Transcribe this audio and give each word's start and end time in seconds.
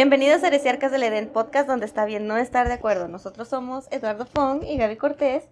Bienvenidos 0.00 0.42
a 0.42 0.46
Heresiarcas 0.46 0.92
del 0.92 1.02
Edén, 1.02 1.28
podcast 1.28 1.68
donde 1.68 1.84
está 1.84 2.06
bien 2.06 2.26
no 2.26 2.38
estar 2.38 2.66
de 2.66 2.72
acuerdo. 2.72 3.06
Nosotros 3.06 3.48
somos 3.48 3.86
Eduardo 3.90 4.24
Fong 4.24 4.62
y 4.64 4.78
Gaby 4.78 4.96
Cortés 4.96 5.44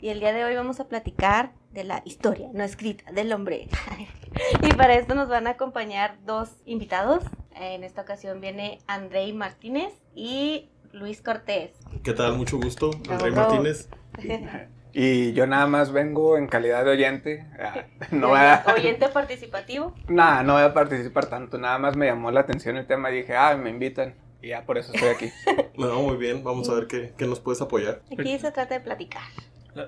y 0.00 0.10
el 0.10 0.20
día 0.20 0.32
de 0.32 0.44
hoy 0.44 0.54
vamos 0.54 0.78
a 0.78 0.86
platicar 0.86 1.50
de 1.72 1.82
la 1.82 2.02
historia 2.04 2.48
no 2.52 2.62
escrita 2.62 3.10
del 3.10 3.32
hombre. 3.32 3.68
y 4.62 4.74
para 4.74 4.94
esto 4.94 5.16
nos 5.16 5.28
van 5.28 5.48
a 5.48 5.50
acompañar 5.50 6.18
dos 6.24 6.50
invitados. 6.66 7.24
En 7.56 7.82
esta 7.82 8.02
ocasión 8.02 8.40
viene 8.40 8.78
Andrei 8.86 9.32
Martínez 9.32 9.92
y 10.14 10.68
Luis 10.92 11.20
Cortés. 11.20 11.72
¿Qué 12.04 12.12
tal? 12.12 12.36
Mucho 12.36 12.58
gusto, 12.58 12.92
Andrei 13.10 13.32
Martínez. 13.32 13.88
Y 14.98 15.34
yo 15.34 15.46
nada 15.46 15.66
más 15.66 15.92
vengo 15.92 16.38
en 16.38 16.46
calidad 16.46 16.82
de 16.82 16.92
oyente. 16.92 17.44
Ah, 17.60 17.84
no 18.12 18.28
voy 18.28 18.38
a... 18.38 18.64
¿Oyente 18.74 19.08
participativo? 19.08 19.94
Nada, 20.08 20.42
no 20.42 20.54
voy 20.54 20.62
a 20.62 20.72
participar 20.72 21.26
tanto. 21.26 21.58
Nada 21.58 21.78
más 21.78 21.98
me 21.98 22.06
llamó 22.06 22.30
la 22.30 22.40
atención 22.40 22.78
el 22.78 22.86
tema 22.86 23.10
y 23.10 23.16
dije, 23.16 23.36
ah, 23.36 23.54
me 23.58 23.68
invitan. 23.68 24.14
Y 24.40 24.48
ya 24.48 24.64
por 24.64 24.78
eso 24.78 24.94
estoy 24.94 25.10
aquí. 25.10 25.30
bueno, 25.76 26.00
muy 26.00 26.16
bien. 26.16 26.42
Vamos 26.42 26.70
a 26.70 26.74
ver 26.74 26.86
qué, 26.86 27.12
qué 27.14 27.26
nos 27.26 27.40
puedes 27.40 27.60
apoyar. 27.60 28.00
Aquí 28.10 28.38
se 28.38 28.50
trata 28.50 28.72
de 28.72 28.80
platicar. 28.80 29.24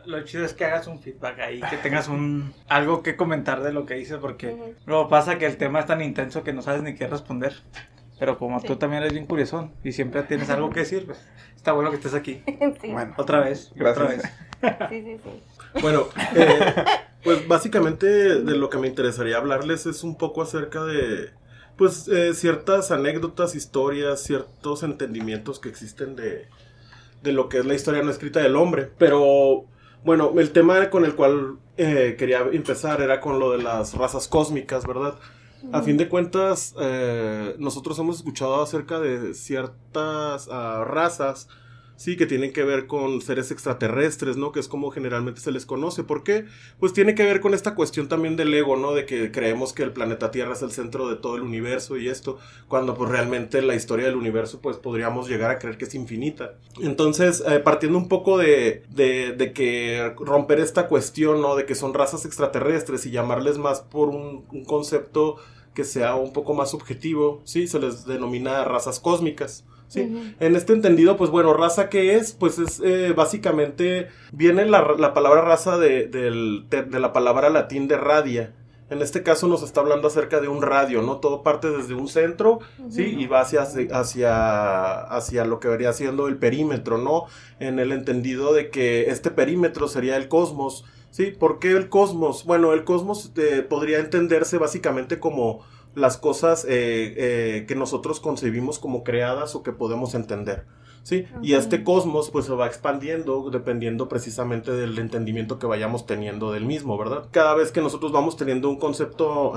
Lo, 0.04 0.22
chido 0.24 0.44
es 0.44 0.52
que 0.52 0.66
hagas 0.66 0.86
un 0.86 1.00
feedback 1.00 1.38
ahí, 1.38 1.62
que 1.70 1.78
tengas 1.78 2.08
un 2.08 2.52
algo 2.68 3.02
que 3.02 3.16
comentar 3.16 3.62
de 3.62 3.72
lo 3.72 3.86
que 3.86 3.94
dices, 3.94 4.18
porque 4.18 4.74
luego 4.84 5.08
pasa 5.08 5.38
que 5.38 5.46
el 5.46 5.56
tema 5.56 5.80
es 5.80 5.86
tan 5.86 6.02
intenso 6.02 6.44
que 6.44 6.52
no 6.52 6.60
sabes 6.60 6.82
ni 6.82 6.94
qué 6.94 7.06
responder. 7.06 7.54
Pero 8.18 8.36
como 8.36 8.60
tú 8.60 8.77
también 8.77 9.02
eres 9.02 9.14
bien 9.14 9.24
curiosón 9.24 9.72
y 9.82 9.92
siempre 9.92 10.22
tienes 10.24 10.50
algo 10.50 10.68
que 10.68 10.80
decir, 10.80 11.06
pues 11.06 11.27
está 11.56 11.72
bueno 11.72 11.88
que 11.88 11.96
estés 11.96 12.12
aquí. 12.12 12.42
Bueno, 12.92 13.14
otra 13.16 13.40
vez, 13.40 13.72
otra 13.80 14.08
vez. 14.08 14.22
Bueno, 15.81 16.09
eh, 16.34 16.84
pues 17.23 17.47
básicamente 17.47 18.06
de 18.06 18.56
lo 18.56 18.70
que 18.70 18.78
me 18.78 18.89
interesaría 18.89 19.37
hablarles 19.37 19.87
es 19.87 20.03
un 20.03 20.17
poco 20.17 20.42
acerca 20.42 20.84
de, 20.84 21.31
pues, 21.77 22.09
eh, 22.09 22.34
ciertas 22.34 22.91
anécdotas, 22.91 23.55
historias, 23.55 24.23
ciertos 24.23 24.83
entendimientos 24.83 25.59
que 25.61 25.69
existen 25.69 26.17
de, 26.17 26.48
de 27.23 27.33
lo 27.33 27.48
que 27.48 27.59
es 27.59 27.67
la 27.67 27.75
historia 27.75 28.03
no 28.03 28.11
escrita 28.11 28.41
del 28.41 28.56
hombre. 28.56 28.91
Pero, 28.98 29.64
bueno, 30.05 30.33
el 30.39 30.51
tema 30.51 30.91
con 30.91 31.05
el 31.05 31.14
cual 31.14 31.59
eh, 31.77 32.17
quería 32.19 32.41
empezar 32.53 33.01
era 33.01 33.20
con 33.20 33.39
lo 33.39 33.53
de 33.53 33.62
las 33.62 33.95
razas 33.95 34.27
cósmicas, 34.27 34.86
¿verdad? 34.86 35.14
A 35.73 35.83
fin 35.83 35.97
de 35.97 36.09
cuentas, 36.09 36.73
nosotros 37.59 37.98
hemos 37.98 38.19
escuchado 38.19 38.62
acerca 38.62 39.01
de 39.01 39.34
ciertas 39.34 40.48
ah, 40.53 40.84
razas 40.86 41.48
Sí, 41.98 42.16
que 42.16 42.27
tienen 42.27 42.52
que 42.52 42.62
ver 42.62 42.86
con 42.86 43.20
seres 43.22 43.50
extraterrestres, 43.50 44.36
¿no? 44.36 44.52
Que 44.52 44.60
es 44.60 44.68
como 44.68 44.92
generalmente 44.92 45.41
se 45.41 45.50
les 45.50 45.66
conoce. 45.66 46.05
¿Por 46.05 46.22
qué? 46.22 46.44
Pues 46.78 46.92
tiene 46.92 47.16
que 47.16 47.24
ver 47.24 47.40
con 47.40 47.55
esta 47.55 47.74
cuestión 47.74 48.06
también 48.06 48.36
del 48.36 48.55
ego, 48.55 48.77
¿no? 48.77 48.92
De 48.92 49.05
que 49.05 49.32
creemos 49.32 49.72
que 49.72 49.82
el 49.82 49.92
planeta 49.92 50.30
Tierra 50.30 50.52
es 50.52 50.62
el 50.62 50.70
centro 50.70 51.08
de 51.08 51.16
todo 51.16 51.34
el 51.34 51.42
universo 51.42 51.96
y 51.96 52.08
esto, 52.08 52.38
cuando 52.68 52.94
pues 52.94 53.10
realmente 53.10 53.62
la 53.62 53.74
historia 53.74 54.06
del 54.06 54.14
universo 54.14 54.60
pues 54.60 54.77
podríamos 54.77 55.28
llegar 55.28 55.50
a 55.50 55.58
creer 55.58 55.77
que 55.77 55.86
es 55.86 55.94
infinita. 55.96 56.55
Entonces, 56.80 57.42
eh, 57.44 57.58
partiendo 57.58 57.98
un 57.98 58.06
poco 58.06 58.38
de, 58.38 58.84
de, 58.90 59.52
que 59.52 60.14
romper 60.20 60.60
esta 60.60 60.86
cuestión, 60.86 61.42
¿no? 61.42 61.56
De 61.56 61.66
que 61.66 61.74
son 61.74 61.94
razas 61.94 62.24
extraterrestres 62.24 63.06
y 63.06 63.10
llamarles 63.10 63.58
más 63.58 63.80
por 63.80 64.10
un, 64.10 64.44
un 64.52 64.64
concepto 64.64 65.38
que 65.74 65.83
sea 65.83 66.14
un 66.14 66.33
poco 66.33 66.55
más 66.55 66.70
subjetivo, 66.70 67.42
¿sí? 67.42 67.66
Se 67.66 67.80
les 67.80 68.06
denomina 68.06 68.62
razas 68.62 69.00
cósmicas. 69.00 69.64
Sí, 69.89 70.34
en 70.39 70.55
este 70.55 70.75
entendido, 70.75 71.17
pues 71.17 71.31
bueno, 71.31 71.55
raza 71.55 71.89
que 71.89 72.17
es, 72.17 72.33
pues 72.33 72.58
es 72.58 72.81
eh, 72.84 73.14
básicamente, 73.17 74.08
viene 74.33 74.67
la, 74.67 74.95
la 74.98 75.14
palabra 75.14 75.41
raza 75.41 75.78
de, 75.78 76.06
de, 76.06 77.00
la 77.00 77.12
palabra 77.14 77.48
latín 77.48 77.89
de 77.89 77.96
radia. 77.96 78.52
En 78.90 79.01
este 79.02 79.23
caso 79.23 79.48
nos 79.48 79.62
está 79.62 79.80
hablando 79.80 80.08
acerca 80.08 80.40
de 80.40 80.48
un 80.48 80.62
radio, 80.62 81.02
¿no? 81.02 81.18
Todo 81.18 81.42
parte 81.42 81.70
desde 81.70 81.95
un 81.95 82.08
centro, 82.08 82.61
¿sí? 82.90 83.17
Y 83.18 83.27
va 83.27 83.40
hacia, 83.40 83.62
hacia, 83.62 85.01
hacia 85.05 85.45
lo 85.45 85.58
que 85.58 85.68
vería 85.68 85.92
siendo 85.92 86.27
el 86.29 86.36
perímetro, 86.36 86.98
¿no? 86.98 87.24
En 87.58 87.79
el 87.79 87.92
entendido 87.92 88.52
de 88.52 88.70
que 88.70 89.11
este 89.11 89.30
perímetro 89.30 89.89
sería 89.89 90.17
el 90.17 90.29
cosmos, 90.29 90.85
¿sí? 91.11 91.33
¿Por 91.39 91.58
qué 91.58 91.73
el 91.73 91.89
cosmos? 91.89 92.45
Bueno, 92.45 92.73
el 92.73 92.85
cosmos 92.85 93.33
eh, 93.36 93.64
podría 93.67 93.98
entenderse 93.98 94.57
básicamente 94.58 95.18
como 95.18 95.64
las 95.94 96.16
cosas 96.16 96.64
eh, 96.64 96.68
eh, 96.70 97.64
que 97.66 97.74
nosotros 97.74 98.20
concebimos 98.20 98.78
como 98.78 99.04
creadas 99.04 99.54
o 99.54 99.62
que 99.62 99.72
podemos 99.72 100.14
entender. 100.14 100.66
¿sí? 101.02 101.26
Y 101.42 101.54
este 101.54 101.84
cosmos 101.84 102.30
pues 102.30 102.46
se 102.46 102.52
va 102.52 102.66
expandiendo 102.66 103.50
dependiendo 103.50 104.08
precisamente 104.08 104.72
del 104.72 104.98
entendimiento 104.98 105.58
que 105.58 105.66
vayamos 105.66 106.06
teniendo 106.06 106.52
del 106.52 106.66
mismo, 106.66 106.98
¿verdad? 106.98 107.28
Cada 107.30 107.54
vez 107.54 107.72
que 107.72 107.80
nosotros 107.80 108.12
vamos 108.12 108.36
teniendo 108.36 108.68
un 108.68 108.78
concepto 108.78 109.54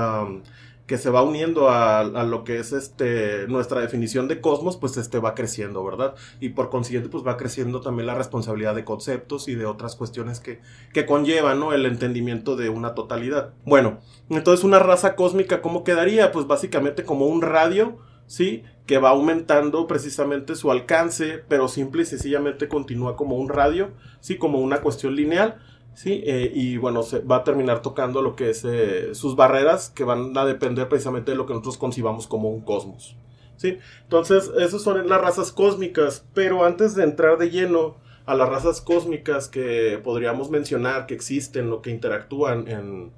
que 0.92 0.98
se 0.98 1.10
va 1.10 1.22
uniendo 1.22 1.70
a, 1.70 2.04
lo 2.04 2.44
que 2.44 2.60
es 2.60 2.74
este 2.74 3.48
nuestra 3.48 3.80
definición 3.80 4.28
de 4.28 4.42
cosmos, 4.42 4.76
pues 4.76 4.98
este 4.98 5.20
va 5.20 5.36
creciendo, 5.36 5.86
¿verdad? 5.86 6.16
Y 6.42 6.50
por 6.50 6.70
consiguiente, 6.70 7.08
pues 7.08 7.26
va 7.26 7.38
creciendo 7.38 7.80
también 7.80 8.08
la 8.08 8.14
responsabilidad 8.14 8.76
de 8.76 8.84
conceptos 8.84 9.48
y 9.48 9.56
de 9.56 9.66
otras 9.66 9.96
cuestiones 9.96 10.42
que, 10.42 10.60
que 10.92 11.06
conllevan, 11.06 11.62
¿no? 11.62 11.72
El 11.72 11.86
entendimiento 11.86 12.58
de 12.58 12.68
una 12.68 12.94
totalidad. 12.94 13.54
Bueno, 13.64 14.00
entonces 14.30 14.66
una 14.66 14.80
raza 14.80 15.16
cósmica, 15.16 15.62
¿cómo 15.62 15.86
quedaría? 15.86 16.34
Pues 16.34 16.46
básicamente 16.46 17.06
como 17.06 17.28
un 17.28 17.42
radio, 17.42 17.98
¿sí? 18.28 18.64
Que 18.86 18.98
va 18.98 19.12
aumentando 19.12 19.88
precisamente 19.88 20.58
su 20.58 20.72
alcance, 20.72 21.42
pero 21.48 21.70
simple 21.70 22.02
y 22.02 22.06
sencillamente 22.06 22.68
continúa 22.68 23.16
como 23.16 23.38
un 23.38 23.48
radio, 23.48 23.92
¿sí? 24.20 24.38
Como 24.38 24.60
una 24.60 24.82
cuestión 24.82 25.16
lineal 25.16 25.58
Sí, 25.94 26.24
eh, 26.26 26.52
y 26.54 26.78
bueno, 26.78 27.04
se 27.04 27.20
va 27.20 27.38
a 27.38 27.44
terminar 27.44 27.82
tocando 27.82 28.22
lo 28.22 28.36
que 28.36 28.50
es 28.50 28.64
eh, 28.66 29.14
sus 29.14 29.36
barreras 29.36 29.90
que 29.90 30.04
van 30.04 30.36
a 30.38 30.46
depender 30.46 30.88
precisamente 30.88 31.32
de 31.32 31.38
lo 31.38 31.46
que 31.46 31.54
nosotros 31.54 31.78
concibamos 31.78 32.28
como 32.28 32.50
un 32.50 32.62
cosmos. 32.62 33.16
¿sí? 33.58 33.78
Entonces, 34.04 34.52
esas 34.58 34.82
son 34.82 35.08
las 35.08 35.22
razas 35.22 35.52
cósmicas, 35.52 36.26
pero 36.34 36.66
antes 36.66 36.96
de 36.96 37.04
entrar 37.04 37.38
de 37.38 37.50
lleno 37.50 37.98
a 38.26 38.36
las 38.36 38.50
razas 38.50 38.82
cósmicas 38.82 39.48
que 39.50 40.00
podríamos 40.04 40.50
mencionar 40.50 41.06
que 41.06 41.14
existen 41.14 41.72
o 41.72 41.82
que 41.82 41.92
interactúan 41.92 42.68
en, 42.68 43.12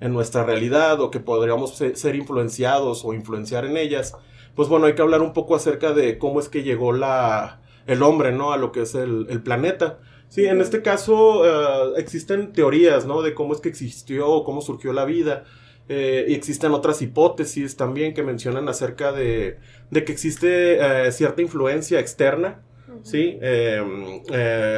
en 0.00 0.12
nuestra 0.12 0.44
realidad 0.44 1.00
o 1.00 1.10
que 1.10 1.20
podríamos 1.20 1.76
ser 1.76 2.14
influenciados 2.14 3.04
o 3.04 3.14
influenciar 3.14 3.64
en 3.64 3.76
ellas, 3.76 4.16
pues 4.54 4.68
bueno, 4.68 4.86
hay 4.86 4.94
que 4.94 5.02
hablar 5.02 5.22
un 5.22 5.32
poco 5.32 5.54
acerca 5.54 5.92
de 5.92 6.18
cómo 6.18 6.40
es 6.40 6.48
que 6.48 6.62
llegó 6.62 6.92
la, 6.92 7.60
el 7.86 8.02
hombre, 8.02 8.32
¿no? 8.32 8.52
A 8.52 8.56
lo 8.56 8.72
que 8.72 8.82
es 8.82 8.94
el, 8.94 9.26
el 9.30 9.42
planeta. 9.42 9.98
Sí, 10.32 10.46
en 10.46 10.62
este 10.62 10.80
caso 10.80 11.44
eh, 11.44 11.92
existen 11.98 12.54
teorías, 12.54 13.04
¿no? 13.04 13.20
De 13.20 13.34
cómo 13.34 13.52
es 13.52 13.60
que 13.60 13.68
existió, 13.68 14.44
cómo 14.44 14.62
surgió 14.62 14.94
la 14.94 15.04
vida. 15.04 15.44
Eh, 15.90 16.24
y 16.26 16.32
existen 16.32 16.72
otras 16.72 17.02
hipótesis 17.02 17.76
también 17.76 18.14
que 18.14 18.22
mencionan 18.22 18.66
acerca 18.66 19.12
de, 19.12 19.58
de 19.90 20.04
que 20.04 20.12
existe 20.12 20.78
eh, 20.80 21.12
cierta 21.12 21.42
influencia 21.42 22.00
externa, 22.00 22.62
¿sí? 23.02 23.36
Em, 23.42 24.22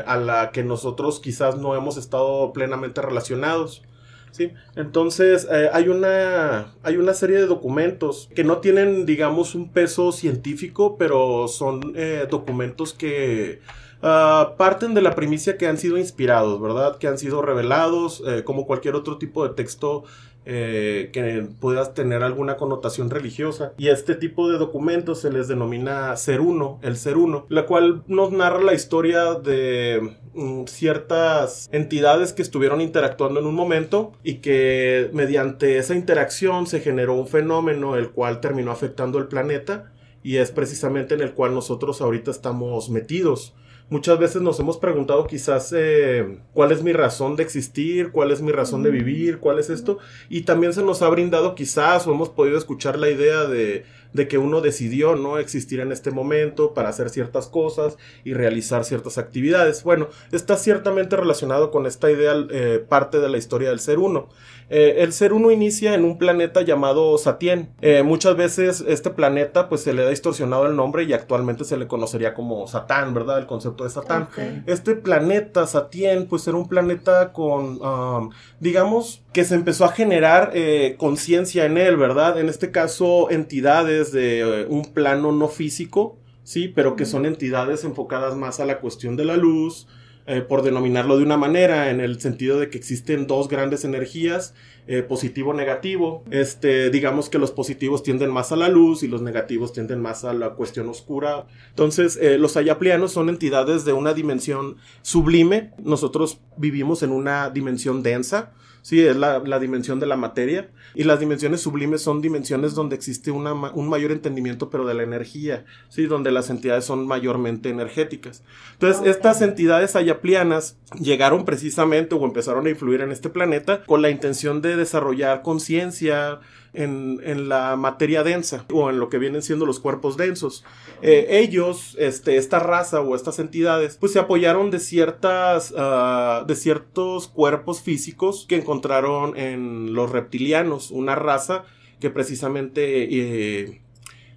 a 0.04 0.16
la 0.16 0.50
que 0.53 0.64
nosotros 0.64 1.20
quizás 1.20 1.56
no 1.56 1.76
hemos 1.76 1.98
estado 1.98 2.53
plenamente 2.53 3.00
relacionados. 3.00 3.84
¿sí? 4.32 4.50
Entonces, 4.75 5.47
hay, 5.72 5.87
una, 5.87 6.75
hay 6.82 6.97
una 6.97 7.14
serie 7.14 7.37
de 7.37 7.47
documentos 7.47 8.28
que 8.34 8.43
no 8.43 8.59
tienen, 8.59 9.06
digamos, 9.06 9.54
un 9.54 9.70
peso 9.70 10.10
científico, 10.10 10.97
pero 10.98 11.47
son 11.47 11.94
documentos 12.28 12.93
que 12.93 13.60
Ah, 14.06 14.53
parten 14.59 14.92
de 14.92 15.00
la 15.00 15.15
primicia 15.15 15.56
que 15.56 15.66
han 15.66 15.78
sido 15.78 15.97
inspirados, 15.97 16.60
¿verdad? 16.60 16.98
Que 16.98 17.09
han 17.09 17.16
sido 17.16 17.41
revelados, 17.41 18.22
eh, 18.26 18.44
como 18.44 18.66
cualquier 18.66 18.97
otro 18.97 19.16
tipo 19.16 19.48
de 19.48 19.54
texto 19.54 20.04
eh, 20.44 21.09
que 21.10 21.48
pueda 21.59 21.94
tener 21.94 22.22
alguna 22.22 22.59
connotación 22.59 23.09
religiosa. 23.09 23.72
Y 23.78 23.88
este 23.88 24.14
tipo 24.14 24.50
de 24.50 24.59
documentos 24.59 25.22
se 25.22 25.32
les 25.32 25.48
denomina 25.48 26.14
ser 26.19 26.43
uno, 26.43 26.78
el 26.82 26.98
ser 26.98 27.16
uno, 27.16 27.47
la 27.48 27.64
cual 27.64 28.02
nos 28.06 28.31
narra 28.31 28.62
la 28.62 28.75
historia 28.75 29.37
de 29.37 30.17
mm, 30.34 30.64
ciertas 30.67 31.67
entidades 31.73 32.34
que 32.34 32.43
estuvieron 32.43 32.82
interactuando 32.82 33.40
en 33.40 33.46
un 33.46 33.55
momento 33.55 34.12
y 34.23 34.34
que 34.40 35.08
mediante 35.14 35.78
esa 35.78 35.94
interacción 35.94 36.67
se 36.67 36.81
generó 36.81 37.14
un 37.14 37.26
fenómeno 37.26 37.96
el 37.96 38.11
cual 38.11 38.43
terminó 38.43 38.70
afectando 38.70 39.17
el 39.17 39.28
planeta 39.28 39.93
y 40.23 40.37
es 40.37 40.50
precisamente 40.50 41.14
en 41.14 41.23
el 41.23 41.32
cual 41.32 41.55
nosotros 41.55 42.02
ahorita 42.02 42.31
estamos 42.31 42.90
metidos. 42.90 43.55
Muchas 43.90 44.19
veces 44.19 44.40
nos 44.40 44.58
hemos 44.58 44.78
preguntado 44.78 45.26
quizás 45.26 45.72
eh, 45.76 46.38
cuál 46.54 46.72
es 46.72 46.82
mi 46.82 46.94
razón 46.94 47.36
de 47.36 47.42
existir, 47.42 48.12
cuál 48.12 48.31
es 48.31 48.40
mi 48.40 48.50
razón 48.50 48.82
de 48.82 48.90
vivir, 48.90 49.38
cuál 49.38 49.58
es 49.58 49.69
esto. 49.69 49.98
Y 50.31 50.42
también 50.42 50.72
se 50.72 50.82
nos 50.82 51.02
ha 51.02 51.08
brindado 51.10 51.54
quizás 51.54 52.06
o 52.06 52.12
hemos 52.12 52.31
podido 52.31 52.56
escuchar 52.56 52.98
la 52.98 53.10
idea 53.10 53.44
de, 53.44 53.84
de 54.14 54.28
que 54.28 54.38
uno 54.38 54.62
decidió 54.62 55.16
no 55.16 55.38
existir 55.38 55.81
en 55.81 55.92
este 55.92 56.10
momento 56.12 56.72
para 56.72 56.88
hacer 56.88 57.10
ciertas 57.10 57.48
cosas 57.48 57.98
y 58.25 58.32
realizar 58.32 58.84
ciertas 58.84 59.19
actividades. 59.19 59.82
Bueno, 59.82 60.08
está 60.32 60.56
ciertamente 60.56 61.16
relacionado 61.16 61.70
con 61.70 61.84
esta 61.84 62.10
idea 62.10 62.32
eh, 62.50 62.82
parte 62.88 63.19
de 63.20 63.28
la 63.28 63.37
historia 63.37 63.69
del 63.69 63.80
ser 63.80 63.98
uno. 63.98 64.28
Eh, 64.70 64.96
el 64.99 65.12
ser 65.12 65.32
uno 65.32 65.50
inicia 65.50 65.94
en 65.94 66.05
un 66.05 66.19
planeta 66.19 66.62
llamado 66.62 67.16
Satien. 67.19 67.70
Eh, 67.81 68.02
muchas 68.02 68.37
veces 68.37 68.84
este 68.87 69.11
planeta 69.11 69.69
pues 69.69 69.82
se 69.82 69.93
le 69.93 70.02
ha 70.02 70.08
distorsionado 70.08 70.66
el 70.66 70.76
nombre 70.76 71.05
y 71.05 71.12
actualmente 71.12 71.64
se 71.64 71.76
le 71.76 71.87
conocería 71.87 72.34
como 72.34 72.66
Satán, 72.66 73.14
¿verdad? 73.14 73.38
El 73.38 73.46
concepto 73.46 73.84
de 73.84 73.90
Satán. 73.90 74.28
Este 74.66 74.94
planeta, 74.94 75.66
Satien, 75.66 76.26
pues 76.26 76.46
era 76.46 76.56
un 76.56 76.69
planeta 76.69 77.32
con, 77.32 77.81
um, 77.82 78.31
digamos, 78.61 79.22
que 79.32 79.44
se 79.44 79.55
empezó 79.55 79.84
a 79.84 79.88
generar 79.88 80.52
eh, 80.55 80.94
conciencia 80.99 81.66
en 81.66 81.78
él, 81.78 81.96
¿verdad? 81.96 82.38
En 82.38 82.49
este 82.49 82.70
caso, 82.70 83.31
entidades 83.31 84.12
de 84.12 84.40
eh, 84.40 84.66
un 84.69 84.84
plano 84.93 85.32
no 85.32 85.49
físico, 85.49 86.19
sí, 86.43 86.69
pero 86.69 86.96
que 86.96 87.05
son 87.05 87.26
entidades 87.26 87.84
enfocadas 87.84 88.37
más 88.37 88.61
a 88.61 88.64
la 88.64 88.81
cuestión 88.81 89.16
de 89.16 89.25
la 89.25 89.37
luz, 89.37 89.88
eh, 90.26 90.41
por 90.41 90.62
denominarlo 90.62 91.19
de 91.19 91.23
una 91.23 91.37
manera, 91.37 91.91
en 91.91 92.00
el 92.00 92.19
sentido 92.19 92.59
de 92.59 92.71
que 92.71 92.79
existen 92.79 93.26
dos 93.26 93.49
grandes 93.49 93.85
energías, 93.85 94.55
eh, 94.87 95.03
positivo 95.03 95.53
negativo. 95.53 96.25
Este, 96.31 96.91
digamos 96.91 97.29
que 97.29 97.38
los 97.38 97.50
positivos 97.50 98.03
tienden 98.03 98.31
más 98.31 98.50
a 98.50 98.56
la 98.56 98.69
luz 98.69 99.03
y 99.03 99.09
los 99.09 99.21
negativos 99.21 99.73
tienden 99.73 100.00
más 100.00 100.25
a 100.25 100.32
la 100.32 100.50
cuestión 100.50 100.88
oscura. 100.88 101.47
Entonces, 101.71 102.19
eh, 102.21 102.38
los 102.38 102.56
ayaplianos 102.56 103.12
son 103.12 103.29
entidades 103.29 103.85
de 103.85 103.93
una 103.93 104.15
dimensión 104.15 104.76
sublime. 105.03 105.73
Nosotros 105.82 106.41
vivimos 106.56 107.03
en 107.03 107.12
una 107.12 107.50
dimensión 107.50 108.03
densa. 108.03 108.53
Sí, 108.84 109.00
es 109.00 109.16
la, 109.16 109.40
dimensión 109.58 109.98
de 109.98 110.04
la 110.04 110.19
materia. 110.19 110.69
Y 110.94 111.04
las 111.04 111.19
dimensiones 111.19 111.62
sublimes 111.62 112.02
son 112.02 112.20
dimensiones 112.20 112.75
donde 112.75 112.94
existe 112.94 113.31
una, 113.31 113.54
un 113.54 113.88
mayor 113.88 114.12
entendimiento, 114.12 114.69
pero 114.69 114.84
de 114.84 114.92
la 114.92 115.02
energía, 115.02 115.64
¿sí? 115.88 116.04
Donde 116.04 116.31
las 116.31 116.50
entidades 116.50 116.84
son 116.84 117.06
mayormente 117.06 117.70
energéticas. 117.70 118.42
Entonces, 118.75 119.06
estas 119.06 119.40
entidades 119.40 119.96
ayaplianas 119.96 120.76
llegaron 121.00 121.46
precisamente 121.46 122.14
o 122.14 122.22
empezaron 122.26 122.66
a 122.66 122.70
influir 122.70 123.00
en 123.00 123.10
este 123.10 123.31
planeta 123.31 123.82
con 123.86 124.02
la 124.02 124.10
intención 124.10 124.60
de 124.60 124.76
desarrollar 124.76 125.40
conciencia, 125.40 126.40
en, 126.75 127.49
la 127.49 127.76
materia 127.76 128.23
densa 128.23 128.65
o 128.73 128.91
en 128.91 128.99
lo 128.99 129.09
que 129.09 129.19
vienen 129.19 129.43
siendo 129.43 129.67
los 129.67 129.81
cuerpos 129.81 130.17
densos. 130.17 130.65
Eh, 131.03 131.26
ellos, 131.31 131.97
este, 131.99 132.37
esta 132.37 132.59
raza 132.59 133.00
o 133.00 133.15
estas 133.15 133.38
entidades, 133.38 133.97
pues 133.97 134.12
se 134.12 134.19
apoyaron 134.19 134.71
de 134.71 134.81
ciertas, 134.81 135.75
ah, 135.76 136.44
de 136.47 136.56
ciertos 136.56 137.29
cuerpos 137.29 137.81
físicos 137.81 138.47
que 138.49 138.56
encontraron 138.56 139.37
en 139.37 139.94
los 139.94 140.11
reptilianos, 140.11 140.91
una 140.91 141.15
raza 141.15 141.65
que 142.00 142.11
precisamente, 142.11 143.09
eh, 143.11 143.81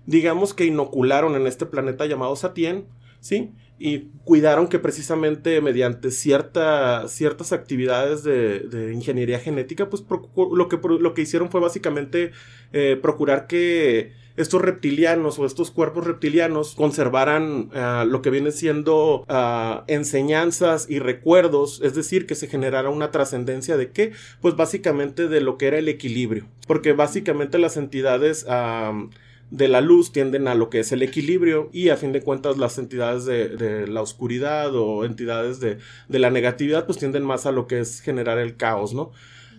digamos 0.06 0.54
que 0.54 0.66
inocularon 0.66 1.36
en 1.36 1.48
este 1.48 1.66
planeta 1.66 2.06
llamado 2.06 2.36
Satien, 2.36 2.86
¿sí? 3.20 3.52
Y 3.80 4.10
cuidaron 4.24 4.68
que 4.68 4.80
precisamente 4.80 5.62
mediante 5.62 6.12
cierta, 6.12 7.08
ciertas 7.08 7.54
actividades 7.54 8.24
de, 8.24 8.92
ingeniería 8.94 9.40
genética, 9.40 9.90
pues 9.90 10.04
lo 10.36 10.68
que, 10.68 10.80
lo 11.00 11.14
que 11.14 11.22
hicieron 11.22 11.52
fue 11.52 11.62
básicamente 11.62 12.32
eh, 12.74 12.98
procurar 13.02 13.48
que 13.48 14.14
estos 14.38 14.62
reptilianos 14.62 15.40
o 15.40 15.46
estos 15.46 15.72
cuerpos 15.72 16.06
reptilianos 16.06 16.76
conservaran 16.76 17.70
ah, 17.74 18.06
lo 18.08 18.22
que 18.22 18.30
viene 18.30 18.52
siendo 18.52 19.26
ah, 19.28 19.84
enseñanzas 19.88 20.88
y 20.90 21.00
recuerdos, 21.00 21.82
es 21.84 21.96
decir, 21.96 22.28
que 22.28 22.36
se 22.36 22.48
generara 22.48 22.90
una 22.90 23.12
trascendencia 23.12 23.78
de 23.78 23.92
qué, 23.92 24.14
pues 24.40 24.56
básicamente 24.56 25.28
de 25.28 25.42
lo 25.42 25.58
que 25.58 25.68
era 25.68 25.80
el 25.80 25.90
equilibrio, 25.90 26.46
porque 26.68 26.94
básicamente 26.94 27.58
las 27.58 27.78
entidades 27.78 28.46
de 29.50 29.68
la 29.68 29.82
luz 29.82 30.12
tienden 30.12 30.48
a 30.48 30.56
lo 30.56 30.70
que 30.70 30.80
es 30.80 30.92
el 30.92 31.02
equilibrio 31.02 31.70
y 31.72 31.90
a 31.90 31.98
fin 31.98 32.12
de 32.12 32.22
cuentas 32.22 32.58
las 32.58 32.78
entidades 32.78 33.26
de, 33.26 33.88
la 33.88 34.02
oscuridad 34.02 34.76
o 34.76 35.06
entidades 35.06 35.60
de, 35.60 35.78
la 36.10 36.30
negatividad 36.30 36.86
pues 36.86 36.98
tienden 36.98 37.24
más 37.24 37.46
a 37.46 37.52
lo 37.52 37.68
que 37.68 37.80
es 37.80 38.02
generar 38.02 38.38
el 38.40 38.58
caos, 38.58 38.94
¿no? 38.94 39.12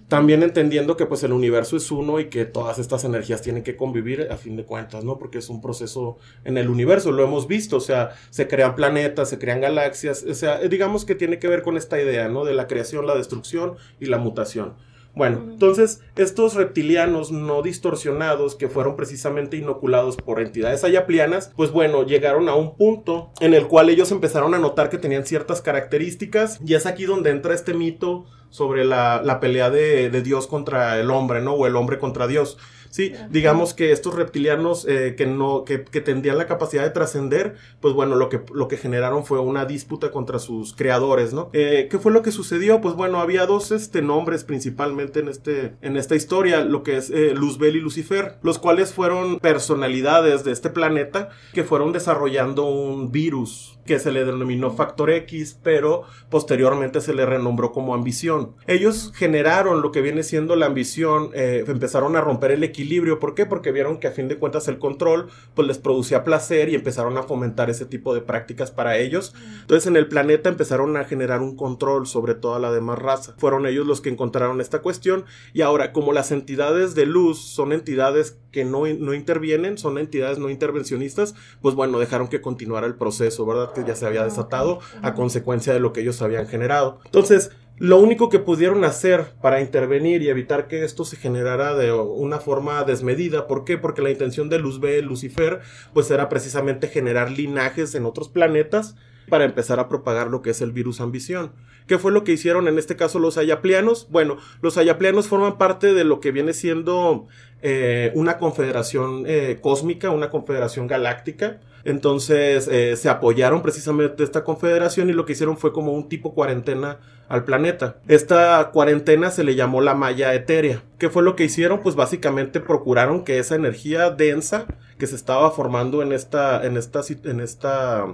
También 0.08 0.42
entendiendo 0.42 0.96
que 0.96 1.04
pues 1.04 1.22
el 1.22 1.32
universo 1.32 1.76
es 1.76 1.90
uno 1.90 2.18
y 2.18 2.30
que 2.30 2.46
todas 2.46 2.78
estas 2.78 3.04
energías 3.04 3.42
tienen 3.42 3.62
que 3.62 3.76
convivir 3.76 4.28
a 4.30 4.38
fin 4.38 4.56
de 4.56 4.64
cuentas, 4.64 5.04
¿no? 5.04 5.18
Porque 5.18 5.36
es 5.36 5.50
un 5.50 5.60
proceso 5.60 6.16
en 6.44 6.56
el 6.56 6.70
universo, 6.70 7.12
lo 7.12 7.22
hemos 7.22 7.46
visto, 7.46 7.76
o 7.76 7.80
sea, 7.80 8.12
se 8.30 8.48
crean 8.48 8.74
planetas, 8.74 9.28
se 9.28 9.38
crean 9.38 9.60
galaxias, 9.60 10.24
o 10.26 10.34
sea, 10.34 10.60
digamos 10.60 11.04
que 11.04 11.14
tiene 11.14 11.38
que 11.38 11.48
ver 11.48 11.60
con 11.60 11.76
esta 11.76 12.00
idea, 12.00 12.28
¿no? 12.28 12.46
De 12.46 12.54
la 12.54 12.66
creación, 12.66 13.06
la 13.06 13.14
destrucción 13.16 13.76
y 14.00 14.06
la 14.06 14.16
mutación. 14.16 14.76
Bueno, 15.18 15.42
entonces 15.50 16.00
estos 16.14 16.54
reptilianos 16.54 17.32
no 17.32 17.60
distorsionados 17.62 18.54
que 18.54 18.68
fueron 18.68 18.94
precisamente 18.94 19.56
inoculados 19.56 20.16
por 20.16 20.40
entidades 20.40 20.84
ayaplianas, 20.84 21.50
pues 21.56 21.72
bueno, 21.72 22.04
llegaron 22.04 22.48
a 22.48 22.54
un 22.54 22.76
punto 22.76 23.32
en 23.40 23.52
el 23.52 23.66
cual 23.66 23.90
ellos 23.90 24.12
empezaron 24.12 24.54
a 24.54 24.58
notar 24.58 24.90
que 24.90 24.96
tenían 24.96 25.26
ciertas 25.26 25.60
características 25.60 26.60
y 26.64 26.74
es 26.74 26.86
aquí 26.86 27.04
donde 27.04 27.30
entra 27.30 27.52
este 27.52 27.74
mito 27.74 28.26
sobre 28.50 28.84
la, 28.84 29.38
pelea 29.40 29.70
de, 29.70 30.08
de, 30.08 30.22
Dios 30.22 30.46
contra 30.46 31.00
el 31.00 31.10
hombre, 31.10 31.42
¿no? 31.42 31.54
O 31.54 31.66
el 31.66 31.74
hombre 31.74 31.98
contra 31.98 32.28
Dios. 32.28 32.56
Sí, 32.90 33.12
digamos 33.30 33.74
que 33.74 33.92
estos 33.92 34.14
reptilianos 34.14 34.86
eh, 34.88 35.14
que 35.16 35.26
no, 35.26 35.64
que, 35.64 35.78
tendrían 35.78 36.38
la 36.38 36.46
capacidad 36.46 36.82
de 36.82 36.90
trascender, 36.90 37.56
pues 37.80 37.94
bueno, 37.94 38.16
lo 38.16 38.28
que, 38.28 38.40
lo 38.52 38.68
que 38.68 38.76
generaron 38.76 39.24
fue 39.24 39.40
una 39.40 39.64
disputa 39.64 40.10
contra 40.10 40.38
sus 40.38 40.74
creadores, 40.74 41.32
¿no? 41.32 41.50
Eh, 41.52 41.88
¿Qué 41.90 41.98
fue 41.98 42.12
lo 42.12 42.22
que 42.22 42.32
sucedió? 42.32 42.80
Pues 42.80 42.94
bueno, 42.94 43.20
había 43.20 43.46
dos 43.46 43.72
este, 43.72 44.02
nombres 44.02 44.44
principalmente 44.44 45.20
en, 45.20 45.28
este, 45.28 45.74
en 45.82 45.96
esta 45.96 46.14
historia, 46.14 46.64
lo 46.64 46.82
que 46.82 46.96
es 46.96 47.10
eh, 47.10 47.34
Luzbel 47.34 47.76
y 47.76 47.80
Lucifer, 47.80 48.36
los 48.42 48.58
cuales 48.58 48.92
fueron 48.92 49.38
personalidades 49.38 50.44
de 50.44 50.52
este 50.52 50.70
planeta 50.70 51.30
que 51.52 51.64
fueron 51.64 51.92
desarrollando 51.92 52.64
un 52.64 53.10
virus 53.10 53.77
que 53.88 53.98
se 53.98 54.12
le 54.12 54.26
denominó 54.26 54.70
Factor 54.70 55.10
X, 55.10 55.58
pero 55.62 56.02
posteriormente 56.28 57.00
se 57.00 57.14
le 57.14 57.24
renombró 57.24 57.72
como 57.72 57.94
ambición. 57.94 58.54
Ellos 58.66 59.12
generaron 59.14 59.80
lo 59.80 59.92
que 59.92 60.02
viene 60.02 60.22
siendo 60.22 60.56
la 60.56 60.66
ambición, 60.66 61.30
eh, 61.32 61.64
empezaron 61.66 62.14
a 62.14 62.20
romper 62.20 62.50
el 62.50 62.62
equilibrio. 62.64 63.18
¿Por 63.18 63.34
qué? 63.34 63.46
Porque 63.46 63.72
vieron 63.72 63.98
que 63.98 64.06
a 64.06 64.12
fin 64.12 64.28
de 64.28 64.36
cuentas 64.36 64.68
el 64.68 64.78
control 64.78 65.28
pues 65.54 65.66
les 65.66 65.78
producía 65.78 66.22
placer 66.22 66.68
y 66.68 66.74
empezaron 66.74 67.16
a 67.16 67.22
fomentar 67.22 67.70
ese 67.70 67.86
tipo 67.86 68.14
de 68.14 68.20
prácticas 68.20 68.70
para 68.70 68.98
ellos. 68.98 69.34
Entonces 69.62 69.86
en 69.86 69.96
el 69.96 70.06
planeta 70.06 70.50
empezaron 70.50 70.94
a 70.98 71.04
generar 71.04 71.40
un 71.40 71.56
control 71.56 72.06
sobre 72.06 72.34
toda 72.34 72.58
la 72.58 72.70
demás 72.70 72.98
raza. 72.98 73.34
Fueron 73.38 73.66
ellos 73.66 73.86
los 73.86 74.02
que 74.02 74.10
encontraron 74.10 74.60
esta 74.60 74.82
cuestión 74.82 75.24
y 75.54 75.62
ahora 75.62 75.94
como 75.94 76.12
las 76.12 76.30
entidades 76.30 76.94
de 76.94 77.06
luz 77.06 77.38
son 77.38 77.72
entidades 77.72 78.38
que 78.58 78.64
no, 78.64 78.88
no 78.88 79.14
intervienen, 79.14 79.78
son 79.78 79.98
entidades 79.98 80.40
no 80.40 80.50
intervencionistas, 80.50 81.36
pues 81.62 81.76
bueno, 81.76 82.00
dejaron 82.00 82.26
que 82.26 82.40
continuara 82.40 82.88
el 82.88 82.96
proceso, 82.96 83.46
¿verdad? 83.46 83.70
ya 83.86 83.94
se 83.94 84.04
había 84.04 84.24
desatado 84.24 84.80
a 85.00 85.14
consecuencia 85.14 85.72
de 85.72 85.78
lo 85.78 85.92
que 85.92 86.00
ellos 86.00 86.20
habían 86.22 86.48
generado. 86.48 86.98
Entonces, 87.04 87.52
lo 87.76 88.00
único 88.00 88.28
que 88.28 88.40
pudieron 88.40 88.84
hacer 88.84 89.26
para 89.40 89.60
intervenir 89.60 90.22
y 90.22 90.28
evitar 90.28 90.66
que 90.66 90.82
esto 90.82 91.04
se 91.04 91.14
generara 91.14 91.76
de 91.76 91.92
una 91.92 92.40
forma 92.40 92.82
desmedida, 92.82 93.46
¿por 93.46 93.64
qué? 93.64 93.78
Porque 93.78 94.02
la 94.02 94.10
intención 94.10 94.48
de 94.48 94.58
Luzbel, 94.58 95.04
Lucifer, 95.04 95.60
pues 95.94 96.10
era 96.10 96.28
precisamente 96.28 96.88
generar 96.88 97.30
linajes 97.30 97.94
en 97.94 98.06
otros 98.06 98.28
planetas 98.28 98.96
para 99.28 99.44
empezar 99.44 99.78
a 99.78 99.88
propagar 99.88 100.26
lo 100.30 100.42
que 100.42 100.50
es 100.50 100.60
el 100.62 100.72
virus 100.72 101.00
ambición. 101.00 101.52
¿Qué 101.88 101.98
fue 101.98 102.12
lo 102.12 102.22
que 102.22 102.32
hicieron 102.32 102.68
en 102.68 102.78
este 102.78 102.96
caso 102.96 103.18
los 103.18 103.38
ayaplianos? 103.38 104.08
Bueno, 104.10 104.36
los 104.60 104.76
ayaplianos 104.76 105.26
forman 105.26 105.56
parte 105.56 105.94
de 105.94 106.04
lo 106.04 106.20
que 106.20 106.32
viene 106.32 106.52
siendo 106.52 107.26
eh, 107.62 108.12
una 108.14 108.36
confederación 108.36 109.24
eh, 109.26 109.58
cósmica, 109.62 110.10
una 110.10 110.28
confederación 110.28 110.86
galáctica. 110.86 111.60
Entonces 111.84 112.68
eh, 112.68 112.94
se 112.96 113.08
apoyaron 113.08 113.62
precisamente 113.62 114.22
esta 114.22 114.44
confederación 114.44 115.08
y 115.08 115.14
lo 115.14 115.24
que 115.24 115.32
hicieron 115.32 115.56
fue 115.56 115.72
como 115.72 115.92
un 115.92 116.10
tipo 116.10 116.34
cuarentena 116.34 116.98
al 117.28 117.44
planeta. 117.44 117.96
Esta 118.06 118.70
cuarentena 118.70 119.30
se 119.30 119.42
le 119.42 119.54
llamó 119.54 119.80
la 119.80 119.94
malla 119.94 120.34
etérea. 120.34 120.82
¿Qué 120.98 121.08
fue 121.08 121.22
lo 121.22 121.36
que 121.36 121.44
hicieron? 121.44 121.80
Pues 121.80 121.94
básicamente 121.94 122.60
procuraron 122.60 123.24
que 123.24 123.38
esa 123.38 123.54
energía 123.54 124.10
densa 124.10 124.66
que 124.98 125.06
se 125.06 125.16
estaba 125.16 125.50
formando 125.52 126.02
en 126.02 126.12
esta, 126.12 126.66
en 126.66 126.76
esta, 126.76 127.00
en 127.24 127.40
esta, 127.40 128.04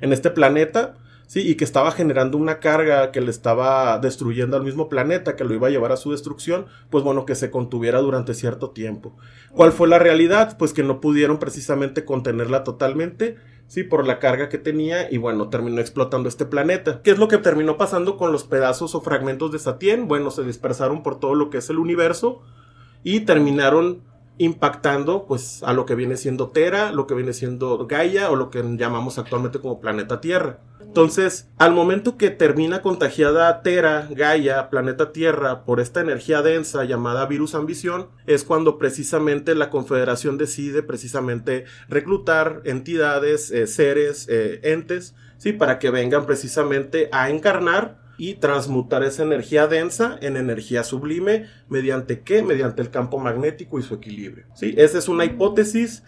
en 0.00 0.12
este 0.12 0.30
planeta, 0.30 0.94
Sí, 1.28 1.46
y 1.46 1.56
que 1.56 1.64
estaba 1.64 1.90
generando 1.90 2.38
una 2.38 2.58
carga 2.58 3.12
que 3.12 3.20
le 3.20 3.30
estaba 3.30 3.98
destruyendo 3.98 4.56
al 4.56 4.64
mismo 4.64 4.88
planeta, 4.88 5.36
que 5.36 5.44
lo 5.44 5.52
iba 5.52 5.66
a 5.68 5.70
llevar 5.70 5.92
a 5.92 5.98
su 5.98 6.10
destrucción, 6.10 6.64
pues 6.88 7.04
bueno, 7.04 7.26
que 7.26 7.34
se 7.34 7.50
contuviera 7.50 8.00
durante 8.00 8.32
cierto 8.32 8.70
tiempo. 8.70 9.14
¿Cuál 9.52 9.72
fue 9.72 9.88
la 9.88 9.98
realidad? 9.98 10.56
Pues 10.56 10.72
que 10.72 10.82
no 10.82 11.02
pudieron 11.02 11.38
precisamente 11.38 12.06
contenerla 12.06 12.64
totalmente, 12.64 13.36
sí, 13.66 13.82
por 13.82 14.06
la 14.06 14.20
carga 14.20 14.48
que 14.48 14.56
tenía, 14.56 15.12
y 15.12 15.18
bueno, 15.18 15.50
terminó 15.50 15.82
explotando 15.82 16.30
este 16.30 16.46
planeta. 16.46 17.02
¿Qué 17.02 17.10
es 17.10 17.18
lo 17.18 17.28
que 17.28 17.36
terminó 17.36 17.76
pasando 17.76 18.16
con 18.16 18.32
los 18.32 18.44
pedazos 18.44 18.94
o 18.94 19.02
fragmentos 19.02 19.52
de 19.52 19.58
Satien? 19.58 20.08
Bueno, 20.08 20.30
se 20.30 20.44
dispersaron 20.44 21.02
por 21.02 21.20
todo 21.20 21.34
lo 21.34 21.50
que 21.50 21.58
es 21.58 21.68
el 21.68 21.76
universo 21.76 22.40
y 23.04 23.20
terminaron 23.20 24.00
impactando 24.38 25.26
pues 25.26 25.62
a 25.62 25.72
lo 25.74 25.84
que 25.84 25.94
viene 25.94 26.16
siendo 26.16 26.48
Tera, 26.48 26.90
lo 26.92 27.06
que 27.06 27.14
viene 27.14 27.32
siendo 27.32 27.86
Gaia 27.86 28.30
o 28.30 28.36
lo 28.36 28.50
que 28.50 28.62
llamamos 28.62 29.18
actualmente 29.18 29.58
como 29.58 29.80
planeta 29.80 30.22
Tierra. 30.22 30.60
Entonces, 30.88 31.48
al 31.58 31.74
momento 31.74 32.16
que 32.16 32.30
termina 32.30 32.82
contagiada 32.82 33.62
Tera, 33.62 34.08
Gaia, 34.10 34.70
planeta 34.70 35.12
Tierra, 35.12 35.64
por 35.64 35.80
esta 35.80 36.00
energía 36.00 36.42
densa 36.42 36.84
llamada 36.84 37.26
virus 37.26 37.54
ambición, 37.54 38.08
es 38.26 38.42
cuando 38.42 38.78
precisamente 38.78 39.54
la 39.54 39.70
Confederación 39.70 40.38
decide 40.38 40.82
precisamente 40.82 41.66
reclutar 41.88 42.62
entidades, 42.64 43.50
eh, 43.50 43.66
seres, 43.66 44.26
eh, 44.28 44.60
entes, 44.64 45.14
sí, 45.36 45.52
para 45.52 45.78
que 45.78 45.90
vengan 45.90 46.26
precisamente 46.26 47.10
a 47.12 47.30
encarnar 47.30 47.98
y 48.16 48.34
transmutar 48.34 49.04
esa 49.04 49.22
energía 49.22 49.68
densa 49.68 50.18
en 50.20 50.36
energía 50.36 50.82
sublime 50.82 51.46
mediante 51.68 52.20
qué? 52.20 52.42
Mediante 52.42 52.82
el 52.82 52.90
campo 52.90 53.18
magnético 53.18 53.78
y 53.78 53.82
su 53.82 53.94
equilibrio. 53.94 54.46
¿sí? 54.54 54.74
Esa 54.76 54.98
es 54.98 55.08
una 55.08 55.24
hipótesis 55.24 56.02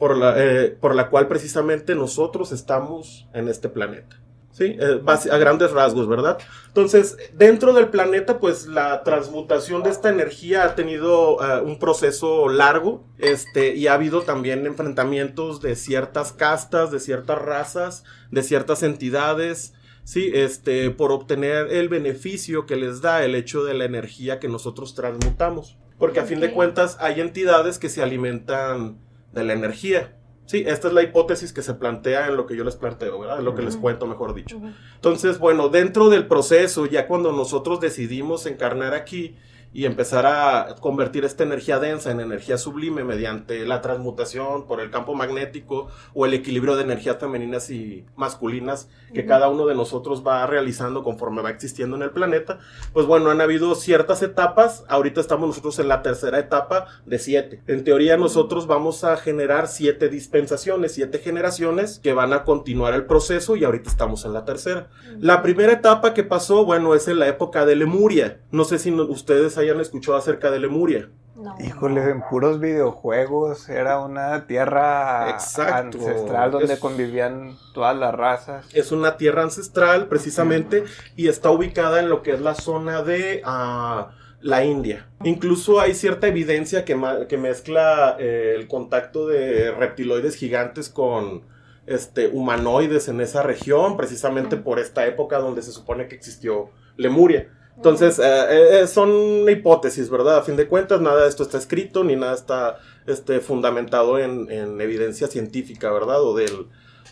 por, 0.00 0.16
la, 0.16 0.34
eh, 0.38 0.70
por 0.80 0.94
la 0.94 1.10
cual 1.10 1.28
precisamente 1.28 1.94
nosotros 1.94 2.52
estamos 2.52 3.28
en 3.34 3.48
este 3.48 3.68
planeta. 3.68 4.18
¿sí? 4.50 4.76
Eh, 4.80 5.02
a 5.06 5.36
grandes 5.36 5.72
rasgos, 5.72 6.08
¿verdad? 6.08 6.38
Entonces, 6.68 7.18
dentro 7.34 7.74
del 7.74 7.88
planeta, 7.88 8.40
pues 8.40 8.66
la 8.66 9.04
transmutación 9.04 9.82
de 9.82 9.90
esta 9.90 10.08
energía 10.08 10.64
ha 10.64 10.74
tenido 10.74 11.36
eh, 11.44 11.60
un 11.60 11.78
proceso 11.78 12.48
largo, 12.48 13.04
este, 13.18 13.74
y 13.76 13.88
ha 13.88 13.94
habido 13.94 14.22
también 14.22 14.64
enfrentamientos 14.64 15.60
de 15.60 15.76
ciertas 15.76 16.32
castas, 16.32 16.90
de 16.90 16.98
ciertas 16.98 17.38
razas, 17.38 18.04
de 18.30 18.42
ciertas 18.42 18.82
entidades, 18.82 19.74
sí, 20.04 20.30
este, 20.32 20.90
por 20.90 21.12
obtener 21.12 21.70
el 21.74 21.90
beneficio 21.90 22.64
que 22.64 22.76
les 22.76 23.02
da 23.02 23.22
el 23.22 23.34
hecho 23.34 23.64
de 23.64 23.74
la 23.74 23.84
energía 23.84 24.40
que 24.40 24.48
nosotros 24.48 24.94
transmutamos. 24.94 25.76
Porque 25.98 26.20
a 26.20 26.24
fin 26.24 26.40
de 26.40 26.52
cuentas 26.54 26.96
hay 27.00 27.20
entidades 27.20 27.78
que 27.78 27.90
se 27.90 28.02
alimentan 28.02 28.96
de 29.32 29.44
la 29.44 29.52
energía. 29.52 30.16
Sí, 30.46 30.64
esta 30.66 30.88
es 30.88 30.94
la 30.94 31.02
hipótesis 31.02 31.52
que 31.52 31.62
se 31.62 31.74
plantea 31.74 32.26
en 32.26 32.36
lo 32.36 32.44
que 32.44 32.56
yo 32.56 32.64
les 32.64 32.74
planteo, 32.74 33.20
¿verdad? 33.20 33.38
En 33.38 33.44
lo 33.44 33.54
que 33.54 33.62
les 33.62 33.76
cuento, 33.76 34.08
mejor 34.08 34.34
dicho. 34.34 34.60
Entonces, 34.96 35.38
bueno, 35.38 35.68
dentro 35.68 36.10
del 36.10 36.26
proceso, 36.26 36.86
ya 36.86 37.06
cuando 37.06 37.30
nosotros 37.30 37.78
decidimos 37.78 38.46
encarnar 38.46 38.92
aquí 38.92 39.36
y 39.72 39.84
empezar 39.84 40.26
a 40.26 40.74
convertir 40.80 41.24
esta 41.24 41.44
energía 41.44 41.78
densa 41.78 42.10
en 42.10 42.20
energía 42.20 42.58
sublime 42.58 43.04
mediante 43.04 43.64
la 43.66 43.80
transmutación 43.80 44.66
por 44.66 44.80
el 44.80 44.90
campo 44.90 45.14
magnético 45.14 45.88
o 46.12 46.26
el 46.26 46.34
equilibrio 46.34 46.76
de 46.76 46.82
energías 46.82 47.18
femeninas 47.18 47.70
y 47.70 48.04
masculinas 48.16 48.88
que 49.14 49.26
cada 49.26 49.48
uno 49.48 49.66
de 49.66 49.74
nosotros 49.74 50.24
va 50.26 50.46
realizando 50.46 51.02
conforme 51.04 51.42
va 51.42 51.50
existiendo 51.50 51.96
en 51.96 52.02
el 52.02 52.10
planeta, 52.10 52.58
pues 52.92 53.06
bueno, 53.06 53.30
han 53.30 53.40
habido 53.40 53.74
ciertas 53.74 54.22
etapas, 54.22 54.84
ahorita 54.88 55.20
estamos 55.20 55.48
nosotros 55.48 55.78
en 55.78 55.88
la 55.88 56.02
tercera 56.02 56.38
etapa 56.38 56.86
de 57.06 57.18
siete. 57.18 57.62
En 57.66 57.84
teoría 57.84 58.16
nosotros 58.16 58.66
vamos 58.66 59.04
a 59.04 59.16
generar 59.16 59.68
siete 59.68 60.08
dispensaciones, 60.08 60.94
siete 60.94 61.18
generaciones 61.18 61.98
que 62.02 62.12
van 62.12 62.32
a 62.32 62.44
continuar 62.44 62.94
el 62.94 63.04
proceso 63.06 63.56
y 63.56 63.64
ahorita 63.64 63.90
estamos 63.90 64.24
en 64.24 64.32
la 64.32 64.44
tercera. 64.44 64.88
La 65.18 65.42
primera 65.42 65.72
etapa 65.72 66.14
que 66.14 66.24
pasó, 66.24 66.64
bueno, 66.64 66.94
es 66.94 67.08
en 67.08 67.18
la 67.18 67.28
época 67.28 67.66
de 67.66 67.76
Lemuria. 67.76 68.40
No 68.50 68.64
sé 68.64 68.78
si 68.78 68.90
no- 68.90 69.04
ustedes 69.04 69.58
hayan 69.60 69.80
escuchado 69.80 70.16
acerca 70.16 70.50
de 70.50 70.60
Lemuria. 70.60 71.10
No. 71.36 71.56
Híjole, 71.58 72.02
en 72.10 72.22
puros 72.28 72.60
videojuegos 72.60 73.68
era 73.70 74.00
una 74.00 74.46
tierra 74.46 75.30
Exacto. 75.30 75.98
ancestral 75.98 76.50
donde 76.50 76.74
Es- 76.74 76.80
convivían 76.80 77.56
todas 77.72 77.96
las 77.96 78.14
razas. 78.14 78.66
Es 78.74 78.92
una 78.92 79.16
tierra 79.16 79.42
ancestral, 79.42 80.08
precisamente, 80.08 80.84
y 81.16 81.28
está 81.28 81.50
ubicada 81.50 82.00
en 82.00 82.10
lo 82.10 82.22
que 82.22 82.32
es 82.32 82.40
la 82.40 82.54
zona 82.54 83.02
de 83.02 83.40
ah, 83.44 84.10
la 84.40 84.64
India. 84.64 85.08
Incluso 85.24 85.80
hay 85.80 85.94
cierta 85.94 86.26
evidencia 86.26 86.84
que, 86.84 86.94
mezcla 87.38 88.16
eh, 88.18 88.54
el 88.56 88.68
contacto 88.68 89.26
de 89.26 89.70
reptiloides 89.70 90.34
gigantes 90.34 90.90
con 90.90 91.46
este, 91.86 92.28
humanoides 92.28 93.08
en 93.08 93.20
esa 93.20 93.42
región, 93.42 93.96
precisamente 93.96 94.56
por 94.56 94.78
esta 94.78 95.06
época 95.06 95.38
donde 95.38 95.62
se 95.62 95.72
supone 95.72 96.06
que 96.06 96.16
existió 96.16 96.70
Lemuria. 96.96 97.48
Entonces, 97.80 98.18
eh, 98.18 98.82
eh, 98.82 98.86
son 98.86 99.48
hipótesis, 99.48 100.10
¿verdad? 100.10 100.36
A 100.36 100.42
fin 100.42 100.54
de 100.54 100.68
cuentas, 100.68 101.00
nada 101.00 101.22
de 101.22 101.30
esto 101.30 101.42
está 101.44 101.56
escrito, 101.56 102.04
ni 102.04 102.14
nada 102.14 102.34
está 102.34 102.78
este, 103.06 103.40
fundamentado 103.40 104.18
en, 104.18 104.50
en 104.50 104.78
evidencia 104.82 105.28
científica, 105.28 105.90
¿verdad? 105.90 106.22
O 106.22 106.36
del... 106.36 106.66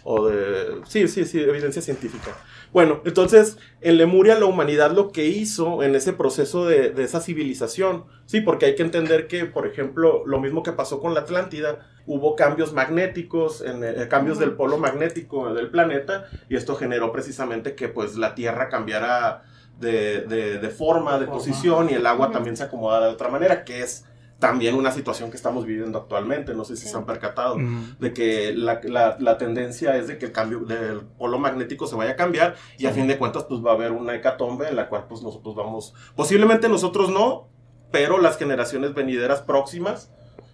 O 0.04 0.28
de... 0.28 0.82
Sí, 0.86 1.08
sí, 1.08 1.24
sí, 1.24 1.40
evidencia 1.40 1.80
científica. 1.80 2.36
Bueno, 2.70 3.00
entonces, 3.06 3.56
en 3.80 3.96
Lemuria 3.96 4.38
la 4.38 4.44
humanidad 4.44 4.90
lo 4.90 5.10
que 5.10 5.24
hizo 5.24 5.82
en 5.82 5.94
ese 5.94 6.12
proceso 6.12 6.66
de, 6.66 6.90
de 6.90 7.02
esa 7.02 7.20
civilización, 7.20 8.04
sí, 8.26 8.42
porque 8.42 8.66
hay 8.66 8.74
que 8.74 8.82
entender 8.82 9.26
que, 9.26 9.46
por 9.46 9.66
ejemplo, 9.66 10.22
lo 10.26 10.38
mismo 10.38 10.62
que 10.62 10.72
pasó 10.72 11.00
con 11.00 11.14
la 11.14 11.20
Atlántida, 11.20 11.88
hubo 12.06 12.36
cambios 12.36 12.74
magnéticos, 12.74 13.62
en, 13.62 13.82
eh, 13.84 14.06
cambios 14.08 14.38
del 14.38 14.52
polo 14.52 14.76
magnético 14.76 15.52
del 15.54 15.70
planeta, 15.70 16.26
y 16.50 16.56
esto 16.56 16.76
generó 16.76 17.10
precisamente 17.10 17.74
que 17.74 17.88
pues 17.88 18.16
la 18.16 18.34
Tierra 18.34 18.68
cambiara 18.68 19.44
de, 19.78 20.22
de- 20.22 20.58
de 20.58 20.68
forma, 20.70 21.18
de 21.18 21.26
Forma. 21.26 21.32
posición, 21.38 21.88
y 21.90 21.94
el 21.94 22.06
agua 22.06 22.26
Ujú. 22.26 22.34
también 22.34 22.56
se 22.56 22.64
acomodara 22.64 23.06
de 23.06 23.12
otra 23.12 23.28
manera, 23.28 23.64
que 23.64 23.80
es 23.82 24.04
también 24.38 24.76
una 24.76 24.92
situación 24.92 25.30
que 25.30 25.36
estamos 25.36 25.66
viviendo 25.66 25.98
actualmente, 25.98 26.54
no 26.54 26.64
sé 26.64 26.76
si 26.76 26.84
Sí. 26.84 26.90
se 26.90 26.96
han 26.96 27.04
percatado 27.06 27.58
Mm. 27.58 27.96
de 27.98 28.12
que 28.12 28.52
la, 28.54 28.80
la- 28.84 29.16
la 29.18 29.36
tendencia 29.36 29.96
es 29.96 30.06
de 30.06 30.16
que 30.18 30.26
el 30.26 30.32
cambio 30.32 30.60
del 30.60 31.00
polo 31.18 31.38
magnético 31.40 31.86
se 31.88 31.96
vaya 31.96 32.12
a 32.12 32.16
cambiar 32.16 32.54
y 32.78 32.86
a 32.86 32.92
fin 32.92 33.08
de 33.08 33.18
cuentas 33.18 33.44
pues 33.48 33.60
va 33.64 33.72
a 33.72 33.74
haber 33.74 33.90
una 33.90 34.14
hecatombe 34.14 34.68
en 34.68 34.76
la 34.76 34.88
cual 34.88 35.06
pues 35.08 35.22
nosotros 35.22 35.56
vamos, 35.56 35.92
posiblemente 36.14 36.68
nosotros 36.68 37.10
no, 37.10 37.48
pero 37.90 38.18
las 38.18 38.38
generaciones 38.38 38.94
venideras 38.94 39.42
próximas, 39.42 40.12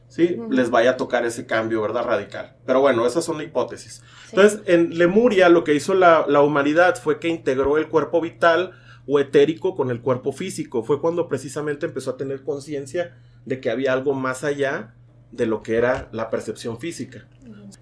sí, 0.08 0.36
Ujú. 0.38 0.50
les 0.52 0.70
vaya 0.70 0.92
a 0.92 0.96
tocar 0.96 1.26
ese 1.26 1.44
cambio, 1.46 1.82
¿verdad? 1.82 2.04
Radical. 2.04 2.56
Pero 2.64 2.80
bueno, 2.80 3.06
esas 3.06 3.24
son 3.24 3.40
hipótesis. 3.42 4.02
Sí. 4.30 4.36
Entonces, 4.36 4.60
en 4.66 4.96
Lemuria 4.96 5.50
lo 5.50 5.62
que 5.62 5.74
hizo 5.74 5.92
la, 5.92 6.24
la 6.26 6.40
humanidad 6.40 6.96
fue 6.96 7.18
que 7.18 7.28
integró 7.28 7.76
el 7.76 7.88
cuerpo 7.88 8.20
vital 8.22 8.72
o 9.06 9.20
etérico 9.20 9.74
con 9.74 9.90
el 9.90 10.00
cuerpo 10.00 10.32
físico. 10.32 10.82
Fue 10.82 11.00
cuando 11.00 11.28
precisamente 11.28 11.86
empezó 11.86 12.12
a 12.12 12.16
tener 12.16 12.42
conciencia 12.42 13.16
de 13.44 13.60
que 13.60 13.70
había 13.70 13.92
algo 13.92 14.14
más 14.14 14.44
allá 14.44 14.94
de 15.30 15.46
lo 15.46 15.62
que 15.62 15.76
era 15.76 16.08
la 16.12 16.30
percepción 16.30 16.78
física. 16.78 17.26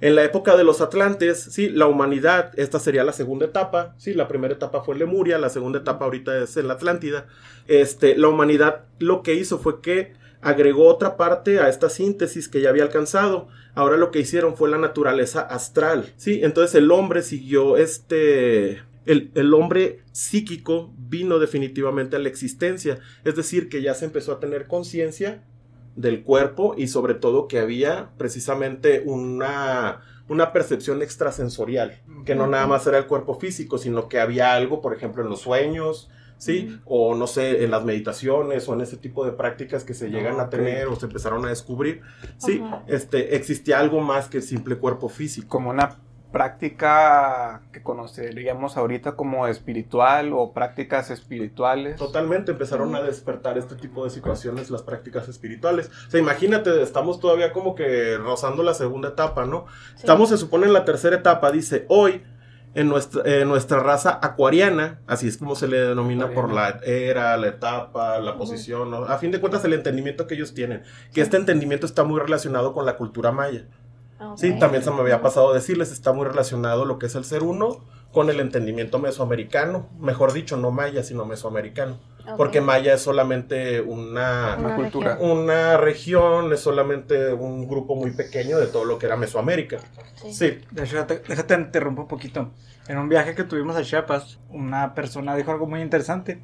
En 0.00 0.14
la 0.14 0.24
época 0.24 0.56
de 0.56 0.64
los 0.64 0.80
Atlantes, 0.80 1.38
sí, 1.38 1.68
la 1.68 1.86
humanidad, 1.86 2.52
esta 2.58 2.78
sería 2.78 3.04
la 3.04 3.12
segunda 3.12 3.46
etapa, 3.46 3.94
sí, 3.98 4.14
la 4.14 4.26
primera 4.26 4.54
etapa 4.54 4.82
fue 4.82 4.96
Lemuria, 4.96 5.38
la 5.38 5.50
segunda 5.50 5.80
etapa 5.80 6.06
ahorita 6.06 6.42
es 6.42 6.56
en 6.56 6.68
la 6.68 6.74
Atlántida. 6.74 7.26
Este, 7.68 8.16
la 8.16 8.28
humanidad 8.28 8.86
lo 8.98 9.22
que 9.22 9.34
hizo 9.34 9.58
fue 9.58 9.80
que 9.80 10.14
agregó 10.40 10.86
otra 10.88 11.16
parte 11.16 11.60
a 11.60 11.68
esta 11.68 11.88
síntesis 11.88 12.48
que 12.48 12.60
ya 12.60 12.70
había 12.70 12.82
alcanzado. 12.84 13.48
Ahora 13.74 13.96
lo 13.96 14.10
que 14.10 14.18
hicieron 14.18 14.56
fue 14.56 14.70
la 14.70 14.78
naturaleza 14.78 15.42
astral, 15.42 16.12
sí, 16.16 16.40
entonces 16.42 16.74
el 16.74 16.90
hombre 16.90 17.22
siguió 17.22 17.76
este 17.76 18.82
el, 19.06 19.30
el 19.34 19.54
hombre 19.54 20.00
psíquico 20.12 20.92
vino 20.96 21.38
definitivamente 21.38 22.16
a 22.16 22.18
la 22.18 22.28
existencia, 22.28 22.98
es 23.24 23.34
decir, 23.34 23.68
que 23.68 23.82
ya 23.82 23.94
se 23.94 24.04
empezó 24.04 24.32
a 24.32 24.40
tener 24.40 24.66
conciencia 24.66 25.44
del 25.96 26.22
cuerpo 26.22 26.74
y 26.76 26.88
sobre 26.88 27.14
todo 27.14 27.48
que 27.48 27.58
había 27.58 28.10
precisamente 28.16 29.02
una, 29.04 30.00
una 30.28 30.52
percepción 30.52 31.02
extrasensorial, 31.02 32.00
que 32.24 32.34
no 32.34 32.46
nada 32.46 32.66
más 32.66 32.86
era 32.86 32.98
el 32.98 33.06
cuerpo 33.06 33.34
físico, 33.34 33.78
sino 33.78 34.08
que 34.08 34.20
había 34.20 34.54
algo, 34.54 34.80
por 34.80 34.94
ejemplo, 34.94 35.22
en 35.22 35.28
los 35.28 35.40
sueños, 35.40 36.10
¿sí? 36.38 36.80
O 36.86 37.14
no 37.14 37.26
sé, 37.26 37.62
en 37.62 37.70
las 37.70 37.84
meditaciones 37.84 38.68
o 38.68 38.74
en 38.74 38.80
ese 38.80 38.96
tipo 38.96 39.24
de 39.24 39.32
prácticas 39.32 39.84
que 39.84 39.94
se 39.94 40.08
llegan 40.08 40.40
a 40.40 40.48
tener 40.48 40.88
o 40.88 40.96
se 40.96 41.06
empezaron 41.06 41.44
a 41.44 41.50
descubrir, 41.50 42.00
¿sí? 42.38 42.62
Ajá. 42.64 42.82
Este, 42.86 43.36
existía 43.36 43.78
algo 43.78 44.00
más 44.00 44.28
que 44.28 44.38
el 44.38 44.42
simple 44.42 44.76
cuerpo 44.76 45.08
físico. 45.08 45.48
Como 45.48 45.70
una 45.70 46.00
práctica 46.32 47.62
que 47.72 47.82
conoceríamos 47.82 48.76
ahorita 48.76 49.12
como 49.12 49.46
espiritual 49.46 50.32
o 50.32 50.52
prácticas 50.52 51.10
espirituales. 51.10 51.96
Totalmente 51.96 52.52
empezaron 52.52 52.94
a 52.94 53.02
despertar 53.02 53.58
este 53.58 53.76
tipo 53.76 54.04
de 54.04 54.10
situaciones, 54.10 54.70
las 54.70 54.82
prácticas 54.82 55.28
espirituales. 55.28 55.90
O 56.08 56.10
sea, 56.10 56.20
imagínate, 56.20 56.82
estamos 56.82 57.20
todavía 57.20 57.52
como 57.52 57.74
que 57.74 58.16
rozando 58.16 58.62
la 58.62 58.74
segunda 58.74 59.10
etapa, 59.10 59.44
¿no? 59.44 59.66
Sí. 59.94 60.00
Estamos, 60.00 60.30
se 60.30 60.38
supone, 60.38 60.66
en 60.66 60.72
la 60.72 60.84
tercera 60.84 61.16
etapa. 61.16 61.52
Dice, 61.52 61.84
hoy, 61.88 62.22
en 62.74 62.88
nuestra, 62.88 63.22
en 63.24 63.48
nuestra 63.48 63.80
raza 63.80 64.18
acuariana, 64.22 65.00
así 65.06 65.28
es 65.28 65.36
como 65.36 65.54
se 65.54 65.68
le 65.68 65.78
denomina 65.78 66.30
por 66.30 66.50
la 66.50 66.80
era, 66.84 67.36
la 67.36 67.48
etapa, 67.48 68.18
la 68.18 68.38
posición, 68.38 68.90
¿no? 68.90 69.04
A 69.04 69.18
fin 69.18 69.30
de 69.30 69.40
cuentas, 69.40 69.64
el 69.66 69.74
entendimiento 69.74 70.26
que 70.26 70.34
ellos 70.34 70.54
tienen. 70.54 70.82
Que 71.12 71.20
este 71.20 71.36
entendimiento 71.36 71.84
está 71.84 72.04
muy 72.04 72.18
relacionado 72.18 72.72
con 72.72 72.86
la 72.86 72.96
cultura 72.96 73.30
maya. 73.32 73.66
Sí, 74.36 74.50
Ok. 74.52 74.58
también 74.58 74.82
se 74.82 74.90
me 74.90 75.00
había 75.00 75.20
pasado 75.22 75.52
decirles, 75.52 75.92
está 75.92 76.12
muy 76.12 76.26
relacionado 76.26 76.84
lo 76.84 76.98
que 76.98 77.06
es 77.06 77.14
el 77.14 77.24
ser 77.24 77.42
uno 77.42 77.78
con 78.12 78.28
el 78.30 78.40
entendimiento 78.40 78.98
mesoamericano. 78.98 79.88
Mejor 79.98 80.32
dicho, 80.32 80.56
no 80.56 80.70
maya, 80.70 81.02
sino 81.02 81.24
mesoamericano. 81.24 81.98
Porque 82.36 82.60
maya 82.60 82.94
es 82.94 83.00
solamente 83.00 83.80
una, 83.80 84.56
Una 84.58 84.76
cultura. 84.76 85.14
región. 85.16 85.30
una 85.40 85.76
región, 85.76 86.52
es 86.52 86.60
solamente 86.60 87.32
un 87.32 87.66
grupo 87.66 87.96
muy 87.96 88.12
pequeño 88.12 88.58
de 88.58 88.66
todo 88.68 88.84
lo 88.84 88.96
que 88.98 89.06
era 89.06 89.16
Mesoamérica. 89.16 89.78
Sí. 90.22 90.32
Sí, 90.32 90.60
De 90.70 90.84
hecho, 90.84 90.94
déjate, 90.94 91.22
déjate 91.26 91.54
interrumpo 91.54 92.02
un 92.02 92.08
poquito. 92.08 92.50
En 92.86 92.98
un 92.98 93.08
viaje 93.08 93.34
que 93.34 93.42
tuvimos 93.42 93.74
a 93.76 93.82
Chiapas, 93.82 94.38
una 94.50 94.94
persona 94.94 95.34
dijo 95.34 95.50
algo 95.50 95.66
muy 95.66 95.80
interesante 95.80 96.40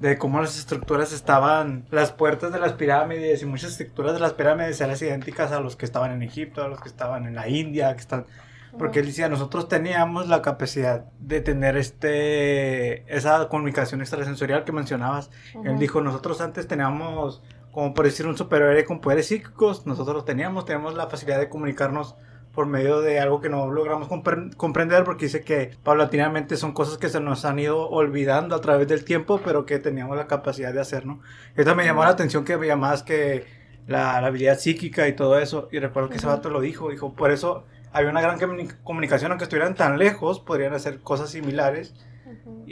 de 0.00 0.18
cómo 0.18 0.40
las 0.40 0.58
estructuras 0.58 1.12
estaban, 1.12 1.86
las 1.90 2.12
puertas 2.12 2.52
de 2.52 2.58
las 2.58 2.72
pirámides 2.72 3.42
y 3.42 3.46
muchas 3.46 3.70
estructuras 3.70 4.14
de 4.14 4.20
las 4.20 4.32
pirámides 4.32 4.80
eran 4.80 4.96
idénticas 4.96 5.52
a 5.52 5.60
los 5.60 5.76
que 5.76 5.84
estaban 5.84 6.12
en 6.12 6.22
Egipto, 6.22 6.62
a 6.62 6.68
los 6.68 6.80
que 6.80 6.88
estaban 6.88 7.26
en 7.26 7.34
la 7.34 7.48
India, 7.48 7.94
que 7.94 8.00
están, 8.00 8.26
porque 8.78 9.00
él 9.00 9.06
decía, 9.06 9.28
nosotros 9.28 9.68
teníamos 9.68 10.28
la 10.28 10.42
capacidad 10.42 11.04
de 11.20 11.40
tener 11.40 11.76
este, 11.76 13.04
esa 13.14 13.48
comunicación 13.48 14.00
extrasensorial 14.00 14.64
que 14.64 14.72
mencionabas. 14.72 15.30
Él 15.64 15.78
dijo, 15.78 16.00
nosotros 16.00 16.40
antes 16.40 16.66
teníamos, 16.66 17.42
como 17.70 17.94
por 17.94 18.04
decir, 18.04 18.26
un 18.26 18.36
superhéroe 18.36 18.84
con 18.84 19.00
poderes 19.00 19.28
psíquicos, 19.28 19.86
nosotros 19.86 20.24
teníamos, 20.24 20.64
teníamos 20.64 20.94
la 20.94 21.06
facilidad 21.06 21.38
de 21.38 21.48
comunicarnos 21.48 22.16
por 22.54 22.66
medio 22.66 23.00
de 23.00 23.18
algo 23.20 23.40
que 23.40 23.48
no 23.48 23.70
logramos 23.70 24.08
compre- 24.08 24.54
comprender 24.56 25.04
porque 25.04 25.26
dice 25.26 25.42
que 25.42 25.72
paulatinamente 25.82 26.56
son 26.56 26.72
cosas 26.72 26.98
que 26.98 27.08
se 27.08 27.20
nos 27.20 27.44
han 27.44 27.58
ido 27.58 27.88
olvidando 27.88 28.54
a 28.54 28.60
través 28.60 28.86
del 28.88 29.04
tiempo, 29.04 29.40
pero 29.44 29.66
que 29.66 29.78
teníamos 29.78 30.16
la 30.16 30.26
capacidad 30.26 30.72
de 30.72 30.80
hacer, 30.80 31.04
¿no? 31.06 31.20
Esto 31.56 31.74
me 31.74 31.84
llamó 31.84 32.04
la 32.04 32.10
atención 32.10 32.44
que 32.44 32.56
me 32.56 32.66
llamabas 32.66 33.02
que 33.02 33.44
la, 33.86 34.20
la 34.20 34.28
habilidad 34.28 34.58
psíquica 34.58 35.08
y 35.08 35.14
todo 35.14 35.38
eso, 35.38 35.68
y 35.72 35.78
recuerdo 35.78 36.08
que 36.08 36.16
ese 36.16 36.26
Ujú. 36.26 36.36
vato 36.36 36.50
lo 36.50 36.60
dijo, 36.60 36.90
dijo, 36.90 37.12
por 37.14 37.30
eso 37.32 37.64
había 37.92 38.10
una 38.10 38.20
gran 38.20 38.38
comuni- 38.38 38.72
comunicación, 38.84 39.32
aunque 39.32 39.44
estuvieran 39.44 39.74
tan 39.74 39.98
lejos, 39.98 40.40
podrían 40.40 40.74
hacer 40.74 41.00
cosas 41.00 41.30
similares. 41.30 41.94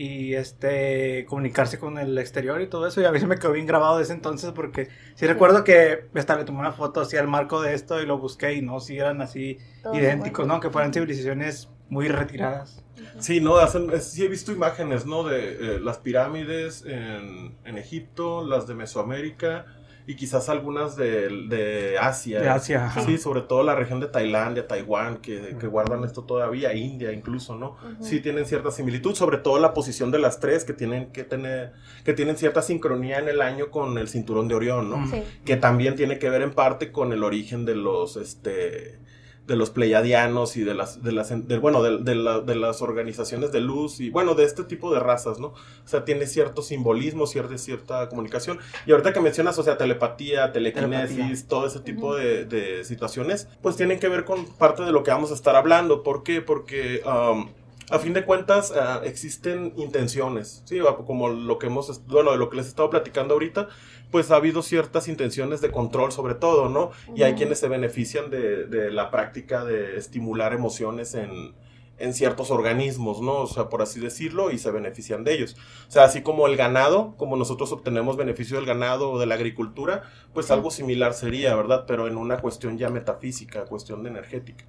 Y 0.04 0.34
este 0.34 1.24
comunicarse 1.28 1.78
con 1.78 1.96
el 1.98 2.18
exterior 2.18 2.60
y 2.60 2.66
todo 2.66 2.86
eso. 2.86 3.00
Y 3.00 3.04
a 3.04 3.12
mí 3.12 3.20
se 3.20 3.26
me 3.26 3.38
quedó 3.38 3.52
bien 3.52 3.66
grabado 3.66 3.98
de 3.98 4.02
ese 4.02 4.12
entonces 4.14 4.50
porque 4.52 4.88
sí 5.14 5.26
recuerdo 5.26 5.62
que 5.64 6.06
hasta 6.14 6.36
le 6.36 6.44
tomé 6.44 6.58
una 6.58 6.72
foto 6.72 7.00
así 7.02 7.16
al 7.16 7.28
marco 7.28 7.62
de 7.62 7.74
esto 7.74 8.00
y 8.02 8.06
lo 8.06 8.18
busqué 8.18 8.54
y 8.54 8.62
no, 8.62 8.80
sí 8.80 8.98
eran 8.98 9.20
así 9.22 9.58
Todos 9.82 9.96
idénticos, 9.96 10.44
iguales. 10.44 10.48
¿no? 10.56 10.60
Que 10.60 10.70
fueran 10.70 10.92
civilizaciones 10.92 11.68
muy 11.88 12.08
retiradas. 12.08 12.82
Sí, 13.18 13.40
no, 13.40 13.56
hacen, 13.58 13.90
es- 13.90 14.10
sí 14.12 14.24
he 14.24 14.28
visto 14.28 14.50
imágenes, 14.52 15.06
¿no? 15.06 15.24
De 15.24 15.76
eh, 15.76 15.80
las 15.80 15.98
pirámides 15.98 16.84
en, 16.86 17.56
en 17.64 17.78
Egipto, 17.78 18.46
las 18.46 18.66
de 18.66 18.74
Mesoamérica 18.74 19.66
y 20.06 20.16
quizás 20.16 20.48
algunas 20.48 20.96
de, 20.96 21.28
de 21.48 21.98
Asia. 21.98 22.40
De 22.40 22.48
Asia, 22.48 22.86
ajá. 22.86 23.02
Sí, 23.02 23.18
sobre 23.18 23.42
todo 23.42 23.62
la 23.62 23.74
región 23.74 24.00
de 24.00 24.08
Tailandia, 24.08 24.66
Taiwán, 24.66 25.18
que, 25.18 25.56
que 25.58 25.66
guardan 25.66 26.04
esto 26.04 26.24
todavía, 26.24 26.74
India 26.74 27.12
incluso, 27.12 27.56
¿no? 27.56 27.76
Sí 28.00 28.20
tienen 28.20 28.46
cierta 28.46 28.70
similitud, 28.70 29.14
sobre 29.14 29.38
todo 29.38 29.58
la 29.60 29.74
posición 29.74 30.10
de 30.10 30.18
las 30.18 30.40
tres 30.40 30.64
que 30.64 30.72
tienen 30.72 31.12
que 31.12 31.24
tener, 31.24 31.72
que 32.04 32.12
tienen 32.12 32.36
cierta 32.36 32.62
sincronía 32.62 33.18
en 33.18 33.28
el 33.28 33.40
año 33.40 33.70
con 33.70 33.98
el 33.98 34.08
cinturón 34.08 34.48
de 34.48 34.54
Orión, 34.54 34.90
¿no? 34.90 35.06
Sí. 35.08 35.22
que 35.44 35.56
también 35.56 35.96
tiene 35.96 36.18
que 36.18 36.30
ver 36.30 36.42
en 36.42 36.52
parte 36.52 36.92
con 36.92 37.12
el 37.12 37.22
origen 37.22 37.64
de 37.64 37.74
los 37.74 38.16
este 38.16 38.98
de 39.46 39.56
los 39.56 39.70
pleiadianos 39.70 40.56
y 40.56 40.62
de 40.62 40.72
las 40.74 41.02
de 41.02 41.10
las 41.10 41.30
de- 41.48 41.58
bueno 41.58 41.82
de, 41.82 41.98
de 41.98 42.14
la- 42.14 42.40
de 42.40 42.54
las 42.54 42.80
organizaciones 42.80 43.50
de 43.50 43.60
luz 43.60 43.98
y 44.00 44.08
bueno 44.08 44.34
de 44.34 44.44
este 44.44 44.62
tipo 44.62 44.92
de 44.94 45.00
razas 45.00 45.40
no 45.40 45.48
o 45.48 45.54
sea 45.84 46.04
tiene 46.04 46.26
cierto 46.26 46.62
simbolismo 46.62 47.26
cierta 47.26 47.58
cierta 47.58 48.08
comunicación 48.08 48.58
y 48.86 48.92
ahorita 48.92 49.12
que 49.12 49.20
mencionas 49.20 49.58
o 49.58 49.62
sea 49.64 49.76
telepatía 49.78 50.52
telequinesis 50.52 51.16
Telepatía. 51.16 51.48
todo 51.48 51.66
ese 51.66 51.80
tipo 51.80 52.08
Ujú. 52.10 52.16
de, 52.18 52.44
de 52.44 52.84
situaciones 52.84 53.48
pues 53.62 53.74
tienen 53.76 53.98
que 53.98 54.08
ver 54.08 54.24
con 54.24 54.46
parte 54.46 54.84
de 54.84 54.92
lo 54.92 55.02
que 55.02 55.10
vamos 55.10 55.32
a 55.32 55.34
estar 55.34 55.56
hablando 55.56 56.04
¿por 56.04 56.22
qué? 56.22 56.40
porque 56.40 57.02
um, 57.04 57.48
a 57.92 57.98
fin 57.98 58.14
de 58.14 58.24
cuentas, 58.24 58.72
ah, 58.72 59.02
existen 59.04 59.74
intenciones, 59.76 60.62
¿sí? 60.64 60.78
Como 61.06 61.28
lo 61.28 61.58
que 61.58 61.66
hemos, 61.66 62.04
bueno, 62.06 62.32
de 62.32 62.38
lo 62.38 62.48
que 62.48 62.56
les 62.56 62.66
he 62.66 62.68
estado 62.70 62.88
platicando 62.88 63.34
ahorita, 63.34 63.68
pues 64.10 64.30
ha 64.30 64.36
habido 64.36 64.62
ciertas 64.62 65.08
intenciones 65.08 65.60
de 65.60 65.70
control 65.70 66.10
sobre 66.10 66.34
todo, 66.34 66.68
¿no? 66.68 66.90
Y 67.14 67.22
hay 67.22 67.34
quienes 67.34 67.58
se 67.58 67.68
benefician 67.68 68.30
de, 68.30 68.66
de 68.66 68.90
la 68.90 69.10
práctica 69.10 69.64
de 69.64 69.98
estimular 69.98 70.54
emociones 70.54 71.14
en, 71.14 71.54
en 71.98 72.14
ciertos 72.14 72.50
organismos, 72.50 73.20
¿no? 73.20 73.42
O 73.42 73.46
sea, 73.46 73.68
por 73.68 73.82
así 73.82 74.00
decirlo, 74.00 74.50
y 74.50 74.58
se 74.58 74.70
benefician 74.70 75.22
de 75.22 75.34
ellos. 75.34 75.56
O 75.86 75.90
sea, 75.90 76.04
así 76.04 76.22
como 76.22 76.46
el 76.46 76.56
ganado, 76.56 77.14
como 77.16 77.36
nosotros 77.36 77.72
obtenemos 77.72 78.16
beneficio 78.16 78.56
del 78.56 78.66
ganado 78.66 79.10
o 79.12 79.18
de 79.18 79.26
la 79.26 79.34
agricultura, 79.34 80.02
pues 80.32 80.50
algo 80.50 80.70
similar 80.70 81.14
sería, 81.14 81.54
¿verdad? 81.54 81.84
Pero 81.86 82.08
en 82.08 82.16
una 82.16 82.38
cuestión 82.38 82.78
ya 82.78 82.88
metafísica, 82.88 83.66
cuestión 83.66 84.02
de 84.02 84.10
energética. 84.10 84.64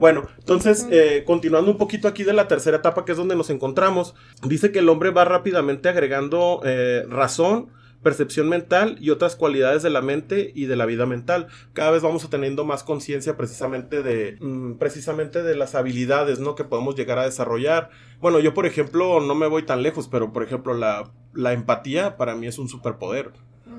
Bueno, 0.00 0.26
entonces, 0.38 0.88
eh, 0.90 1.24
continuando 1.26 1.70
un 1.70 1.76
poquito 1.76 2.08
aquí 2.08 2.24
de 2.24 2.32
la 2.32 2.48
tercera 2.48 2.78
etapa, 2.78 3.04
que 3.04 3.12
es 3.12 3.18
donde 3.18 3.36
nos 3.36 3.50
encontramos, 3.50 4.14
dice 4.42 4.72
que 4.72 4.78
el 4.78 4.88
hombre 4.88 5.10
va 5.10 5.26
rápidamente 5.26 5.90
agregando 5.90 6.62
eh, 6.64 7.04
razón, 7.06 7.68
percepción 8.02 8.48
mental 8.48 8.96
y 8.98 9.10
otras 9.10 9.36
cualidades 9.36 9.82
de 9.82 9.90
la 9.90 10.00
mente 10.00 10.52
y 10.54 10.64
de 10.64 10.76
la 10.76 10.86
vida 10.86 11.04
mental. 11.04 11.48
Cada 11.74 11.90
vez 11.90 12.00
vamos 12.00 12.28
teniendo 12.30 12.64
más 12.64 12.82
conciencia 12.82 13.36
precisamente 13.36 14.02
de 14.02 14.38
mm, 14.40 14.78
precisamente 14.78 15.42
de 15.42 15.54
las 15.54 15.74
habilidades, 15.74 16.40
¿no? 16.40 16.54
que 16.54 16.64
podemos 16.64 16.96
llegar 16.96 17.18
a 17.18 17.24
desarrollar. 17.24 17.90
Bueno, 18.20 18.40
yo 18.40 18.54
por 18.54 18.64
ejemplo 18.64 19.20
no 19.20 19.34
me 19.34 19.48
voy 19.48 19.64
tan 19.64 19.82
lejos, 19.82 20.08
pero 20.08 20.32
por 20.32 20.42
ejemplo 20.42 20.72
la, 20.72 21.12
la 21.34 21.52
empatía 21.52 22.16
para 22.16 22.34
mí 22.34 22.46
es 22.46 22.58
un 22.58 22.70
superpoder. 22.70 23.32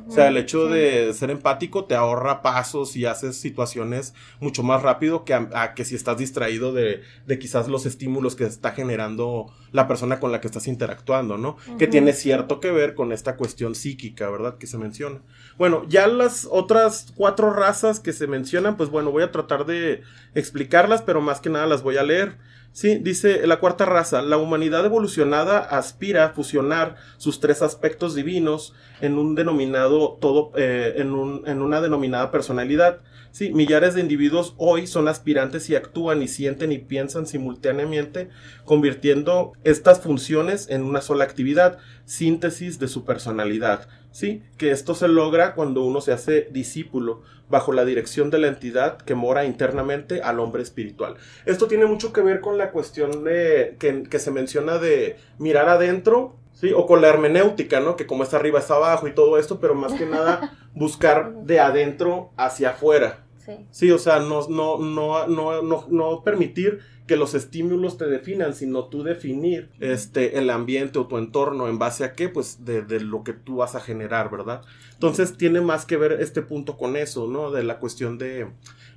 O 0.08 0.12
sea, 0.12 0.27
el 0.27 0.38
hecho 0.38 0.67
Sí. 0.67 0.74
de 0.74 1.13
ser 1.13 1.31
empático 1.31 1.86
te 1.86 1.96
ahorra 1.96 2.41
pasos 2.41 2.96
y 2.96 3.05
haces 3.05 3.38
situaciones 3.38 4.13
mucho 4.39 4.63
más 4.63 4.81
rápido 4.81 5.24
que 5.25 5.34
a, 5.34 5.50
a 5.53 5.74
que 5.74 5.86
si 5.86 5.96
estás 5.96 6.17
distraído 6.17 6.74
de, 6.74 7.01
de 7.25 7.39
quizás 7.39 7.67
los 7.67 7.86
estímulos 7.86 8.36
que 8.36 8.46
está 8.46 8.72
generando 8.72 9.53
la 9.72 9.88
persona 9.88 10.20
con 10.20 10.31
la 10.31 10.41
que 10.41 10.48
estás 10.48 10.67
interactuando, 10.67 11.38
¿no? 11.38 11.55
Que 11.77 11.88
tiene 11.88 12.14
cierto 12.14 12.59
que 12.59 12.72
ver 12.72 12.94
con 12.94 13.11
esta 13.14 13.37
cuestión 13.37 13.74
psíquica, 13.75 14.29
¿verdad? 14.29 14.57
Que 14.57 14.68
se 14.68 14.77
menciona. 14.77 15.22
Bueno, 15.57 15.85
ya 15.87 16.07
las 16.07 16.48
otras 16.51 17.14
cuatro 17.16 17.51
razas 17.53 18.00
que 18.00 18.11
se 18.11 18.27
mencionan, 18.27 18.75
pues 18.75 18.90
bueno, 18.90 19.11
voy 19.11 19.24
a 19.24 19.31
tratar 19.31 19.66
de 19.66 20.01
explicarlas, 20.35 21.01
pero 21.01 21.22
más 21.22 21.40
que 21.40 21.50
nada 21.50 21.66
las 21.68 21.83
voy 21.83 21.98
a 21.98 22.03
leer. 22.03 22.37
Sí, 22.74 22.96
dice 23.00 23.46
la 23.48 23.60
cuarta 23.60 23.84
raza, 23.86 24.22
la 24.22 24.38
humanidad 24.38 24.86
evolucionada 24.86 25.60
aspira 25.60 26.25
a 26.25 26.29
fusionar 26.29 26.96
sus 27.18 27.42
tres 27.42 27.62
aspectos 27.62 28.16
divinos 28.16 28.74
en 29.01 29.18
un 29.18 29.36
denominado 29.36 30.18
todo, 30.22 30.51
eh, 30.55 30.94
en, 30.98 31.12
un- 31.12 31.44
en 31.48 31.62
una 31.62 31.81
denominada 31.81 32.31
personalidad. 32.31 33.00
Sí, 33.31 33.53
millares 33.53 33.94
de 33.94 34.01
individuos 34.01 34.55
hoy 34.57 34.87
son 34.87 35.07
aspirantes 35.07 35.70
y 35.70 35.75
actúan 35.75 36.22
y 36.22 36.27
sienten 36.27 36.74
y 36.74 36.79
piensan 36.79 37.25
simultáneamente, 37.25 38.29
convirtiendo 38.65 39.53
estas 39.63 40.01
funciones 40.01 40.67
en 40.70 40.83
una 40.83 41.00
sola 41.00 41.24
actividad, 41.24 41.77
síntesis 42.03 42.77
de 42.77 42.89
su 42.89 43.05
personalidad. 43.05 43.87
Sí, 44.11 44.44
que 44.57 44.72
esto 44.72 44.96
se 44.96 45.07
logra 45.07 45.55
cuando 45.55 45.85
uno 45.85 46.01
se 46.01 46.11
hace 46.11 46.50
discípulo 46.51 47.22
bajo 47.50 47.72
la 47.72 47.85
dirección 47.85 48.29
de 48.31 48.39
la 48.39 48.48
entidad 48.48 48.98
que 48.98 49.15
mora 49.15 49.46
internamente 49.46 50.22
al 50.22 50.41
hombre 50.41 50.63
espiritual. 50.63 51.15
Esto 51.46 51.67
tiene 51.67 51.85
mucho 51.85 52.11
que 52.11 52.22
ver 52.22 52.41
con 52.41 52.57
la 52.57 52.72
cuestión 52.72 53.24
de 53.24 53.77
que, 53.79 54.03
que 54.03 54.20
se 54.20 54.31
menciona 54.31 54.77
de 54.77 55.15
mirar 55.37 55.70
adentro, 55.70 56.35
sí, 56.61 56.71
o 56.74 56.85
con 56.85 57.01
la 57.01 57.09
hermenéutica, 57.09 57.79
¿no? 57.79 57.97
Que 57.97 58.07
como 58.07 58.24
está 58.24 58.37
arriba 58.37 58.59
está 58.59 58.75
abajo 58.75 59.07
y 59.07 59.13
todo 59.13 59.37
esto, 59.37 59.59
pero 59.59 59.75
más 59.75 59.93
que 59.93 60.05
nada 60.07 60.57
buscar 60.74 61.33
de 61.43 61.59
adentro 61.59 62.29
hacia 62.37 62.69
afuera. 62.69 63.25
Sí. 63.43 63.53
Sí, 63.71 63.91
o 63.91 63.97
sea, 63.97 64.19
no, 64.19 64.47
no, 64.47 64.77
no, 64.77 65.27
no, 65.27 65.61
no, 65.63 65.85
no 65.89 66.24
permitir 66.24 66.79
que 67.07 67.17
los 67.17 67.33
estímulos 67.33 67.97
te 67.97 68.05
definan, 68.05 68.53
sino 68.53 68.85
tú 68.85 69.03
definir 69.03 69.71
este, 69.79 70.37
el 70.37 70.50
ambiente 70.51 71.00
o 71.00 71.07
tu 71.07 71.17
entorno 71.17 71.67
en 71.67 71.79
base 71.79 72.05
a 72.05 72.13
qué, 72.13 72.29
pues 72.29 72.63
de, 72.63 72.83
de 72.83 73.00
lo 73.01 73.24
que 73.24 73.33
tú 73.33 73.57
vas 73.57 73.75
a 73.75 73.81
generar, 73.81 74.29
¿verdad? 74.29 74.61
Entonces 74.93 75.35
tiene 75.35 75.59
más 75.59 75.85
que 75.85 75.97
ver 75.97 76.13
este 76.21 76.43
punto 76.43 76.77
con 76.77 76.95
eso, 76.95 77.27
¿no? 77.27 77.51
De 77.51 77.63
la 77.63 77.79
cuestión 77.79 78.17
de... 78.19 78.47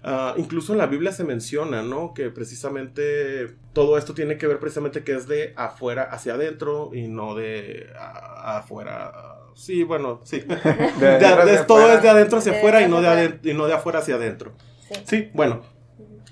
ah, 0.05 0.35
incluso 0.37 0.73
en 0.73 0.79
la 0.79 0.87
Biblia 0.87 1.11
se 1.13 1.25
menciona, 1.25 1.83
¿no? 1.83 2.15
Que 2.15 2.31
precisamente 2.31 3.55
todo 3.73 3.99
esto 3.99 4.15
tiene 4.15 4.39
que 4.39 4.47
ver 4.47 4.59
precisamente 4.59 5.03
que 5.03 5.15
es 5.17 5.27
de 5.27 5.53
afuera 5.57 6.05
hacia 6.05 6.35
adentro 6.35 6.91
y 6.93 7.09
no 7.09 7.35
de 7.35 7.89
a- 7.99 8.59
afuera. 8.59 9.13
Sí, 9.55 9.83
bueno, 9.85 10.21
sí. 10.25 10.41
De 10.41 10.47
De- 11.01 11.27
adentro 11.27 11.45
de- 11.47 11.53
hacia 11.53 11.67
todo 11.67 11.79
afuera. 11.79 11.95
es 11.97 12.03
de 12.03 12.09
adentro 12.11 12.39
hacia 12.39 12.53
De 12.53 12.59
afuera 12.59 12.81
y 12.81 12.85
adentro 12.85 13.01
no 13.01 13.03
de, 13.03 13.09
hacia 13.09 13.25
aden- 13.31 13.41
y 13.51 13.55
no 13.55 13.67
de 13.67 13.73
afuera 13.73 13.99
hacia 14.01 14.15
adentro. 14.17 14.53
Sí. 14.89 14.95
Sí, 15.07 15.31
bueno. 15.35 15.63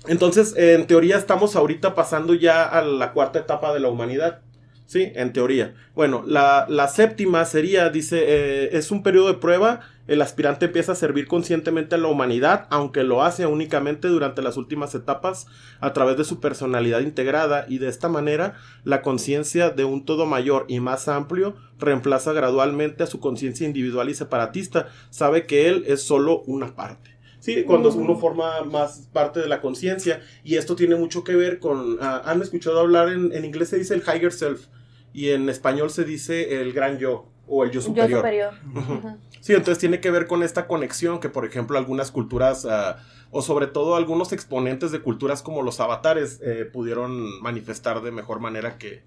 Entonces, 0.07 0.53
en 0.57 0.85
teoría 0.85 1.17
estamos 1.17 1.55
ahorita 1.55 1.95
pasando 1.95 2.33
ya 2.33 2.63
a 2.65 2.81
la 2.81 3.13
cuarta 3.13 3.39
etapa 3.39 3.73
de 3.73 3.79
la 3.79 3.87
humanidad. 3.87 4.41
Sí, 4.85 5.11
en 5.15 5.33
teoría. 5.33 5.73
Bueno, 5.95 6.23
la, 6.27 6.65
la 6.69 6.87
séptima 6.87 7.45
sería, 7.45 7.89
dice, 7.89 8.23
eh, 8.27 8.69
es 8.73 8.91
un 8.91 9.01
periodo 9.01 9.27
de 9.27 9.35
prueba. 9.35 9.79
El 10.07 10.21
aspirante 10.21 10.65
empieza 10.65 10.91
a 10.91 10.95
servir 10.95 11.27
conscientemente 11.27 11.95
a 11.95 11.97
la 11.97 12.09
humanidad, 12.09 12.67
aunque 12.69 13.03
lo 13.03 13.23
hace 13.23 13.45
únicamente 13.45 14.09
durante 14.09 14.41
las 14.41 14.57
últimas 14.57 14.93
etapas 14.93 15.47
a 15.79 15.93
través 15.93 16.17
de 16.17 16.25
su 16.25 16.41
personalidad 16.41 16.99
integrada 16.99 17.65
y 17.69 17.77
de 17.77 17.87
esta 17.87 18.09
manera 18.09 18.55
la 18.83 19.01
conciencia 19.01 19.69
de 19.69 19.85
un 19.85 20.03
todo 20.03 20.25
mayor 20.25 20.65
y 20.67 20.81
más 20.81 21.07
amplio 21.07 21.55
reemplaza 21.79 22.33
gradualmente 22.33 23.03
a 23.03 23.07
su 23.07 23.21
conciencia 23.21 23.65
individual 23.65 24.09
y 24.09 24.13
separatista. 24.13 24.89
Sabe 25.09 25.45
que 25.45 25.69
él 25.69 25.85
es 25.87 26.01
solo 26.03 26.41
una 26.41 26.75
parte. 26.75 27.12
Sí, 27.43 27.63
cuando 27.65 27.91
Mm. 27.91 27.97
uno 27.97 28.15
forma 28.17 28.63
más 28.63 29.09
parte 29.11 29.41
de 29.41 29.49
la 29.49 29.59
conciencia. 29.59 30.21
Y 30.45 30.55
esto 30.55 30.77
tiene 30.77 30.95
mucho 30.95 31.25
que 31.25 31.35
ver 31.35 31.59
con. 31.59 31.97
ah, 31.99 32.21
¿Han 32.23 32.41
escuchado 32.41 32.79
hablar 32.79 33.09
en, 33.09 33.33
en 33.33 33.43
inglés 33.43 33.67
se 33.67 33.77
dice 33.77 33.93
el 33.95 34.01
higher 34.01 34.31
self? 34.31 34.67
Y 35.11 35.31
en 35.31 35.49
español 35.49 35.89
se 35.89 36.05
dice 36.05 36.61
el 36.61 36.71
gran 36.71 36.99
yo 36.99 37.25
o 37.45 37.65
el 37.65 37.71
yo 37.71 37.81
Yo 37.81 37.87
superior. 37.87 38.19
superior. 38.21 38.53
Ujú. 38.73 38.93
Ujú. 38.93 39.17
Sí, 39.41 39.51
entonces 39.51 39.77
tiene 39.77 39.99
que 39.99 40.09
ver 40.09 40.25
con 40.25 40.41
esta 40.41 40.67
conexión 40.67 41.19
que, 41.19 41.27
por 41.27 41.43
ejemplo, 41.45 41.77
algunas 41.77 42.11
culturas, 42.11 42.65
ah, 42.65 43.03
o 43.29 43.41
sobre 43.41 43.67
todo 43.67 43.97
algunos 43.97 44.31
exponentes 44.31 44.91
de 44.93 45.01
culturas 45.01 45.41
como 45.43 45.63
los 45.63 45.81
avatares, 45.81 46.39
eh, 46.45 46.63
pudieron 46.63 47.41
manifestar 47.41 48.01
de 48.01 48.11
mejor 48.11 48.39
manera 48.39 48.77
que, 48.77 49.03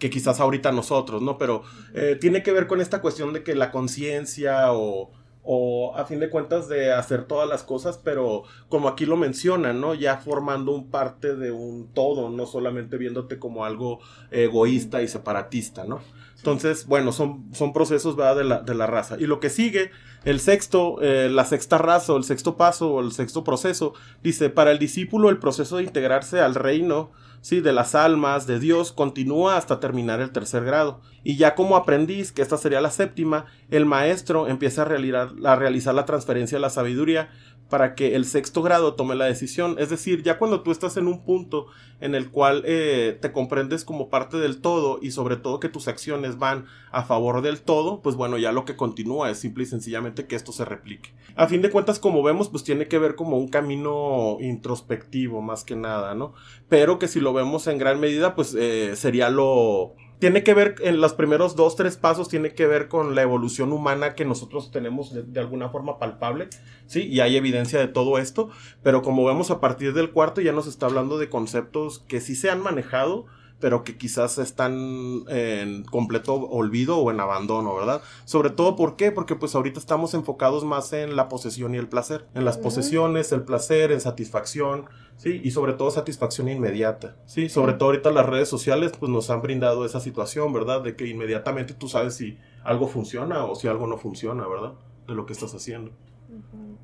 que 0.00 0.10
quizás 0.10 0.40
ahorita 0.40 0.72
nosotros, 0.72 1.22
¿no? 1.22 1.38
Pero 1.38 1.62
eh, 1.94 2.16
tiene 2.20 2.42
que 2.42 2.50
ver 2.50 2.66
con 2.66 2.80
esta 2.80 3.00
cuestión 3.00 3.32
de 3.32 3.44
que 3.44 3.54
la 3.54 3.70
conciencia 3.70 4.72
o, 4.72 5.12
o 5.48 5.96
a 5.96 6.04
fin 6.04 6.18
de 6.18 6.28
cuentas 6.28 6.68
de 6.68 6.92
hacer 6.92 7.24
todas 7.24 7.48
las 7.48 7.62
cosas, 7.62 8.00
pero 8.02 8.42
como 8.68 8.88
aquí 8.88 9.06
lo 9.06 9.16
mencionan, 9.16 9.80
¿no? 9.80 9.94
Ya 9.94 10.16
formando 10.18 10.72
un 10.72 10.90
parte 10.90 11.36
de 11.36 11.52
un 11.52 11.88
todo, 11.94 12.28
no 12.30 12.46
solamente 12.46 12.96
viéndote 12.96 13.38
como 13.38 13.64
algo 13.64 14.00
egoísta 14.32 15.02
y 15.02 15.08
separatista, 15.08 15.84
¿no? 15.84 16.00
Entonces, 16.36 16.86
bueno, 16.86 17.12
son, 17.12 17.46
son 17.52 17.72
procesos 17.72 18.16
¿verdad? 18.16 18.36
De, 18.36 18.44
la, 18.44 18.60
de 18.60 18.74
la 18.74 18.86
raza. 18.86 19.16
Y 19.18 19.26
lo 19.26 19.40
que 19.40 19.48
sigue, 19.48 19.90
el 20.24 20.40
sexto, 20.40 21.00
eh, 21.00 21.28
la 21.30 21.44
sexta 21.44 21.78
raza 21.78 22.12
o 22.12 22.16
el 22.16 22.24
sexto 22.24 22.56
paso 22.56 22.92
o 22.92 23.00
el 23.00 23.12
sexto 23.12 23.44
proceso, 23.44 23.94
dice, 24.22 24.50
para 24.50 24.72
el 24.72 24.78
discípulo 24.78 25.30
el 25.30 25.38
proceso 25.38 25.76
de 25.76 25.84
integrarse 25.84 26.40
al 26.40 26.54
reino, 26.54 27.12
sí, 27.46 27.60
de 27.60 27.72
las 27.72 27.94
almas, 27.94 28.48
de 28.48 28.58
Dios, 28.58 28.90
continúa 28.90 29.56
hasta 29.56 29.78
terminar 29.78 30.20
el 30.20 30.32
tercer 30.32 30.64
grado. 30.64 31.00
Y 31.22 31.36
ya 31.36 31.54
como 31.54 31.76
aprendiz, 31.76 32.32
que 32.32 32.42
esta 32.42 32.56
sería 32.56 32.80
la 32.80 32.90
séptima, 32.90 33.46
el 33.70 33.86
maestro 33.86 34.48
empieza 34.48 34.82
a 34.82 34.86
realizar, 34.86 35.30
a 35.44 35.54
realizar 35.54 35.94
la 35.94 36.06
transferencia 36.06 36.56
de 36.56 36.62
la 36.62 36.70
sabiduría 36.70 37.28
para 37.68 37.94
que 37.94 38.14
el 38.14 38.24
sexto 38.24 38.62
grado 38.62 38.94
tome 38.94 39.14
la 39.14 39.24
decisión. 39.24 39.76
Es 39.78 39.90
decir, 39.90 40.22
ya 40.22 40.38
cuando 40.38 40.62
tú 40.62 40.70
estás 40.70 40.96
en 40.96 41.08
un 41.08 41.24
punto 41.24 41.66
en 42.00 42.14
el 42.14 42.30
cual 42.30 42.62
eh, 42.66 43.18
te 43.20 43.32
comprendes 43.32 43.84
como 43.84 44.08
parte 44.08 44.36
del 44.36 44.60
todo 44.60 44.98
y 45.02 45.10
sobre 45.10 45.36
todo 45.36 45.60
que 45.60 45.68
tus 45.68 45.88
acciones 45.88 46.38
van 46.38 46.66
a 46.92 47.02
favor 47.04 47.42
del 47.42 47.62
todo, 47.62 48.02
pues 48.02 48.16
bueno, 48.16 48.38
ya 48.38 48.52
lo 48.52 48.64
que 48.64 48.76
continúa 48.76 49.30
es 49.30 49.38
simple 49.38 49.64
y 49.64 49.66
sencillamente 49.66 50.26
que 50.26 50.36
esto 50.36 50.52
se 50.52 50.64
replique. 50.64 51.14
A 51.34 51.48
fin 51.48 51.62
de 51.62 51.70
cuentas, 51.70 51.98
como 51.98 52.22
vemos, 52.22 52.48
pues 52.48 52.64
tiene 52.64 52.86
que 52.88 52.98
ver 52.98 53.14
como 53.14 53.36
un 53.36 53.48
camino 53.48 54.38
introspectivo 54.40 55.42
más 55.42 55.64
que 55.64 55.76
nada, 55.76 56.14
¿no? 56.14 56.34
Pero 56.68 56.98
que 56.98 57.08
si 57.08 57.20
lo 57.20 57.32
vemos 57.32 57.66
en 57.66 57.78
gran 57.78 57.98
medida, 58.00 58.34
pues 58.34 58.54
eh, 58.58 58.94
sería 58.96 59.28
lo 59.30 59.94
tiene 60.18 60.42
que 60.42 60.54
ver, 60.54 60.76
en 60.80 61.00
los 61.00 61.12
primeros 61.12 61.56
dos, 61.56 61.76
tres 61.76 61.96
pasos, 61.96 62.28
tiene 62.28 62.54
que 62.54 62.66
ver 62.66 62.88
con 62.88 63.14
la 63.14 63.22
evolución 63.22 63.72
humana 63.72 64.14
que 64.14 64.24
nosotros 64.24 64.70
tenemos 64.70 65.12
de, 65.12 65.40
alguna 65.40 65.68
forma 65.68 65.98
palpable, 65.98 66.48
¿sí? 66.86 67.06
Y 67.06 67.20
hay 67.20 67.36
evidencia 67.36 67.78
de 67.78 67.88
todo 67.88 68.18
esto, 68.18 68.48
pero 68.82 69.02
como 69.02 69.24
vemos 69.24 69.50
a 69.50 69.60
partir 69.60 69.92
del 69.92 70.10
cuarto 70.10 70.40
ya 70.40 70.52
nos 70.52 70.66
está 70.66 70.86
hablando 70.86 71.18
de 71.18 71.28
conceptos 71.28 71.98
que 72.08 72.20
sí 72.20 72.34
se 72.34 72.50
han 72.50 72.60
manejado, 72.60 73.26
pero 73.60 73.84
que 73.84 73.96
quizás 73.96 74.38
están 74.38 75.24
en 75.28 75.84
completo 75.84 76.34
olvido 76.34 76.98
o 76.98 77.10
en 77.10 77.20
abandono, 77.20 77.74
¿verdad? 77.74 78.02
Sobre 78.24 78.50
todo, 78.50 78.76
¿por 78.76 78.96
qué? 78.96 79.12
Porque 79.12 79.34
pues 79.34 79.54
ahorita 79.54 79.80
estamos 79.80 80.14
enfocados 80.14 80.64
más 80.64 80.92
en 80.92 81.16
la 81.16 81.28
posesión 81.28 81.74
y 81.74 81.78
el 81.78 81.88
placer, 81.88 82.26
en 82.34 82.44
las 82.44 82.58
posesiones, 82.58 83.32
el 83.32 83.42
placer, 83.42 83.92
en 83.92 84.00
satisfacción, 84.00 84.86
¿sí? 85.16 85.40
Y 85.42 85.52
sobre 85.52 85.72
todo 85.72 85.90
satisfacción 85.90 86.48
inmediata, 86.48 87.16
¿sí? 87.26 87.48
Sobre 87.48 87.72
todo 87.72 87.90
ahorita 87.90 88.10
las 88.10 88.26
redes 88.26 88.48
sociales 88.48 88.92
pues 88.98 89.10
nos 89.10 89.30
han 89.30 89.40
brindado 89.40 89.86
esa 89.86 90.00
situación, 90.00 90.52
¿verdad? 90.52 90.82
De 90.82 90.94
que 90.94 91.06
inmediatamente 91.06 91.72
tú 91.72 91.88
sabes 91.88 92.14
si 92.14 92.38
algo 92.62 92.88
funciona 92.88 93.44
o 93.44 93.54
si 93.54 93.68
algo 93.68 93.86
no 93.86 93.96
funciona, 93.96 94.46
¿verdad? 94.46 94.72
De 95.06 95.14
lo 95.14 95.24
que 95.24 95.32
estás 95.32 95.54
haciendo. 95.54 95.92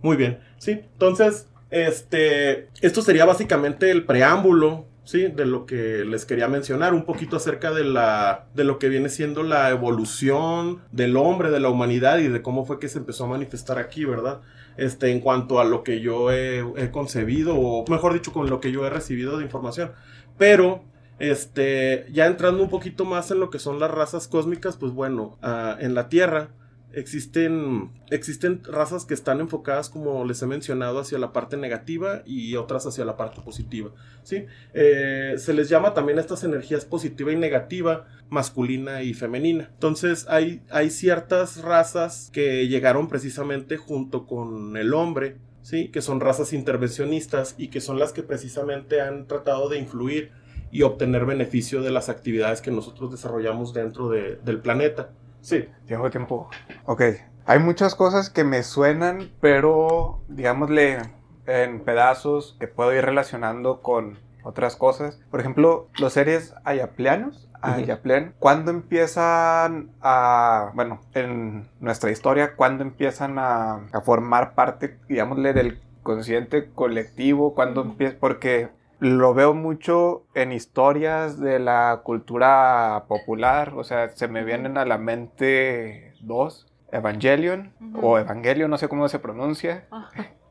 Muy 0.01 0.17
bien, 0.17 0.41
sí. 0.59 0.73
Entonces, 0.73 1.49
este, 1.71 2.69
esto 2.81 3.03
sería 3.03 3.25
básicamente 3.25 3.91
el 3.91 4.05
preámbulo 4.05 4.87
sí, 5.05 5.27
de 5.27 5.47
lo 5.47 5.67
que 5.67 6.05
les 6.05 6.25
quería 6.25 6.49
mencionar, 6.49 6.95
un 6.95 7.05
poquito 7.05 7.37
acerca 7.37 7.73
de 7.73 7.85
la, 7.85 8.47
de 8.55 8.65
lo 8.65 8.79
que 8.79 8.89
viene 8.89 9.09
siendo 9.09 9.43
la 9.43 9.71
evolución 9.71 10.81
del 10.93 11.17
hombre, 11.17 11.51
de 11.51 11.61
la 11.61 11.69
humanidad 11.69 12.19
y 12.19 12.29
de 12.29 12.43
cómo 12.43 12.65
fue 12.65 12.79
que 12.79 12.89
se 12.89 12.99
empezó 12.99 13.25
a 13.25 13.29
manifestar 13.29 13.79
aquí, 13.79 14.05
¿verdad? 14.05 14.41
Este, 14.77 15.11
en 15.11 15.21
cuanto 15.21 15.61
a 15.61 15.65
lo 15.65 15.83
que 15.83 16.01
yo 16.01 16.33
he, 16.33 16.65
concebido, 16.91 17.57
o 17.57 17.85
mejor 17.89 18.15
dicho, 18.15 18.33
con 18.33 18.49
lo 18.49 18.61
que 18.61 18.73
yo 18.73 18.87
he 18.87 18.91
recibido 18.91 19.39
de 19.39 19.45
información. 19.45 19.93
Pero, 20.39 20.83
este, 21.19 22.07
ya 22.13 22.27
entrando 22.27 22.63
un 22.63 22.71
poquito 22.71 23.05
más 23.05 23.31
en 23.31 23.41
lo 23.41 23.51
que 23.51 23.59
son 23.59 23.79
las 23.79 23.91
razas 23.91 24.29
cósmicas, 24.29 24.77
pues 24.77 24.93
bueno, 24.93 25.39
ah, 25.43 25.77
en 25.81 25.95
la 25.95 26.09
Tierra, 26.09 26.51
existen, 26.95 27.91
existen 28.11 28.63
razas 28.65 29.05
que 29.05 29.15
están 29.15 29.41
enfocadas, 29.41 29.89
como 29.89 30.25
les 30.25 30.43
he 30.43 30.47
mencionado, 30.47 31.01
hacia 31.01 31.19
la 31.19 31.33
parte 31.33 31.57
negativa 31.57 32.23
y 32.25 32.57
otras 32.57 32.87
hacia 32.87 33.05
la 33.05 33.17
parte 33.17 33.41
positiva. 33.43 33.91
¿sí? 34.23 34.47
Eh, 34.75 35.35
se 35.39 35.53
les 35.55 35.69
llama 35.69 35.95
también 35.95 36.19
estas 36.19 36.45
energías 36.45 36.85
positiva 36.85 37.33
y 37.33 37.37
negativa, 37.37 38.07
masculina 38.29 39.03
y 39.03 39.15
femenina. 39.15 39.71
Entonces 39.73 40.27
hay, 40.29 40.63
hay 40.71 40.91
ciertas 40.91 41.63
razas 41.63 42.31
que 42.33 42.69
llegaron 42.69 43.09
precisamente 43.09 43.77
junto 43.77 44.27
con 44.27 44.77
el 44.77 44.95
hombre. 44.95 45.37
¿sí? 45.63 45.91
que 45.93 46.03
son 46.03 46.19
razas 46.19 46.53
intervencionistas 46.53 47.55
y 47.57 47.69
que 47.69 47.81
son 47.81 48.01
las 48.01 48.13
que 48.13 48.25
precisamente 48.25 49.01
han 49.01 49.29
tratado 49.29 49.69
de 49.69 49.79
influir 49.79 50.33
y 50.73 50.83
obtener 50.83 51.27
beneficio 51.27 51.83
de 51.83 51.91
las 51.91 52.09
actividades 52.09 52.63
que 52.63 52.71
nosotros 52.71 53.13
desarrollamos 53.13 53.75
dentro 53.75 54.09
del 54.09 54.61
planeta. 54.61 55.11
Sí. 55.43 55.69
Tengo 55.87 56.11
tiempo. 56.11 56.49
Ok. 56.87 57.03
Hay 57.45 57.59
muchas 57.59 57.95
cosas 57.95 58.31
que 58.31 58.45
me 58.45 58.63
suenan, 58.63 59.31
pero 59.41 60.21
digámosle 60.29 60.99
en 61.47 61.81
pedazos 61.81 62.57
que 62.61 62.69
puedo 62.69 62.95
ir 62.95 63.05
relacionando 63.05 63.83
con 63.83 64.19
otras 64.45 64.77
cosas. 64.77 65.21
Por 65.31 65.41
ejemplo, 65.41 65.89
los 65.99 66.13
seres 66.13 66.55
ayapleanos, 66.65 67.49
ayaplean, 67.61 68.35
¿cuándo 68.39 68.71
empiezan 68.71 69.91
a, 70.01 70.71
bueno, 70.75 71.01
en 71.15 71.69
nuestra 71.81 72.11
historia, 72.11 72.55
cuándo 72.55 72.83
empiezan 72.83 73.39
a, 73.39 73.87
a 73.93 74.01
formar 74.03 74.55
parte, 74.55 74.99
digámosle, 75.09 75.53
del 75.53 75.81
consciente 76.03 76.71
colectivo? 76.73 77.55
¿Cuándo 77.55 77.83
empieza? 77.83 78.17
Porque 78.19 78.71
lo 79.03 79.35
veo 79.35 79.53
mucho 79.53 80.23
en 80.33 80.53
historias 80.53 81.41
de 81.41 81.59
la 81.59 82.03
cultura 82.05 83.07
popular, 83.09 83.73
o 83.75 83.83
sea, 83.83 84.11
se 84.11 84.29
me 84.29 84.45
vienen 84.45 84.79
a 84.79 84.85
la 84.85 84.97
mente 84.97 86.15
dos, 86.21 86.69
Evangelion 86.93 87.73
o 88.01 88.21
Evangelio, 88.21 88.69
no 88.69 88.79
sé 88.79 88.89
cómo 88.89 89.09
se 89.09 89.19
pronuncia. 89.19 89.89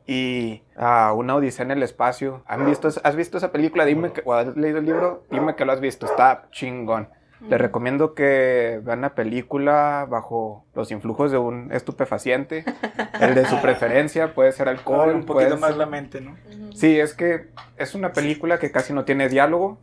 Y 0.06 0.64
uh, 0.76 1.14
Una 1.14 1.36
Odisea 1.36 1.64
en 1.64 1.70
el 1.70 1.82
Espacio. 1.82 2.42
¿Han 2.46 2.66
visto, 2.66 2.88
¿Has 2.88 3.16
visto 3.16 3.38
esa 3.38 3.52
película? 3.52 3.86
Dime 3.86 4.12
que, 4.12 4.20
o 4.22 4.34
has 4.34 4.54
leído 4.54 4.78
el 4.78 4.84
libro, 4.84 5.24
dime 5.30 5.54
que 5.56 5.64
lo 5.64 5.72
has 5.72 5.80
visto. 5.80 6.04
Está 6.04 6.48
chingón. 6.50 7.08
Les 7.48 7.60
recomiendo 7.60 8.14
que 8.14 8.80
vean 8.84 9.00
la 9.00 9.14
película 9.14 10.06
bajo 10.08 10.64
los 10.74 10.90
influjos 10.90 11.32
de 11.32 11.38
un 11.38 11.72
estupefaciente, 11.72 12.64
el 13.20 13.34
de 13.34 13.46
su 13.46 13.60
preferencia, 13.60 14.34
puede 14.34 14.52
ser 14.52 14.68
alcohol. 14.68 15.14
un 15.14 15.24
poquito 15.24 15.56
más 15.56 15.76
la 15.76 15.86
mente, 15.86 16.20
¿no? 16.20 16.36
Sí, 16.74 16.98
es 16.98 17.14
que 17.14 17.48
es 17.76 17.94
una 17.94 18.12
película 18.12 18.58
que 18.58 18.70
casi 18.70 18.92
no 18.92 19.04
tiene 19.04 19.28
diálogo. 19.28 19.78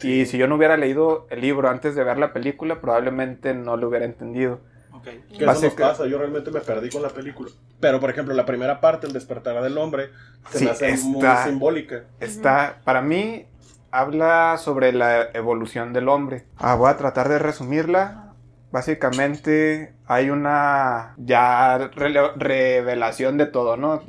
Y 0.00 0.26
si 0.26 0.38
yo 0.38 0.46
no 0.46 0.54
hubiera 0.54 0.76
leído 0.76 1.26
el 1.30 1.40
libro 1.40 1.68
antes 1.68 1.96
de 1.96 2.04
ver 2.04 2.18
la 2.18 2.32
película, 2.32 2.80
probablemente 2.80 3.52
no 3.52 3.76
lo 3.76 3.88
hubiera 3.88 4.04
entendido. 4.04 4.60
Okay. 4.92 5.24
¿Qué 5.28 5.44
eso 5.44 5.60
nos 5.62 5.74
pasa? 5.74 6.06
Yo 6.06 6.18
realmente 6.18 6.50
me 6.50 6.60
perdí 6.60 6.88
con 6.88 7.02
la 7.02 7.08
película. 7.08 7.50
Pero, 7.80 7.98
por 7.98 8.10
ejemplo, 8.10 8.34
la 8.34 8.46
primera 8.46 8.80
parte, 8.80 9.06
el 9.06 9.12
despertar 9.12 9.60
del 9.62 9.76
hombre, 9.76 10.10
se 10.50 10.64
me 10.64 10.70
hace 10.70 10.96
muy 10.98 11.26
simbólica. 11.44 12.04
Está, 12.20 12.80
para 12.84 13.02
mí, 13.02 13.46
habla 13.90 14.56
sobre 14.58 14.92
la 14.92 15.22
evolución 15.34 15.92
del 15.92 16.08
hombre. 16.08 16.44
Ah, 16.56 16.74
voy 16.74 16.90
a 16.90 16.96
tratar 16.96 17.28
de 17.28 17.38
resumirla. 17.38 18.34
Básicamente 18.70 19.94
hay 20.06 20.30
una 20.30 21.14
ya 21.16 21.90
revelación 22.36 23.38
de 23.38 23.46
todo, 23.46 23.76
¿no? 23.76 24.02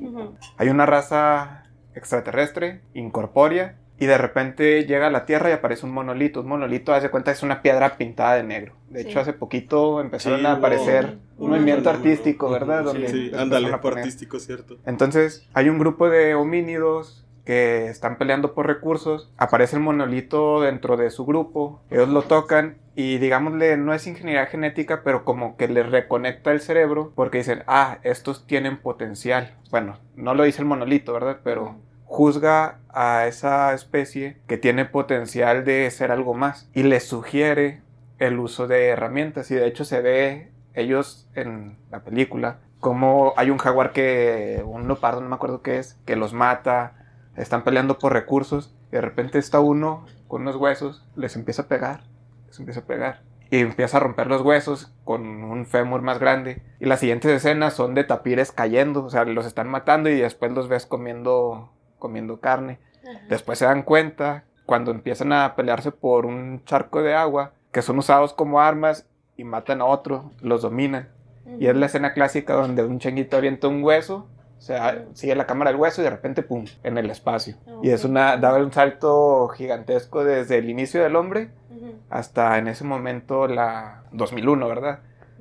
Hay 0.58 0.70
una 0.70 0.86
raza 0.86 1.64
extraterrestre, 1.96 2.82
incorpórea, 2.94 3.76
y 4.00 4.06
de 4.06 4.18
repente 4.18 4.86
llega 4.86 5.08
a 5.08 5.12
la 5.12 5.26
Tierra 5.26 5.50
y 5.50 5.54
aparece 5.54 5.86
un 5.86 5.92
monolito. 5.92 6.42
Un 6.42 6.48
monolito, 6.48 6.94
hace 6.94 7.10
cuenta, 7.10 7.32
es 7.32 7.44
una 7.44 7.62
piedra 7.62 7.98
pintada 7.98 8.36
de 8.36 8.44
negro. 8.44 8.74
De 8.90 9.02
hecho, 9.02 9.20
hace 9.20 9.34
poquito 9.34 10.00
empezaron 10.00 10.46
a 10.46 10.54
aparecer 10.54 11.18
un 11.38 11.52
movimiento 11.52 11.90
artístico, 11.90 12.50
¿verdad? 12.50 12.86
Donde 12.86 13.10
sí, 13.10 13.32
ándale, 13.38 13.70
artístico, 13.72 14.40
cierto. 14.40 14.78
Entonces, 14.86 15.48
hay 15.54 15.68
un 15.68 15.80
grupo 15.80 16.10
de 16.10 16.34
homínidos 16.34 17.26
que 17.46 17.88
están 17.88 18.18
peleando 18.18 18.54
por 18.54 18.68
recursos, 18.68 19.32
aparece 19.38 19.76
el 19.76 19.82
monolito 19.82 20.62
dentro 20.62 20.98
de 20.98 21.10
su 21.10 21.26
grupo, 21.26 21.82
ellos 21.90 22.10
lo 22.10 22.24
tocan 22.24 22.78
y 22.96 23.18
digámosle, 23.18 23.78
no 23.78 23.94
es 23.94 24.08
ingeniería 24.08 24.46
genética, 24.46 25.02
pero 25.04 25.24
como 25.24 25.56
que 25.56 25.68
les 25.68 25.90
reconecta 25.90 26.52
el 26.52 26.62
cerebro 26.62 27.14
porque 27.16 27.40
dicen, 27.40 27.64
ah, 27.68 28.00
estos 28.04 28.46
tienen 28.46 28.78
potencial. 28.78 29.56
Bueno, 29.72 29.98
no 30.16 30.34
lo 30.34 30.44
dice 30.44 30.62
el 30.62 30.68
monolito, 30.68 31.14
¿verdad? 31.14 31.40
Pero 31.44 31.78
juzga 32.10 32.80
a 32.90 33.28
esa 33.28 33.74
especie 33.74 34.38
que 34.48 34.58
tiene 34.58 34.84
potencial 34.86 35.64
de 35.64 35.90
ser 35.92 36.12
algo 36.12 36.34
más 36.34 36.70
y 36.74 36.84
les 36.84 37.08
sugiere 37.08 37.82
el 38.18 38.40
uso 38.40 38.68
de 38.68 38.88
herramientas 38.88 39.52
y 39.52 39.56
de 39.56 39.68
hecho 39.68 39.86
se 39.86 40.02
ve 40.02 40.52
ellos 40.74 41.30
en 41.36 41.78
la 41.92 42.04
película 42.04 42.58
como 42.80 43.34
hay 43.38 43.50
un 43.50 43.58
jaguar 43.58 43.92
que 43.92 44.64
un 44.66 44.88
leopardo 44.88 45.22
no 45.22 45.30
me 45.30 45.36
acuerdo 45.36 45.62
qué 45.62 45.78
es 45.78 46.00
que 46.06 46.16
los 46.16 46.34
mata 46.34 46.99
están 47.40 47.64
peleando 47.64 47.98
por 48.00 48.14
recursos 48.14 48.74
y 48.90 48.96
de 48.96 49.02
repente 49.02 49.40
está 49.40 49.60
uno 49.60 50.06
con 50.28 50.42
unos 50.42 50.56
huesos, 50.58 51.06
les 51.16 51.36
empieza 51.36 51.64
a 51.64 51.68
pegar, 51.68 52.04
les 52.48 52.60
empieza 52.60 52.82
a 52.82 52.86
pegar 52.86 53.22
y 53.52 53.60
empieza 53.60 53.98
a 53.98 54.00
romper 54.00 54.28
los 54.28 54.42
huesos 54.42 54.92
con 55.04 55.26
un 55.26 55.66
fémur 55.66 56.02
más 56.02 56.20
grande. 56.20 56.62
Y 56.80 56.86
las 56.86 57.00
siguientes 57.00 57.32
escenas 57.32 57.74
son 57.74 57.96
de 57.96 58.04
tapires 58.04 58.52
cayendo, 58.52 59.06
o 59.06 59.10
sea, 59.10 59.26
los 59.26 59.46
están 59.46 59.68
matando 59.68 60.10
y 60.10 60.20
después 60.20 60.52
los 60.52 60.68
ves 60.68 60.86
comiendo, 60.86 61.72
comiendo 61.98 62.40
carne. 62.40 62.80
Después 63.28 63.58
se 63.58 63.66
dan 63.66 63.84
cuenta 63.84 64.44
cuando 64.66 64.92
empiezan 64.92 65.34
a 65.34 65.56
pelearse 65.56 65.92
por 65.92 66.26
un 66.28 66.64
charco 66.66 67.02
de 67.02 67.16
agua 67.16 67.54
que 67.72 67.82
son 67.82 67.98
usados 67.98 68.34
como 68.34 68.60
armas 68.62 69.08
y 69.36 69.44
matan 69.44 69.82
a 69.82 69.86
otro, 69.86 70.32
los 70.42 70.62
dominan. 70.62 71.10
Y 71.58 71.66
es 71.66 71.76
la 71.76 71.88
escena 71.88 72.14
clásica 72.14 72.54
donde 72.54 72.84
un 72.84 73.00
changuito 73.00 73.38
avienta 73.38 73.68
un 73.68 73.84
hueso 73.84 74.28
o 74.60 74.62
sea, 74.62 75.06
sigue 75.14 75.36
la 75.36 75.48
cámara 75.48 75.72
del 75.72 75.80
hueso 75.80 76.02
y 76.02 76.04
de 76.04 76.10
repente, 76.10 76.44
¡pum!, 76.44 76.66
en 76.84 76.98
el 76.98 77.10
espacio. 77.10 77.56
Y 77.82 77.92
es 77.92 78.04
una, 78.04 78.36
daba 78.36 78.58
un 78.58 78.74
salto 78.74 79.48
gigantesco 79.48 80.26
desde 80.26 80.58
el 80.58 80.70
inicio 80.70 81.02
del 81.02 81.16
hombre 81.16 81.50
hasta 82.10 82.58
en 82.58 82.68
ese 82.68 82.84
momento 82.84 83.48
la 83.48 84.04
2001, 84.12 84.68
¿verdad? 84.68 85.00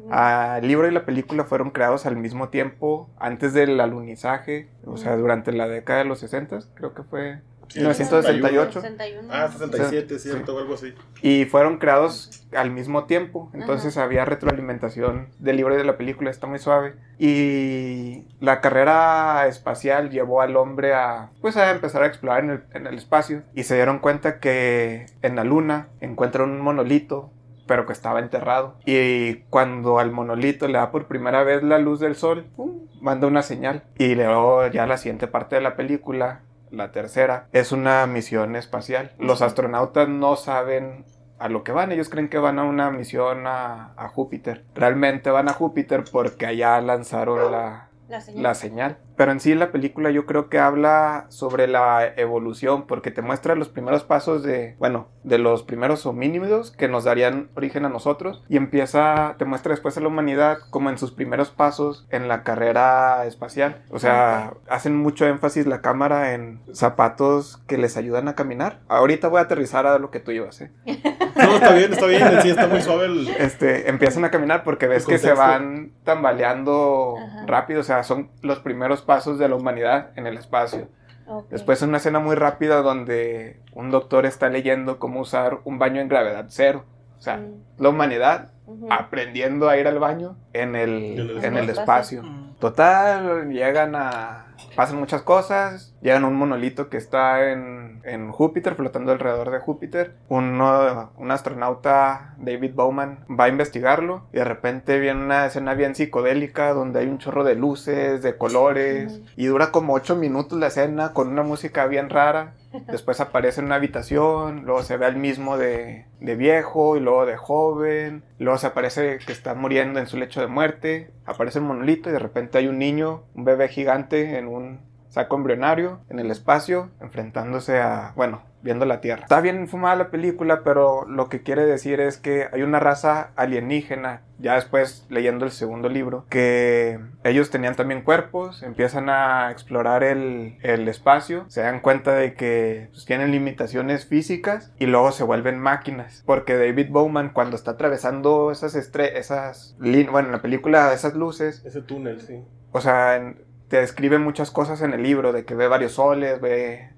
Ah, 0.08 0.58
el 0.62 0.68
libro 0.68 0.86
y 0.86 0.92
la 0.92 1.04
película 1.04 1.44
fueron 1.44 1.70
creados 1.70 2.06
al 2.06 2.16
mismo 2.16 2.48
tiempo, 2.48 3.10
antes 3.18 3.52
del 3.54 3.80
alunizaje, 3.80 4.68
o 4.86 4.96
sea, 4.96 5.16
durante 5.16 5.52
la 5.52 5.66
década 5.66 5.98
de 5.98 6.04
los 6.04 6.20
60, 6.20 6.60
creo 6.74 6.94
que 6.94 7.02
fue 7.02 7.40
1968. 7.76 8.80
61. 8.80 9.28
Ah, 9.30 9.48
67, 9.50 10.18
Sí. 10.18 10.28
cierto, 10.30 10.54
o 10.54 10.58
algo 10.58 10.74
así. 10.74 10.94
Y 11.22 11.44
fueron 11.44 11.78
creados 11.78 12.46
al 12.54 12.70
mismo 12.70 13.04
tiempo. 13.04 13.50
Entonces 13.54 13.96
había 13.96 14.24
retroalimentación 14.24 15.28
del 15.38 15.56
libro 15.56 15.74
y 15.74 15.78
de 15.78 15.84
la 15.84 15.96
película. 15.96 16.30
Está 16.30 16.46
muy 16.46 16.58
suave. 16.58 16.94
Y 17.18 18.24
la 18.40 18.60
carrera 18.60 19.46
espacial 19.46 20.10
llevó 20.10 20.40
al 20.40 20.56
hombre 20.56 20.94
a, 20.94 21.30
pues, 21.40 21.56
a 21.56 21.70
empezar 21.70 22.02
a 22.02 22.06
explorar 22.06 22.44
en 22.44 22.50
el, 22.50 22.64
en 22.72 22.86
el 22.86 22.96
espacio. 22.96 23.42
Y 23.54 23.64
se 23.64 23.74
dieron 23.74 23.98
cuenta 23.98 24.40
que 24.40 25.06
en 25.22 25.36
la 25.36 25.44
luna 25.44 25.88
encuentran 26.00 26.50
un 26.50 26.60
monolito 26.60 27.30
pero 27.66 27.84
que 27.84 27.92
estaba 27.92 28.18
enterrado. 28.20 28.76
Y 28.86 29.34
cuando 29.50 29.98
al 29.98 30.10
monolito 30.10 30.66
le 30.68 30.78
da 30.78 30.90
por 30.90 31.06
primera 31.06 31.42
vez 31.44 31.62
la 31.62 31.78
luz 31.78 32.00
del 32.00 32.16
sol, 32.16 32.46
¡pum! 32.56 32.88
manda 33.02 33.26
una 33.26 33.42
señal. 33.42 33.82
Y 33.98 34.14
luego 34.14 34.66
ya 34.68 34.86
la 34.86 34.96
siguiente 34.96 35.26
parte 35.26 35.56
de 35.56 35.60
la 35.60 35.76
película, 35.76 36.40
la 36.70 36.92
tercera, 36.92 37.48
es 37.52 37.72
una 37.72 38.06
misión 38.06 38.56
espacial. 38.56 39.12
Los 39.18 39.42
astronautas 39.42 40.08
no 40.08 40.36
saben 40.36 41.04
a 41.38 41.48
lo 41.48 41.62
que 41.62 41.72
van, 41.72 41.92
ellos 41.92 42.08
creen 42.08 42.28
que 42.28 42.38
van 42.38 42.58
a 42.58 42.64
una 42.64 42.90
misión 42.90 43.46
a, 43.46 43.92
a 43.96 44.08
Júpiter. 44.08 44.64
Realmente 44.74 45.30
van 45.30 45.48
a 45.48 45.52
Júpiter 45.52 46.04
porque 46.10 46.46
allá 46.46 46.80
lanzaron 46.80 47.52
la, 47.52 47.87
La 48.08 48.20
señal. 48.20 48.42
la 48.42 48.54
señal. 48.54 48.98
Pero 49.16 49.32
en 49.32 49.40
sí 49.40 49.54
la 49.54 49.72
película 49.72 50.10
yo 50.10 50.26
creo 50.26 50.48
que 50.48 50.58
habla 50.58 51.26
sobre 51.28 51.66
la 51.66 52.06
evolución 52.16 52.86
porque 52.86 53.10
te 53.10 53.20
muestra 53.20 53.54
los 53.54 53.68
primeros 53.68 54.04
pasos 54.04 54.42
de, 54.42 54.76
bueno, 54.78 55.08
de 55.24 55.38
los 55.38 55.62
primeros 55.64 56.06
homínidos 56.06 56.70
que 56.70 56.88
nos 56.88 57.04
darían 57.04 57.50
origen 57.56 57.84
a 57.84 57.88
nosotros 57.88 58.44
y 58.48 58.56
empieza, 58.56 59.34
te 59.38 59.44
muestra 59.44 59.72
después 59.72 59.96
a 59.96 60.00
la 60.00 60.08
humanidad 60.08 60.58
como 60.70 60.88
en 60.88 60.98
sus 60.98 61.10
primeros 61.12 61.50
pasos 61.50 62.06
en 62.10 62.28
la 62.28 62.44
carrera 62.44 63.26
espacial. 63.26 63.82
O 63.90 63.98
sea, 63.98 64.54
hacen 64.68 64.96
mucho 64.96 65.26
énfasis 65.26 65.66
la 65.66 65.80
cámara 65.80 66.34
en 66.34 66.62
zapatos 66.72 67.58
que 67.66 67.76
les 67.76 67.96
ayudan 67.96 68.28
a 68.28 68.34
caminar. 68.34 68.80
Ahorita 68.88 69.28
voy 69.28 69.38
a 69.40 69.42
aterrizar 69.42 69.86
a 69.86 69.98
lo 69.98 70.10
que 70.10 70.20
tú 70.20 70.32
llevas, 70.32 70.60
¿eh? 70.60 70.70
No, 71.38 71.54
está 71.54 71.72
bien, 71.72 71.92
está 71.92 72.06
bien. 72.06 72.22
En 72.26 72.42
sí 72.42 72.50
está 72.50 72.66
muy 72.66 72.82
suave 72.82 73.06
el. 73.06 73.28
este, 73.28 73.88
empiezan 73.88 74.24
a 74.24 74.30
caminar 74.30 74.64
porque 74.64 74.88
ves 74.88 75.06
que 75.06 75.18
se 75.18 75.32
van 75.32 75.92
tambaleando 76.04 77.14
Ajá. 77.16 77.46
rápido, 77.46 77.80
o 77.80 77.84
sea, 77.84 77.97
son 78.02 78.30
los 78.42 78.58
primeros 78.60 79.02
pasos 79.02 79.38
de 79.38 79.48
la 79.48 79.56
humanidad 79.56 80.10
en 80.16 80.26
el 80.26 80.36
espacio. 80.38 80.88
Ok. 81.26 81.48
Después 81.50 81.82
una 81.82 81.98
escena 81.98 82.20
muy 82.20 82.36
rápida 82.36 82.82
donde 82.82 83.60
un 83.74 83.90
doctor 83.90 84.24
está 84.26 84.48
leyendo 84.48 84.98
cómo 84.98 85.20
usar 85.20 85.60
un 85.64 85.78
baño 85.78 86.00
en 86.00 86.08
gravedad 86.08 86.46
cero. 86.48 86.84
O 87.18 87.20
sea, 87.20 87.38
Mm. 87.38 87.62
la 87.82 87.88
humanidad 87.88 88.52
aprendiendo 88.90 89.68
a 89.68 89.76
ir 89.76 89.88
al 89.88 89.98
baño 89.98 90.36
en 90.52 90.76
el, 90.76 90.90
En 90.92 91.18
el 91.18 91.44
en 91.44 91.56
el 91.56 91.70
espacio. 91.70 92.20
espacio. 92.20 92.22
Mm. 92.22 92.54
Total, 92.58 93.48
llegan 93.50 93.94
a... 93.96 94.46
Pasan 94.76 94.98
muchas 94.98 95.22
cosas, 95.22 95.94
llegan 96.00 96.24
a 96.24 96.28
un 96.28 96.36
monolito 96.36 96.88
que 96.88 96.96
está 96.96 97.50
en, 97.50 97.87
en 98.08 98.32
Júpiter, 98.32 98.74
flotando 98.74 99.12
alrededor 99.12 99.50
de 99.50 99.58
Júpiter. 99.60 100.14
Uno- 100.28 101.12
un 101.16 101.30
astronauta, 101.30 102.34
David 102.38 102.72
Bowman, 102.74 103.24
va 103.28 103.44
a 103.44 103.48
investigarlo 103.48 104.26
y 104.32 104.38
de 104.38 104.44
repente 104.44 104.98
viene 104.98 105.22
una 105.24 105.46
escena 105.46 105.74
bien 105.74 105.94
psicodélica 105.94 106.72
donde 106.72 107.00
hay 107.00 107.06
un 107.06 107.18
chorro 107.18 107.44
de 107.44 107.54
luces, 107.54 108.22
de 108.22 108.36
colores 108.36 109.20
y 109.36 109.46
dura 109.46 109.70
como 109.70 109.94
8 109.94 110.16
minutos 110.16 110.58
la 110.58 110.68
escena 110.68 111.12
con 111.12 111.28
una 111.28 111.42
música 111.42 111.86
bien 111.86 112.10
rara. 112.10 112.54
Después 112.88 113.20
aparece 113.20 113.60
en 113.60 113.66
una 113.66 113.76
habitación, 113.76 114.64
luego 114.64 114.82
se 114.82 114.96
ve 114.98 115.06
al 115.06 115.16
mismo 115.16 115.56
de, 115.56 116.04
de 116.20 116.34
viejo 116.36 116.96
y 116.96 117.00
luego 117.00 117.24
de 117.26 117.36
joven, 117.36 118.22
luego 118.38 118.58
se 118.58 118.66
aparece 118.66 119.18
que 119.24 119.32
está 119.32 119.54
muriendo 119.54 119.98
en 120.00 120.06
su 120.06 120.16
lecho 120.18 120.40
de 120.40 120.48
muerte, 120.48 121.10
aparece 121.24 121.58
el 121.60 121.64
monolito 121.64 122.10
y 122.10 122.12
de 122.12 122.18
repente 122.18 122.58
hay 122.58 122.66
un 122.68 122.78
niño, 122.78 123.22
un 123.34 123.44
bebé 123.44 123.68
gigante 123.68 124.36
en 124.38 124.48
un 124.48 124.80
saco 125.08 125.36
embrionario 125.36 126.00
en 126.08 126.18
el 126.18 126.30
espacio, 126.30 126.90
enfrentándose 127.00 127.80
a, 127.80 128.12
bueno, 128.16 128.42
viendo 128.62 128.84
la 128.86 129.00
Tierra. 129.00 129.22
Está 129.22 129.40
bien 129.40 129.68
fumada 129.68 129.94
la 129.96 130.10
película, 130.10 130.62
pero 130.64 131.06
lo 131.06 131.28
que 131.28 131.42
quiere 131.42 131.64
decir 131.64 132.00
es 132.00 132.18
que 132.18 132.48
hay 132.52 132.62
una 132.62 132.80
raza 132.80 133.30
alienígena, 133.36 134.22
ya 134.38 134.54
después 134.54 135.06
leyendo 135.10 135.44
el 135.44 135.52
segundo 135.52 135.88
libro, 135.88 136.26
que 136.28 136.98
ellos 137.24 137.50
tenían 137.50 137.76
también 137.76 138.02
cuerpos, 138.02 138.62
empiezan 138.64 139.08
a 139.10 139.50
explorar 139.52 140.02
el, 140.02 140.58
el 140.62 140.88
espacio, 140.88 141.44
se 141.48 141.60
dan 141.62 141.80
cuenta 141.80 142.12
de 142.14 142.34
que 142.34 142.88
pues, 142.90 143.04
tienen 143.04 143.30
limitaciones 143.30 144.06
físicas 144.06 144.72
y 144.78 144.86
luego 144.86 145.12
se 145.12 145.24
vuelven 145.24 145.58
máquinas, 145.60 146.22
porque 146.26 146.56
David 146.56 146.88
Bowman 146.90 147.30
cuando 147.30 147.56
está 147.56 147.72
atravesando 147.72 148.50
esas 148.50 148.74
estrellas, 148.74 149.14
esas, 149.16 149.76
bueno, 149.78 150.26
en 150.28 150.32
la 150.32 150.42
película 150.42 150.92
esas 150.92 151.14
luces, 151.14 151.64
Ese 151.64 151.80
túnel, 151.82 152.20
sí. 152.20 152.44
o 152.72 152.80
sea, 152.80 153.16
en- 153.16 153.47
te 153.68 153.78
describe 153.78 154.18
muchas 154.18 154.50
cosas 154.50 154.82
en 154.82 154.92
el 154.94 155.02
libro, 155.02 155.32
de 155.32 155.44
que 155.44 155.54
ve 155.54 155.68
varios 155.68 155.92
soles, 155.92 156.40
ve, 156.40 156.90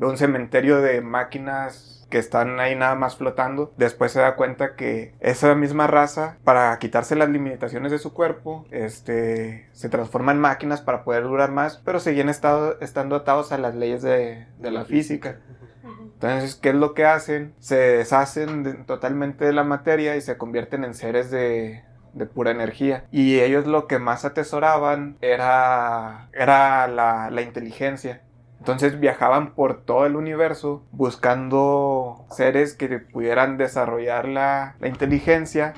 un 0.00 0.16
cementerio 0.16 0.80
de 0.80 1.00
máquinas 1.00 2.06
que 2.10 2.18
están 2.18 2.60
ahí 2.60 2.76
nada 2.76 2.94
más 2.94 3.16
flotando. 3.16 3.72
Después 3.76 4.12
se 4.12 4.20
da 4.20 4.36
cuenta 4.36 4.74
que 4.76 5.14
esa 5.20 5.54
misma 5.54 5.86
raza, 5.86 6.36
para 6.44 6.78
quitarse 6.78 7.16
las 7.16 7.28
limitaciones 7.28 7.90
de 7.90 7.98
su 7.98 8.12
cuerpo, 8.12 8.66
este, 8.70 9.68
se 9.72 9.88
transforma 9.88 10.32
en 10.32 10.38
máquinas 10.38 10.80
para 10.80 11.02
poder 11.04 11.24
durar 11.24 11.50
más, 11.50 11.78
pero 11.84 11.98
siguen 12.00 12.28
estado, 12.28 12.78
estando 12.80 13.16
atados 13.16 13.50
a 13.52 13.58
las 13.58 13.74
leyes 13.74 14.02
de, 14.02 14.46
de 14.58 14.70
la 14.70 14.84
física. 14.84 15.40
Entonces, 16.14 16.54
¿qué 16.54 16.68
es 16.70 16.74
lo 16.76 16.94
que 16.94 17.04
hacen? 17.04 17.54
Se 17.58 17.76
deshacen 17.76 18.62
de- 18.62 18.74
totalmente 18.74 19.44
de 19.44 19.52
la 19.52 19.64
materia 19.64 20.16
y 20.16 20.20
se 20.20 20.36
convierten 20.36 20.84
en 20.84 20.94
seres 20.94 21.30
de, 21.30 21.82
de 22.14 22.26
pura 22.26 22.50
energía. 22.50 23.04
Y 23.10 23.40
ellos 23.40 23.66
lo 23.66 23.86
que 23.86 23.98
más 23.98 24.24
atesoraban 24.24 25.16
era, 25.20 26.28
era 26.32 26.88
la, 26.88 27.30
la 27.30 27.42
inteligencia. 27.42 28.22
Entonces 28.58 28.98
viajaban 28.98 29.52
por 29.52 29.82
todo 29.82 30.06
el 30.06 30.16
universo 30.16 30.82
buscando 30.90 32.24
seres 32.30 32.74
que 32.74 32.98
pudieran 32.98 33.58
desarrollar 33.58 34.26
la, 34.26 34.76
la 34.80 34.88
inteligencia 34.88 35.74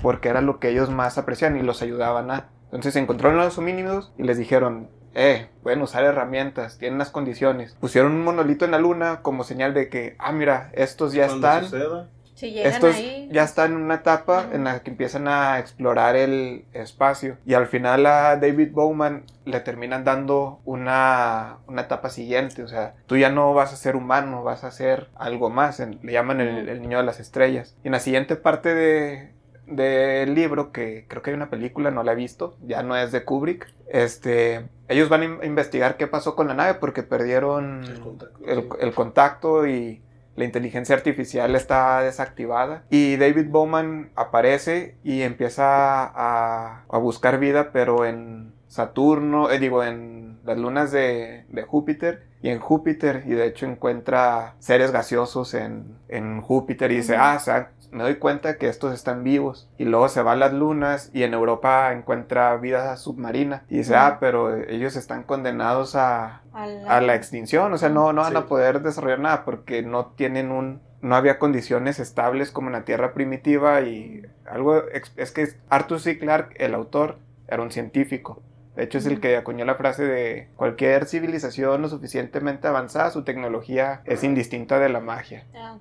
porque 0.00 0.30
era 0.30 0.40
lo 0.40 0.58
que 0.58 0.70
ellos 0.70 0.88
más 0.90 1.18
aprecian 1.18 1.56
y 1.58 1.62
los 1.62 1.82
ayudaban 1.82 2.30
a. 2.30 2.48
Entonces 2.66 2.96
encontraron 2.96 3.40
a 3.40 3.44
los 3.44 3.58
homínidos 3.58 4.12
y 4.16 4.22
les 4.22 4.38
dijeron, 4.38 4.88
eh, 5.14 5.48
pueden 5.62 5.82
usar 5.82 6.04
herramientas, 6.04 6.78
tienen 6.78 6.98
las 6.98 7.10
condiciones. 7.10 7.74
Pusieron 7.80 8.12
un 8.12 8.24
monolito 8.24 8.64
en 8.64 8.70
la 8.70 8.78
luna 8.78 9.20
como 9.22 9.44
señal 9.44 9.74
de 9.74 9.88
que, 9.88 10.16
ah, 10.18 10.32
mira, 10.32 10.70
estos 10.72 11.12
ya 11.12 11.26
Cuando 11.26 11.46
están. 11.48 11.64
suceda. 11.64 12.08
Si 12.40 12.50
llegan 12.52 12.72
Estos 12.72 12.96
ahí. 12.96 13.28
ya 13.30 13.42
están 13.44 13.72
en 13.72 13.76
una 13.82 13.96
etapa 13.96 14.44
Ujú. 14.46 14.56
en 14.56 14.64
la 14.64 14.80
que 14.82 14.90
empiezan 14.90 15.28
a 15.28 15.58
explorar 15.58 16.16
el 16.16 16.64
espacio. 16.72 17.36
Y 17.44 17.54
al 17.54 17.66
final 17.66 18.06
a 18.06 18.36
David 18.36 18.70
Bowman 18.72 19.24
le 19.44 19.60
terminan 19.60 20.04
dando 20.04 20.60
una, 20.64 21.58
una 21.66 21.82
etapa 21.82 22.08
siguiente. 22.08 22.62
O 22.62 22.68
sea, 22.68 22.94
tú 23.06 23.16
ya 23.18 23.28
no 23.30 23.52
vas 23.52 23.72
a 23.72 23.76
ser 23.76 23.94
humano, 23.94 24.42
vas 24.42 24.64
a 24.64 24.70
ser 24.70 25.08
algo 25.16 25.50
más. 25.50 25.80
En- 25.80 25.98
le 26.02 26.12
llaman 26.12 26.40
el, 26.40 26.68
el 26.68 26.80
niño 26.80 26.98
de 26.98 27.04
las 27.04 27.20
estrellas. 27.20 27.76
Y 27.84 27.88
en 27.88 27.92
la 27.92 28.00
siguiente 28.00 28.36
parte 28.36 28.74
de, 28.74 29.32
del 29.66 30.34
libro, 30.34 30.72
que 30.72 31.04
creo 31.08 31.22
que 31.22 31.30
hay 31.30 31.36
una 31.36 31.50
película, 31.50 31.90
no 31.90 32.02
la 32.02 32.12
he 32.12 32.16
visto, 32.16 32.56
ya 32.66 32.82
no 32.82 32.96
es 32.96 33.12
de 33.12 33.22
Kubrick. 33.24 33.72
Este, 33.88 34.66
ellos 34.88 35.08
van 35.08 35.20
a 35.22 35.24
in- 35.26 35.38
investigar 35.44 35.96
qué 35.96 36.06
pasó 36.06 36.34
con 36.36 36.48
la 36.48 36.54
nave 36.54 36.74
porque 36.74 37.02
perdieron 37.02 37.84
El 37.84 38.00
contacto, 38.00 38.38
el, 38.46 38.60
sí. 38.62 38.68
el 38.80 38.94
contacto 38.94 39.66
y 39.66 40.02
la 40.40 40.46
inteligencia 40.46 40.96
artificial 40.96 41.54
está 41.54 42.00
desactivada. 42.00 42.82
Y 42.90 43.16
David 43.16 43.48
Bowman 43.50 44.10
aparece 44.16 44.96
y 45.04 45.20
empieza 45.22 46.02
a, 46.04 46.84
a 46.88 46.98
buscar 46.98 47.38
vida, 47.38 47.72
pero 47.72 48.06
en 48.06 48.54
Saturno, 48.66 49.50
eh, 49.50 49.58
digo, 49.58 49.84
en 49.84 50.40
las 50.44 50.56
lunas 50.56 50.92
de, 50.92 51.44
de 51.50 51.62
Júpiter 51.62 52.24
y 52.40 52.48
en 52.48 52.58
Júpiter. 52.58 53.24
Y 53.26 53.30
de 53.30 53.46
hecho 53.46 53.66
encuentra 53.66 54.54
seres 54.60 54.92
gaseosos 54.92 55.52
en, 55.52 55.98
en 56.08 56.40
Júpiter 56.40 56.90
y 56.90 56.96
dice, 56.96 57.16
ah, 57.16 57.34
o 57.36 57.40
sea, 57.40 57.72
me 57.92 58.02
doy 58.02 58.16
cuenta 58.16 58.56
que 58.56 58.68
estos 58.68 58.94
están 58.94 59.24
vivos. 59.24 59.68
Y 59.76 59.84
luego 59.84 60.08
se 60.08 60.22
va 60.22 60.32
a 60.32 60.36
las 60.36 60.52
lunas 60.52 61.10
y 61.12 61.22
en 61.24 61.34
Europa 61.34 61.92
encuentra 61.92 62.56
vida 62.56 62.96
submarina. 62.96 63.64
Y 63.68 63.78
dice, 63.78 63.96
ah, 63.96 64.18
pero 64.20 64.56
ellos 64.56 64.96
están 64.96 65.24
condenados 65.24 65.96
a, 65.96 66.39
a 66.52 66.66
la, 66.66 66.96
a 66.96 67.00
la 67.00 67.14
extinción, 67.14 67.72
o 67.72 67.78
sea, 67.78 67.88
no, 67.88 68.12
no 68.12 68.22
van 68.22 68.32
Sí. 68.32 68.38
a 68.38 68.46
poder 68.46 68.82
desarrollar 68.82 69.20
nada 69.20 69.44
porque 69.44 69.82
no 69.82 70.06
tienen 70.16 70.50
un, 70.50 70.80
no 71.00 71.16
había 71.16 71.38
condiciones 71.38 71.98
estables 71.98 72.50
como 72.50 72.68
en 72.68 72.72
la 72.74 72.84
Tierra 72.84 73.12
primitiva 73.14 73.80
y 73.82 74.22
algo, 74.46 74.82
es 75.16 75.30
que 75.32 75.48
Arthur 75.68 76.00
C. 76.00 76.18
Clarke, 76.18 76.54
el 76.58 76.74
autor, 76.74 77.18
era 77.48 77.62
un 77.62 77.70
científico. 77.70 78.42
De 78.76 78.84
hecho, 78.84 78.98
es 78.98 79.06
el 79.06 79.20
que 79.20 79.36
acuñó 79.36 79.64
la 79.64 79.74
frase 79.74 80.04
de 80.04 80.48
cualquier 80.56 81.04
civilización 81.06 81.82
lo 81.82 81.88
suficientemente 81.88 82.68
avanzada, 82.68 83.10
su 83.10 83.24
tecnología 83.24 84.00
es 84.04 84.22
indistinta 84.24 84.78
de 84.78 84.88
la 84.88 85.00
magia. 85.00 85.46
Ah. 85.54 85.76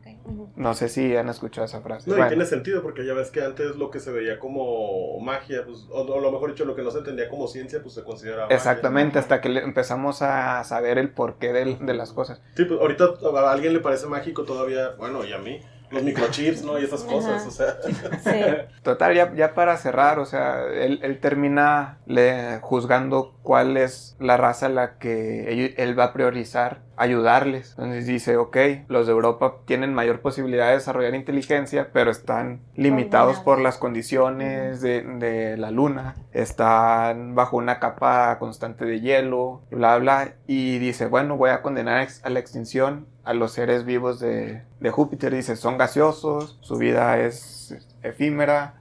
No 0.55 0.73
sé 0.73 0.89
si 0.89 1.15
han 1.15 1.29
escuchado 1.29 1.65
esa 1.65 1.81
frase. 1.81 2.09
No, 2.09 2.17
y 2.23 2.27
tiene 2.27 2.45
sentido 2.45 2.81
porque 2.81 3.05
ya 3.05 3.13
ves 3.13 3.29
que 3.29 3.41
antes 3.43 3.75
lo 3.75 3.91
que 3.91 3.99
se 3.99 4.11
veía 4.11 4.39
como 4.39 5.19
magia, 5.21 5.63
pues, 5.65 5.87
o, 5.91 6.01
o 6.01 6.19
lo 6.19 6.31
mejor 6.31 6.49
dicho, 6.51 6.65
lo 6.65 6.75
que 6.75 6.81
no 6.81 6.91
se 6.91 6.97
entendía 6.97 7.29
como 7.29 7.47
ciencia, 7.47 7.79
pues 7.81 7.93
se 7.93 8.03
consideraba 8.03 8.43
magia. 8.45 8.57
exactamente, 8.57 9.19
hasta 9.19 9.39
que 9.39 9.49
le- 9.49 9.61
empezamos 9.63 10.21
a 10.21 10.63
saber 10.63 10.97
el 10.97 11.11
porqué 11.11 11.53
del- 11.53 11.85
de 11.85 11.93
las 11.93 12.11
cosas. 12.11 12.41
Sí, 12.55 12.65
pues 12.65 12.79
ahorita 12.81 13.05
a 13.21 13.51
alguien 13.51 13.73
le 13.73 13.79
parece 13.79 14.07
mágico 14.07 14.43
todavía, 14.43 14.89
bueno, 14.97 15.23
y 15.23 15.31
a 15.33 15.37
mí, 15.37 15.59
los 15.91 16.03
microchips, 16.03 16.63
¿no? 16.63 16.79
Y 16.79 16.83
esas 16.83 17.03
cosas, 17.03 17.45
o 17.47 17.51
sea. 17.51 17.77
Sí. 18.23 18.39
Total, 18.83 19.13
ya, 19.15 19.33
ya 19.35 19.53
para 19.53 19.77
cerrar, 19.77 20.19
o 20.19 20.25
sea, 20.25 20.63
él, 20.65 20.99
él 21.03 21.19
termina 21.19 21.99
le- 22.05 22.59
juzgando 22.61 23.35
cuál 23.43 23.77
es 23.77 24.15
la 24.19 24.37
raza 24.37 24.67
a 24.67 24.69
la 24.69 24.97
que 24.99 25.51
él, 25.51 25.73
él 25.77 25.97
va 25.99 26.05
a 26.05 26.13
priorizar 26.13 26.81
ayudarles. 26.95 27.71
Entonces 27.77 28.05
dice, 28.07 28.35
ok, 28.37 28.57
los 28.89 29.07
de 29.07 29.13
Europa 29.13 29.55
tienen 29.65 29.93
mayor 29.93 30.19
posibilidad 30.19 30.67
de 30.67 30.73
desarrollar 30.73 31.15
inteligencia, 31.15 31.89
pero 31.93 32.11
están 32.11 32.59
limitados 32.75 33.39
por 33.39 33.59
las 33.59 33.77
condiciones 33.77 34.81
de, 34.81 35.01
de 35.03 35.55
la 35.57 35.71
luna, 35.71 36.15
están 36.33 37.35
bajo 37.35 37.57
una 37.57 37.79
capa 37.79 38.37
constante 38.39 38.85
de 38.85 38.99
hielo, 38.99 39.61
y 39.71 39.75
bla, 39.75 39.97
bla, 39.97 40.33
y 40.45 40.77
dice, 40.79 41.05
bueno, 41.07 41.37
voy 41.37 41.51
a 41.51 41.61
condenar 41.61 42.05
a 42.23 42.29
la 42.29 42.39
extinción 42.39 43.07
a 43.29 43.33
los 43.35 43.51
seres 43.51 43.85
vivos 43.85 44.19
de, 44.19 44.63
de 44.79 44.89
Júpiter. 44.89 45.35
Dice, 45.35 45.55
son 45.55 45.77
gaseosos, 45.77 46.57
su 46.61 46.77
vida 46.77 47.19
es 47.19 47.75
efímera, 48.01 48.73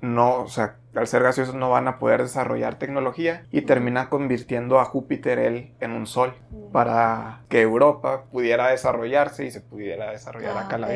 no, 0.00 0.42
o 0.42 0.46
sea, 0.46 0.76
al 0.94 1.08
ser 1.08 1.24
gaseosos 1.24 1.56
no 1.56 1.68
van 1.68 1.88
a 1.88 1.98
poder 1.98 2.22
desarrollar 2.22 2.76
tecnología 2.78 3.42
y 3.50 3.62
termina 3.62 4.08
convirtiendo 4.10 4.78
a 4.78 4.84
Júpiter 4.84 5.40
él 5.40 5.72
en 5.80 5.90
un 5.90 6.06
sol 6.06 6.34
para 6.70 7.40
que 7.48 7.60
Europa 7.60 8.26
pudiera 8.30 8.68
desarrollarse 8.68 9.44
y 9.44 9.50
se 9.50 9.60
pudiera 9.60 10.12
desarrollar 10.12 10.56
Ah, 10.56 10.60
acá 10.60 10.78
la 10.78 10.86
ok. 10.86 10.92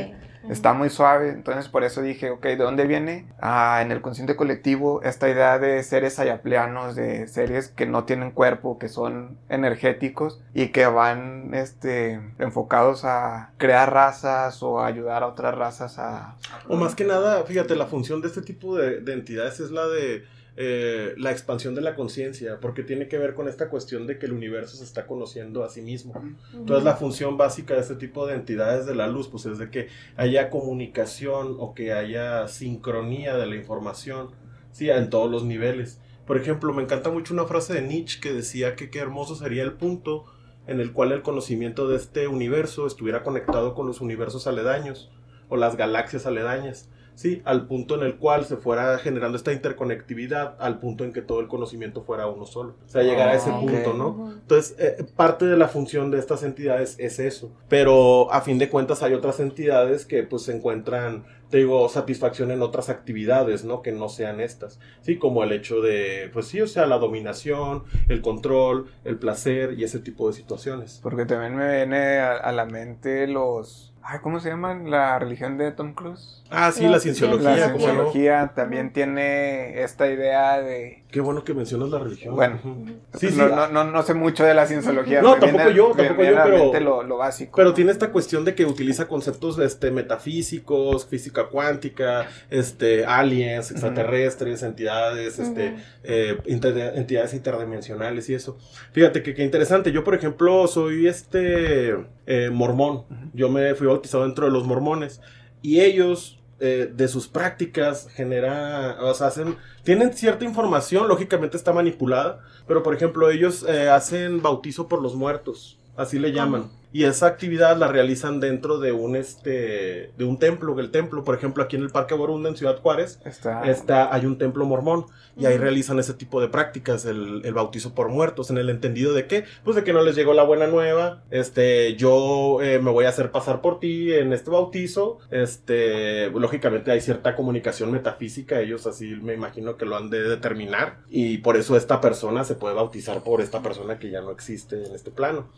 Está 0.49 0.73
muy 0.73 0.91
suave, 0.91 1.31
entonces 1.31 1.69
por 1.69 1.85
eso 1.85 2.03
dije, 2.03 2.31
ok, 2.31 2.43
¿de 2.43 2.57
dónde 2.57 2.87
viene? 2.87 3.29
Ah, 3.41 3.81
en 3.83 3.93
el 3.93 4.01
consciente 4.01 4.37
colectivo 4.37 5.03
esta 5.03 5.29
idea 5.29 5.59
de 5.59 5.83
seres 5.83 6.19
ayapleanos, 6.19 6.95
de 6.95 7.29
seres 7.29 7.69
que 7.69 7.87
no 7.87 8.05
tienen 8.05 8.33
cuerpo, 8.33 8.79
que 8.79 8.89
son 8.89 9.39
energéticos 9.49 10.41
y 10.55 10.69
que 10.69 10.87
van 10.87 11.55
este, 11.55 12.21
enfocados 12.39 13.05
a 13.05 13.53
crear 13.59 13.93
razas 13.93 14.63
o 14.63 14.81
a 14.81 14.87
ayudar 14.87 15.23
a 15.23 15.29
otras 15.29 15.55
razas 15.55 15.99
a... 15.99 16.37
O 16.69 16.77
más 16.77 16.95
que 16.95 17.05
nada, 17.05 17.43
fíjate, 17.45 17.77
la 17.77 17.87
función 17.87 18.21
de 18.21 18.29
este 18.29 18.43
tipo 18.43 18.77
de, 18.77 19.01
de 19.01 19.13
entidades 19.13 19.61
es 19.61 19.71
la 19.71 19.87
de 19.87 20.25
eh, 20.57 21.15
la 21.17 21.31
expansión 21.31 21.75
de 21.75 21.81
la 21.81 21.95
conciencia, 21.95 22.61
porque 22.61 22.83
tiene 22.83 23.09
que 23.09 23.17
ver 23.17 23.35
con 23.35 23.49
esta 23.49 23.71
cuestión 23.71 24.07
de 24.07 24.19
que 24.19 24.27
el 24.27 24.33
universo 24.33 24.77
se 24.77 24.85
está 24.85 25.07
conociendo 25.07 25.65
a 25.65 25.71
sí 25.71 25.81
mismo. 25.81 26.13
Entonces 26.53 26.85
la 26.85 26.97
función 26.97 27.39
básica 27.39 27.75
de 27.75 27.81
este 27.81 27.95
tipo 27.95 28.27
de 28.27 28.35
entidades 28.35 28.85
de 28.85 28.95
la 28.95 29.07
luz, 29.07 29.29
pues 29.29 29.47
es 29.47 29.59
de 29.59 29.71
que 29.71 29.89
haya 30.17 30.51
comunicación 30.51 31.57
o 31.59 31.75
que 31.75 31.93
haya 31.93 32.49
sincronía 32.49 33.37
de 33.37 33.47
la 33.47 33.57
información, 33.57 34.31
sí, 34.73 34.91
en 34.91 35.09
todos 35.09 35.31
los 35.31 35.45
niveles. 35.45 36.01
Por 36.27 36.37
ejemplo, 36.37 36.73
me 36.73 36.83
encanta 36.83 37.11
mucho 37.11 37.35
una 37.35 37.47
frase 37.47 37.75
de 37.75 37.83
Nietzsche 37.83 38.21
que 38.21 38.33
decía 38.33 38.77
que 38.77 38.91
qué 38.91 38.99
hermoso 38.99 39.35
sería 39.35 39.63
el 39.63 39.73
punto 39.73 40.27
en 40.67 40.81
el 40.81 40.93
cual 40.93 41.13
el 41.13 41.23
conocimiento 41.23 41.89
de 41.89 41.97
este 41.97 42.29
universo 42.29 42.87
estuviera 42.87 43.23
conectado 43.23 43.75
con 43.75 43.87
los 43.87 44.01
universos 44.01 44.47
aledaños 44.47 45.11
o 45.49 45.57
las 45.57 45.77
galaxias 45.77 46.27
aledañas. 46.27 46.89
Sí, 47.15 47.43
al 47.45 47.67
punto 47.67 47.95
en 47.95 48.03
el 48.03 48.17
cual 48.17 48.45
se 48.45 48.57
fuera 48.57 48.99
generando 48.99 49.37
esta 49.37 49.53
interconectividad, 49.53 50.57
al 50.59 50.79
punto 50.81 51.05
en 51.05 51.13
que 51.13 51.23
todo 51.23 51.41
el 51.41 51.49
conocimiento 51.49 52.03
fuera 52.03 52.27
uno 52.27 52.47
solo. 52.47 52.75
O 52.85 52.89
sea, 52.89 53.03
llegar 53.03 53.29
a 53.29 53.35
ese 53.35 53.51
Ah, 53.51 53.61
punto, 53.61 53.93
¿no? 53.93 54.33
Entonces, 54.33 54.75
eh, 54.79 55.05
parte 55.15 55.45
de 55.45 55.57
la 55.57 55.69
función 55.69 56.11
de 56.11 56.19
estas 56.19 56.43
entidades 56.43 56.97
es 56.99 57.19
eso. 57.19 57.53
Pero 57.69 58.33
a 58.33 58.41
fin 58.41 58.59
de 58.59 58.69
cuentas 58.69 59.03
hay 59.03 59.15
otras 59.15 59.41
entidades 59.41 60.07
que 60.07 60.23
pues 60.23 60.49
encuentran, 60.49 61.25
te 61.51 61.59
digo, 61.59 61.89
satisfacción 61.89 62.51
en 62.51 62.63
otras 62.63 62.89
actividades, 62.89 63.65
¿no? 63.65 63.83
Que 63.83 63.93
no 63.93 64.09
sean 64.09 64.41
estas. 64.41 64.81
Sí, 65.03 65.19
como 65.19 65.45
el 65.45 65.53
hecho 65.53 65.81
de, 65.83 66.31
pues 66.33 66.47
sí, 66.47 66.61
o 66.61 66.67
sea, 66.67 66.87
la 66.87 66.99
dominación, 66.99 67.85
el 68.09 68.23
control, 68.23 68.87
el 69.05 69.19
placer 69.19 69.75
y 69.79 69.85
ese 69.85 69.99
tipo 69.99 70.29
de 70.29 70.33
situaciones. 70.35 70.99
Porque 71.03 71.27
también 71.27 71.55
me 71.57 71.77
viene 71.77 72.19
a, 72.19 72.33
a 72.37 72.53
la 72.53 72.65
mente 72.65 73.27
los... 73.27 73.92
Ay, 74.03 74.19
¿Cómo 74.21 74.41
se 74.41 74.49
llaman? 74.51 74.91
La 74.91 75.19
religión 75.19 75.59
de 75.59 75.73
Tom 75.73 75.95
Cruise. 75.95 76.43
Ah, 76.51 76.73
sí, 76.73 76.85
La 76.85 76.91
la 76.91 77.01
cienciología, 77.01 77.51
La 77.51 77.55
cienciología. 77.57 77.73
¿cómo 77.73 77.87
no? 77.87 78.11
cienciología 78.13 78.53
también 78.55 78.93
tiene 78.93 79.83
esta 79.83 80.09
idea 80.11 80.61
de... 80.61 81.02
Qué 81.13 81.21
bueno 81.21 81.45
que 81.45 81.53
mencionas 81.55 81.91
la 81.91 81.99
religión. 81.99 82.35
Bueno. 82.35 82.59
Sí, 82.65 83.29
Sí, 83.29 83.29
sí. 83.33 83.37
no, 83.39 83.49
no, 83.49 83.69
no, 83.69 83.85
no 83.85 84.03
sé 84.03 84.15
mucho 84.15 84.45
de 84.45 84.55
la 84.55 84.67
cienciología. 84.67 85.21
No, 85.23 85.35
me 85.35 85.41
tampoco 85.41 85.65
viene- 85.65 85.77
yo, 85.77 85.93
tampoco 85.95 86.23
yo, 86.25 86.35
pero- 86.43 86.81
Lo, 86.81 87.03
lo 87.05 87.17
básico. 87.19 87.53
Pero 87.55 87.75
tiene 87.75 87.93
esta 87.93 88.11
cuestión 88.11 88.45
de 88.47 88.55
que 88.55 88.65
utiliza 88.65 89.07
conceptos 89.07 89.59
este, 89.59 89.91
metafísicos, 89.91 91.07
física 91.07 91.49
cuántica, 91.49 92.27
este, 92.51 93.05
aliens, 93.05 93.71
extraterrestres, 93.71 94.63
entidades, 94.63 95.39
este, 95.39 95.77
eh, 96.03 96.39
inter- 96.47 96.95
entidades 96.97 97.35
interdimensionales 97.35 98.29
y 98.31 98.35
eso. 98.35 98.57
Fíjate 98.93 99.23
que, 99.23 99.35
qué 99.35 99.45
interesante. 99.45 99.93
Yo, 99.93 100.05
por 100.05 100.15
ejemplo, 100.15 100.67
soy 100.67 101.07
este 101.07 101.95
eh, 102.27 102.51
mormón. 102.51 103.05
Yo 103.35 103.51
me 103.51 103.75
fui 103.75 103.87
bautizado 103.87 104.25
dentro 104.25 104.47
de 104.47 104.53
los 104.53 104.65
mormones. 104.67 105.21
Y 105.61 105.81
ellos, 105.81 106.42
eh, 106.65 106.93
de 106.95 107.09
sus 107.09 107.27
prácticas, 107.27 108.09
genera, 108.15 108.99
o 109.01 109.13
sea, 109.15 109.27
hacen, 109.27 109.57
tienen 109.83 110.13
cierta 110.13 110.45
información, 110.45 111.09
lógicamente 111.09 111.57
está 111.57 111.73
manipulada, 111.73 112.39
pero 112.69 112.85
por 112.85 112.95
ejemplo, 112.95 113.31
ellos 113.31 113.67
eh, 113.69 113.89
hacen 113.89 114.43
bautizo 114.43 114.87
por 114.87 115.03
los 115.03 115.17
muertos. 115.17 115.81
Así 115.97 116.21
le 116.21 116.31
llaman. 116.31 116.71
Y 116.93 117.05
esa 117.05 117.27
actividad 117.27 117.77
la 117.77 117.89
realizan 117.89 118.39
dentro 118.41 118.79
de 118.79 118.93
un 118.93 119.17
este 119.17 120.13
de 120.17 120.25
un 120.25 120.39
templo, 120.39 120.79
el 120.79 120.91
templo, 120.91 121.25
por 121.25 121.35
ejemplo, 121.35 121.63
aquí 121.63 121.77
en 121.77 121.83
el 121.83 121.91
Parque 121.91 122.15
Borunda 122.15 122.49
en 122.49 122.57
Ciudad 122.57 122.81
Juárez, 122.81 123.19
Está... 123.25 123.63
está, 123.71 124.15
hay 124.15 124.27
un 124.27 124.39
templo 124.39 124.65
mormón 124.65 125.07
y 125.37 125.47
ahí 125.47 125.57
realizan 125.57 125.99
ese 125.99 126.13
tipo 126.13 126.41
de 126.41 126.49
prácticas, 126.49 127.07
el, 127.07 127.41
el 127.45 127.55
bautizo 127.55 127.95
por 127.95 128.09
muertos, 128.09 128.51
en 128.51 128.59
el 128.59 128.69
entendido 128.69 129.15
de 129.15 129.27
que, 129.27 129.45
pues 129.65 129.77
de 129.77 129.85
que 129.85 129.93
no 129.93 130.03
les 130.03 130.15
llegó 130.15 130.35
la 130.35 130.43
buena 130.43 130.67
nueva, 130.67 131.23
este, 131.31 131.97
yo 131.97 132.61
eh, 132.63 132.79
me 132.79 132.91
voy 132.91 133.07
a 133.07 133.09
hacer 133.09 133.31
pasar 133.31 133.63
por 133.63 133.81
ti 133.81 134.13
en 134.13 134.33
este 134.33 134.51
bautizo, 134.51 135.19
este, 135.31 136.31
lógicamente 136.31 136.91
hay 136.91 137.01
cierta 137.01 137.35
comunicación 137.35 137.91
metafísica, 137.91 138.61
ellos 138.61 138.87
así 138.87 139.07
me 139.23 139.33
imagino 139.33 139.77
que 139.77 139.87
lo 139.87 139.97
han 139.97 140.11
de 140.11 140.23
determinar 140.23 140.99
y 141.09 141.39
por 141.39 141.57
eso 141.57 141.77
esta 141.77 142.01
persona 142.01 142.45
se 142.45 142.55
puede 142.55 142.75
bautizar 142.75 143.23
por 143.23 143.41
esta 143.41 143.63
persona 143.63 143.99
que 143.99 144.11
ya 144.11 144.21
no 144.21 144.31
existe 144.31 144.85
en 144.85 144.95
este 144.95 145.11
plano. 145.11 145.49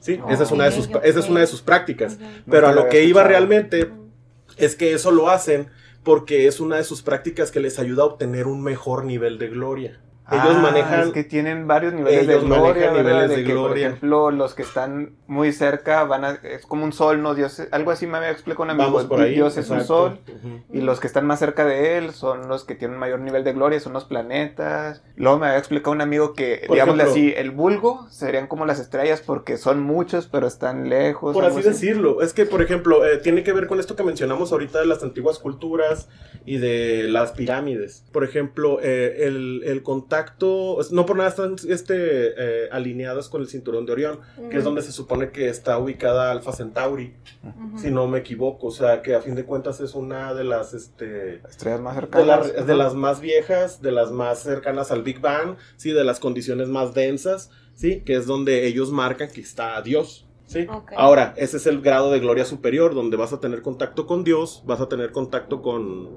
Sí, 0.00 0.18
esa, 0.30 0.44
es 0.44 0.50
una 0.50 0.64
de 0.64 0.72
sus, 0.72 0.79
Esa 1.02 1.20
es 1.20 1.28
una 1.28 1.40
de 1.40 1.46
sus 1.46 1.62
prácticas. 1.62 2.18
Pero 2.48 2.68
a 2.68 2.72
lo 2.72 2.88
que 2.88 3.04
iba 3.04 3.24
realmente 3.24 3.90
es 4.56 4.76
que 4.76 4.92
eso 4.92 5.10
lo 5.10 5.30
hacen 5.30 5.68
porque 6.02 6.46
es 6.46 6.60
una 6.60 6.76
de 6.76 6.84
sus 6.84 7.02
prácticas 7.02 7.50
que 7.50 7.60
les 7.60 7.78
ayuda 7.78 8.02
a 8.02 8.06
obtener 8.06 8.46
un 8.46 8.62
mejor 8.62 9.04
nivel 9.04 9.38
de 9.38 9.48
gloria. 9.48 10.00
Ellos 10.30 10.56
Ah, 10.56 10.60
manejan... 10.62 11.00
Es 11.00 11.08
que 11.12 11.24
tienen 11.24 11.66
varios 11.66 11.92
niveles 11.92 12.22
Ellos 12.28 12.42
de 12.42 12.46
gloria. 12.48 12.90
niveles 12.92 13.28
de 13.30 13.36
que, 13.44 13.54
Por 13.54 13.64
gloria. 13.68 13.86
ejemplo, 13.88 14.30
los 14.30 14.54
que 14.54 14.62
están 14.62 15.16
muy 15.26 15.52
cerca 15.52 16.04
van 16.04 16.24
a. 16.24 16.30
Es 16.42 16.66
como 16.66 16.84
un 16.84 16.92
sol, 16.92 17.20
¿no? 17.22 17.34
Dios. 17.34 17.62
Algo 17.72 17.90
así 17.90 18.06
me 18.06 18.18
había 18.18 18.30
explicado 18.30 18.64
un 18.64 18.70
amigo. 18.70 19.06
Por 19.08 19.20
ahí. 19.20 19.34
Dios 19.34 19.56
es 19.56 19.70
un 19.70 19.78
exacto. 19.78 19.94
sol. 20.08 20.18
Ujú. 20.28 20.60
Y 20.72 20.80
los 20.82 21.00
que 21.00 21.06
están 21.06 21.26
más 21.26 21.38
cerca 21.40 21.64
de 21.64 21.98
él 21.98 22.12
son 22.12 22.48
los 22.48 22.64
que 22.64 22.74
tienen 22.74 22.96
mayor 22.98 23.20
nivel 23.20 23.42
de 23.44 23.52
gloria, 23.52 23.80
son 23.80 23.92
los 23.92 24.04
planetas. 24.04 25.02
Luego 25.16 25.38
me 25.38 25.46
había 25.46 25.58
explicado 25.58 25.92
un 25.92 26.00
amigo 26.00 26.34
que, 26.34 26.62
Por 26.66 26.74
digámosle 26.76 27.02
ejemplo- 27.04 27.12
así, 27.12 27.34
el 27.36 27.50
vulgo 27.50 28.06
serían 28.10 28.46
como 28.46 28.66
las 28.66 28.78
estrellas 28.80 29.22
porque 29.24 29.56
son 29.56 29.82
muchos, 29.82 30.26
pero 30.28 30.46
están 30.46 30.88
lejos. 30.88 31.34
Por 31.34 31.44
algo 31.44 31.58
así 31.58 31.68
decirlo. 31.68 32.22
Es 32.22 32.32
que, 32.34 32.46
por 32.46 32.62
ejemplo, 32.62 33.04
eh, 33.06 33.18
tiene 33.18 33.42
que 33.42 33.52
ver 33.52 33.66
con 33.66 33.80
esto 33.80 33.96
que 33.96 34.02
mencionamos 34.04 34.52
ahorita 34.52 34.78
de 34.80 34.86
las 34.86 35.02
antiguas 35.02 35.38
culturas 35.38 36.08
y 36.46 36.58
de 36.58 37.04
las 37.08 37.32
pirámides. 37.32 38.04
Por 38.12 38.24
ejemplo, 38.24 38.78
eh, 38.82 39.26
el, 39.26 39.62
el 39.64 39.82
contacto, 39.82 40.19
no 40.90 41.06
por 41.06 41.16
nada 41.16 41.28
están 41.28 41.56
este, 41.68 41.94
eh, 42.36 42.68
alineadas 42.72 43.28
con 43.28 43.40
el 43.42 43.48
cinturón 43.48 43.86
de 43.86 43.92
Orión, 43.92 44.20
que 44.50 44.58
es 44.58 44.64
donde 44.64 44.82
se 44.82 44.92
supone 44.92 45.30
que 45.30 45.48
está 45.48 45.78
ubicada 45.78 46.30
Alpha 46.30 46.52
Centauri, 46.52 47.14
si 47.76 47.90
no 47.90 48.06
me 48.06 48.18
equivoco. 48.18 48.68
O 48.68 48.70
sea, 48.70 49.02
que 49.02 49.14
a 49.14 49.20
fin 49.20 49.34
de 49.34 49.44
cuentas 49.44 49.80
es 49.80 49.94
una 49.94 50.34
de 50.34 50.44
las... 50.44 50.74
Este, 50.74 51.36
Estrellas 51.48 51.80
más 51.80 51.94
de, 51.96 52.00
cercanas. 52.02 52.52
la- 52.56 52.62
de 52.64 52.76
las 52.76 52.94
más 52.94 53.20
viejas, 53.20 53.82
de 53.82 53.92
las 53.92 54.10
más 54.10 54.40
cercanas 54.42 54.90
al 54.90 55.02
Big 55.02 55.20
Bang, 55.20 55.56
sí, 55.76 55.92
de 55.92 56.04
las 56.04 56.20
condiciones 56.20 56.68
más 56.68 56.94
densas, 56.94 57.50
sí, 57.74 58.00
que 58.00 58.14
es 58.16 58.26
donde 58.26 58.66
ellos 58.66 58.90
marcan 58.90 59.30
que 59.30 59.40
está 59.40 59.80
Dios. 59.82 60.26
¿sí? 60.46 60.66
Ahora, 60.96 61.32
ese 61.36 61.58
es 61.58 61.66
el 61.66 61.80
grado 61.80 62.10
de 62.10 62.18
gloria 62.18 62.44
superior, 62.44 62.94
donde 62.94 63.16
vas 63.16 63.32
a 63.32 63.38
tener 63.40 63.62
contacto 63.62 64.06
con 64.06 64.24
Dios, 64.24 64.62
vas 64.66 64.80
a 64.80 64.88
tener 64.88 65.12
contacto 65.12 65.62
con, 65.62 66.08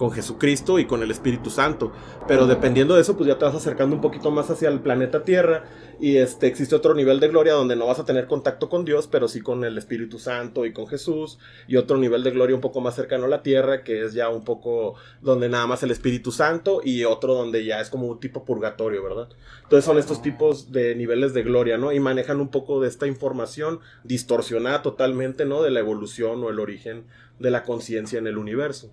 con 0.00 0.12
Jesucristo 0.12 0.78
y 0.78 0.86
con 0.86 1.02
el 1.02 1.10
Espíritu 1.10 1.50
Santo. 1.50 1.92
Pero 2.26 2.46
dependiendo 2.46 2.94
de 2.94 3.02
eso, 3.02 3.18
pues 3.18 3.28
ya 3.28 3.36
te 3.36 3.44
vas 3.44 3.54
acercando 3.54 3.94
un 3.94 4.00
poquito 4.00 4.30
más 4.30 4.48
hacia 4.48 4.70
el 4.70 4.80
planeta 4.80 5.24
Tierra. 5.24 5.64
Y 6.00 6.16
este 6.16 6.46
existe 6.46 6.74
otro 6.74 6.94
nivel 6.94 7.20
de 7.20 7.28
gloria 7.28 7.52
donde 7.52 7.76
no 7.76 7.86
vas 7.86 7.98
a 7.98 8.06
tener 8.06 8.26
contacto 8.26 8.70
con 8.70 8.86
Dios, 8.86 9.08
pero 9.08 9.28
sí 9.28 9.42
con 9.42 9.62
el 9.62 9.76
Espíritu 9.76 10.18
Santo 10.18 10.64
y 10.64 10.72
con 10.72 10.86
Jesús. 10.86 11.38
Y 11.68 11.76
otro 11.76 11.98
nivel 11.98 12.24
de 12.24 12.30
gloria 12.30 12.56
un 12.56 12.62
poco 12.62 12.80
más 12.80 12.94
cercano 12.94 13.26
a 13.26 13.28
la 13.28 13.42
Tierra, 13.42 13.84
que 13.84 14.02
es 14.02 14.14
ya 14.14 14.30
un 14.30 14.42
poco 14.42 14.94
donde 15.20 15.50
nada 15.50 15.66
más 15.66 15.82
el 15.82 15.90
Espíritu 15.90 16.32
Santo. 16.32 16.80
Y 16.82 17.04
otro 17.04 17.34
donde 17.34 17.66
ya 17.66 17.78
es 17.82 17.90
como 17.90 18.06
un 18.06 18.20
tipo 18.20 18.46
purgatorio, 18.46 19.02
¿verdad? 19.02 19.28
Entonces 19.64 19.84
son 19.84 19.98
estos 19.98 20.22
tipos 20.22 20.72
de 20.72 20.94
niveles 20.94 21.34
de 21.34 21.42
gloria, 21.42 21.76
¿no? 21.76 21.92
Y 21.92 22.00
manejan 22.00 22.40
un 22.40 22.48
poco 22.48 22.80
de 22.80 22.88
esta 22.88 23.06
información 23.06 23.80
distorsionada 24.04 24.80
totalmente, 24.80 25.44
¿no? 25.44 25.60
De 25.60 25.70
la 25.70 25.80
evolución 25.80 26.42
o 26.42 26.48
el 26.48 26.58
origen 26.58 27.04
de 27.38 27.50
la 27.50 27.64
conciencia 27.64 28.18
en 28.18 28.26
el 28.26 28.38
universo. 28.38 28.90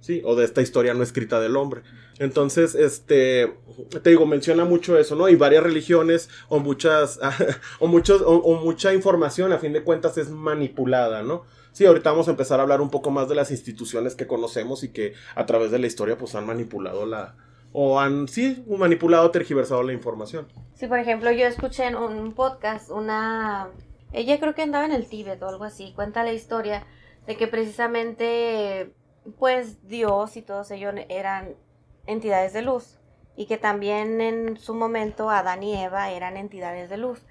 Sí, 0.00 0.22
o 0.24 0.34
de 0.34 0.44
esta 0.44 0.62
historia 0.62 0.94
no 0.94 1.02
escrita 1.02 1.40
del 1.40 1.56
hombre. 1.56 1.82
Entonces, 2.18 2.74
este, 2.74 3.54
te 4.02 4.10
digo, 4.10 4.26
menciona 4.26 4.64
mucho 4.64 4.98
eso, 4.98 5.14
¿no? 5.14 5.28
Y 5.28 5.36
varias 5.36 5.62
religiones 5.62 6.30
o 6.48 6.58
muchas, 6.58 7.20
o 7.80 7.86
muchos, 7.86 8.22
o, 8.24 8.54
mucha 8.56 8.94
información, 8.94 9.52
a 9.52 9.58
fin 9.58 9.72
de 9.72 9.82
cuentas, 9.82 10.16
es 10.18 10.30
manipulada, 10.30 11.22
¿no? 11.22 11.44
Sí, 11.72 11.86
ahorita 11.86 12.10
vamos 12.10 12.28
a 12.28 12.32
empezar 12.32 12.58
a 12.58 12.62
hablar 12.62 12.80
un 12.80 12.90
poco 12.90 13.10
más 13.10 13.28
de 13.28 13.34
las 13.34 13.50
instituciones 13.50 14.14
que 14.14 14.26
conocemos 14.26 14.82
y 14.82 14.88
que 14.88 15.14
a 15.34 15.46
través 15.46 15.70
de 15.70 15.78
la 15.78 15.86
historia 15.86 16.18
pues 16.18 16.34
han 16.34 16.46
manipulado 16.46 17.06
la, 17.06 17.36
o 17.72 18.00
han, 18.00 18.26
sí, 18.26 18.64
manipulado, 18.66 19.30
tergiversado 19.30 19.82
la 19.82 19.92
información. 19.92 20.48
Sí, 20.74 20.86
por 20.86 20.98
ejemplo, 20.98 21.30
yo 21.30 21.46
escuché 21.46 21.86
en 21.86 21.96
un 21.96 22.32
podcast 22.32 22.90
una... 22.90 23.68
Ella 24.12 24.40
creo 24.40 24.54
que 24.54 24.62
andaba 24.62 24.86
en 24.86 24.92
el 24.92 25.08
Tíbet 25.08 25.40
o 25.42 25.48
algo 25.48 25.64
así, 25.64 25.92
cuenta 25.94 26.24
la 26.24 26.32
historia 26.32 26.84
de 27.26 27.36
que 27.36 27.46
precisamente, 27.46 28.92
pues 29.38 29.86
Dios 29.88 30.36
y 30.36 30.42
todos 30.42 30.70
ellos 30.70 30.94
eran 31.08 31.54
entidades 32.06 32.52
de 32.52 32.62
luz 32.62 32.98
y 33.36 33.46
que 33.46 33.58
también 33.58 34.20
en 34.20 34.56
su 34.56 34.74
momento 34.74 35.30
Adán 35.30 35.62
y 35.62 35.76
Eva 35.76 36.10
eran 36.10 36.36
entidades 36.36 36.90
de 36.90 36.96
luz 36.96 37.24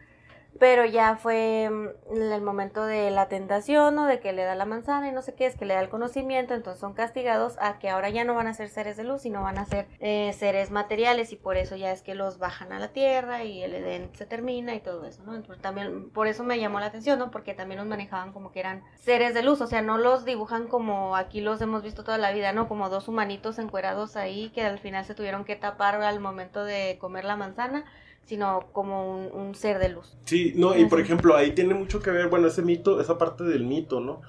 pero 0.60 0.86
ya 0.86 1.16
fue 1.16 1.70
mm, 1.70 2.22
el 2.22 2.41
momento 2.41 2.86
de 2.86 3.10
la 3.12 3.30
tentación 3.30 3.97
o 3.97 4.05
de 4.05 4.20
que 4.20 4.34
le 4.34 4.43
da 4.43 4.55
la 4.55 4.66
manzana 4.66 5.07
y 5.07 5.12
no 5.12 5.22
sé 5.22 5.34
qué 5.34 5.45
es, 5.45 5.55
que 5.55 5.66
le 5.66 5.74
da 5.74 5.80
el 5.80 5.89
conocimiento, 5.89 6.53
entonces 6.53 6.80
son 6.80 6.93
castigados 6.93 7.57
a 7.60 7.80
que 7.80 7.89
ahora 7.89 8.10
ya 8.10 8.26
no 8.26 8.36
van 8.36 8.47
a 8.47 8.53
ser 8.53 8.70
seres 8.70 8.97
de 8.97 9.05
luz, 9.05 9.22
sino 9.22 9.41
van 9.41 9.57
a 9.57 9.66
ser 9.66 9.88
eh, 9.99 10.34
seres 10.34 10.70
materiales 10.70 11.32
y 11.32 11.38
por 11.38 11.57
eso 11.57 11.76
ya 11.76 11.91
es 11.91 12.01
que 12.01 12.14
los 12.14 12.38
bajan 12.38 12.74
a 12.74 12.80
la 12.80 12.89
tierra 12.89 13.43
y 13.43 13.64
el 13.64 13.74
Edén 13.74 14.10
se 14.14 14.26
termina 14.26 14.76
y 14.76 14.82
todo 14.82 15.05
eso, 15.05 15.24
¿no? 15.24 15.36
Entonces 15.36 15.62
también 15.62 16.10
por 16.10 16.28
eso 16.28 16.43
me 16.43 16.60
llamó 16.60 16.80
la 16.80 16.88
atención, 16.88 17.18
¿no? 17.18 17.32
Porque 17.32 17.53
también 17.53 17.80
los 17.80 17.88
manejaban 17.88 18.34
como 18.34 18.51
que 18.51 18.60
eran 18.60 18.84
seres 18.95 19.34
de 19.34 19.43
luz, 19.43 19.62
o 19.62 19.68
sea, 19.68 19.82
no 19.82 19.97
los 19.97 20.26
dibujan 20.26 20.68
como 20.68 21.16
aquí 21.16 21.39
los 21.39 21.62
hemos 21.62 21.84
visto 21.84 22.03
toda 22.03 22.18
la 22.18 22.32
vida, 22.32 22.51
¿no? 22.51 22.68
Como 22.68 22.89
dos 22.89 23.07
humanitos 23.07 23.60
encuerados 23.60 24.18
ahí 24.18 24.49
que 24.49 24.64
al 24.64 24.80
final 24.80 25.05
se 25.05 25.16
tuvieron 25.16 25.45
que 25.45 25.55
tapar 25.55 26.01
al 26.01 26.20
momento 26.20 26.66
de 26.66 26.97
comer 26.99 27.24
la 27.24 27.38
manzana 27.38 27.86
sino 28.30 28.70
como 28.74 29.28
un, 29.28 29.56
ser 29.56 29.80
de 29.80 29.90
luz. 29.90 30.16
Sí, 30.26 30.54
no, 30.56 30.78
y 30.78 30.86
por 30.86 31.00
ejemplo, 31.00 31.36
ahí 31.36 31.54
tiene 31.54 31.74
mucho 31.74 32.00
que 32.00 32.12
ver, 32.12 32.28
bueno, 32.28 32.48
ese 32.48 32.62
mito, 32.62 33.02
esa 33.02 33.18
parte 33.18 33.44
del 33.44 33.64
mito, 33.66 34.02
¿no? 34.02 34.22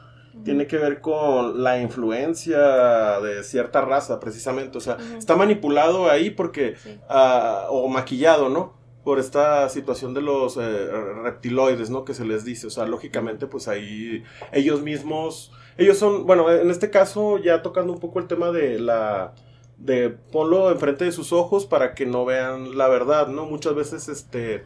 Tiene 0.43 0.67
que 0.67 0.79
ver 0.79 1.03
con 1.03 1.63
la 1.63 1.83
influencia 1.83 3.21
de 3.21 3.45
cierta 3.45 3.83
raza, 3.83 4.19
precisamente. 4.19 4.79
O 4.79 4.81
sea, 4.81 4.97
está 5.19 5.37
manipulado 5.37 6.11
ahí 6.11 6.31
porque, 6.31 6.77
ah, 7.11 7.67
o 7.69 7.89
maquillado, 7.89 8.49
¿no? 8.49 8.73
Por 9.05 9.19
esta 9.19 9.69
situación 9.69 10.15
de 10.15 10.23
los 10.23 10.57
eh, 10.57 10.91
reptiloides, 11.23 11.91
¿no? 11.91 12.07
Que 12.07 12.15
se 12.15 12.25
les 12.25 12.43
dice. 12.45 12.69
O 12.69 12.71
sea, 12.71 12.87
lógicamente, 12.87 13.49
pues 13.49 13.69
ahí 13.69 14.23
ellos 14.53 14.81
mismos, 14.81 15.53
ellos 15.77 15.99
son, 15.99 16.25
bueno, 16.27 16.51
en 16.51 16.71
este 16.71 16.89
caso, 16.89 17.37
ya 17.37 17.61
tocando 17.61 17.93
un 17.93 18.01
poco 18.01 18.19
el 18.19 18.27
tema 18.27 18.51
de 18.51 18.79
la 18.79 19.35
de 19.81 20.11
ponlo 20.11 20.71
enfrente 20.71 21.05
de 21.05 21.13
sus 21.13 21.33
ojos 21.33 21.67
para 21.67 21.95
que 21.95 22.07
no 22.07 22.25
vean 22.25 22.77
la 22.77 22.89
verdad, 22.89 23.29
¿no? 23.29 23.47
Muchas 23.47 23.75
veces 23.75 24.09
este 24.09 24.65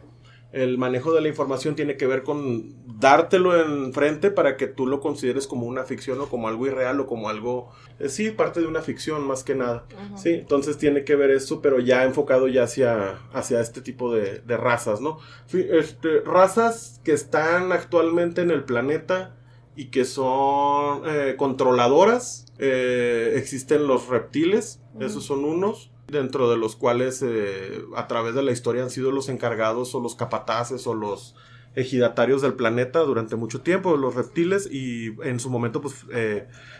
el 0.55 0.77
manejo 0.77 1.13
de 1.13 1.19
la 1.19 1.27
información 1.27 1.75
tiene 1.75 1.97
que 1.97 2.07
ver 2.07 2.23
con 2.23 2.75
dártelo 2.97 3.59
enfrente 3.59 4.31
para 4.31 4.55
que 4.55 4.67
tú 4.67 4.87
lo 4.87 5.01
consideres 5.01 5.47
como 5.47 5.65
una 5.65 5.83
ficción 5.83 6.21
o 6.21 6.27
como 6.27 6.47
algo 6.47 6.65
irreal 6.65 6.97
o 7.01 7.07
como 7.07 7.27
algo, 7.27 7.71
eh, 7.99 8.07
sí, 8.07 8.31
parte 8.31 8.61
de 8.61 8.67
una 8.67 8.81
ficción 8.81 9.27
más 9.27 9.43
que 9.43 9.53
nada. 9.53 9.85
Sí, 10.15 10.29
entonces 10.29 10.77
tiene 10.77 11.03
que 11.03 11.17
ver 11.17 11.31
eso, 11.31 11.61
pero 11.61 11.79
ya 11.79 12.05
enfocado 12.05 12.47
ya 12.47 12.63
hacia, 12.63 13.19
hacia 13.33 13.59
este 13.59 13.81
tipo 13.81 14.13
de, 14.13 14.41
razas, 14.47 15.01
¿no? 15.01 15.19
Sí, 15.45 15.65
este, 15.69 16.21
razas 16.21 17.01
que 17.03 17.11
están 17.11 17.73
actualmente 17.73 18.41
en 18.41 18.49
el 18.49 18.63
planeta 18.63 19.35
y 19.75 19.87
que 19.87 20.05
son 20.05 21.01
eh, 21.05 21.35
controladoras. 21.37 22.45
Eh, 22.57 23.33
existen 23.35 23.87
los 23.87 24.07
reptiles, 24.07 24.79
esos 24.99 25.25
son 25.25 25.43
unos, 25.43 25.91
dentro 26.07 26.49
de 26.49 26.57
los 26.57 26.75
cuales 26.75 27.21
eh, 27.21 27.81
a 27.95 28.07
través 28.07 28.35
de 28.35 28.43
la 28.43 28.51
historia 28.51 28.83
han 28.83 28.89
sido 28.89 29.11
los 29.11 29.27
encargados 29.27 29.93
o 29.93 29.99
los 29.99 30.15
capataces 30.15 30.87
o 30.87 30.93
los 30.93 31.35
ejidatarios 31.75 32.41
del 32.41 32.53
planeta 32.53 32.99
durante 32.99 33.35
mucho 33.35 33.59
tiempo, 33.59 33.97
los 33.97 34.15
reptiles, 34.15 34.69
y 34.71 35.07
en 35.23 35.41
su 35.41 35.49
momento, 35.49 35.81
pues, 35.81 36.05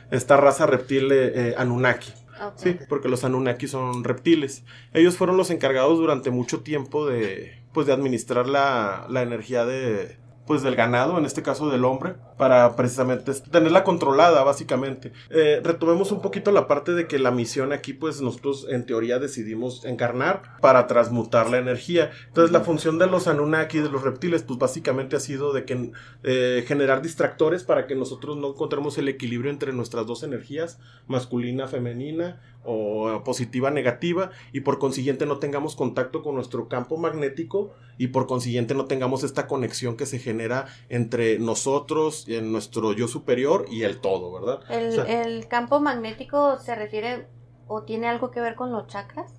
esta 0.10 0.38
raza 0.38 0.66
reptil 0.68 1.12
Anunnaki. 1.58 2.14
Sí, 2.56 2.78
porque 2.88 3.10
los 3.10 3.26
Anunnaki 3.26 3.68
son 3.68 4.06
reptiles. 4.06 4.64
Ellos 4.94 5.18
fueron 5.18 5.36
los 5.36 5.50
encargados 5.50 5.98
durante 5.98 6.32
mucho 6.32 6.62
tiempo 6.62 7.06
de, 7.06 7.62
pues, 7.74 7.88
de 7.88 7.94
administrar 7.94 8.48
la, 8.48 9.06
la 9.10 9.22
energía 9.22 9.66
de, 9.66 10.18
pues 10.46 10.62
del 10.62 10.76
ganado, 10.76 11.18
en 11.18 11.26
este 11.26 11.42
caso 11.42 11.70
del 11.70 11.86
hombre, 11.86 12.16
para 12.38 12.76
precisamente 12.76 13.34
tenerla 13.34 13.84
controlada, 13.84 14.44
básicamente. 14.44 15.12
Eh, 15.30 15.62
retomemos 15.64 16.12
un 16.12 16.22
poquito 16.22 16.52
la 16.52 16.68
parte 16.68 16.94
de 16.94 17.08
que 17.08 17.20
la 17.20 17.32
misión 17.32 17.74
aquí, 17.74 17.94
pues 17.94 18.22
nosotros 18.22 18.68
en 18.70 18.86
teoría 18.86 19.20
decidimos 19.20 19.86
encarnar 19.86 20.58
para 20.62 20.88
transmutar 20.88 21.50
la 21.50 21.58
energía. 21.58 22.12
Entonces 22.28 22.52
la 22.52 22.62
función 22.62 23.00
de 23.00 23.08
los 23.08 23.28
Anunnaki, 23.28 23.80
de 23.80 23.90
los 23.90 24.04
reptiles, 24.04 24.44
pues 24.44 24.60
básicamente 24.60 25.16
ha 25.16 25.20
sido 25.20 25.54
de 25.54 25.66
que 25.66 25.92
eh, 26.24 26.64
generar 26.68 27.02
distractores 27.02 27.64
para 27.64 27.88
que 27.88 27.96
nosotros 27.96 28.38
no 28.38 28.50
encontremos 28.50 28.98
el 28.98 29.08
equilibrio 29.08 29.52
entre 29.52 29.74
nuestras 29.74 30.06
dos 30.06 30.24
energías, 30.24 30.80
masculina, 31.08 31.68
femenina, 31.68 32.42
o 32.66 33.24
positiva 33.24 33.72
negativa 33.72 34.32
y 34.52 34.62
por 34.62 34.80
consiguiente 34.80 35.26
no 35.26 35.38
tengamos 35.38 35.76
contacto 35.76 36.24
con 36.24 36.36
nuestro 36.36 36.68
campo 36.68 36.98
magnético 36.98 37.74
y 37.98 38.08
por 38.08 38.28
consiguiente 38.28 38.74
no 38.74 38.86
tengamos 38.86 39.24
esta 39.24 39.48
conexión 39.48 39.96
que 39.96 40.06
se 40.06 40.20
genera 40.20 40.66
entre 40.90 41.40
nosotros, 41.40 42.26
en 42.28 42.52
nuestro 42.52 42.94
yo 42.94 43.08
superior 43.08 43.66
y 43.70 43.84
el 43.84 44.00
todo, 44.00 44.34
¿verdad? 44.34 44.60
¿El, 44.70 45.48
campo 45.48 45.80
magnético 45.80 46.58
se 46.60 46.76
refiere 46.76 47.28
o 47.68 47.84
tiene 47.84 48.08
algo 48.08 48.32
que 48.32 48.42
ver 48.42 48.56
con 48.56 48.72
los 48.72 48.88
chakras? 48.88 49.34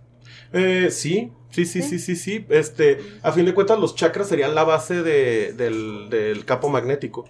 Eh, 0.53 0.89
sí, 0.91 1.33
sí, 1.51 1.67
sí, 1.67 1.83
sí, 1.83 1.99
sí, 1.99 2.17
sí. 2.17 2.47
Este, 2.49 2.99
a 3.23 3.33
fin 3.33 3.45
de 3.45 3.55
cuentas, 3.55 3.79
los 3.79 3.95
chakras 3.95 4.29
serían 4.29 4.55
la 4.55 4.65
base 4.65 5.03
del, 5.03 6.09
del 6.11 6.45
campo 6.45 6.69
magnético. 6.69 7.29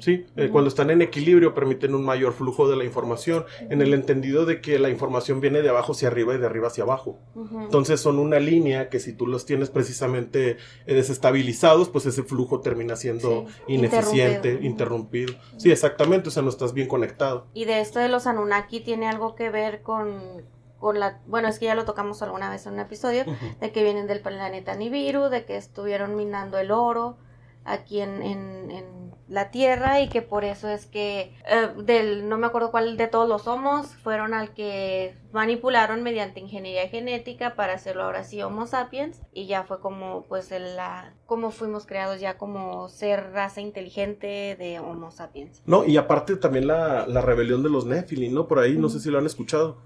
Sí, 0.00 0.26
eh, 0.36 0.48
cuando 0.50 0.68
están 0.68 0.90
en 0.90 1.02
equilibrio 1.02 1.54
permiten 1.54 1.94
un 1.94 2.04
mayor 2.04 2.32
flujo 2.32 2.68
de 2.68 2.76
la 2.76 2.84
información, 2.84 3.44
en 3.60 3.82
el 3.82 3.94
entendido 3.94 4.46
de 4.46 4.60
que 4.60 4.78
la 4.78 4.90
información 4.90 5.40
viene 5.40 5.62
de 5.62 5.68
abajo 5.68 5.92
hacia 5.92 6.08
arriba 6.08 6.34
y 6.34 6.38
de 6.38 6.46
arriba 6.46 6.68
hacia 6.68 6.84
abajo. 6.84 7.18
Entonces 7.60 8.00
son 8.00 8.18
una 8.18 8.40
línea 8.40 8.88
que 8.88 9.00
si 9.00 9.12
tú 9.12 9.26
los 9.26 9.46
tienes 9.46 9.70
precisamente 9.70 10.56
eh, 10.86 10.94
desestabilizados, 10.94 11.88
pues 11.88 12.06
ese 12.06 12.22
flujo 12.22 12.60
termina 12.60 12.96
siendo 12.96 13.46
ineficiente, 13.68 14.58
interrumpido. 14.62 15.34
Sí, 15.56 15.70
exactamente, 15.70 16.28
o 16.28 16.32
sea, 16.32 16.42
no 16.42 16.48
estás 16.48 16.72
bien 16.74 16.88
conectado. 16.88 17.46
Y 17.54 17.64
de 17.64 17.80
esto 17.80 17.98
de 18.00 18.08
los 18.08 18.26
Anunnaki 18.26 18.80
tiene 18.80 19.08
algo 19.08 19.34
que 19.34 19.50
ver 19.50 19.82
con 19.82 20.44
con 20.84 21.00
la, 21.00 21.18
bueno, 21.26 21.48
es 21.48 21.58
que 21.58 21.64
ya 21.64 21.74
lo 21.74 21.86
tocamos 21.86 22.20
alguna 22.20 22.50
vez 22.50 22.66
en 22.66 22.74
un 22.74 22.80
episodio, 22.80 23.24
de 23.58 23.72
que 23.72 23.82
vienen 23.82 24.06
del 24.06 24.20
planeta 24.20 24.74
Nibiru, 24.74 25.30
de 25.30 25.46
que 25.46 25.56
estuvieron 25.56 26.14
minando 26.14 26.58
el 26.58 26.70
oro 26.70 27.16
aquí 27.64 28.00
en, 28.00 28.22
en 28.22 29.04
la 29.28 29.50
Tierra 29.50 30.00
y 30.00 30.08
que 30.08 30.22
por 30.22 30.44
eso 30.44 30.68
es 30.68 30.86
que 30.86 31.32
eh, 31.48 31.68
del 31.82 32.28
no 32.28 32.36
me 32.36 32.46
acuerdo 32.46 32.70
cuál 32.70 32.96
de 32.96 33.08
todos 33.08 33.28
los 33.28 33.46
homos 33.46 33.86
fueron 34.02 34.34
al 34.34 34.52
que 34.52 35.14
manipularon 35.32 36.02
mediante 36.02 36.40
ingeniería 36.40 36.88
genética 36.88 37.54
para 37.54 37.74
hacerlo 37.74 38.04
ahora 38.04 38.24
sí 38.24 38.42
Homo 38.42 38.66
sapiens 38.66 39.20
y 39.32 39.46
ya 39.46 39.64
fue 39.64 39.80
como 39.80 40.24
pues 40.28 40.50
la 40.50 41.14
como 41.26 41.50
fuimos 41.50 41.86
creados 41.86 42.20
ya 42.20 42.36
como 42.36 42.88
ser 42.88 43.32
raza 43.32 43.62
inteligente 43.62 44.56
de 44.58 44.78
Homo 44.78 45.10
sapiens. 45.10 45.62
No, 45.64 45.84
y 45.84 45.96
aparte 45.96 46.36
también 46.36 46.66
la, 46.66 47.06
la 47.06 47.22
rebelión 47.22 47.62
de 47.62 47.70
los 47.70 47.86
Nephilim, 47.86 48.34
¿no? 48.34 48.46
Por 48.46 48.58
ahí, 48.58 48.76
no 48.76 48.88
sé 48.88 49.00
si 49.00 49.10
lo 49.10 49.18
han 49.18 49.26
escuchado. 49.26 49.78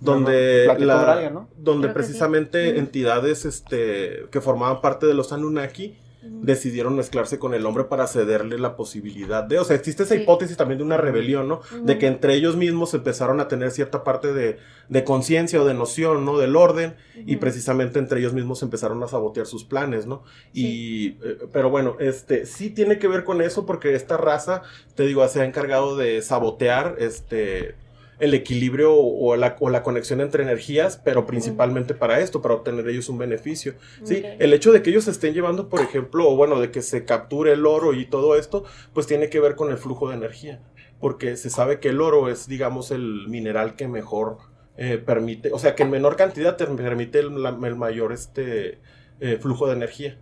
Donde 0.00 0.66
la, 0.78 1.46
donde 1.56 1.88
precisamente 1.88 2.78
entidades 2.78 3.44
este 3.44 4.26
que 4.30 4.40
formaban 4.40 4.80
parte 4.80 5.06
de 5.06 5.14
los 5.14 5.32
Anunnaki 5.32 5.96
decidieron 6.24 6.96
mezclarse 6.96 7.38
con 7.38 7.54
el 7.54 7.66
hombre 7.66 7.84
para 7.84 8.06
cederle 8.06 8.58
la 8.58 8.76
posibilidad 8.76 9.44
de, 9.44 9.58
o 9.58 9.64
sea, 9.64 9.76
existe 9.76 10.02
esa 10.02 10.14
hipótesis 10.14 10.56
también 10.56 10.78
de 10.78 10.84
una 10.84 10.96
rebelión, 10.96 11.48
¿no? 11.48 11.60
De 11.82 11.98
que 11.98 12.06
entre 12.06 12.34
ellos 12.34 12.56
mismos 12.56 12.94
empezaron 12.94 13.40
a 13.40 13.48
tener 13.48 13.70
cierta 13.70 14.04
parte 14.04 14.32
de, 14.32 14.58
de 14.88 15.04
conciencia 15.04 15.60
o 15.60 15.64
de 15.64 15.74
noción, 15.74 16.24
¿no? 16.24 16.38
Del 16.38 16.56
orden 16.56 16.94
y 17.14 17.36
precisamente 17.36 17.98
entre 17.98 18.20
ellos 18.20 18.32
mismos 18.32 18.62
empezaron 18.62 19.02
a 19.02 19.08
sabotear 19.08 19.46
sus 19.46 19.64
planes, 19.64 20.06
¿no? 20.06 20.22
Y, 20.52 21.18
eh, 21.22 21.38
pero 21.52 21.70
bueno, 21.70 21.96
este, 22.00 22.46
sí 22.46 22.70
tiene 22.70 22.98
que 22.98 23.08
ver 23.08 23.24
con 23.24 23.40
eso 23.40 23.66
porque 23.66 23.94
esta 23.94 24.16
raza, 24.16 24.62
te 24.94 25.04
digo, 25.06 25.26
se 25.28 25.40
ha 25.40 25.44
encargado 25.44 25.96
de 25.96 26.22
sabotear, 26.22 26.96
este, 26.98 27.74
el 28.18 28.34
equilibrio 28.34 28.94
o 28.94 29.36
la, 29.36 29.56
o 29.60 29.70
la, 29.70 29.82
conexión 29.82 30.20
entre 30.20 30.42
energías, 30.42 31.00
pero 31.02 31.26
principalmente 31.26 31.94
para 31.94 32.20
esto, 32.20 32.42
para 32.42 32.54
obtener 32.54 32.88
ellos 32.88 33.08
un 33.08 33.18
beneficio. 33.18 33.74
¿sí? 34.02 34.22
El 34.38 34.52
hecho 34.52 34.72
de 34.72 34.82
que 34.82 34.90
ellos 34.90 35.08
estén 35.08 35.34
llevando, 35.34 35.68
por 35.68 35.80
ejemplo, 35.80 36.28
o 36.28 36.36
bueno, 36.36 36.60
de 36.60 36.70
que 36.70 36.82
se 36.82 37.04
capture 37.04 37.52
el 37.52 37.66
oro 37.66 37.94
y 37.94 38.06
todo 38.06 38.36
esto, 38.36 38.64
pues 38.92 39.06
tiene 39.06 39.28
que 39.28 39.40
ver 39.40 39.56
con 39.56 39.70
el 39.70 39.78
flujo 39.78 40.08
de 40.08 40.16
energía, 40.16 40.62
porque 41.00 41.36
se 41.36 41.50
sabe 41.50 41.80
que 41.80 41.88
el 41.88 42.00
oro 42.00 42.28
es, 42.28 42.46
digamos, 42.48 42.90
el 42.90 43.28
mineral 43.28 43.76
que 43.76 43.88
mejor 43.88 44.38
eh, 44.76 44.98
permite, 44.98 45.52
o 45.52 45.58
sea, 45.58 45.74
que 45.74 45.84
en 45.84 45.90
menor 45.90 46.16
cantidad 46.16 46.56
te 46.56 46.66
permite 46.66 47.20
el, 47.20 47.30
mayor 47.76 48.12
este, 48.12 48.78
eh, 49.20 49.38
flujo 49.40 49.66
de 49.66 49.74
energía. 49.74 50.18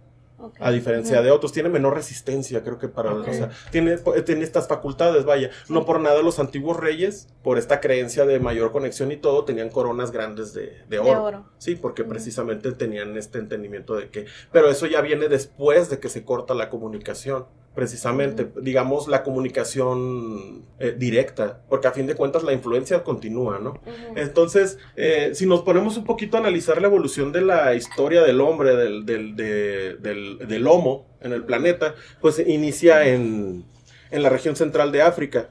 A 0.58 0.70
diferencia 0.70 1.22
de 1.22 1.30
otros, 1.30 1.52
tiene 1.52 1.68
menor 1.68 1.94
resistencia, 1.94 2.62
creo 2.62 2.78
que 2.78 2.88
para... 2.88 3.14
O 3.14 3.24
sea, 3.32 3.50
tiene, 3.70 3.98
tiene 4.24 4.44
estas 4.44 4.68
facultades, 4.68 5.24
vaya. 5.24 5.50
No 5.68 5.84
por 5.84 6.00
nada 6.00 6.22
los 6.22 6.38
antiguos 6.38 6.76
reyes, 6.76 7.28
por 7.42 7.58
esta 7.58 7.80
creencia 7.80 8.24
de 8.24 8.40
mayor 8.40 8.72
conexión 8.72 9.12
y 9.12 9.16
todo, 9.16 9.44
tenían 9.44 9.70
coronas 9.70 10.10
grandes 10.10 10.52
de, 10.52 10.82
de, 10.88 10.98
oro. 10.98 11.46
Sí, 11.58 11.76
porque 11.76 12.04
precisamente 12.04 12.72
tenían 12.72 13.16
este 13.16 13.38
entendimiento 13.38 13.96
de 13.96 14.10
que... 14.10 14.26
Pero 14.50 14.68
eso 14.70 14.86
ya 14.86 15.00
viene 15.00 15.28
después 15.28 15.90
de 15.90 15.98
que 15.98 16.08
se 16.08 16.24
corta 16.24 16.54
la 16.54 16.70
comunicación. 16.70 17.46
Precisamente, 17.74 18.48
digamos, 18.60 19.08
la 19.08 19.22
comunicación 19.22 20.62
eh, 20.78 20.94
directa, 20.96 21.62
porque 21.68 21.88
a 21.88 21.92
fin 21.92 22.06
de 22.06 22.14
cuentas 22.14 22.42
la 22.42 22.52
influencia 22.52 23.02
continúa, 23.02 23.58
¿no? 23.58 23.80
Entonces, 24.14 24.78
eh, 24.96 25.30
si 25.34 25.46
nos 25.46 25.62
ponemos 25.62 25.96
un 25.96 26.04
poquito 26.04 26.36
a 26.36 26.40
analizar 26.40 26.80
la 26.80 26.88
evolución 26.88 27.32
de 27.32 27.40
la 27.40 27.74
historia 27.74 28.22
del 28.22 28.40
hombre, 28.40 28.76
del, 28.76 29.06
del, 29.06 29.36
del, 29.36 30.38
del 30.38 30.66
homo 30.66 31.06
en 31.20 31.32
el 31.32 31.44
planeta, 31.44 31.94
pues 32.20 32.38
inicia 32.38 33.06
en, 33.08 33.64
en 34.10 34.22
la 34.22 34.28
región 34.28 34.54
central 34.56 34.92
de 34.92 35.02
África, 35.02 35.48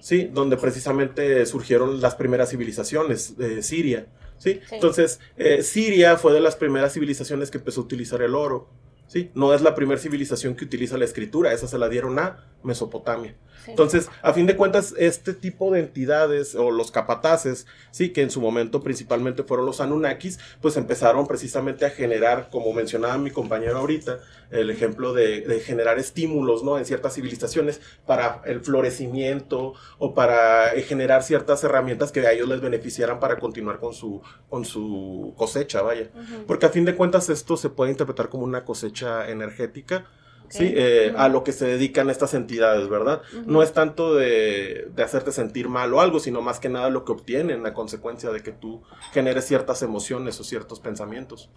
Sí. 0.00 0.30
Donde 0.32 0.56
precisamente 0.56 1.44
surgieron 1.44 2.00
las 2.00 2.14
primeras 2.14 2.48
civilizaciones, 2.48 3.36
de 3.36 3.62
Siria, 3.62 4.06
¿sí? 4.38 4.60
Entonces, 4.70 5.20
eh, 5.36 5.62
Siria 5.62 6.16
fue 6.16 6.32
de 6.32 6.40
las 6.40 6.56
primeras 6.56 6.94
civilizaciones 6.94 7.50
que 7.50 7.58
empezó 7.58 7.82
a 7.82 7.84
utilizar 7.84 8.22
el 8.22 8.34
oro, 8.34 8.68
¿sí? 9.06 9.30
No 9.34 9.54
es 9.54 9.62
la 9.62 9.74
primera 9.74 10.00
civilización 10.00 10.54
que 10.54 10.64
utiliza 10.64 10.98
la 10.98 11.04
escritura, 11.04 11.52
esa 11.52 11.68
se 11.68 11.78
la 11.78 11.88
dieron 11.88 12.18
a 12.18 12.44
Mesopotamia. 12.62 13.34
Entonces, 13.66 14.10
a 14.22 14.32
fin 14.32 14.46
de 14.46 14.56
cuentas, 14.56 14.94
este 14.98 15.34
tipo 15.34 15.72
de 15.72 15.80
entidades 15.80 16.54
o 16.54 16.70
los 16.70 16.90
capataces, 16.90 17.66
sí, 17.90 18.10
que 18.10 18.22
en 18.22 18.30
su 18.30 18.40
momento 18.40 18.82
principalmente 18.82 19.42
fueron 19.42 19.66
los 19.66 19.80
Anunnakis, 19.80 20.38
pues 20.60 20.76
empezaron 20.76 21.26
precisamente 21.26 21.86
a 21.86 21.90
generar, 21.90 22.48
como 22.50 22.72
mencionaba 22.72 23.18
mi 23.18 23.30
compañero 23.30 23.78
ahorita, 23.78 24.20
el 24.50 24.70
ejemplo 24.70 25.12
de, 25.12 25.62
generar 25.64 25.98
estímulos, 25.98 26.62
¿no? 26.62 26.78
En 26.78 26.84
ciertas 26.84 27.14
civilizaciones 27.14 27.80
para 28.06 28.42
el 28.44 28.60
florecimiento 28.60 29.74
o 29.98 30.14
para 30.14 30.74
eh, 30.74 30.82
generar 30.82 31.22
ciertas 31.22 31.62
herramientas 31.64 32.12
que 32.12 32.20
a 32.26 32.32
ellos 32.32 32.48
les 32.48 32.60
beneficiaran 32.60 33.20
para 33.20 33.38
continuar 33.38 33.78
con 33.78 33.94
su, 33.94 34.20
con 34.48 34.64
su 34.64 35.34
cosecha, 35.36 35.82
vaya. 35.82 36.10
Porque 36.46 36.66
a 36.66 36.70
fin 36.70 36.84
de 36.84 36.94
cuentas 36.94 37.28
esto 37.28 37.56
se 37.56 37.70
puede 37.70 37.90
interpretar 37.90 38.28
como 38.28 38.44
una 38.44 38.64
cosecha 38.64 39.28
energética 39.28 40.06
¿sí? 40.48 40.72
Eh, 40.76 41.12
a 41.16 41.28
lo 41.28 41.44
que 41.44 41.52
se 41.52 41.66
dedican 41.66 42.10
estas 42.10 42.34
entidades, 42.34 42.88
¿verdad? 42.88 43.22
No 43.46 43.62
es 43.62 43.72
tanto 43.72 44.14
de, 44.14 44.90
hacerte 45.02 45.32
sentir 45.32 45.68
mal 45.68 45.92
o 45.94 46.00
algo, 46.00 46.20
sino 46.20 46.42
más 46.42 46.60
que 46.60 46.68
nada 46.68 46.90
lo 46.90 47.04
que 47.04 47.12
obtienen 47.12 47.66
a 47.66 47.74
consecuencia 47.74 48.30
de 48.30 48.42
que 48.42 48.52
tú 48.52 48.82
generes 49.12 49.46
ciertas 49.46 49.82
emociones 49.82 50.38
o 50.40 50.44
ciertos 50.44 50.80
pensamientos. 50.80 51.50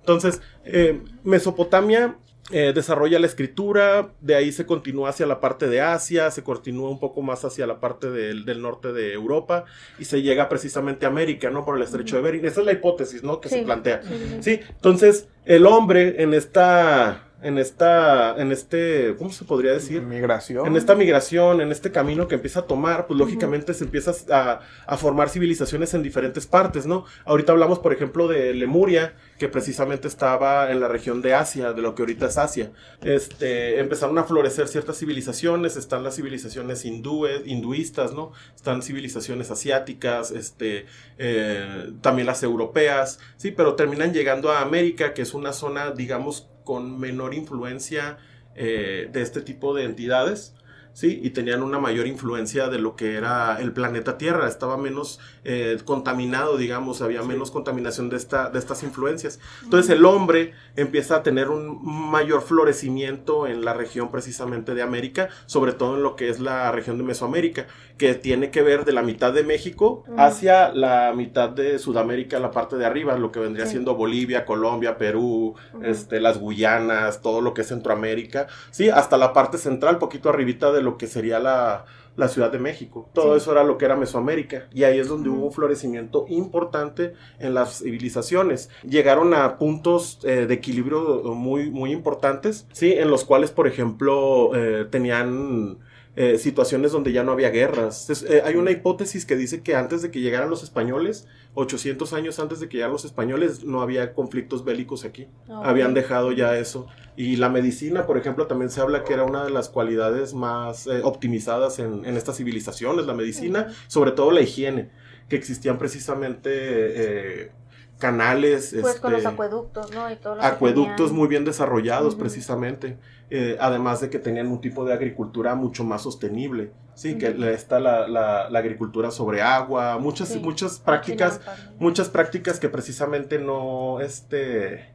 Entonces, 0.00 0.40
eh, 0.64 1.02
Mesopotamia 1.24 2.16
eh, 2.52 2.72
desarrolla 2.74 3.20
la 3.20 3.26
escritura, 3.26 4.12
de 4.20 4.34
ahí 4.34 4.50
se 4.50 4.66
continúa 4.66 5.10
hacia 5.10 5.24
la 5.24 5.40
parte 5.40 5.68
de 5.68 5.80
Asia, 5.80 6.32
se 6.32 6.42
continúa 6.42 6.90
un 6.90 6.98
poco 6.98 7.22
más 7.22 7.44
hacia 7.44 7.64
la 7.64 7.78
parte 7.78 8.10
del, 8.10 8.60
norte 8.60 8.92
de 8.92 9.12
Europa 9.12 9.66
y 10.00 10.04
se 10.06 10.20
llega 10.20 10.48
precisamente 10.48 11.06
a 11.06 11.10
América, 11.10 11.50
¿no? 11.50 11.64
Por 11.64 11.76
el 11.76 11.82
estrecho 11.82 12.16
de 12.16 12.22
Bering. 12.22 12.44
Esa 12.44 12.60
es 12.60 12.66
la 12.66 12.72
hipótesis, 12.72 13.22
¿no? 13.22 13.40
Que 13.40 13.48
se 13.48 13.62
plantea. 13.62 14.02
Sí, 14.40 14.58
entonces 14.68 15.28
el 15.44 15.64
hombre 15.64 16.22
en 16.22 16.34
esta 16.34 17.29
en 17.42 17.58
esta, 17.58 18.40
en 18.40 18.52
este, 18.52 19.14
¿cómo 19.18 19.30
se 19.32 19.44
podría 19.44 19.72
decir? 19.72 20.02
Migración. 20.02 20.66
En 20.66 20.76
esta 20.76 20.94
migración, 20.94 21.60
en 21.60 21.72
este 21.72 21.90
camino 21.90 22.28
que 22.28 22.34
empieza 22.34 22.60
a 22.60 22.66
tomar, 22.66 23.06
pues 23.06 23.18
lógicamente 23.18 23.72
se 23.74 23.84
empieza 23.84 24.12
a, 24.30 24.60
a, 24.86 24.96
formar 24.96 25.30
civilizaciones 25.30 25.94
en 25.94 26.02
diferentes 26.02 26.46
partes, 26.46 26.86
¿no? 26.86 27.04
Ahorita 27.24 27.52
hablamos, 27.52 27.78
por 27.78 27.92
ejemplo, 27.92 28.28
de 28.28 28.52
Lemuria, 28.52 29.14
que 29.38 29.48
precisamente 29.48 30.06
estaba 30.06 30.70
en 30.70 30.80
la 30.80 30.88
región 30.88 31.22
de 31.22 31.34
Asia, 31.34 31.72
de 31.72 31.80
lo 31.80 31.94
que 31.94 32.02
ahorita 32.02 32.26
es 32.26 32.36
Asia. 32.36 32.72
Este, 33.02 33.80
empezaron 33.80 34.18
a 34.18 34.24
florecer 34.24 34.68
ciertas 34.68 34.98
civilizaciones, 34.98 35.76
están 35.76 36.04
las 36.04 36.16
civilizaciones 36.16 36.84
hindúes, 36.84 37.46
hinduistas, 37.46 38.12
¿no? 38.12 38.32
Están 38.54 38.82
civilizaciones 38.82 39.50
asiáticas, 39.50 40.30
este, 40.30 40.84
eh, 41.16 41.90
también 42.02 42.26
las 42.26 42.42
europeas, 42.42 43.18
sí, 43.38 43.50
pero 43.50 43.76
terminan 43.76 44.12
llegando 44.12 44.52
a 44.52 44.60
América, 44.60 45.14
que 45.14 45.22
es 45.22 45.32
una 45.32 45.54
zona, 45.54 45.92
digamos, 45.92 46.49
con 46.70 47.00
menor 47.00 47.34
influencia 47.34 48.18
eh, 48.54 49.08
de 49.12 49.22
este 49.22 49.40
tipo 49.40 49.74
de 49.74 49.82
entidades. 49.82 50.54
¿Sí? 50.92 51.20
Y 51.22 51.30
tenían 51.30 51.62
una 51.62 51.78
mayor 51.78 52.06
influencia 52.06 52.68
de 52.68 52.78
lo 52.78 52.96
que 52.96 53.14
era 53.14 53.60
el 53.60 53.72
planeta 53.72 54.18
Tierra, 54.18 54.48
estaba 54.48 54.76
menos 54.76 55.20
eh, 55.44 55.78
contaminado, 55.84 56.56
digamos, 56.56 57.02
había 57.02 57.22
menos 57.22 57.50
contaminación 57.50 58.10
de, 58.10 58.16
esta, 58.16 58.50
de 58.50 58.58
estas 58.58 58.82
influencias. 58.82 59.40
Entonces 59.62 59.90
el 59.90 60.04
hombre 60.04 60.52
empieza 60.76 61.16
a 61.16 61.22
tener 61.22 61.48
un 61.48 61.80
mayor 61.82 62.42
florecimiento 62.42 63.46
en 63.46 63.64
la 63.64 63.74
región 63.74 64.10
precisamente 64.10 64.74
de 64.74 64.82
América, 64.82 65.28
sobre 65.46 65.72
todo 65.72 65.96
en 65.96 66.02
lo 66.02 66.16
que 66.16 66.28
es 66.28 66.40
la 66.40 66.70
región 66.72 66.98
de 66.98 67.04
Mesoamérica, 67.04 67.66
que 67.96 68.14
tiene 68.14 68.50
que 68.50 68.62
ver 68.62 68.84
de 68.84 68.92
la 68.92 69.02
mitad 69.02 69.32
de 69.32 69.44
México 69.44 70.04
hacia 70.16 70.72
la 70.72 71.12
mitad 71.14 71.50
de 71.50 71.78
Sudamérica, 71.78 72.38
la 72.38 72.50
parte 72.50 72.76
de 72.76 72.86
arriba, 72.86 73.16
lo 73.16 73.30
que 73.30 73.40
vendría 73.40 73.66
siendo 73.66 73.94
Bolivia, 73.94 74.46
Colombia, 74.46 74.96
Perú, 74.96 75.54
este, 75.82 76.20
las 76.20 76.38
Guyanas, 76.38 77.20
todo 77.20 77.40
lo 77.40 77.54
que 77.54 77.60
es 77.62 77.68
Centroamérica, 77.68 78.46
sí, 78.70 78.88
hasta 78.88 79.16
la 79.16 79.32
parte 79.32 79.58
central, 79.58 79.98
poquito 79.98 80.30
arribita 80.30 80.72
de 80.72 80.79
lo 80.80 80.96
que 80.98 81.06
sería 81.06 81.38
la, 81.38 81.84
Ciudad 82.28 82.52
de 82.52 82.58
México. 82.58 83.08
Todo 83.14 83.34
eso 83.34 83.50
era 83.50 83.64
lo 83.64 83.78
que 83.78 83.86
era 83.86 83.96
Mesoamérica. 83.96 84.68
Y 84.74 84.84
ahí 84.84 84.98
es 84.98 85.08
donde 85.08 85.30
hubo 85.30 85.46
un 85.46 85.52
florecimiento 85.52 86.26
importante 86.28 87.14
en 87.38 87.54
las 87.54 87.78
civilizaciones. 87.78 88.68
Llegaron 88.86 89.32
a 89.32 89.56
puntos 89.56 90.18
eh, 90.24 90.44
de 90.44 90.52
equilibrio 90.52 91.22
muy, 91.34 91.70
muy 91.70 91.92
importantes, 91.92 92.66
¿sí? 92.72 92.92
En 92.92 93.08
los 93.08 93.24
cuales, 93.24 93.52
por 93.52 93.66
ejemplo, 93.66 94.50
eh, 94.54 94.84
tenían 94.90 95.78
eh, 96.22 96.36
situaciones 96.36 96.92
donde 96.92 97.12
ya 97.12 97.24
no 97.24 97.32
había 97.32 97.48
guerras. 97.48 98.10
Eh, 98.28 98.42
hay 98.44 98.56
una 98.56 98.70
hipótesis 98.70 99.24
que 99.24 99.36
dice 99.36 99.62
que 99.62 99.74
antes 99.74 100.02
de 100.02 100.10
que 100.10 100.20
llegaran 100.20 100.50
los 100.50 100.62
españoles, 100.62 101.26
800 101.54 102.12
años 102.12 102.38
antes 102.38 102.60
de 102.60 102.68
que 102.68 102.76
llegaran 102.76 102.92
los 102.92 103.06
españoles, 103.06 103.64
no 103.64 103.80
había 103.80 104.12
conflictos 104.12 104.62
bélicos 104.62 105.06
aquí. 105.06 105.28
Habían 105.48 105.94
dejado 105.94 106.32
ya 106.32 106.58
eso. 106.58 106.88
Y 107.16 107.36
la 107.36 107.48
medicina, 107.48 108.04
por 108.04 108.18
ejemplo, 108.18 108.46
también 108.46 108.70
se 108.70 108.82
habla 108.82 109.02
que 109.02 109.14
era 109.14 109.24
una 109.24 109.44
de 109.44 109.50
las 109.50 109.70
cualidades 109.70 110.34
más 110.34 110.86
eh, 110.86 111.00
optimizadas 111.02 111.78
en, 111.78 112.04
estas 112.04 112.36
civilizaciones, 112.36 113.06
la 113.06 113.14
medicina, 113.14 113.68
sobre 113.86 114.12
todo 114.12 114.30
la 114.30 114.42
higiene, 114.42 114.90
que 115.30 115.36
existían 115.36 115.78
precisamente 115.78 117.50
canales. 117.98 118.76
Pues 118.78 119.00
con 119.00 119.12
los 119.12 119.22
este, 119.22 119.32
acueductos, 119.32 119.90
¿no? 119.92 120.04
acueductos 120.42 121.12
muy 121.12 121.28
bien 121.28 121.46
desarrollados, 121.46 122.14
precisamente. 122.14 122.98
Eh, 123.32 123.56
además 123.60 124.00
de 124.00 124.10
que 124.10 124.18
tenían 124.18 124.48
un 124.48 124.60
tipo 124.60 124.84
de 124.84 124.92
agricultura 124.92 125.54
mucho 125.54 125.84
más 125.84 126.02
sostenible. 126.02 126.72
Sí, 126.94 127.16
que 127.16 127.28
está 127.54 127.80
la, 127.80 128.06
la, 128.08 128.58
agricultura 128.58 129.10
sobre 129.10 129.40
agua, 129.40 129.98
muchas, 129.98 130.36
muchas 130.36 130.78
prácticas, 130.80 131.40
muchas 131.78 132.10
prácticas 132.10 132.60
que 132.60 132.68
precisamente 132.68 133.38
no, 133.38 134.00
este, 134.00 134.92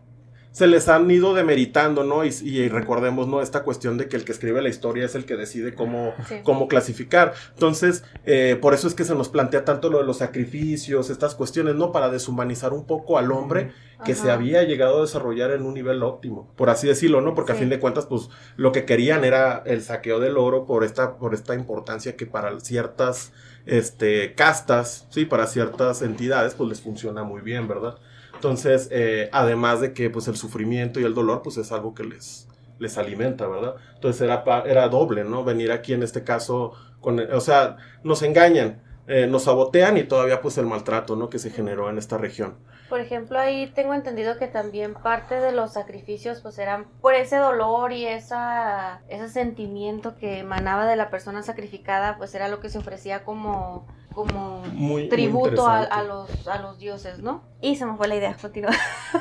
se 0.56 0.68
les 0.68 0.88
han 0.88 1.12
ido 1.12 1.34
demeritando, 1.34 2.06
¿no? 2.06 2.24
Y, 2.24 2.70
recordemos, 2.70 3.28
¿no? 3.28 3.42
Esta 3.42 3.64
cuestión 3.64 3.98
de 3.98 4.08
que 4.08 4.16
el 4.16 4.24
que 4.24 4.32
escribe 4.32 4.62
la 4.62 4.70
historia 4.70 5.04
es 5.04 5.14
el 5.14 5.26
que 5.26 5.36
decide 5.36 5.76
cómo, 5.76 6.14
cómo 6.44 6.70
clasificar. 6.70 7.34
Entonces, 7.56 8.06
eh, 8.24 8.58
por 8.62 8.74
eso 8.74 8.88
es 8.88 8.94
que 8.94 9.04
se 9.04 9.16
nos 9.16 9.28
plantea 9.28 9.66
tanto 9.66 9.90
lo 9.90 9.98
de 9.98 10.06
los 10.06 10.20
sacrificios, 10.20 11.10
estas 11.10 11.36
cuestiones, 11.36 11.76
¿no? 11.76 11.92
Para 11.92 12.10
deshumanizar 12.10 12.72
un 12.72 12.88
poco 12.88 13.18
al 13.18 13.34
hombre 13.34 13.74
que 14.06 14.16
se 14.16 14.32
había 14.32 14.64
llegado 14.64 15.00
a 15.00 15.02
desarrollar 15.02 15.52
en 15.52 15.64
un 15.64 15.74
nivel 15.74 16.02
óptimo, 16.04 16.50
por 16.56 16.70
así 16.70 16.88
decirlo, 16.88 17.20
¿no? 17.20 17.36
Porque 17.36 17.52
a 17.52 17.56
fin 17.56 17.68
de 17.68 17.82
cuentas, 17.82 18.06
pues, 18.06 18.30
lo 18.56 18.72
que 18.72 18.86
querían 18.86 19.26
era 19.26 19.62
el 19.66 19.82
saqueo 19.82 20.22
del 20.22 20.38
oro 20.38 20.66
por 20.66 20.86
esta, 20.86 21.18
por 21.18 21.34
esta 21.34 21.54
importancia 21.54 22.16
que 22.16 22.28
para 22.28 22.58
ciertas, 22.62 23.34
este, 23.66 24.36
castas, 24.36 25.06
sí, 25.10 25.26
para 25.26 25.48
ciertas 25.48 26.02
entidades, 26.02 26.54
pues 26.54 26.70
les 26.70 26.80
funciona 26.80 27.24
muy 27.24 27.42
bien, 27.42 27.68
¿verdad? 27.68 27.98
Entonces, 28.46 28.90
eh, 28.92 29.28
además 29.32 29.82
de 29.82 29.92
que 29.92 30.12
pues 30.12 30.28
el 30.28 30.36
sufrimiento 30.36 31.00
y 31.00 31.04
el 31.04 31.16
dolor 31.16 31.42
pues 31.42 31.58
es 31.58 31.72
algo 31.72 31.96
que 31.96 32.04
les, 32.04 32.48
les 32.78 32.96
alimenta, 33.00 33.48
¿verdad? 33.48 33.74
Entonces 33.96 34.22
era, 34.22 34.44
era 34.68 34.88
doble, 34.88 35.24
¿no? 35.24 35.44
Venir 35.44 35.72
aquí 35.72 35.94
en 35.94 36.04
este 36.04 36.24
caso, 36.24 36.74
con, 37.02 37.20
o 37.20 37.42
sea, 37.42 37.78
nos 38.04 38.22
engañan, 38.22 38.84
eh, 39.08 39.26
nos 39.26 39.46
sabotean 39.46 39.98
y 39.98 40.04
todavía 40.04 40.42
pues 40.42 40.60
el 40.60 40.68
maltrato, 40.68 41.16
¿no? 41.16 41.28
Que 41.28 41.40
se 41.40 41.50
generó 41.50 41.90
en 41.90 41.98
esta 41.98 42.20
región. 42.20 42.54
Por 42.88 43.00
ejemplo, 43.00 43.40
ahí 43.40 43.66
tengo 43.74 43.96
entendido 43.96 44.38
que 44.38 44.46
también 44.46 44.94
parte 44.94 45.40
de 45.40 45.52
los 45.52 45.74
sacrificios 45.74 46.42
pues 46.42 46.60
eran 46.60 46.86
por 47.02 47.16
ese 47.16 47.38
dolor 47.38 47.94
y 47.94 48.06
esa, 48.06 49.02
ese 49.10 49.28
sentimiento 49.28 50.18
que 50.18 50.38
emanaba 50.38 50.86
de 50.86 50.98
la 50.98 51.10
persona 51.10 51.42
sacrificada, 51.42 52.16
pues 52.20 52.36
era 52.36 52.48
lo 52.48 52.60
que 52.60 52.70
se 52.70 52.78
ofrecía 52.78 53.24
como 53.24 53.88
como 54.16 54.64
tributo 55.10 55.68
a, 55.68 56.02
los, 56.04 56.48
a 56.48 56.62
los 56.62 56.80
dioses, 56.80 57.20
¿no? 57.20 57.44
Y 57.62 57.76
se 57.76 57.86
me 57.86 57.98
fue 57.98 58.08
la 58.08 58.16
idea, 58.16 58.38
continúa. 58.42 58.72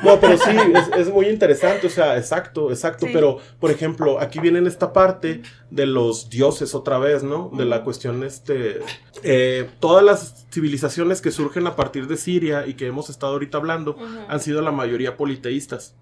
No, 0.01 0.19
pero 0.21 0.37
sí, 0.37 0.51
es, 0.97 1.11
muy 1.11 1.27
interesante, 1.27 1.87
o 1.87 1.89
sea, 1.89 2.17
exacto, 2.17 2.71
exacto, 2.71 3.05
pero 3.11 3.39
por 3.59 3.71
ejemplo, 3.71 4.19
aquí 4.21 4.39
viene 4.39 4.59
en 4.59 4.67
esta 4.67 4.93
parte 4.93 5.41
de 5.69 5.85
los 5.85 6.29
dioses 6.29 6.73
otra 6.73 6.97
vez, 6.97 7.23
¿no? 7.23 7.51
De 7.53 7.65
la 7.65 7.83
cuestión, 7.83 8.23
este, 8.23 8.79
eh, 9.23 9.69
todas 9.81 10.03
las 10.03 10.47
civilizaciones 10.49 11.21
que 11.21 11.31
surgen 11.31 11.67
a 11.67 11.75
partir 11.75 12.07
de 12.07 12.15
Siria 12.15 12.65
y 12.65 12.75
que 12.75 12.87
hemos 12.87 13.09
estado 13.09 13.33
ahorita 13.33 13.57
hablando 13.57 13.97
han 14.29 14.39
sido 14.39 14.61
la 14.61 14.71
mayoría 14.71 15.17
politeístas. 15.17 15.97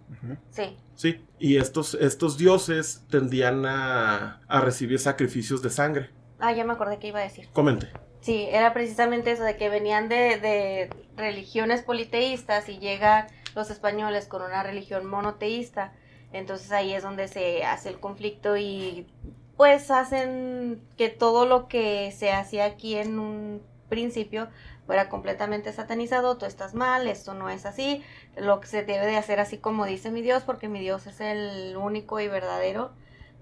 Sí. 0.52 0.78
Sí, 0.96 1.26
y 1.40 1.58
estos, 1.58 1.96
estos 1.96 2.38
dioses 2.38 3.04
tendían 3.10 3.66
a, 3.66 4.42
a 4.48 4.62
recibir 4.62 5.00
sacrificios 5.00 5.64
de 5.64 5.72
sangre. 5.72 6.12
Ah, 6.40 6.54
ya 6.54 6.64
me 6.64 6.74
acordé 6.74 7.00
que 7.00 7.08
iba 7.08 7.20
a 7.20 7.24
decir. 7.24 7.48
Comente. 7.52 7.88
Sí, 8.24 8.48
era 8.50 8.72
precisamente 8.74 9.32
eso, 9.32 9.44
de 9.44 9.58
que 9.58 9.68
venían 9.68 10.08
de, 10.08 10.40
de 10.40 10.90
religiones 11.18 11.84
politeístas 11.84 12.70
y 12.70 12.80
llegan 12.80 13.28
los 13.54 13.70
españoles 13.70 14.28
con 14.28 14.42
una 14.42 14.64
religión 14.64 15.06
monoteísta. 15.06 15.92
Entonces 16.32 16.72
ahí 16.72 16.94
es 16.94 17.04
donde 17.04 17.28
se 17.28 17.66
hace 17.66 17.90
el 17.90 18.00
conflicto 18.00 18.56
y 18.56 19.08
pues 19.58 19.92
hacen 19.92 20.82
que 20.98 21.10
todo 21.10 21.46
lo 21.46 21.68
que 21.68 22.14
se 22.14 22.32
hacía 22.32 22.64
aquí 22.64 22.96
en 22.96 23.20
un 23.20 23.62
principio 23.90 24.48
fuera 24.86 25.10
completamente 25.10 25.74
satanizado, 25.74 26.38
tú 26.38 26.46
estás 26.46 26.74
mal, 26.74 27.08
esto 27.08 27.34
no 27.34 27.50
es 27.50 27.66
así, 27.66 28.04
lo 28.38 28.62
que 28.62 28.68
se 28.68 28.84
debe 28.84 29.06
de 29.06 29.18
hacer 29.18 29.42
así 29.42 29.58
como 29.58 29.86
dice 29.86 30.12
mi 30.12 30.22
Dios, 30.22 30.44
porque 30.44 30.70
mi 30.70 30.80
Dios 30.80 31.08
es 31.08 31.20
el 31.20 31.76
único 31.76 32.22
y 32.22 32.30
verdadero. 32.30 32.94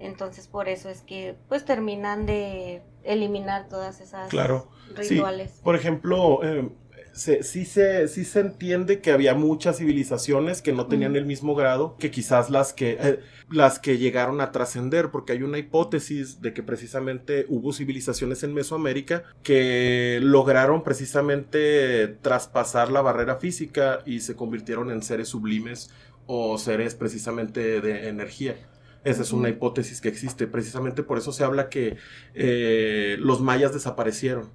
Entonces 0.01 0.47
por 0.47 0.67
eso 0.67 0.89
es 0.89 1.01
que 1.01 1.35
pues 1.47 1.63
terminan 1.63 2.25
de 2.25 2.81
eliminar 3.03 3.69
todas 3.69 4.01
esas 4.01 4.29
Claro. 4.29 4.67
rituales. 4.95 5.59
Por 5.63 5.75
ejemplo, 5.75 6.43
eh, 6.43 6.69
se, 7.13 7.43
sí, 7.43 7.65
se, 7.65 8.07
sí 8.07 8.23
se 8.25 8.39
entiende 8.39 8.99
que 9.01 9.11
había 9.11 9.35
muchas 9.35 9.77
civilizaciones 9.77 10.61
que 10.61 10.71
no 10.73 10.87
tenían 10.87 11.15
el 11.15 11.25
mismo 11.25 11.55
grado 11.55 11.97
que 11.97 12.09
quizás 12.09 12.49
las 12.49 12.73
que, 12.73 12.97
eh, 12.99 13.19
las 13.49 13.79
que 13.79 13.97
llegaron 13.97 14.39
a 14.41 14.51
trascender, 14.51 15.11
porque 15.11 15.33
hay 15.33 15.43
una 15.43 15.57
hipótesis 15.57 16.41
de 16.41 16.53
que 16.53 16.63
precisamente 16.63 17.45
hubo 17.49 17.73
civilizaciones 17.73 18.43
en 18.43 18.53
Mesoamérica 18.53 19.23
que 19.43 20.19
lograron 20.21 20.83
precisamente 20.83 22.07
traspasar 22.21 22.91
la 22.91 23.01
barrera 23.01 23.35
física 23.37 23.99
y 24.05 24.21
se 24.21 24.35
convirtieron 24.35 24.89
en 24.89 25.03
seres 25.03 25.29
sublimes 25.29 25.91
o 26.27 26.57
seres 26.57 26.95
precisamente 26.95 27.81
de 27.81 28.07
energía. 28.07 28.55
Esa 29.03 29.23
es 29.23 29.31
una 29.33 29.49
hipótesis 29.49 29.99
que 30.01 30.09
existe. 30.09 30.47
Precisamente 30.47 31.03
por 31.03 31.17
eso 31.17 31.31
se 31.31 31.43
habla 31.43 31.69
que 31.69 31.97
eh, 32.33 33.17
los 33.19 33.41
mayas 33.41 33.73
desaparecieron. 33.73 34.51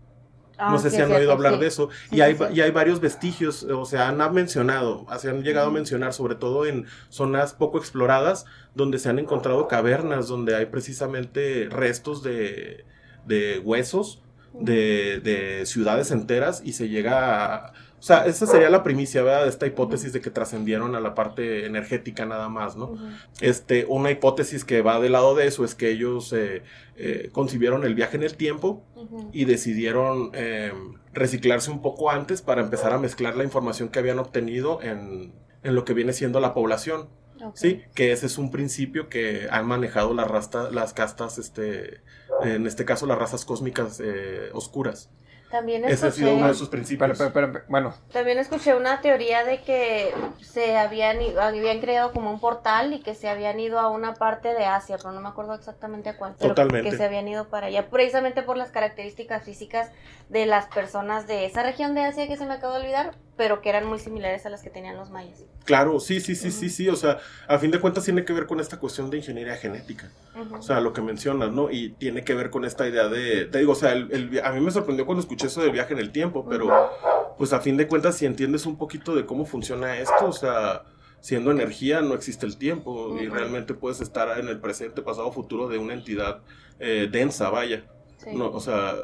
Ah, 0.58 0.70
No 0.70 0.78
sé 0.78 0.90
sí, 0.90 0.96
si 0.96 1.02
han 1.02 1.12
oído 1.12 1.32
hablar 1.32 1.54
sí. 1.54 1.60
de 1.60 1.66
eso. 1.66 1.90
Y, 2.10 2.20
hay, 2.22 2.36
y 2.54 2.60
hay 2.60 2.70
varios 2.70 3.00
vestigios, 3.00 3.64
o 3.64 3.84
sea, 3.84 4.08
han 4.08 4.34
mencionado, 4.34 5.06
se 5.18 5.28
han 5.28 5.42
llegado 5.42 5.68
a 5.68 5.70
mencionar, 5.70 6.14
sobre 6.14 6.34
todo 6.34 6.64
en 6.64 6.86
zonas 7.10 7.52
poco 7.54 7.78
exploradas, 7.78 8.46
donde 8.74 8.98
se 8.98 9.08
han 9.10 9.18
encontrado 9.18 9.68
cavernas, 9.68 10.28
donde 10.28 10.54
hay 10.56 10.66
precisamente 10.66 11.68
restos 11.70 12.22
de, 12.22 12.86
de 13.26 13.58
huesos 13.58 14.22
de, 14.52 15.20
de 15.22 15.66
ciudades 15.66 16.10
enteras 16.10 16.62
y 16.64 16.72
se 16.72 16.88
llega 16.88 17.54
a... 17.54 17.72
O 18.06 18.08
sea, 18.08 18.24
esa 18.26 18.46
sería 18.46 18.70
la 18.70 18.84
primicia, 18.84 19.20
¿verdad? 19.24 19.42
De 19.42 19.48
esta 19.50 19.66
hipótesis 19.66 20.12
de 20.12 20.20
que 20.20 20.30
trascendieron 20.30 20.94
a 20.94 21.00
la 21.00 21.16
parte 21.16 21.66
energética 21.66 22.24
nada 22.24 22.48
más, 22.48 22.76
¿no? 22.76 22.96
Este, 23.40 23.84
una 23.88 24.12
hipótesis 24.12 24.64
que 24.64 24.80
va 24.80 25.00
del 25.00 25.10
lado 25.10 25.34
de 25.34 25.48
eso 25.48 25.64
es 25.64 25.74
que 25.74 25.90
ellos 25.90 26.32
eh, 26.32 26.62
eh, 26.96 27.30
concibieron 27.32 27.82
el 27.84 27.96
viaje 27.96 28.16
en 28.16 28.22
el 28.22 28.36
tiempo 28.36 28.84
y 29.32 29.44
decidieron 29.44 30.30
eh, 30.34 30.72
reciclarse 31.14 31.72
un 31.72 31.82
poco 31.82 32.08
antes 32.08 32.42
para 32.42 32.60
empezar 32.62 32.92
a 32.92 32.98
mezclar 32.98 33.36
la 33.36 33.42
información 33.42 33.88
que 33.88 33.98
habían 33.98 34.20
obtenido 34.20 34.80
en, 34.82 35.32
en 35.64 35.74
lo 35.74 35.84
que 35.84 35.92
viene 35.92 36.12
siendo 36.12 36.38
la 36.38 36.54
población. 36.54 37.08
Sí, 37.54 37.82
que 37.96 38.12
ese 38.12 38.26
es 38.26 38.38
un 38.38 38.52
principio 38.52 39.08
que 39.08 39.48
han 39.50 39.66
manejado 39.66 40.14
las, 40.14 40.28
rasta- 40.28 40.70
las 40.70 40.92
castas, 40.94 41.38
este, 41.38 42.02
en 42.44 42.68
este 42.68 42.84
caso 42.84 43.04
las 43.06 43.18
razas 43.18 43.44
cósmicas 43.44 44.00
eh, 44.00 44.48
oscuras. 44.52 45.10
También 45.50 45.84
Ese 45.84 46.08
ha 46.08 46.10
sido 46.10 46.28
escuché, 46.28 46.34
uno 46.34 46.48
de 46.48 46.54
sus 46.54 46.68
principios. 46.68 47.16
Pero, 47.16 47.32
pero, 47.32 47.52
pero, 47.52 47.64
bueno, 47.68 47.94
también 48.12 48.38
escuché 48.38 48.74
una 48.74 49.00
teoría 49.00 49.44
de 49.44 49.62
que 49.62 50.12
se 50.40 50.76
habían, 50.76 51.18
habían 51.40 51.80
creado 51.80 52.12
como 52.12 52.30
un 52.30 52.40
portal 52.40 52.92
y 52.92 53.00
que 53.00 53.14
se 53.14 53.28
habían 53.28 53.60
ido 53.60 53.78
a 53.78 53.88
una 53.88 54.14
parte 54.14 54.54
de 54.54 54.64
Asia, 54.64 54.96
pero 54.96 55.12
no 55.12 55.20
me 55.20 55.28
acuerdo 55.28 55.54
exactamente 55.54 56.08
a 56.08 56.16
cuál. 56.16 56.34
pero 56.36 56.50
Totalmente. 56.50 56.90
Que 56.90 56.96
se 56.96 57.04
habían 57.04 57.28
ido 57.28 57.48
para 57.48 57.68
allá, 57.68 57.88
precisamente 57.88 58.42
por 58.42 58.56
las 58.56 58.70
características 58.70 59.44
físicas 59.44 59.90
de 60.28 60.46
las 60.46 60.66
personas 60.66 61.26
de 61.26 61.46
esa 61.46 61.62
región 61.62 61.94
de 61.94 62.04
Asia 62.04 62.26
que 62.26 62.36
se 62.36 62.44
me 62.44 62.54
acabó 62.54 62.74
de 62.74 62.80
olvidar, 62.80 63.12
pero 63.36 63.60
que 63.60 63.68
eran 63.68 63.86
muy 63.86 63.98
similares 63.98 64.46
a 64.46 64.50
las 64.50 64.62
que 64.62 64.70
tenían 64.70 64.96
los 64.96 65.10
mayas. 65.10 65.44
Claro, 65.64 66.00
sí, 66.00 66.20
sí, 66.20 66.34
sí, 66.34 66.50
sí, 66.50 66.70
sí. 66.70 66.88
O 66.88 66.96
sea, 66.96 67.18
a 67.48 67.58
fin 67.58 67.70
de 67.70 67.80
cuentas 67.80 68.04
tiene 68.04 68.24
que 68.24 68.32
ver 68.32 68.46
con 68.46 68.60
esta 68.60 68.78
cuestión 68.78 69.10
de 69.10 69.18
ingeniería 69.18 69.56
genética. 69.56 70.10
O 70.58 70.62
sea, 70.62 70.80
lo 70.80 70.92
que 70.92 71.02
mencionas, 71.02 71.52
¿no? 71.52 71.70
Y 71.70 71.90
tiene 71.90 72.24
que 72.24 72.34
ver 72.34 72.50
con 72.50 72.64
esta 72.64 72.88
idea 72.88 73.08
de, 73.08 73.44
te 73.46 73.58
digo, 73.58 73.72
o 73.72 73.76
sea, 73.76 73.92
el- 73.92 74.40
a 74.42 74.52
mí 74.52 74.60
me 74.60 74.70
sorprendió 74.70 75.04
cuando 75.06 75.20
escuché 75.20 75.48
eso 75.48 75.60
del 75.62 75.72
viaje 75.72 75.92
en 75.92 75.98
el 76.00 76.12
tiempo, 76.12 76.46
pero 76.48 76.90
pues 77.36 77.52
a 77.52 77.60
fin 77.60 77.76
de 77.76 77.86
cuentas 77.86 78.16
si 78.16 78.24
entiendes 78.26 78.64
un 78.64 78.78
poquito 78.78 79.14
de 79.14 79.26
cómo 79.26 79.44
funciona 79.44 79.98
esto, 79.98 80.26
o 80.26 80.32
sea, 80.32 80.84
siendo 81.20 81.50
energía 81.50 82.00
no 82.00 82.14
existe 82.14 82.46
el 82.46 82.56
tiempo 82.56 83.18
y 83.20 83.28
realmente 83.28 83.74
puedes 83.74 84.00
estar 84.00 84.38
en 84.38 84.48
el 84.48 84.60
presente, 84.60 85.02
pasado, 85.02 85.30
futuro 85.32 85.68
de 85.68 85.76
una 85.78 85.92
entidad 85.94 86.40
eh, 86.78 87.08
densa, 87.10 87.50
vaya. 87.50 87.84
Sí. 88.18 88.30
No, 88.34 88.50
o 88.50 88.60
sea, 88.60 88.94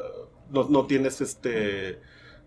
no, 0.49 0.67
no 0.69 0.85
tienes 0.87 1.21
este, 1.21 1.99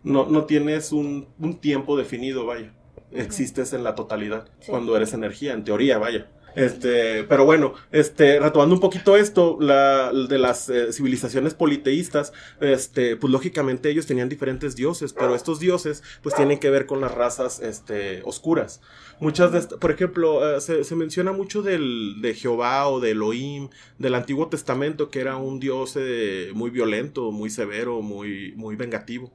no, 0.06 0.26
no 0.26 0.44
tienes 0.46 0.92
un, 0.92 1.26
un 1.38 1.58
tiempo 1.60 1.96
definido, 1.98 2.46
vaya. 2.46 2.72
Existes 3.12 3.72
en 3.72 3.84
la 3.84 3.94
totalidad 3.94 4.48
Sí. 4.60 4.70
cuando 4.70 4.96
eres 4.96 5.12
energía, 5.12 5.52
en 5.52 5.64
teoría, 5.64 5.98
vaya. 5.98 6.30
Este, 6.56 7.22
pero 7.24 7.44
bueno, 7.44 7.74
este, 7.92 8.40
retomando 8.40 8.74
un 8.74 8.80
poquito 8.80 9.14
esto, 9.16 9.58
la, 9.60 10.10
de 10.10 10.38
las 10.38 10.70
eh, 10.70 10.90
civilizaciones 10.90 11.52
politeístas, 11.52 12.32
este, 12.60 13.16
pues 13.16 13.30
lógicamente 13.30 13.90
ellos 13.90 14.06
tenían 14.06 14.30
diferentes 14.30 14.74
dioses, 14.74 15.12
pero 15.12 15.34
estos 15.34 15.60
dioses, 15.60 16.02
pues 16.22 16.34
tienen 16.34 16.58
que 16.58 16.70
ver 16.70 16.86
con 16.86 17.02
las 17.02 17.12
razas, 17.14 17.60
este, 17.60 18.22
oscuras. 18.24 18.80
Muchas 19.20 19.52
de 19.52 19.58
estas, 19.58 19.78
por 19.78 19.90
ejemplo, 19.90 20.56
eh, 20.56 20.60
se, 20.62 20.82
se 20.84 20.96
menciona 20.96 21.32
mucho 21.32 21.60
del, 21.60 22.22
de 22.22 22.32
Jehová 22.34 22.88
o 22.88 23.00
de 23.00 23.10
Elohim, 23.10 23.68
del 23.98 24.14
Antiguo 24.14 24.48
Testamento, 24.48 25.10
que 25.10 25.20
era 25.20 25.36
un 25.36 25.60
dios 25.60 25.92
eh, 25.96 26.52
muy 26.54 26.70
violento, 26.70 27.32
muy 27.32 27.50
severo, 27.50 28.00
muy, 28.00 28.54
muy 28.56 28.76
vengativo. 28.76 29.30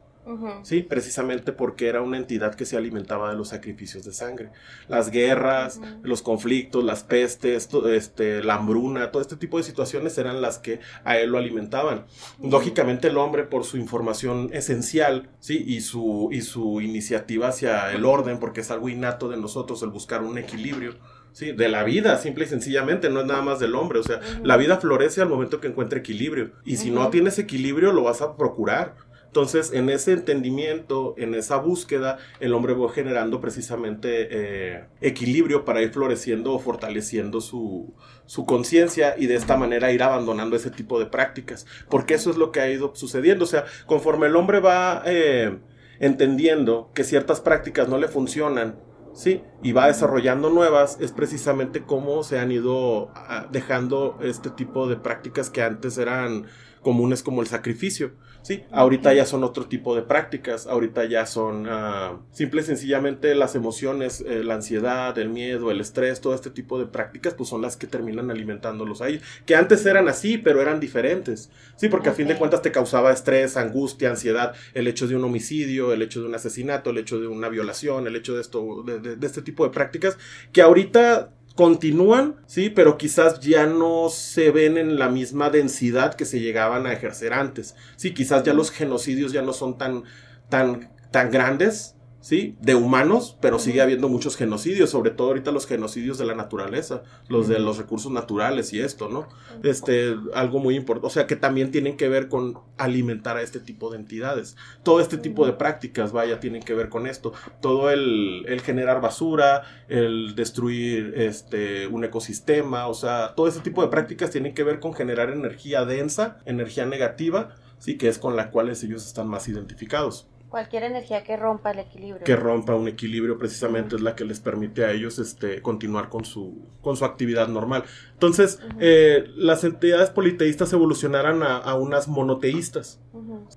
Sí, 0.64 0.82
precisamente 0.84 1.52
porque 1.52 1.88
era 1.88 2.02
una 2.02 2.18
entidad 2.18 2.56
que 2.56 2.66
se 2.66 2.78
alimentaba 2.78 3.30
de 3.32 3.36
los 3.36 3.50
sacrificios 3.50 4.04
de 4.06 4.14
sangre. 4.14 4.52
Las 4.88 5.10
guerras, 5.10 5.80
los 6.04 6.22
conflictos, 6.22 6.84
las 6.84 7.04
pestes, 7.04 7.70
este, 7.90 8.44
la 8.44 8.56
hambruna, 8.56 9.12
todo 9.12 9.22
este 9.22 9.36
tipo 9.36 9.58
de 9.58 9.64
situaciones 9.64 10.18
eran 10.18 10.42
las 10.42 10.60
que 10.60 10.80
a 11.04 11.18
él 11.18 11.32
lo 11.32 11.38
alimentaban. 11.38 12.06
Lógicamente 12.42 13.08
el 13.08 13.18
hombre 13.18 13.44
por 13.44 13.64
su 13.64 13.78
información 13.78 14.50
esencial, 14.54 15.30
sí, 15.40 15.64
y 15.66 15.82
su 15.82 16.30
y 16.32 16.42
su 16.42 16.82
iniciativa 16.82 17.48
hacia 17.50 17.92
el 17.92 18.06
orden, 18.06 18.40
porque 18.40 18.62
es 18.62 18.72
algo 18.72 18.90
innato 18.90 19.30
de 19.30 19.38
nosotros 19.38 19.82
el 19.84 19.90
buscar 19.90 20.24
un 20.24 20.38
equilibrio. 20.38 20.96
Sí, 21.34 21.54
de 21.54 21.70
la 21.70 21.84
vida, 21.84 22.18
simple 22.18 22.44
y 22.44 22.48
sencillamente, 22.48 23.10
no 23.10 23.22
es 23.22 23.26
nada 23.26 23.42
más 23.42 23.58
del 23.60 23.76
hombre, 23.76 24.00
o 24.00 24.04
sea, 24.04 24.20
la 24.44 24.58
vida 24.58 24.82
florece 24.82 25.22
al 25.22 25.30
momento 25.30 25.62
que 25.62 25.68
encuentra 25.68 26.00
equilibrio, 26.00 26.52
y 26.66 26.76
si 26.76 26.92
no 26.92 27.10
tienes 27.10 27.40
equilibrio, 27.40 27.94
lo 27.94 28.04
vas 28.04 28.22
a 28.22 28.36
procurar. 28.36 28.96
Entonces, 29.32 29.72
en 29.72 29.90
ese 29.90 30.12
entendimiento, 30.12 31.16
en 31.18 31.34
esa 31.36 31.56
búsqueda, 31.56 32.18
el 32.42 32.54
hombre 32.54 32.74
va 32.74 32.92
generando 32.92 33.40
precisamente 33.40 34.28
eh, 34.30 34.88
equilibrio 35.00 35.64
para 35.64 35.82
ir 35.82 35.94
floreciendo 35.94 36.52
o 36.52 36.60
fortaleciendo 36.60 37.40
su, 37.40 37.94
su 38.26 38.46
conciencia 38.46 39.16
y 39.18 39.28
de 39.28 39.36
esta 39.36 39.56
manera 39.56 39.94
ir 39.94 40.04
abandonando 40.04 40.58
ese 40.58 40.70
tipo 40.70 41.00
de 41.00 41.06
prácticas. 41.06 41.66
Porque 41.90 42.16
eso 42.16 42.30
es 42.30 42.36
lo 42.36 42.52
que 42.52 42.60
ha 42.60 42.70
ido 42.70 42.94
sucediendo. 42.94 43.46
O 43.46 43.48
sea, 43.48 43.64
conforme 43.86 44.28
el 44.28 44.36
hombre 44.36 44.60
va 44.60 45.02
eh, 45.06 45.60
entendiendo 46.02 46.92
que 46.94 47.06
ciertas 47.06 47.40
prácticas 47.40 47.88
no 47.88 47.98
le 47.98 48.10
funcionan, 48.10 48.76
¿sí? 49.14 49.44
Y 49.64 49.72
va 49.72 49.88
desarrollando 49.88 50.50
nuevas, 50.50 50.98
es 51.00 51.14
precisamente 51.14 51.84
cómo 51.86 52.24
se 52.24 52.38
han 52.38 52.52
ido 52.52 53.12
ah, 53.16 53.48
dejando 53.50 54.20
este 54.22 54.50
tipo 54.50 54.90
de 54.90 54.98
prácticas 54.98 55.50
que 55.50 55.62
antes 55.62 55.98
eran 55.98 56.48
comunes 56.82 57.24
como 57.24 57.42
el 57.42 57.48
sacrificio. 57.48 58.12
Sí, 58.44 58.64
ahorita 58.72 59.14
ya 59.14 59.28
son 59.28 59.44
otro 59.44 59.68
tipo 59.68 59.96
de 59.96 60.02
prácticas, 60.02 60.66
ahorita 60.66 61.06
ya 61.06 61.28
son 61.28 61.68
ah, 61.70 62.22
simple 62.32 62.62
y 62.62 62.64
sencillamente 62.64 63.36
las 63.36 63.54
emociones, 63.54 64.22
eh, 64.28 64.44
la 64.44 64.56
ansiedad, 64.56 65.16
el 65.20 65.30
miedo, 65.30 65.70
el 65.70 65.80
estrés, 65.80 66.22
todo 66.22 66.34
este 66.34 66.50
tipo 66.50 66.80
de 66.80 66.88
prácticas, 66.88 67.36
pues 67.36 67.50
son 67.50 67.62
las 67.62 67.78
que 67.78 67.86
terminan 67.86 68.32
alimentándolos 68.32 69.02
ahí. 69.04 69.22
Que 69.46 69.56
antes 69.56 69.86
eran 69.86 70.08
así, 70.08 70.40
pero 70.40 70.60
eran 70.60 70.80
diferentes. 70.80 71.52
Sí, 71.76 71.88
porque 71.88 72.10
a 72.10 72.14
fin 72.14 72.28
de 72.28 72.36
cuentas 72.36 72.64
te 72.64 72.72
causaba 72.72 73.12
estrés, 73.12 73.58
angustia, 73.58 74.10
ansiedad, 74.10 74.56
el 74.74 74.88
hecho 74.88 75.08
de 75.08 75.16
un 75.16 75.24
homicidio, 75.24 75.94
el 75.94 76.02
hecho 76.02 76.22
de 76.22 76.28
un 76.28 76.34
asesinato, 76.34 76.90
el 76.90 76.98
hecho 76.98 77.20
de 77.20 77.28
una 77.28 77.48
violación, 77.48 78.08
el 78.08 78.16
hecho 78.16 78.34
de 78.34 78.42
esto, 78.42 78.82
de, 78.84 79.00
de- 79.00 79.16
de 79.18 79.28
este 79.28 79.44
tipo 79.44 79.66
de 79.66 79.70
prácticas, 79.70 80.18
que 80.52 80.64
ahorita 80.64 81.32
continúan, 81.56 82.38
sí, 82.46 82.70
pero 82.70 82.98
quizás 82.98 83.40
ya 83.40 83.66
no 83.66 84.10
se 84.10 84.52
ven 84.52 84.78
en 84.78 84.98
la 84.98 85.10
misma 85.10 85.50
densidad 85.50 86.16
que 86.16 86.26
se 86.26 86.40
llegaban 86.40 86.86
a 86.86 86.94
ejercer 86.94 87.34
antes. 87.34 87.76
Sí, 87.96 88.14
quizás 88.14 88.44
ya 88.44 88.54
los 88.54 88.72
genocidios 88.72 89.32
ya 89.32 89.42
no 89.42 89.54
son 89.54 89.78
tan, 89.78 90.04
tan, 90.50 90.92
tan 91.12 91.32
grandes, 91.32 91.96
sí, 92.22 92.56
de 92.62 92.76
humanos, 92.76 93.36
pero 93.42 93.60
sigue 93.60 93.82
habiendo 93.82 94.08
muchos 94.08 94.38
genocidios, 94.38 94.92
sobre 94.92 95.10
todo 95.12 95.30
ahorita 95.30 95.52
los 95.52 95.66
genocidios 95.66 96.18
de 96.18 96.26
la 96.26 96.36
naturaleza, 96.36 97.04
los 97.28 97.48
de 97.48 97.60
los 97.60 97.78
recursos 97.78 98.12
naturales 98.12 98.72
y 98.74 98.80
esto, 98.80 99.10
¿no? 99.10 99.28
Este, 99.64 100.16
algo 100.34 100.60
muy 100.60 100.76
importante, 100.76 101.08
o 101.08 101.10
sea, 101.10 101.28
que 101.28 101.36
también 101.36 101.72
tienen 101.72 101.98
que 101.98 102.08
ver 102.08 102.30
con 102.30 102.60
alimentar 102.78 103.38
a 103.38 103.42
este 103.42 103.60
tipo 103.60 103.90
de 103.90 103.98
entidades. 103.98 104.56
Todo 104.84 105.02
este 105.02 105.18
tipo 105.18 105.46
de 105.46 105.54
prácticas, 105.54 106.12
vaya, 106.12 106.40
tienen 106.40 106.62
que 106.62 106.76
ver 106.76 106.90
con 106.90 107.08
esto. 107.08 107.34
Todo 107.60 107.90
el, 107.90 108.46
el 108.48 108.62
generar 108.62 109.02
basura, 109.02 109.64
el 109.90 110.36
destruir 110.36 111.14
este, 111.18 111.88
un 111.88 112.04
ecosistema, 112.06 112.88
o 112.88 112.94
sea, 112.94 113.34
todo 113.36 113.48
ese 113.48 113.62
tipo 113.62 113.82
de 113.82 113.90
prácticas 113.90 114.30
tienen 114.30 114.54
que 114.54 114.64
ver 114.64 114.80
con 114.80 114.94
generar 114.94 115.32
energía 115.32 115.86
densa, 115.86 116.38
energía 116.46 116.86
negativa, 116.86 117.56
sí, 117.80 117.98
que 117.98 118.08
es 118.08 118.20
con 118.20 118.36
la 118.36 118.52
cual 118.52 118.70
ellos 118.70 119.06
están 119.08 119.28
más 119.28 119.48
identificados. 119.48 120.28
Cualquier 120.52 120.84
energía 120.84 121.24
que 121.24 121.38
rompa 121.38 121.72
el 121.72 121.80
equilibrio. 121.80 122.26
Que 122.26 122.36
rompa 122.36 122.76
un 122.76 122.90
equilibrio 122.90 123.38
precisamente 123.38 123.96
es 123.96 124.02
la 124.02 124.18
que 124.18 124.26
les 124.26 124.42
permite 124.42 124.84
a 124.84 124.92
ellos 124.92 125.18
este, 125.18 125.62
continuar 125.62 126.10
con 126.10 126.26
su, 126.26 126.68
con 126.82 126.98
su 126.98 127.06
actividad 127.06 127.48
normal. 127.48 127.86
Entonces, 128.12 128.60
eh, 128.82 129.24
las 129.38 129.64
entidades 129.64 130.10
politeístas 130.10 130.74
evolucionaron 130.74 131.42
a, 131.42 131.74
unas 131.76 132.10
monoteístas. 132.10 133.00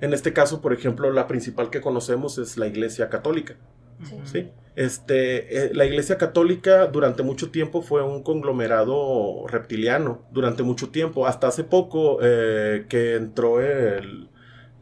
En 0.01 0.15
este 0.15 0.33
caso, 0.33 0.61
por 0.61 0.73
ejemplo, 0.73 1.11
la 1.11 1.27
principal 1.27 1.69
que 1.69 1.81
conocemos 1.81 2.39
es 2.39 2.57
la 2.57 2.69
Iglesia 2.69 3.09
Católica. 3.09 3.57
Sí. 4.23 4.53
Este, 4.77 5.67
eh, 5.67 5.75
la 5.75 5.87
Iglesia 5.87 6.17
Católica 6.17 6.87
durante 6.87 7.25
mucho 7.25 7.51
tiempo 7.51 7.83
fue 7.83 8.05
un 8.05 8.23
conglomerado 8.23 9.49
reptiliano, 9.49 10.23
durante 10.31 10.63
mucho 10.63 10.91
tiempo, 10.91 11.27
hasta 11.27 11.49
hace 11.49 11.65
poco 11.65 12.19
eh, 12.23 12.87
que 12.89 13.17
entró 13.17 13.61
el, 13.61 14.29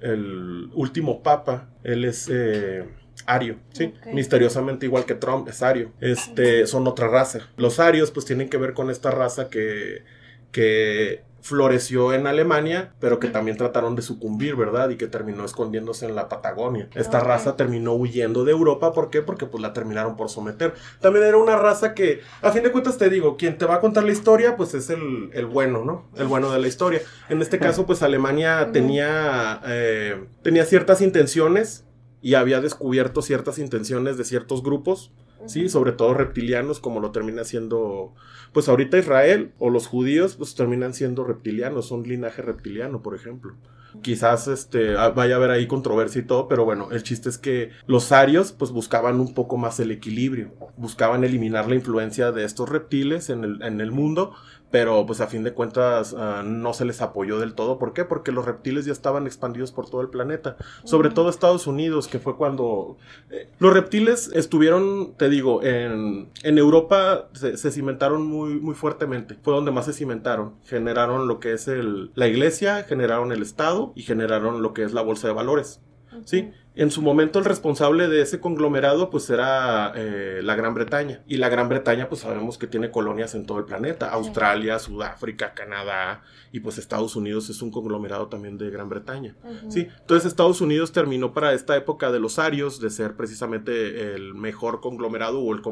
el 0.02 0.70
último 0.74 1.22
papa, 1.22 1.68
él 1.82 2.04
es 2.04 2.28
eh, 2.30 2.84
ario, 3.26 3.58
¿sí? 3.72 3.94
Misteriosamente 4.12 4.86
igual 4.86 5.04
que 5.04 5.14
Trump 5.14 5.48
es 5.48 5.62
ario. 5.62 5.92
Este, 6.00 6.66
son 6.66 6.86
otra 6.86 7.08
raza. 7.08 7.40
Los 7.56 7.78
arios 7.80 8.10
pues 8.10 8.26
tienen 8.26 8.48
que 8.48 8.56
ver 8.56 8.74
con 8.74 8.90
esta 8.90 9.10
raza 9.10 9.48
que, 9.48 10.02
que 10.50 11.22
floreció 11.42 12.12
en 12.12 12.28
Alemania, 12.28 12.94
pero 13.00 13.18
que 13.18 13.28
también 13.28 13.56
trataron 13.56 13.96
de 13.96 14.02
sucumbir, 14.02 14.54
¿verdad? 14.54 14.90
Y 14.90 14.96
que 14.96 15.08
terminó 15.08 15.44
escondiéndose 15.44 16.06
en 16.06 16.14
la 16.14 16.28
Patagonia. 16.28 16.88
Esta 16.94 17.18
raza 17.18 17.56
terminó 17.56 17.92
huyendo 17.94 18.44
de 18.44 18.52
Europa, 18.52 18.92
¿por 18.92 19.10
qué? 19.10 19.22
Porque 19.22 19.46
pues 19.46 19.60
la 19.60 19.72
terminaron 19.72 20.16
por 20.16 20.30
someter. 20.30 20.74
También 21.00 21.26
era 21.26 21.36
una 21.36 21.56
raza 21.56 21.94
que, 21.94 22.20
a 22.40 22.52
fin 22.52 22.62
de 22.62 22.70
cuentas 22.70 22.96
te 22.96 23.10
digo, 23.10 23.36
quien 23.36 23.58
te 23.58 23.66
va 23.66 23.74
a 23.74 23.80
contar 23.80 24.04
la 24.04 24.12
historia, 24.12 24.56
pues 24.56 24.72
es 24.74 24.88
el, 24.88 25.30
el 25.32 25.46
bueno, 25.46 25.84
¿no? 25.84 26.08
El 26.16 26.28
bueno 26.28 26.52
de 26.52 26.60
la 26.60 26.68
historia. 26.68 27.02
En 27.28 27.42
este 27.42 27.58
caso, 27.58 27.86
pues 27.86 28.02
Alemania 28.02 28.70
tenía, 28.72 29.60
eh, 29.66 30.24
tenía 30.42 30.64
ciertas 30.64 31.00
intenciones 31.00 31.84
y 32.20 32.34
había 32.34 32.60
descubierto 32.60 33.20
ciertas 33.20 33.58
intenciones 33.58 34.16
de 34.16 34.24
ciertos 34.24 34.62
grupos 34.62 35.10
¿sí? 35.46 35.68
Sobre 35.68 35.92
todo 35.92 36.14
reptilianos, 36.14 36.80
como 36.80 37.00
lo 37.00 37.10
termina 37.10 37.44
siendo, 37.44 38.14
pues 38.52 38.68
ahorita 38.68 38.98
Israel 38.98 39.52
o 39.58 39.70
los 39.70 39.86
judíos, 39.86 40.36
pues 40.36 40.54
terminan 40.54 40.94
siendo 40.94 41.24
reptilianos, 41.24 41.86
son 41.86 42.02
linaje 42.02 42.42
reptiliano, 42.42 43.02
por 43.02 43.14
ejemplo. 43.14 43.54
Quizás 44.00 44.48
este, 44.48 44.96
ah, 44.96 45.10
vaya 45.10 45.34
a 45.34 45.36
haber 45.36 45.50
ahí 45.50 45.66
controversia 45.66 46.22
y 46.22 46.24
todo, 46.24 46.48
pero 46.48 46.64
bueno, 46.64 46.88
el 46.92 47.02
chiste 47.02 47.28
es 47.28 47.36
que 47.36 47.70
los 47.86 48.10
arios 48.10 48.52
pues 48.52 48.70
buscaban 48.70 49.20
un 49.20 49.34
poco 49.34 49.58
más 49.58 49.80
el 49.80 49.90
equilibrio, 49.90 50.52
buscaban 50.78 51.24
eliminar 51.24 51.68
la 51.68 51.74
influencia 51.74 52.32
de 52.32 52.44
estos 52.44 52.70
reptiles 52.70 53.28
en 53.28 53.44
el, 53.44 53.62
en 53.62 53.82
el 53.82 53.92
mundo, 53.92 54.34
pero 54.72 55.04
pues 55.06 55.20
a 55.20 55.28
fin 55.28 55.44
de 55.44 55.52
cuentas 55.52 56.16
ah, 56.18 56.42
no 56.44 56.72
se 56.72 56.86
les 56.86 57.02
apoyó 57.02 57.38
del 57.38 57.54
todo. 57.54 57.78
¿Por 57.78 57.92
qué? 57.92 58.04
Porque 58.04 58.32
los 58.32 58.46
reptiles 58.46 58.86
ya 58.86 58.92
estaban 58.92 59.26
expandidos 59.26 59.70
por 59.70 59.88
todo 59.88 60.00
el 60.00 60.08
planeta, 60.08 60.56
sobre 60.82 61.10
todo 61.10 61.28
Estados 61.28 61.66
Unidos, 61.66 62.08
que 62.08 62.18
fue 62.18 62.36
cuando 62.36 62.96
eh, 63.30 63.48
los 63.58 63.74
reptiles 63.74 64.30
estuvieron, 64.34 65.12
te 65.18 65.28
digo, 65.28 65.62
en, 65.62 66.30
en 66.42 66.58
Europa 66.58 67.28
se, 67.34 67.70
cimentaron 67.70 68.26
muy, 68.26 68.58
muy 68.58 68.74
fuertemente, 68.74 69.36
fue 69.42 69.54
donde 69.54 69.70
más 69.70 69.84
se 69.84 69.92
cimentaron, 69.92 70.54
generaron 70.64 71.28
lo 71.28 71.38
que 71.38 71.52
es 71.52 71.68
el, 71.68 72.10
la 72.14 72.26
iglesia, 72.26 72.84
generaron 72.84 73.30
el 73.30 73.42
Estado 73.42 73.92
y 73.94 74.02
generaron 74.02 74.62
lo 74.62 74.72
que 74.72 74.84
es 74.84 74.94
la 74.94 75.02
bolsa 75.02 75.28
de 75.28 75.34
valores. 75.34 75.80
¿Sí? 76.24 76.50
En 76.74 76.90
su 76.90 77.02
momento 77.02 77.38
el 77.38 77.44
responsable 77.44 78.08
de 78.08 78.22
ese 78.22 78.40
conglomerado 78.40 79.10
pues 79.10 79.28
era 79.28 79.92
eh, 79.94 80.40
la 80.42 80.54
Gran 80.54 80.74
Bretaña. 80.74 81.22
Y 81.26 81.36
la 81.36 81.48
Gran 81.48 81.68
Bretaña 81.68 82.08
pues 82.08 82.22
sabemos 82.22 82.56
que 82.56 82.66
tiene 82.66 82.90
colonias 82.90 83.34
en 83.34 83.44
todo 83.44 83.58
el 83.58 83.64
planeta. 83.64 84.08
Australia, 84.10 84.78
Sudáfrica, 84.78 85.52
Canadá 85.54 86.22
y 86.52 86.60
pues 86.60 86.78
Estados 86.78 87.16
Unidos 87.16 87.48
es 87.50 87.60
un 87.62 87.70
conglomerado 87.70 88.28
también 88.28 88.58
de 88.58 88.70
Gran 88.70 88.88
Bretaña. 88.88 89.34
Sí, 89.68 89.88
entonces 90.00 90.26
Estados 90.26 90.60
Unidos 90.60 90.92
terminó 90.92 91.32
para 91.32 91.52
esta 91.54 91.76
época 91.76 92.12
de 92.12 92.20
los 92.20 92.38
arios 92.38 92.80
de 92.80 92.90
ser 92.90 93.16
precisamente 93.16 94.14
el 94.14 94.34
mejor 94.34 94.80
conglomerado 94.80 95.40
o 95.40 95.52
el, 95.54 95.62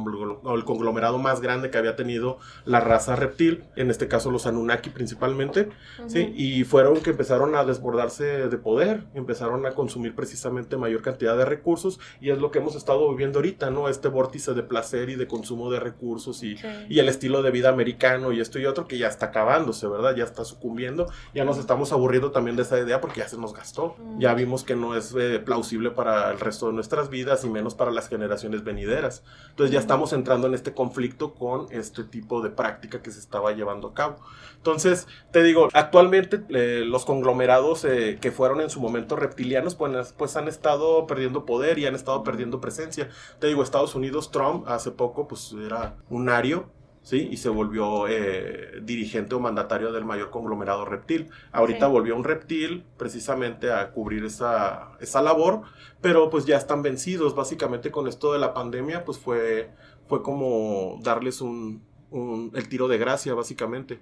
conglomerado 0.65 1.19
más 1.19 1.41
grande 1.41 1.71
que 1.71 1.79
había 1.79 1.97
tenido 1.97 2.39
la 2.65 2.81
raza 2.81 3.15
reptil, 3.15 3.65
en 3.77 3.91
este 3.91 4.09
caso 4.09 4.31
los 4.31 4.47
Anunnaki 4.47 4.91
principalmente. 4.91 5.69
Sí, 6.07 6.33
y 6.35 6.65
fueron 6.65 7.01
que 7.01 7.11
empezaron 7.11 7.55
a 7.55 7.65
desbordarse 7.65 8.49
de 8.49 8.57
poder, 8.57 9.05
empezaron 9.15 9.67
a 9.67 9.73
consumir 9.73 10.15
precisamente 10.15 10.77
mayor 10.79 10.90
cantidad 10.99 11.37
de 11.37 11.45
recursos 11.45 12.01
y 12.21 12.31
es 12.31 12.39
lo 12.39 12.51
que 12.51 12.59
hemos 12.59 12.75
estado 12.75 13.09
viviendo 13.11 13.39
ahorita, 13.39 13.71
¿no? 13.71 13.89
Este 13.89 14.09
vórtice 14.09 14.55
de 14.55 14.63
placer 14.63 15.09
y 15.11 15.15
de 15.15 15.27
consumo 15.27 15.71
de 15.71 15.81
recursos 15.81 16.43
y, 16.43 16.57
y 16.89 16.99
el 16.99 17.09
estilo 17.09 17.43
de 17.43 17.51
vida 17.51 17.69
americano 17.69 18.33
y 18.33 18.41
esto 18.41 18.59
y 18.59 18.67
otro 18.67 18.87
que 18.87 18.99
ya 18.99 19.09
está 19.09 19.27
acabándose, 19.27 19.87
¿verdad? 19.87 20.15
Ya 20.17 20.25
está 20.25 20.45
sucumbiendo, 20.45 21.07
ya 21.35 21.45
nos 21.45 21.59
estamos 21.59 21.93
aburriendo 21.93 22.33
también 22.33 22.57
de 22.57 22.63
esa 22.63 22.79
idea 22.79 23.01
porque 23.01 23.21
ya 23.21 23.29
se 23.29 23.39
nos 23.39 23.55
gastó, 23.55 23.97
ya 24.19 24.35
vimos 24.35 24.65
que 24.65 24.77
no 24.77 24.97
es 24.97 25.15
eh, 25.19 25.39
plausible 25.39 25.91
para 25.91 26.31
el 26.31 26.41
resto 26.41 26.67
de 26.67 26.73
nuestras 26.73 27.11
vidas 27.11 27.45
y 27.45 27.49
menos 27.49 27.75
para 27.75 27.91
las 27.91 28.09
generaciones 28.09 28.65
venideras. 28.65 29.23
Entonces 29.51 29.73
ya 29.73 29.81
estamos 29.81 30.13
entrando 30.13 30.47
en 30.47 30.55
este 30.55 30.75
conflicto 30.75 31.35
con 31.35 31.67
este 31.71 32.05
tipo 32.05 32.43
de 32.43 32.51
práctica 32.51 33.03
que 33.03 33.11
se 33.11 33.21
estaba 33.21 33.53
llevando 33.53 33.89
a 33.89 33.95
cabo. 33.95 34.17
Entonces, 34.61 35.09
te 35.31 35.43
digo, 35.43 35.69
actualmente 35.73 36.43
eh, 36.51 36.85
los 36.85 37.07
conglomerados 37.07 37.87
eh, 37.87 38.19
que 38.21 38.31
fueron 38.31 38.61
en 38.61 38.69
su 38.69 38.79
momento 38.79 39.17
reptilianos, 39.17 39.75
pues, 39.75 40.13
pues 40.13 40.37
han 40.37 40.49
estado 40.49 41.07
perdiendo 41.07 41.47
poder 41.47 41.79
y 41.79 41.87
han 41.87 41.95
estado 41.95 42.23
perdiendo 42.23 42.61
presencia. 42.61 43.09
Te 43.39 43.47
digo, 43.47 43.63
Estados 43.63 43.95
Unidos, 43.95 44.31
Trump 44.31 44.69
hace 44.69 44.91
poco 44.91 45.27
pues 45.29 45.55
era 45.65 45.97
un 46.11 46.29
ario, 46.29 46.69
¿sí? 47.01 47.27
Y 47.31 47.39
se 47.39 47.49
volvió 47.49 48.07
eh, 48.07 48.81
dirigente 48.83 49.35
o 49.35 49.41
mandatario 49.41 49.93
del 49.93 50.05
mayor 50.05 50.29
conglomerado 50.29 50.85
reptil. 50.85 51.31
Ahorita 51.53 51.87
volvió 51.87 52.15
un 52.15 52.25
reptil 52.25 52.85
precisamente 52.99 53.73
a 53.73 53.93
cubrir 53.93 54.27
esa, 54.27 54.93
esa 55.01 55.23
labor, 55.23 55.63
pero 56.03 56.29
pues 56.29 56.45
ya 56.45 56.59
están 56.59 56.83
vencidos. 56.83 57.35
Básicamente 57.35 57.91
con 57.91 58.07
esto 58.09 58.35
de 58.35 58.39
la 58.39 58.53
pandemia 58.53 59.07
pues 59.07 59.19
fue, 59.19 59.71
fue 60.07 60.23
como 60.23 60.99
darles 61.03 61.41
un, 61.41 61.83
un 62.11 62.53
el 62.55 62.69
tiro 62.69 62.89
de 62.89 62.99
gracia 62.99 63.33
básicamente. 63.33 64.01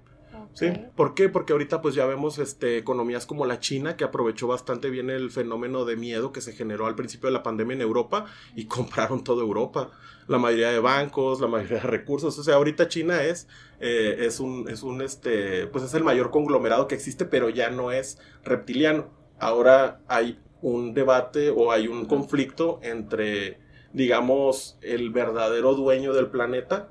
Sí, 0.53 0.71
¿por 0.95 1.13
qué? 1.13 1.29
Porque 1.29 1.53
ahorita 1.53 1.81
pues 1.81 1.95
ya 1.95 2.05
vemos 2.05 2.37
este, 2.37 2.77
economías 2.77 3.25
como 3.25 3.45
la 3.45 3.59
China 3.59 3.95
que 3.95 4.03
aprovechó 4.03 4.47
bastante 4.47 4.89
bien 4.89 5.09
el 5.09 5.31
fenómeno 5.31 5.85
de 5.85 5.95
miedo 5.95 6.31
que 6.31 6.41
se 6.41 6.53
generó 6.53 6.85
al 6.85 6.95
principio 6.95 7.27
de 7.27 7.33
la 7.33 7.43
pandemia 7.43 7.75
en 7.75 7.81
Europa 7.81 8.25
y 8.55 8.65
compraron 8.67 9.23
toda 9.23 9.41
Europa. 9.41 9.91
La 10.27 10.37
mayoría 10.37 10.69
de 10.69 10.79
bancos, 10.79 11.39
la 11.39 11.47
mayoría 11.47 11.79
de 11.79 11.87
recursos. 11.87 12.37
O 12.37 12.43
sea, 12.43 12.55
ahorita 12.55 12.87
China 12.87 13.23
es, 13.23 13.47
eh, 13.79 14.17
es 14.19 14.39
un, 14.39 14.69
es 14.69 14.83
un, 14.83 15.01
este, 15.01 15.65
pues 15.67 15.83
es 15.83 15.93
el 15.93 16.03
mayor 16.03 16.29
conglomerado 16.29 16.87
que 16.87 16.95
existe, 16.95 17.25
pero 17.25 17.49
ya 17.49 17.69
no 17.69 17.91
es 17.91 18.19
reptiliano. 18.43 19.09
Ahora 19.39 20.01
hay 20.07 20.39
un 20.61 20.93
debate 20.93 21.49
o 21.49 21.71
hay 21.71 21.87
un 21.87 22.05
conflicto 22.05 22.79
entre, 22.83 23.59
digamos, 23.93 24.77
el 24.81 25.09
verdadero 25.09 25.73
dueño 25.73 26.13
del 26.13 26.27
planeta 26.27 26.89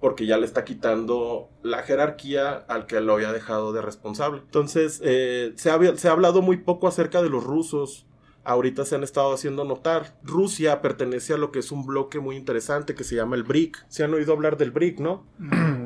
porque 0.00 0.26
ya 0.26 0.38
le 0.38 0.46
está 0.46 0.64
quitando 0.64 1.50
la 1.62 1.82
jerarquía 1.82 2.52
al 2.68 2.86
que 2.86 3.00
lo 3.00 3.14
había 3.14 3.32
dejado 3.32 3.72
de 3.72 3.82
responsable. 3.82 4.40
Entonces, 4.44 5.00
eh, 5.04 5.52
se, 5.56 5.70
ha, 5.70 5.96
se 5.96 6.08
ha 6.08 6.12
hablado 6.12 6.42
muy 6.42 6.58
poco 6.58 6.88
acerca 6.88 7.22
de 7.22 7.28
los 7.28 7.44
rusos. 7.44 8.06
Ahorita 8.42 8.86
se 8.86 8.94
han 8.94 9.02
estado 9.02 9.34
haciendo 9.34 9.64
notar. 9.64 10.18
Rusia 10.22 10.80
pertenece 10.80 11.34
a 11.34 11.36
lo 11.36 11.52
que 11.52 11.58
es 11.58 11.70
un 11.70 11.84
bloque 11.84 12.18
muy 12.18 12.36
interesante 12.36 12.94
que 12.94 13.04
se 13.04 13.14
llama 13.14 13.36
el 13.36 13.42
BRIC. 13.42 13.84
Se 13.88 14.02
han 14.02 14.14
oído 14.14 14.32
hablar 14.32 14.56
del 14.56 14.70
BRIC, 14.70 14.98
¿no? 15.00 15.26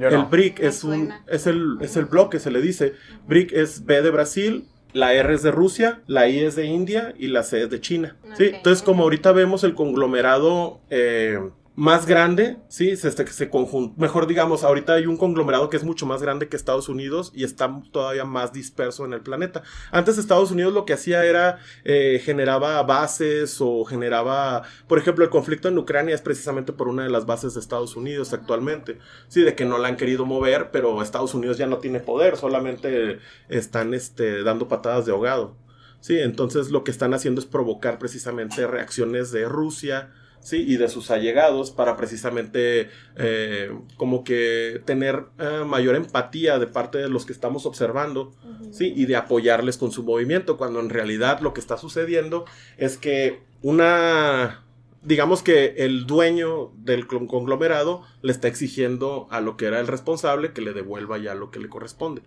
El 0.01 0.25
BRIC 0.31 0.61
es, 0.61 0.85
un, 0.85 1.13
es, 1.27 1.49
el, 1.49 1.79
es 1.81 1.97
el 1.97 2.05
bloque, 2.05 2.39
se 2.39 2.53
le 2.53 2.61
dice. 2.61 2.95
BRIC 3.27 3.53
es 3.53 3.85
B 3.85 4.01
de 4.01 4.11
Brasil, 4.11 4.69
la 4.93 5.13
R 5.13 5.35
es 5.35 5.43
de 5.43 5.51
Rusia, 5.51 6.03
la 6.07 6.29
I 6.29 6.39
es 6.39 6.55
de 6.55 6.67
India 6.67 7.15
y 7.19 7.27
la 7.27 7.43
C 7.43 7.63
es 7.63 7.71
de 7.71 7.81
China. 7.81 8.17
¿sí? 8.39 8.53
Entonces, 8.55 8.83
como 8.83 9.03
ahorita 9.03 9.33
vemos 9.33 9.65
el 9.65 9.75
conglomerado 9.75 10.81
eh, 10.89 11.41
más 11.77 12.07
grande, 12.07 12.59
sí, 12.69 12.97
se, 12.97 13.11
se, 13.11 13.27
se 13.27 13.51
mejor 13.97 14.29
digamos, 14.29 14.63
ahorita 14.63 14.95
hay 14.95 15.07
un 15.07 15.17
conglomerado 15.17 15.71
que 15.71 15.77
es 15.77 15.83
mucho 15.83 16.07
más 16.07 16.23
grande 16.23 16.49
que 16.49 16.57
Estados 16.57 16.89
Unidos 16.89 17.33
y 17.35 17.43
está 17.43 17.83
todavía 17.91 18.25
más 18.25 18.53
disperso 18.53 19.05
en 19.05 19.13
el 19.13 19.23
planeta. 19.23 19.65
Antes 19.91 20.17
Estados 20.17 20.53
Unidos 20.53 20.73
lo 20.73 20.85
que 20.85 20.93
hacía 20.93 21.25
era 21.25 21.59
eh, 21.85 22.21
generaba 22.25 22.81
bases 22.85 23.57
o 23.61 23.85
generaba, 23.85 24.63
por 24.87 24.99
ejemplo, 24.99 25.25
el 25.25 25.31
conflicto 25.31 25.67
en 25.67 25.77
Ucrania 25.77 26.15
es 26.15 26.23
precisamente 26.23 26.73
por 26.73 26.87
una 26.87 27.03
de 27.03 27.11
las 27.11 27.27
bases 27.27 27.55
de 27.55 27.61
Estados 27.61 27.97
Unidos 27.97 28.33
actualmente, 28.33 28.99
sí, 29.27 29.43
de 29.43 29.57
que 29.57 29.65
no 29.65 29.79
la 29.79 29.89
han 29.89 29.97
querido 29.97 30.27
mover, 30.27 30.71
pero 30.71 31.03
Estados 31.03 31.35
Unidos 31.35 31.59
ya 31.59 31.67
no 31.67 31.79
tiene 31.79 31.99
poder, 31.99 32.37
solamente 32.37 33.19
están 33.49 33.95
este, 33.95 34.45
dando 34.45 34.69
patadas 34.69 35.07
de 35.07 35.13
ahogado. 35.13 35.57
Sí, 35.99 36.19
entonces 36.19 36.71
lo 36.71 36.85
que 36.85 36.91
están 36.91 37.15
haciendo 37.15 37.41
es 37.41 37.47
provocar 37.47 37.99
precisamente 37.99 38.67
reacciones 38.67 39.33
de 39.33 39.47
Rusia, 39.47 40.13
¿sí? 40.45 40.63
Y 40.69 40.77
de 40.77 40.89
sus 40.89 41.11
allegados 41.11 41.73
para 41.73 41.97
precisamente 41.97 42.91
eh, 43.17 43.77
como 43.97 44.23
que 44.23 44.81
tener 44.85 45.25
eh, 45.41 45.65
mayor 45.67 45.97
empatía 45.97 46.59
de 46.59 46.69
parte 46.69 46.99
de 46.99 47.09
los 47.09 47.27
que 47.27 47.33
estamos 47.33 47.67
observando, 47.67 48.33
¿sí? 48.71 48.93
Y 48.95 49.07
de 49.07 49.17
apoyarles 49.17 49.79
con 49.79 49.91
su 49.91 50.05
movimiento, 50.05 50.57
cuando 50.57 50.79
en 50.79 50.91
realidad 50.91 51.41
lo 51.41 51.55
que 51.55 51.61
está 51.61 51.77
sucediendo 51.77 52.45
es 52.77 52.97
que 52.97 53.43
una... 53.63 54.61
Digamos 55.03 55.43
que 55.43 55.75
el 55.79 56.07
dueño 56.07 56.73
del 56.77 57.07
conglomerado 57.07 58.03
le 58.23 58.33
está 58.33 58.49
exigiendo 58.49 59.27
a 59.31 59.43
lo 59.43 59.59
que 59.59 59.67
era 59.67 59.79
el 59.81 59.87
responsable 59.87 60.55
que 60.55 60.63
le 60.63 60.73
devuelva 60.73 61.19
ya 61.19 61.35
lo 61.35 61.51
que 61.51 61.59
le 61.59 61.69
corresponde. 61.69 62.23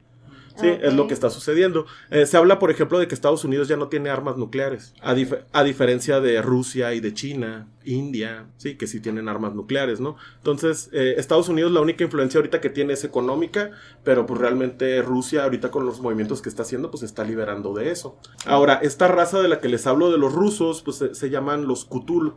Sí, 0.60 0.68
es 0.82 0.94
lo 0.96 1.08
que 1.08 1.14
está 1.14 1.30
sucediendo. 1.30 1.86
Eh, 2.10 2.26
se 2.26 2.36
habla, 2.36 2.58
por 2.58 2.72
ejemplo, 2.72 2.98
de 2.98 3.08
que 3.08 3.14
Estados 3.14 3.44
Unidos 3.46 3.68
ya 3.68 3.78
no 3.78 3.90
tiene 3.90 4.10
armas 4.10 4.38
nucleares, 4.38 4.94
a, 5.02 5.14
dif- 5.14 5.44
a 5.54 5.64
diferencia 5.64 6.20
de 6.20 6.42
Rusia 6.42 6.94
y 6.96 7.00
de 7.00 7.14
China, 7.14 7.68
India, 7.86 8.48
sí, 8.58 8.76
que 8.76 8.88
sí 8.88 9.00
tienen 9.00 9.30
armas 9.30 9.54
nucleares, 9.54 10.00
¿no? 10.00 10.16
Entonces, 10.38 10.90
eh, 10.94 11.14
Estados 11.18 11.48
Unidos 11.48 11.72
la 11.72 11.82
única 11.82 12.04
influencia 12.04 12.40
ahorita 12.40 12.60
que 12.60 12.70
tiene 12.72 12.94
es 12.94 13.04
económica, 13.04 13.72
pero 14.04 14.26
pues 14.26 14.40
realmente 14.40 15.02
Rusia 15.04 15.44
ahorita 15.44 15.70
con 15.70 15.86
los 15.86 16.02
movimientos 16.02 16.42
que 16.42 16.50
está 16.50 16.64
haciendo, 16.64 16.90
pues 16.90 17.02
se 17.02 17.06
está 17.06 17.24
liberando 17.24 17.74
de 17.74 17.92
eso. 17.92 18.18
Ahora, 18.46 18.80
esta 18.82 19.08
raza 19.08 19.40
de 19.42 19.48
la 19.50 19.60
que 19.60 19.70
les 19.70 19.86
hablo 19.86 20.12
de 20.12 20.18
los 20.18 20.34
rusos, 20.34 20.82
pues 20.82 20.98
se, 20.98 21.14
se 21.14 21.30
llaman 21.30 21.68
los 21.68 21.86
Cthulhu. 21.86 22.34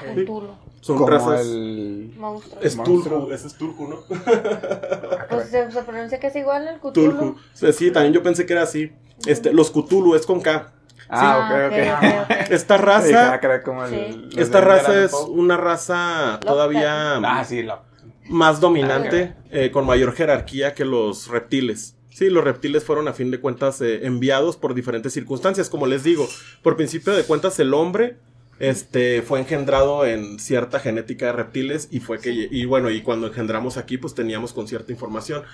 Sí. 0.00 0.22
Cthulhu, 0.24 0.48
Son 0.80 0.96
Como 0.96 1.08
razas... 1.10 1.40
el... 1.46 2.12
monstruo. 2.18 2.60
Es. 2.62 2.76
Tulhu, 2.76 3.32
ese 3.32 3.46
es 3.48 3.54
Tulhu, 3.54 3.88
¿no? 3.88 3.96
Pues 5.28 5.48
se, 5.50 5.70
se 5.70 5.82
pronuncia 5.82 6.18
que 6.18 6.26
es 6.28 6.36
igual 6.36 6.66
al 6.68 6.78
Cthulhu. 6.78 6.92
Tulhu. 6.92 7.36
Sí, 7.54 7.72
sí, 7.72 7.90
también 7.90 8.12
yo 8.14 8.22
pensé 8.22 8.46
que 8.46 8.52
era 8.54 8.62
así. 8.62 8.92
Este, 9.26 9.52
los 9.52 9.70
Cthulhu 9.70 10.14
es 10.14 10.26
con 10.26 10.40
K. 10.40 10.72
Ah, 11.08 11.48
ok, 11.50 11.72
ok. 11.72 11.78
ok, 11.96 12.30
ok. 12.30 12.50
Esta 12.50 12.76
Sí, 12.76 12.82
raza, 12.84 13.40
ah, 13.42 13.88
el- 13.88 14.30
Sí. 14.32 14.40
esta 14.40 14.60
raza 14.60 15.04
es 15.04 15.12
una 15.12 15.56
raza 15.56 16.38
todavía 16.40 17.16
Ah, 17.16 17.44
sí, 17.44 17.62
lo... 17.62 17.80
más 18.28 18.60
dominante, 18.60 19.34
eh, 19.50 19.70
con 19.72 19.86
mayor 19.86 20.12
jerarquía 20.12 20.72
que 20.74 20.84
los 20.84 21.28
reptiles. 21.28 21.96
Sí, 22.10 22.28
los 22.30 22.44
reptiles 22.44 22.84
fueron 22.84 23.08
a 23.08 23.12
fin 23.12 23.30
de 23.30 23.40
cuentas 23.40 23.80
eh, 23.80 24.06
enviados 24.06 24.56
por 24.56 24.74
diferentes 24.74 25.12
circunstancias, 25.12 25.68
como 25.70 25.86
les 25.86 26.02
digo. 26.04 26.28
Por 26.62 26.76
principio 26.76 27.12
de 27.12 27.24
cuentas, 27.24 27.58
el 27.60 27.72
hombre 27.74 28.18
este, 28.60 29.22
fue 29.22 29.40
engendrado 29.40 30.04
en 30.04 30.38
cierta 30.38 30.78
genética 30.80 31.26
de 31.26 31.32
reptiles 31.32 31.88
y 31.90 32.00
fue 32.00 32.20
que, 32.20 32.30
y 32.50 32.64
bueno, 32.66 32.90
y 32.90 33.00
cuando 33.00 33.26
engendramos 33.26 33.78
aquí, 33.78 33.96
pues 33.96 34.14
teníamos 34.14 34.52
con 34.52 34.68
cierta 34.68 34.92
información. 34.92 35.44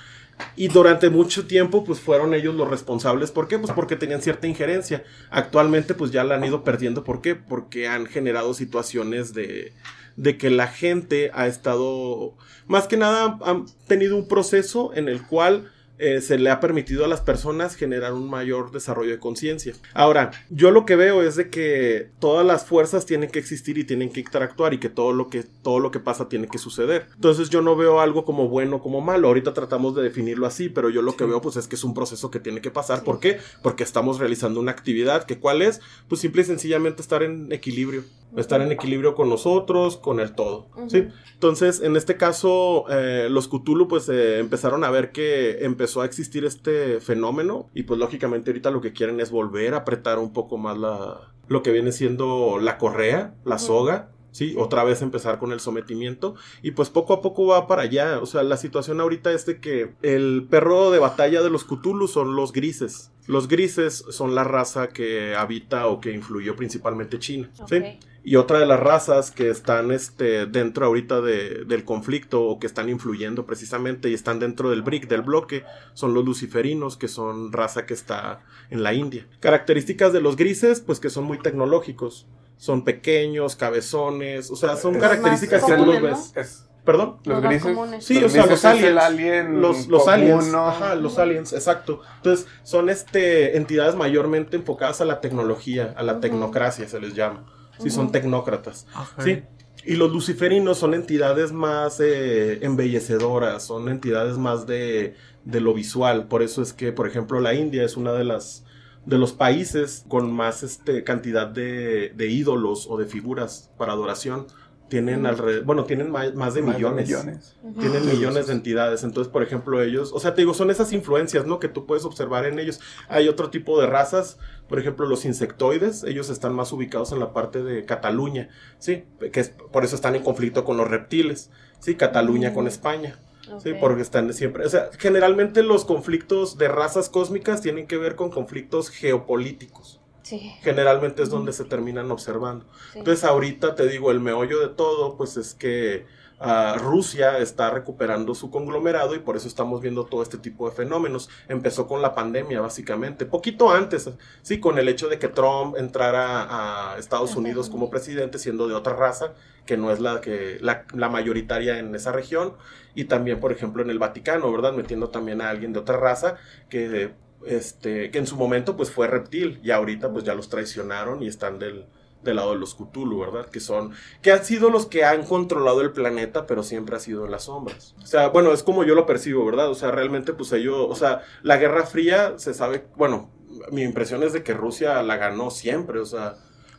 Y 0.56 0.68
durante 0.68 1.08
mucho 1.08 1.46
tiempo, 1.46 1.84
pues 1.84 2.00
fueron 2.00 2.34
ellos 2.34 2.56
los 2.56 2.68
responsables. 2.68 3.30
¿Por 3.30 3.46
qué? 3.46 3.60
Pues 3.60 3.72
porque 3.72 3.94
tenían 3.94 4.22
cierta 4.22 4.48
injerencia. 4.48 5.04
Actualmente, 5.30 5.94
pues 5.94 6.10
ya 6.10 6.24
la 6.24 6.34
han 6.34 6.44
ido 6.44 6.64
perdiendo. 6.64 7.04
¿Por 7.04 7.22
qué? 7.22 7.36
Porque 7.36 7.86
han 7.86 8.06
generado 8.06 8.54
situaciones 8.54 9.32
de, 9.32 9.72
de 10.16 10.36
que 10.36 10.50
la 10.50 10.66
gente 10.66 11.30
ha 11.32 11.46
estado, 11.46 12.34
más 12.66 12.88
que 12.88 12.96
nada, 12.96 13.38
han 13.44 13.66
tenido 13.86 14.16
un 14.16 14.26
proceso 14.26 14.92
en 14.94 15.08
el 15.08 15.22
cual 15.22 15.70
eh, 15.98 16.20
se 16.20 16.38
le 16.38 16.50
ha 16.50 16.60
permitido 16.60 17.04
a 17.04 17.08
las 17.08 17.20
personas 17.20 17.74
generar 17.74 18.12
un 18.12 18.28
mayor 18.28 18.70
desarrollo 18.70 19.10
de 19.10 19.18
conciencia. 19.18 19.74
Ahora, 19.94 20.30
yo 20.50 20.70
lo 20.70 20.84
que 20.84 20.96
veo 20.96 21.22
es 21.22 21.36
de 21.36 21.48
que 21.48 22.10
todas 22.18 22.46
las 22.46 22.66
fuerzas 22.66 23.06
tienen 23.06 23.30
que 23.30 23.38
existir 23.38 23.78
y 23.78 23.84
tienen 23.84 24.10
que 24.10 24.20
interactuar 24.20 24.74
y 24.74 24.78
que 24.78 24.88
todo 24.88 25.12
lo 25.12 25.28
que 25.28 25.44
todo 25.62 25.80
lo 25.80 25.90
que 25.90 26.00
pasa 26.00 26.28
tiene 26.28 26.48
que 26.48 26.58
suceder. 26.58 27.06
Entonces 27.14 27.50
yo 27.50 27.62
no 27.62 27.76
veo 27.76 28.00
algo 28.00 28.24
como 28.24 28.48
bueno 28.48 28.76
o 28.76 28.82
como 28.82 29.00
malo. 29.00 29.28
Ahorita 29.28 29.54
tratamos 29.54 29.94
de 29.94 30.02
definirlo 30.02 30.46
así, 30.46 30.68
pero 30.68 30.90
yo 30.90 31.02
lo 31.02 31.16
que 31.16 31.24
veo 31.24 31.40
pues 31.40 31.56
es 31.56 31.66
que 31.68 31.76
es 31.76 31.84
un 31.84 31.94
proceso 31.94 32.30
que 32.30 32.40
tiene 32.40 32.60
que 32.60 32.70
pasar. 32.70 33.02
¿Por 33.02 33.20
qué? 33.20 33.38
Porque 33.62 33.82
estamos 33.82 34.18
realizando 34.18 34.60
una 34.60 34.72
actividad 34.72 35.24
que 35.24 35.38
cuál 35.38 35.62
es? 35.62 35.80
Pues 36.08 36.20
simple 36.20 36.42
y 36.42 36.44
sencillamente 36.44 37.02
estar 37.02 37.22
en 37.22 37.52
equilibrio. 37.52 38.04
Estar 38.36 38.60
en 38.60 38.72
equilibrio 38.72 39.14
con 39.14 39.28
nosotros, 39.28 39.96
con 39.96 40.20
el 40.20 40.34
todo. 40.34 40.68
¿sí? 40.88 41.08
Entonces, 41.32 41.80
en 41.80 41.96
este 41.96 42.16
caso, 42.16 42.84
eh, 42.90 43.28
los 43.30 43.48
Cthulhu 43.48 43.88
pues 43.88 44.08
eh, 44.08 44.38
empezaron 44.38 44.84
a 44.84 44.90
ver 44.90 45.12
que 45.12 45.64
empezó 45.64 46.02
a 46.02 46.04
existir 46.04 46.44
este 46.44 47.00
fenómeno 47.00 47.70
y 47.74 47.84
pues 47.84 47.98
lógicamente 47.98 48.50
ahorita 48.50 48.70
lo 48.70 48.80
que 48.80 48.92
quieren 48.92 49.20
es 49.20 49.30
volver 49.30 49.74
a 49.74 49.78
apretar 49.78 50.18
un 50.18 50.32
poco 50.32 50.58
más 50.58 50.76
la, 50.76 51.32
lo 51.48 51.62
que 51.62 51.72
viene 51.72 51.92
siendo 51.92 52.58
la 52.60 52.78
correa, 52.78 53.34
la 53.44 53.58
soga. 53.58 54.10
Sí, 54.32 54.54
otra 54.58 54.84
vez 54.84 55.00
empezar 55.00 55.38
con 55.38 55.50
el 55.52 55.60
sometimiento 55.60 56.34
y 56.60 56.72
pues 56.72 56.90
poco 56.90 57.14
a 57.14 57.22
poco 57.22 57.46
va 57.46 57.66
para 57.66 57.82
allá. 57.82 58.18
O 58.20 58.26
sea, 58.26 58.42
la 58.42 58.58
situación 58.58 59.00
ahorita 59.00 59.32
es 59.32 59.46
de 59.46 59.60
que 59.60 59.94
el 60.02 60.46
perro 60.50 60.90
de 60.90 60.98
batalla 60.98 61.40
de 61.40 61.48
los 61.48 61.64
Cthulhu 61.64 62.06
son 62.06 62.36
los 62.36 62.52
grises. 62.52 63.12
Los 63.26 63.48
grises 63.48 64.04
son 64.10 64.34
la 64.34 64.44
raza 64.44 64.88
que 64.88 65.34
habita 65.34 65.86
o 65.86 66.02
que 66.02 66.12
influyó 66.12 66.54
principalmente 66.54 67.18
China. 67.18 67.50
¿sí? 67.66 67.98
Y 68.28 68.34
otra 68.34 68.58
de 68.58 68.66
las 68.66 68.80
razas 68.80 69.30
que 69.30 69.50
están 69.50 69.92
este, 69.92 70.46
dentro 70.46 70.84
ahorita 70.84 71.20
de- 71.20 71.64
del 71.64 71.84
conflicto 71.84 72.42
o 72.42 72.58
que 72.58 72.66
están 72.66 72.88
influyendo 72.88 73.46
precisamente 73.46 74.10
y 74.10 74.14
están 74.14 74.40
dentro 74.40 74.68
del 74.70 74.82
BRIC, 74.82 75.06
del 75.06 75.22
bloque, 75.22 75.62
son 75.94 76.12
los 76.12 76.24
luciferinos, 76.24 76.96
que 76.96 77.06
son 77.06 77.52
raza 77.52 77.86
que 77.86 77.94
está 77.94 78.40
en 78.68 78.82
la 78.82 78.94
India. 78.94 79.28
Características 79.38 80.12
de 80.12 80.20
los 80.20 80.34
grises, 80.34 80.80
pues 80.80 80.98
que 80.98 81.08
son 81.08 81.22
muy 81.22 81.38
tecnológicos. 81.38 82.26
Son 82.56 82.82
pequeños, 82.84 83.54
cabezones, 83.54 84.50
o 84.50 84.56
sea, 84.56 84.76
son 84.76 84.96
Es 84.96 85.02
características 85.02 85.62
que 85.64 85.72
tú 85.74 85.86
los 85.86 85.94
comunes, 85.96 86.32
ves. 86.34 86.44
Es 86.46 86.68
¿Perdón? 86.84 87.18
los 87.24 87.36
Los 87.36 87.42
grises. 87.42 87.62
comunes. 87.62 88.04
Sí, 88.04 88.24
o 88.24 88.28
sea, 88.28 88.46
los 88.46 88.64
aliens. 88.64 88.98
alien 89.02 89.60
Los, 89.60 89.86
los 89.88 90.02
común, 90.02 90.14
aliens. 90.14 90.46
¿no? 90.48 90.66
Ajá, 90.66 90.94
los 90.96 91.18
aliens, 91.18 91.52
exacto. 91.52 92.00
Entonces, 92.16 92.46
son 92.64 92.90
este 92.90 93.56
entidades 93.56 93.94
mayormente 93.94 94.56
enfocadas 94.56 95.00
a 95.00 95.04
la 95.04 95.20
tecnología, 95.20 95.94
a 95.96 96.02
la 96.02 96.18
tecnocracia 96.20 96.88
se 96.88 96.98
les 97.00 97.14
llama. 97.14 97.44
Sí, 97.82 97.90
son 97.90 98.12
tecnócratas. 98.12 98.86
Sí. 99.22 99.42
Y 99.84 99.94
los 99.94 100.12
luciferinos 100.12 100.78
son 100.78 100.94
entidades 100.94 101.52
más 101.52 102.00
eh, 102.00 102.64
embellecedoras, 102.64 103.64
son 103.64 103.88
entidades 103.88 104.36
más 104.36 104.66
de, 104.66 105.14
de 105.44 105.60
lo 105.60 105.74
visual. 105.74 106.26
Por 106.26 106.42
eso 106.42 106.60
es 106.60 106.72
que, 106.72 106.92
por 106.92 107.06
ejemplo, 107.06 107.38
la 107.40 107.54
India 107.54 107.84
es 107.84 107.96
una 107.96 108.12
de 108.12 108.24
las 108.24 108.64
de 109.04 109.18
los 109.18 109.32
países 109.32 110.04
con 110.08 110.32
más 110.32 110.64
este, 110.64 111.04
cantidad 111.04 111.46
de, 111.46 112.12
de 112.16 112.26
ídolos 112.26 112.88
o 112.90 112.98
de 112.98 113.06
figuras 113.06 113.70
para 113.78 113.92
adoración. 113.92 114.48
Tienen 114.88 115.20
Ujú. 115.20 115.28
alrededor, 115.28 115.64
bueno, 115.64 115.84
tienen 115.84 116.10
más, 116.12 116.32
más 116.34 116.54
de 116.54 116.62
Más 116.62 116.74
de 116.74 116.78
millones. 116.78 117.06
millones. 117.08 117.56
Tienen 117.80 118.04
Sí, 118.04 118.08
millones 118.16 118.44
sí, 118.44 118.50
de 118.50 118.56
entidades. 118.56 119.02
Entonces, 119.02 119.32
por 119.32 119.42
ejemplo, 119.42 119.82
ellos, 119.82 120.12
o 120.14 120.20
sea, 120.20 120.34
te 120.34 120.42
digo, 120.42 120.54
son 120.54 120.70
esas 120.70 120.92
influencias, 120.92 121.44
¿no? 121.44 121.58
Que 121.58 121.68
tú 121.68 121.86
puedes 121.86 122.04
observar 122.04 122.46
en 122.46 122.58
ellos. 122.60 122.80
Hay 123.08 123.26
otro 123.28 123.50
tipo 123.50 123.80
de 123.80 123.88
razas, 123.88 124.38
por 124.68 124.78
ejemplo, 124.78 125.06
los 125.06 125.24
insectoides, 125.24 126.04
ellos 126.04 126.30
están 126.30 126.54
más 126.54 126.72
ubicados 126.72 127.10
en 127.10 127.18
la 127.18 127.32
parte 127.32 127.64
de 127.64 127.84
Cataluña, 127.84 128.48
¿sí? 128.78 129.04
Que 129.32 129.40
es, 129.40 129.48
por 129.72 129.84
eso 129.84 129.96
están 129.96 130.14
en 130.14 130.22
conflicto 130.22 130.64
con 130.64 130.76
los 130.76 130.88
reptiles, 130.88 131.50
¿sí? 131.80 131.96
Cataluña 131.96 132.50
Mm. 132.50 132.54
con 132.54 132.66
España, 132.68 133.18
¿sí? 133.62 133.72
Porque 133.80 134.02
están 134.02 134.32
siempre, 134.32 134.64
o 134.66 134.68
sea, 134.68 134.90
generalmente 134.98 135.64
los 135.64 135.84
conflictos 135.84 136.58
de 136.58 136.68
razas 136.68 137.08
cósmicas 137.08 137.60
tienen 137.60 137.88
que 137.88 137.96
ver 137.96 138.14
con 138.14 138.30
conflictos 138.30 138.90
geopolíticos. 138.90 140.00
Sí. 140.26 140.52
Generalmente 140.62 141.22
es 141.22 141.30
donde 141.30 141.52
se 141.52 141.64
terminan 141.64 142.10
observando. 142.10 142.66
sí. 142.92 142.98
Entonces 142.98 143.22
ahorita 143.22 143.76
te 143.76 143.86
digo, 143.86 144.10
el 144.10 144.18
meollo 144.18 144.58
de 144.58 144.74
todo, 144.74 145.16
pues 145.16 145.36
es 145.36 145.54
que 145.54 146.04
ah, 146.40 146.74
Rusia 146.80 147.38
está 147.38 147.70
recuperando 147.70 148.34
su 148.34 148.50
conglomerado 148.50 149.14
y 149.14 149.20
por 149.20 149.36
eso 149.36 149.46
estamos 149.46 149.80
viendo 149.80 150.04
todo 150.06 150.24
este 150.24 150.36
tipo 150.36 150.68
de 150.68 150.74
fenómenos. 150.74 151.28
Empezó 151.46 151.86
con 151.86 152.02
la 152.02 152.16
pandemia, 152.16 152.60
básicamente. 152.60 153.24
Poquito 153.24 153.70
antes, 153.70 154.10
sí, 154.42 154.58
con 154.58 154.80
el 154.80 154.88
hecho 154.88 155.08
de 155.08 155.20
que 155.20 155.28
Trump 155.28 155.76
entrara 155.76 156.94
a 156.94 156.98
Estados 156.98 157.30
Ajá. 157.30 157.38
Unidos 157.38 157.70
como 157.70 157.88
presidente, 157.88 158.40
siendo 158.40 158.66
de 158.66 158.74
otra 158.74 158.96
raza, 158.96 159.34
que 159.64 159.76
no 159.76 159.92
es 159.92 160.00
la 160.00 160.20
que 160.20 160.58
la, 160.60 160.86
la 160.92 161.08
mayoritaria 161.08 161.78
en 161.78 161.94
esa 161.94 162.10
región. 162.10 162.54
Y 162.96 163.04
también, 163.04 163.38
por 163.38 163.52
ejemplo, 163.52 163.80
en 163.80 163.90
el 163.90 164.00
Vaticano, 164.00 164.50
¿verdad? 164.50 164.72
Metiendo 164.72 165.08
también 165.10 165.40
a 165.40 165.50
alguien 165.50 165.72
de 165.72 165.78
otra 165.78 165.96
raza 165.98 166.34
que 166.68 167.14
este, 167.46 168.10
que 168.10 168.18
en 168.18 168.26
su 168.26 168.36
momento 168.36 168.76
pues 168.76 168.90
fue 168.90 169.08
reptil 169.08 169.60
y 169.62 169.70
ahorita 169.70 170.12
pues 170.12 170.24
ya 170.24 170.34
los 170.34 170.48
traicionaron 170.48 171.22
y 171.22 171.28
están 171.28 171.58
del, 171.58 171.86
del 172.22 172.36
lado 172.36 172.52
de 172.52 172.58
los 172.58 172.74
Cthulhu, 172.74 173.20
¿verdad? 173.20 173.46
Que 173.46 173.60
son, 173.60 173.92
que 174.22 174.32
han 174.32 174.44
sido 174.44 174.70
los 174.70 174.86
que 174.86 175.04
han 175.04 175.24
controlado 175.24 175.80
el 175.80 175.92
planeta, 175.92 176.46
pero 176.46 176.62
siempre 176.62 176.96
ha 176.96 177.00
sido 177.00 177.24
en 177.24 177.30
las 177.30 177.44
sombras. 177.44 177.94
O 178.02 178.06
sea, 178.06 178.28
bueno, 178.28 178.52
es 178.52 178.62
como 178.62 178.84
yo 178.84 178.94
lo 178.94 179.06
percibo, 179.06 179.44
¿verdad? 179.44 179.70
O 179.70 179.74
sea, 179.74 179.90
realmente 179.90 180.32
pues 180.32 180.52
ellos, 180.52 180.86
o 180.88 180.94
sea, 180.94 181.22
la 181.42 181.56
Guerra 181.56 181.86
Fría 181.86 182.34
se 182.38 182.54
sabe, 182.54 182.86
bueno, 182.96 183.30
mi 183.70 183.82
impresión 183.82 184.22
es 184.22 184.32
de 184.32 184.42
que 184.42 184.54
Rusia 184.54 185.02
la 185.02 185.16
ganó 185.16 185.50
siempre, 185.50 186.00
o 186.00 186.06
sea, 186.06 186.36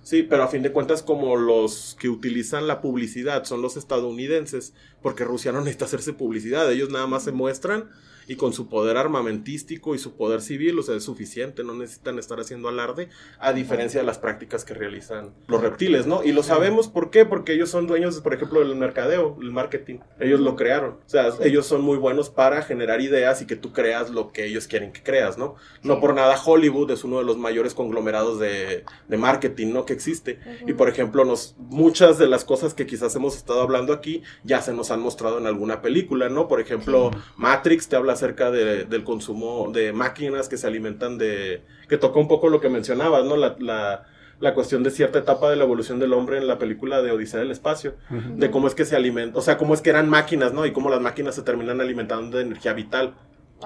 Sí, 0.07 0.23
pero 0.23 0.43
a 0.43 0.47
fin 0.47 0.63
de 0.63 0.71
cuentas 0.71 1.03
como 1.03 1.35
los 1.35 1.97
que 1.99 2.07
utilizan 2.07 2.65
la 2.65 2.79
publicidad 2.79 3.43
son 3.43 3.61
los 3.61 3.75
estadounidenses, 3.75 4.73
porque 5.01 5.25
Rusia 5.25 5.51
no 5.51 5.59
necesita 5.59 5.83
hacerse 5.83 6.13
publicidad, 6.13 6.71
ellos 6.71 6.91
nada 6.91 7.07
más 7.07 7.25
se 7.25 7.33
muestran 7.33 7.89
y 8.27 8.35
con 8.35 8.53
su 8.53 8.67
poder 8.67 8.97
armamentístico 8.97 9.95
y 9.95 9.99
su 9.99 10.15
poder 10.15 10.41
civil, 10.41 10.77
o 10.79 10.83
sea, 10.83 10.95
es 10.95 11.03
suficiente, 11.03 11.63
no 11.63 11.73
necesitan 11.73 12.19
estar 12.19 12.39
haciendo 12.39 12.69
alarde, 12.69 13.09
a 13.39 13.53
diferencia 13.53 14.01
de 14.01 14.05
las 14.05 14.17
prácticas 14.17 14.65
que 14.65 14.73
realizan 14.73 15.33
los 15.47 15.61
reptiles, 15.61 16.05
¿no? 16.05 16.23
Y 16.23 16.33
lo 16.33 16.43
sabemos 16.43 16.89
por 16.89 17.09
qué, 17.09 17.25
porque 17.25 17.53
ellos 17.53 17.69
son 17.69 17.87
dueños, 17.87 18.19
por 18.21 18.33
ejemplo, 18.33 18.59
del 18.59 18.75
mercadeo, 18.75 19.37
el 19.41 19.51
marketing, 19.51 19.99
ellos 20.19 20.39
lo 20.39 20.55
crearon, 20.55 20.97
o 21.05 21.09
sea, 21.09 21.29
ellos 21.41 21.65
son 21.65 21.81
muy 21.81 21.97
buenos 21.97 22.29
para 22.29 22.61
generar 22.61 23.01
ideas 23.01 23.41
y 23.41 23.47
que 23.47 23.55
tú 23.55 23.71
creas 23.71 24.09
lo 24.09 24.31
que 24.31 24.45
ellos 24.45 24.67
quieren 24.67 24.91
que 24.91 25.03
creas, 25.03 25.37
¿no? 25.37 25.55
No 25.83 25.99
por 25.99 26.13
nada 26.13 26.37
Hollywood 26.43 26.91
es 26.91 27.03
uno 27.03 27.19
de 27.19 27.23
los 27.23 27.37
mayores 27.37 27.73
conglomerados 27.73 28.39
de, 28.39 28.83
de 29.07 29.17
marketing, 29.17 29.73
¿no? 29.73 29.85
Que 29.85 29.93
existe. 29.93 30.39
Y 30.67 30.73
por 30.73 30.89
ejemplo, 30.89 31.23
nos, 31.25 31.55
muchas 31.57 32.17
de 32.17 32.27
las 32.27 32.43
cosas 32.43 32.73
que 32.73 32.85
quizás 32.85 33.15
hemos 33.15 33.35
estado 33.37 33.61
hablando 33.61 33.93
aquí 33.93 34.23
ya 34.43 34.61
se 34.61 34.73
nos 34.73 34.91
han 34.91 34.99
mostrado 34.99 35.37
en 35.37 35.47
alguna 35.47 35.81
película, 35.81 36.29
¿no? 36.29 36.47
Por 36.47 36.59
ejemplo, 36.59 37.11
Matrix 37.37 37.87
te 37.87 37.95
habla 37.95 38.16
acerca 38.17 38.51
de- 38.51 38.85
del 38.85 39.03
consumo 39.03 39.71
de 39.71 39.93
máquinas 39.93 40.49
que 40.49 40.57
se 40.57 40.67
alimentan 40.67 41.17
de... 41.17 41.61
que 41.89 41.97
toca 41.97 42.19
un 42.19 42.27
poco 42.27 42.49
lo 42.49 42.59
que 42.59 42.69
mencionabas, 42.69 43.23
¿no? 43.25 43.37
La, 43.37 43.55
la, 43.59 44.05
la 44.39 44.53
cuestión 44.53 44.83
de 44.83 44.91
cierta 44.91 45.19
etapa 45.19 45.49
de 45.49 45.55
la 45.55 45.63
evolución 45.63 45.99
del 45.99 46.13
hombre 46.13 46.37
en 46.37 46.47
la 46.47 46.57
película 46.59 47.01
de 47.01 47.11
Odisea 47.11 47.39
del 47.39 47.51
Espacio, 47.51 47.95
de 48.09 48.51
cómo 48.51 48.67
es 48.67 48.75
que 48.75 48.85
se 48.85 48.95
alimenta, 48.95 49.37
o 49.37 49.41
sea, 49.41 49.57
cómo 49.57 49.73
es 49.73 49.81
que 49.81 49.89
eran 49.89 50.09
máquinas, 50.09 50.53
¿no? 50.53 50.65
Y 50.65 50.71
cómo 50.73 50.89
las 50.89 51.01
máquinas 51.01 51.33
se 51.35 51.41
terminan 51.41 51.81
alimentando 51.81 52.37
de 52.37 52.43
energía 52.43 52.73
vital. 52.73 53.15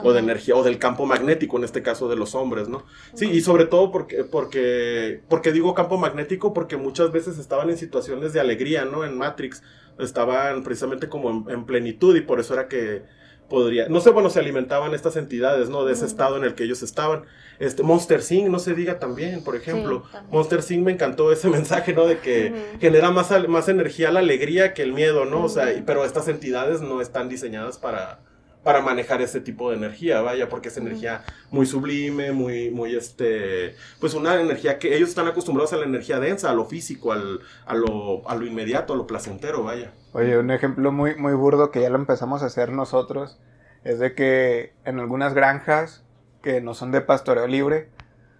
o 0.04 0.14
de 0.14 0.20
energía, 0.20 0.56
o 0.56 0.64
del 0.64 0.78
campo 0.80 1.06
magnético, 1.06 1.58
en 1.58 1.66
este 1.66 1.82
caso 1.82 2.08
de 2.08 2.16
los 2.16 2.34
hombres, 2.34 2.70
¿no? 2.70 2.86
Sí, 3.14 3.30
y 3.30 3.41
sobre 3.41 3.66
todo 3.66 3.91
porque, 3.91 4.24
porque, 4.24 5.20
porque 5.28 5.52
digo 5.52 5.74
campo 5.74 5.97
magnético, 5.97 6.54
porque 6.54 6.78
muchas 6.78 7.12
veces 7.12 7.38
estaban 7.38 7.70
en 7.70 7.78
situaciones 7.78 8.32
de 8.32 8.39
alegría, 8.39 8.86
¿no? 8.86 9.04
En 9.04 9.18
Matrix, 9.18 9.62
estaban 9.99 10.64
precisamente 10.64 11.10
como 11.10 11.49
en, 11.49 11.66
plenitud 11.66 12.16
y 12.16 12.22
por 12.22 12.39
eso 12.39 12.54
era 12.54 12.70
que 12.70 13.04
podría, 13.52 13.89
no 13.89 13.99
sé, 13.99 14.12
bueno, 14.12 14.30
se 14.30 14.39
alimentaban 14.39 14.95
estas 14.95 15.18
entidades, 15.18 15.70
¿no? 15.70 15.84
De 15.84 15.91
ese 15.91 16.06
estado 16.06 16.38
en 16.38 16.45
el 16.45 16.56
que 16.56 16.64
ellos 16.64 16.82
estaban. 16.82 17.26
Este, 17.60 17.84
Monster 17.84 18.24
Sing, 18.24 18.49
no 18.49 18.60
se 18.60 18.74
diga 18.74 18.97
también, 18.97 19.43
por 19.43 19.58
ejemplo. 19.58 20.04
Monster 20.32 20.64
Sing 20.64 20.84
me 20.84 20.93
encantó 20.93 21.34
ese 21.34 21.49
mensaje, 21.60 21.93
¿no? 21.93 22.06
De 22.06 22.20
que 22.20 22.54
genera 22.80 23.12
más, 23.12 23.30
más 23.49 23.68
energía 23.68 24.10
la 24.10 24.22
alegría 24.22 24.74
que 24.74 24.84
el 24.84 24.93
miedo, 24.93 25.26
¿no? 25.26 25.43
O 25.43 25.49
sea, 25.49 25.68
pero 25.86 26.06
estas 26.06 26.30
entidades 26.30 26.80
no 26.80 27.02
están 27.02 27.28
diseñadas 27.28 27.78
para 27.78 28.20
para 28.64 28.82
manejar 28.82 29.22
ese 29.22 29.41
tipo 29.41 29.72
de 29.72 29.78
energía, 29.78 30.22
vaya, 30.22 30.47
porque 30.47 30.70
es 30.70 30.78
energía 30.78 31.24
muy 31.49 31.66
sublime, 31.66 32.32
muy, 32.32 32.70
muy, 32.70 32.95
este, 32.95 33.76
pues 33.99 34.14
una 34.14 34.39
energía 34.39 34.78
que 34.78 34.95
ellos 34.95 35.09
están 35.09 35.28
acostumbrados 35.28 35.74
a 35.74 35.78
la 35.78 35.86
energía 35.86 36.20
densa, 36.20 36.51
a 36.51 36.53
lo 36.53 36.66
físico, 36.66 37.12
al, 37.12 37.41
a, 37.66 37.74
lo, 37.74 38.28
a 38.30 38.36
lo 38.36 38.45
inmediato, 38.45 38.93
a 38.93 38.97
lo 38.97 39.07
placentero, 39.07 39.64
vaya. 39.64 39.93
Oye, 40.14 40.38
un 40.38 40.51
ejemplo 40.51 40.91
muy, 40.91 41.16
muy 41.16 41.34
burdo 41.34 41.72
que 41.72 41.82
ya 41.82 41.89
lo 41.89 41.95
empezamos 41.95 42.43
a 42.43 42.47
hacer 42.47 42.72
nosotros 42.72 43.39
es 43.84 43.99
de 43.99 44.14
que 44.14 44.74
en 44.86 44.99
algunas 44.99 45.34
granjas 45.34 46.03
que 46.43 46.62
no 46.62 46.74
son 46.74 46.91
de 46.91 47.01
pastoreo 47.01 47.47
libre, 47.47 47.89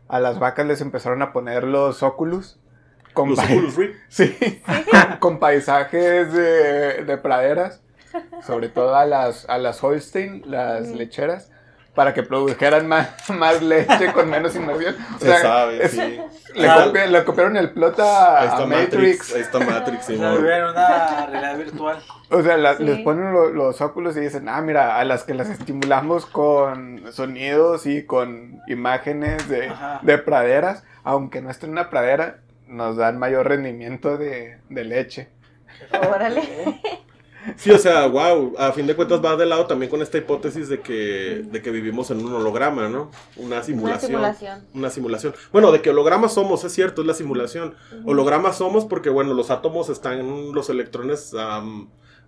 a 0.07 0.19
las 0.19 0.39
vacas 0.39 0.65
les 0.67 0.82
empezaron 0.82 1.22
a 1.22 1.32
poner 1.32 1.63
los 1.63 2.03
óculos. 2.03 2.59
Con 3.13 3.30
¿Los 3.30 3.39
óculos 3.39 3.76
Sí, 4.09 4.36
con 5.19 5.39
paisajes 5.39 6.32
de, 6.32 7.03
de 7.05 7.17
praderas 7.17 7.82
sobre 8.45 8.70
todo 8.70 8.95
a 8.95 9.05
las, 9.05 9.47
a 9.49 9.57
las 9.57 9.84
Holstein, 9.84 10.43
las 10.45 10.88
lecheras, 10.89 11.51
para 11.95 12.14
que 12.14 12.24
produjeran 12.24 12.88
más, 12.88 13.30
más 13.30 13.62
leche 13.62 14.12
con 14.14 14.30
menos 14.30 14.55
inmersión. 14.55 14.95
Se 15.20 15.38
sabe, 15.38 15.88
sí. 15.89 16.20
Le, 16.55 17.24
copiaron 17.26 17.57
el 17.57 17.72
plot 17.72 17.99
a, 17.99 18.66
Matrix. 18.66 19.36
Ahí 19.36 19.41
está 19.41 19.59
Matrix, 19.59 20.05
sí. 20.05 20.16
una 20.16 20.36
realidad 20.36 21.57
virtual. 21.57 22.01
O 22.30 22.41
sea, 22.41 22.57
les 22.57 22.99
ponen 22.99 23.34
los 23.34 23.82
óculos 23.82 24.16
y 24.18 24.22
dicen, 24.22 24.47
ah, 24.47 24.62
mira, 24.62 24.97
a 24.97 25.05
las 25.05 25.24
que 25.24 25.34
las 25.34 25.49
estimulamos 25.49 26.26
con 26.26 27.12
sonidos 27.12 27.86
y 27.86 28.05
con 28.05 28.62
imágenes 28.68 29.49
de, 29.49 29.72
de 30.01 30.18
praderas, 30.18 30.84
aunque 31.03 31.41
no 31.41 31.49
esté 31.49 31.66
en 31.66 31.74
una 31.74 31.89
pradera, 31.89 32.38
nos 32.68 32.95
dan 32.95 33.20
mayor 33.20 33.49
rendimiento 33.49 34.18
de, 34.18 34.59
de 34.70 34.84
leche. 34.86 35.28
Órale. 36.09 36.80
Sí, 37.56 37.72
o 37.72 37.78
sea, 37.78 38.08
wow, 38.08 38.54
a 38.58 38.72
fin 38.72 38.88
de 38.88 38.96
cuentas 38.96 39.24
va 39.24 39.36
de 39.36 39.46
lado 39.46 39.66
también 39.66 39.89
con 39.89 40.02
esta 40.02 40.18
hipótesis 40.18 40.70
de 40.70 40.82
que, 40.82 41.44
de 41.46 41.62
que 41.62 41.72
vivimos 41.72 42.12
en 42.12 42.24
un 42.24 42.34
holograma, 42.34 42.88
¿no? 42.88 43.12
Una 43.36 43.64
simulación. 43.64 44.16
Una 44.16 44.34
simulación. 44.34 44.68
Una 44.74 44.89
simulación. 44.89 45.34
Bueno, 45.52 45.72
de 45.72 45.82
que 45.82 45.89
hologramas 45.89 46.34
somos, 46.34 46.64
es 46.64 46.74
cierto, 46.74 47.02
es 47.02 47.08
la 47.08 47.14
simulación. 47.14 47.76
Hologramas 48.06 48.58
somos 48.58 48.86
porque, 48.86 49.10
bueno, 49.10 49.34
los 49.34 49.50
átomos 49.50 49.89
están, 49.89 50.52
los 50.54 50.70
electrones 50.70 51.34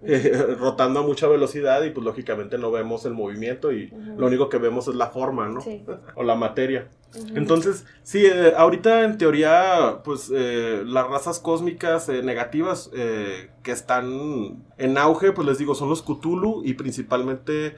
eh, 0.06 0.56
rotando 0.60 1.00
a 1.00 1.04
mucha 1.04 1.28
velocidad 1.28 1.84
y 1.84 1.92
pues 1.92 2.04
lógicamente 2.04 2.58
no 2.58 2.72
vemos 2.72 3.06
el 3.06 3.14
movimiento 3.14 3.72
y 3.72 3.92
lo 4.18 4.28
único 4.28 4.50
que 4.50 4.58
vemos 4.58 4.88
es 4.88 4.96
la 4.96 5.08
forma, 5.08 5.48
¿no? 5.48 5.62
Sí. 5.62 5.84
O 6.16 6.24
la 6.24 6.36
materia. 6.36 6.90
Entonces, 7.36 7.86
sí, 8.02 8.26
eh, 8.26 8.54
ahorita 8.58 9.04
en 9.04 9.18
teoría, 9.18 10.02
pues 10.04 10.32
eh, 10.34 10.84
las 10.86 11.08
razas 11.08 11.40
cósmicas 11.40 12.10
negativas 12.10 12.90
que 12.92 13.72
están 13.72 14.64
en 14.78 14.98
auge, 14.98 15.32
pues 15.32 15.48
les 15.48 15.58
digo, 15.58 15.76
son 15.76 15.90
los 15.90 16.02
Cthulhu 16.02 16.64
y 16.66 16.74
principalmente 16.74 17.76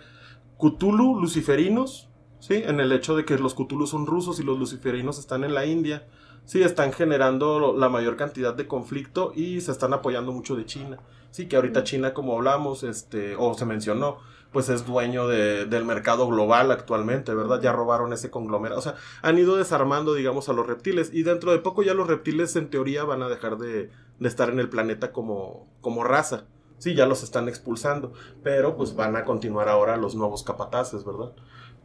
Cthulhu 0.58 1.20
luciferinos, 1.20 2.10
¿sí? 2.40 2.56
En 2.66 2.80
el 2.80 2.92
hecho 2.92 3.16
de 3.16 3.26
que 3.26 3.38
los 3.38 3.56
Cthulhu 3.56 3.88
son 3.88 4.06
rusos 4.06 4.40
y 4.40 4.44
los 4.44 4.58
luciferinos 4.58 5.20
están 5.20 5.44
en 5.44 5.54
la 5.54 5.66
India. 5.66 6.08
Sí, 6.46 6.62
están 6.62 6.94
generando 6.94 7.76
la 7.76 7.90
mayor 7.90 8.18
cantidad 8.18 8.54
de 8.54 8.68
conflicto 8.68 9.34
y 9.36 9.62
se 9.62 9.72
están 9.72 9.94
apoyando 9.94 10.32
mucho 10.32 10.56
de 10.56 10.66
China. 10.66 11.00
Sí, 11.32 11.48
que 11.48 11.56
ahorita 11.56 11.84
China, 11.84 12.14
como 12.14 12.36
hablamos, 12.36 12.84
este, 12.84 13.36
o 13.36 13.56
se 13.56 13.66
mencionó, 13.66 14.20
pues 14.56 14.70
es 14.70 14.86
dueño 14.86 15.28
del 15.28 15.84
mercado 15.84 16.28
global 16.30 16.72
actualmente, 16.72 17.34
¿verdad? 17.34 17.60
Ya 17.62 17.74
robaron 17.74 18.14
ese 18.14 18.30
conglomerado. 18.30 18.80
O 18.80 18.82
sea, 18.82 18.96
han 19.22 19.38
ido 19.38 19.58
desarmando, 19.58 20.14
digamos, 20.14 20.48
a 20.48 20.54
los 20.54 20.66
reptiles. 20.66 21.10
Y 21.12 21.24
dentro 21.24 21.52
de 21.52 21.60
poco 21.60 21.84
ya 21.84 21.94
los 21.94 22.08
reptiles, 22.08 22.56
en 22.56 22.70
teoría, 22.70 23.04
van 23.04 23.22
a 23.22 23.28
dejar 23.28 23.58
de, 23.58 23.92
estar 24.22 24.50
en 24.50 24.60
el 24.60 24.70
planeta 24.70 25.12
como, 25.12 25.68
como 25.82 26.06
raza. 26.06 26.46
Sí, 26.78 26.96
ya 26.96 27.06
los 27.06 27.22
están 27.22 27.50
expulsando. 27.50 28.14
Pero 28.44 28.78
pues 28.78 28.96
van 28.96 29.18
a 29.18 29.26
continuar 29.26 29.68
ahora 29.68 29.98
los 29.98 30.16
nuevos 30.16 30.44
capataces, 30.44 31.04
¿verdad? 31.04 31.34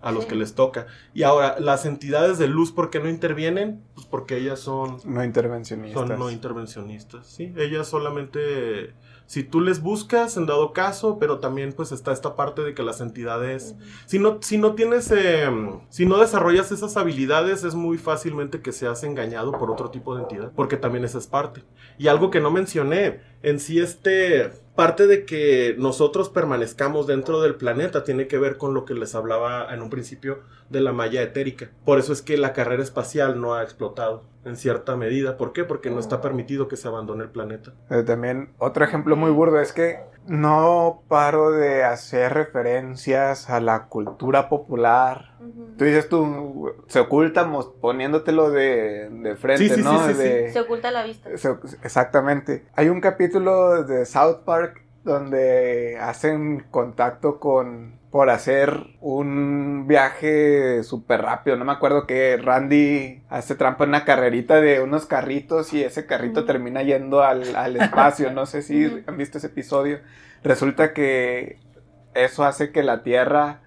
A 0.01 0.13
los 0.13 0.27
que 0.27 0.35
les 0.35 0.55
toca. 0.55 0.87
Y 1.15 1.23
ahora, 1.23 1.57
las 1.59 1.87
entidades 1.87 2.39
de 2.39 2.49
luz, 2.49 2.73
¿por 2.73 2.91
qué 2.91 3.01
no 3.01 3.09
intervienen? 3.09 3.83
Pues 3.95 4.07
porque 4.07 4.37
ellas 4.37 4.61
son... 4.61 4.99
No 5.05 5.23
intervencionistas. 5.25 6.09
Son 6.09 6.19
no 6.19 6.31
intervencionistas, 6.31 7.27
sí. 7.27 7.53
Ellas 7.57 7.89
solamente 7.89 8.95
si 9.31 9.45
tú 9.45 9.61
les 9.61 9.81
buscas 9.81 10.37
en 10.37 10.47
dado 10.47 10.73
caso, 10.73 11.21
pero 11.21 11.39
también 11.39 11.73
pues 11.73 11.93
está 11.93 12.11
esta 12.11 12.35
parte 12.35 12.63
de 12.63 12.75
que 12.75 12.83
las 12.83 13.01
entidades, 13.01 13.77
si 14.07 14.19
no, 14.19 14.39
si 14.43 14.59
no 14.59 14.75
tienes, 14.75 15.09
em, 15.13 15.83
si 15.89 16.05
no 16.05 16.19
desarrollas 16.19 16.73
esas 16.73 16.97
habilidades, 16.97 17.63
es 17.63 17.77
muy 17.77 17.97
fácilmente 17.97 18.61
que 18.61 18.73
seas 18.73 19.05
engañado 19.05 19.53
por 19.53 19.71
otro 19.71 19.93
tipo 19.93 20.17
de 20.17 20.23
entidad, 20.23 20.51
porque 20.57 20.77
también 20.77 21.05
esa 21.05 21.19
es 21.19 21.29
parte. 21.29 21.63
Y 21.97 22.09
algo 22.09 22.33
que 22.33 22.41
no 22.41 22.51
mencioné, 22.51 23.21
en 23.45 23.61
sí 23.61 23.79
este, 23.79 24.51
parte 24.81 25.07
de 25.07 25.27
que 25.27 25.75
nosotros 25.77 26.31
permanezcamos 26.31 27.07
dentro 27.07 27.43
del 27.43 27.57
planeta 27.57 28.03
tiene 28.03 28.27
que 28.29 28.39
ver 28.39 28.57
con 28.57 28.73
lo 28.73 28.87
que 28.87 28.95
les 28.95 29.15
hablaba 29.15 29.75
en 29.75 29.83
un 29.83 29.91
principio 29.91 30.39
de 30.71 30.81
la 30.81 30.95
malla 30.95 31.21
etérica. 31.21 31.69
Por 31.85 31.99
eso 31.99 32.15
es 32.15 32.23
que 32.23 32.39
la 32.39 32.55
carrera 32.55 32.83
espacial 32.83 33.43
no 33.43 33.55
ha 33.55 33.63
explotado 33.63 34.25
en 34.47 34.57
cierta 34.57 34.97
medida. 34.97 35.37
¿Por 35.37 35.53
qué? 35.53 35.65
Porque 35.65 35.91
no 35.91 36.01
está 36.01 36.17
oh. 36.17 36.21
permitido 36.23 36.67
que 36.67 36.79
se 36.79 36.89
abandone 36.89 37.25
el 37.25 37.29
planeta. 37.29 37.75
Eh, 37.91 38.05
también 38.05 38.55
otro 38.57 38.83
ejemplo 38.83 39.17
muy 39.17 39.31
burdo 39.31 39.61
es 39.61 39.75
que 39.75 39.99
no 40.27 41.03
paro 41.09 41.51
de 41.51 41.85
hacer 41.85 42.33
referencias 42.33 43.51
a 43.51 43.61
la 43.61 43.89
cultura 43.89 44.49
popular. 44.49 45.30
Tú 45.79 45.85
dices 45.85 46.09
tú, 46.09 46.75
se 46.87 47.01
oculta 47.01 47.51
poniéndotelo 47.81 48.51
de, 48.51 49.09
de 49.11 49.37
frente, 49.37 49.79
¿no? 49.79 50.07
se 50.07 50.61
oculta 50.61 50.91
la 50.91 51.05
vista. 51.05 51.31
exactamente. 51.83 52.67
Hay 52.75 52.89
un 52.89 53.01
capítulo 53.01 53.85
de 53.85 54.05
South 54.05 54.41
Park 54.45 54.85
donde 55.03 55.99
hacen 55.99 56.67
contacto 56.71 57.41
con 57.41 57.99
por 58.11 58.29
hacer 58.29 58.77
un 59.01 59.87
viaje 59.87 60.83
súper 60.83 61.23
rápido. 61.23 61.57
No 61.57 61.65
me 61.65 61.73
acuerdo 61.73 62.07
que 62.07 62.37
Randy 62.37 63.23
hace 63.29 63.55
trampa 63.55 63.85
en 63.85 63.91
una 63.91 64.05
carrerita 64.05 64.61
de 64.61 64.81
unos 64.81 65.07
carritos 65.07 65.73
y 65.73 65.85
ese 65.85 66.07
carrito 66.07 66.45
termina 66.45 66.83
yendo 66.83 67.23
al, 67.23 67.55
al 67.55 67.77
espacio. 67.77 68.33
No 68.33 68.47
sé 68.47 68.63
si 68.63 69.03
han 69.07 69.17
visto 69.17 69.39
ese 69.39 69.47
episodio. 69.47 70.01
Resulta 70.43 70.93
que 70.93 71.61
eso 72.15 72.45
hace 72.45 72.73
que 72.73 72.83
la 72.83 73.05
Tierra 73.05 73.61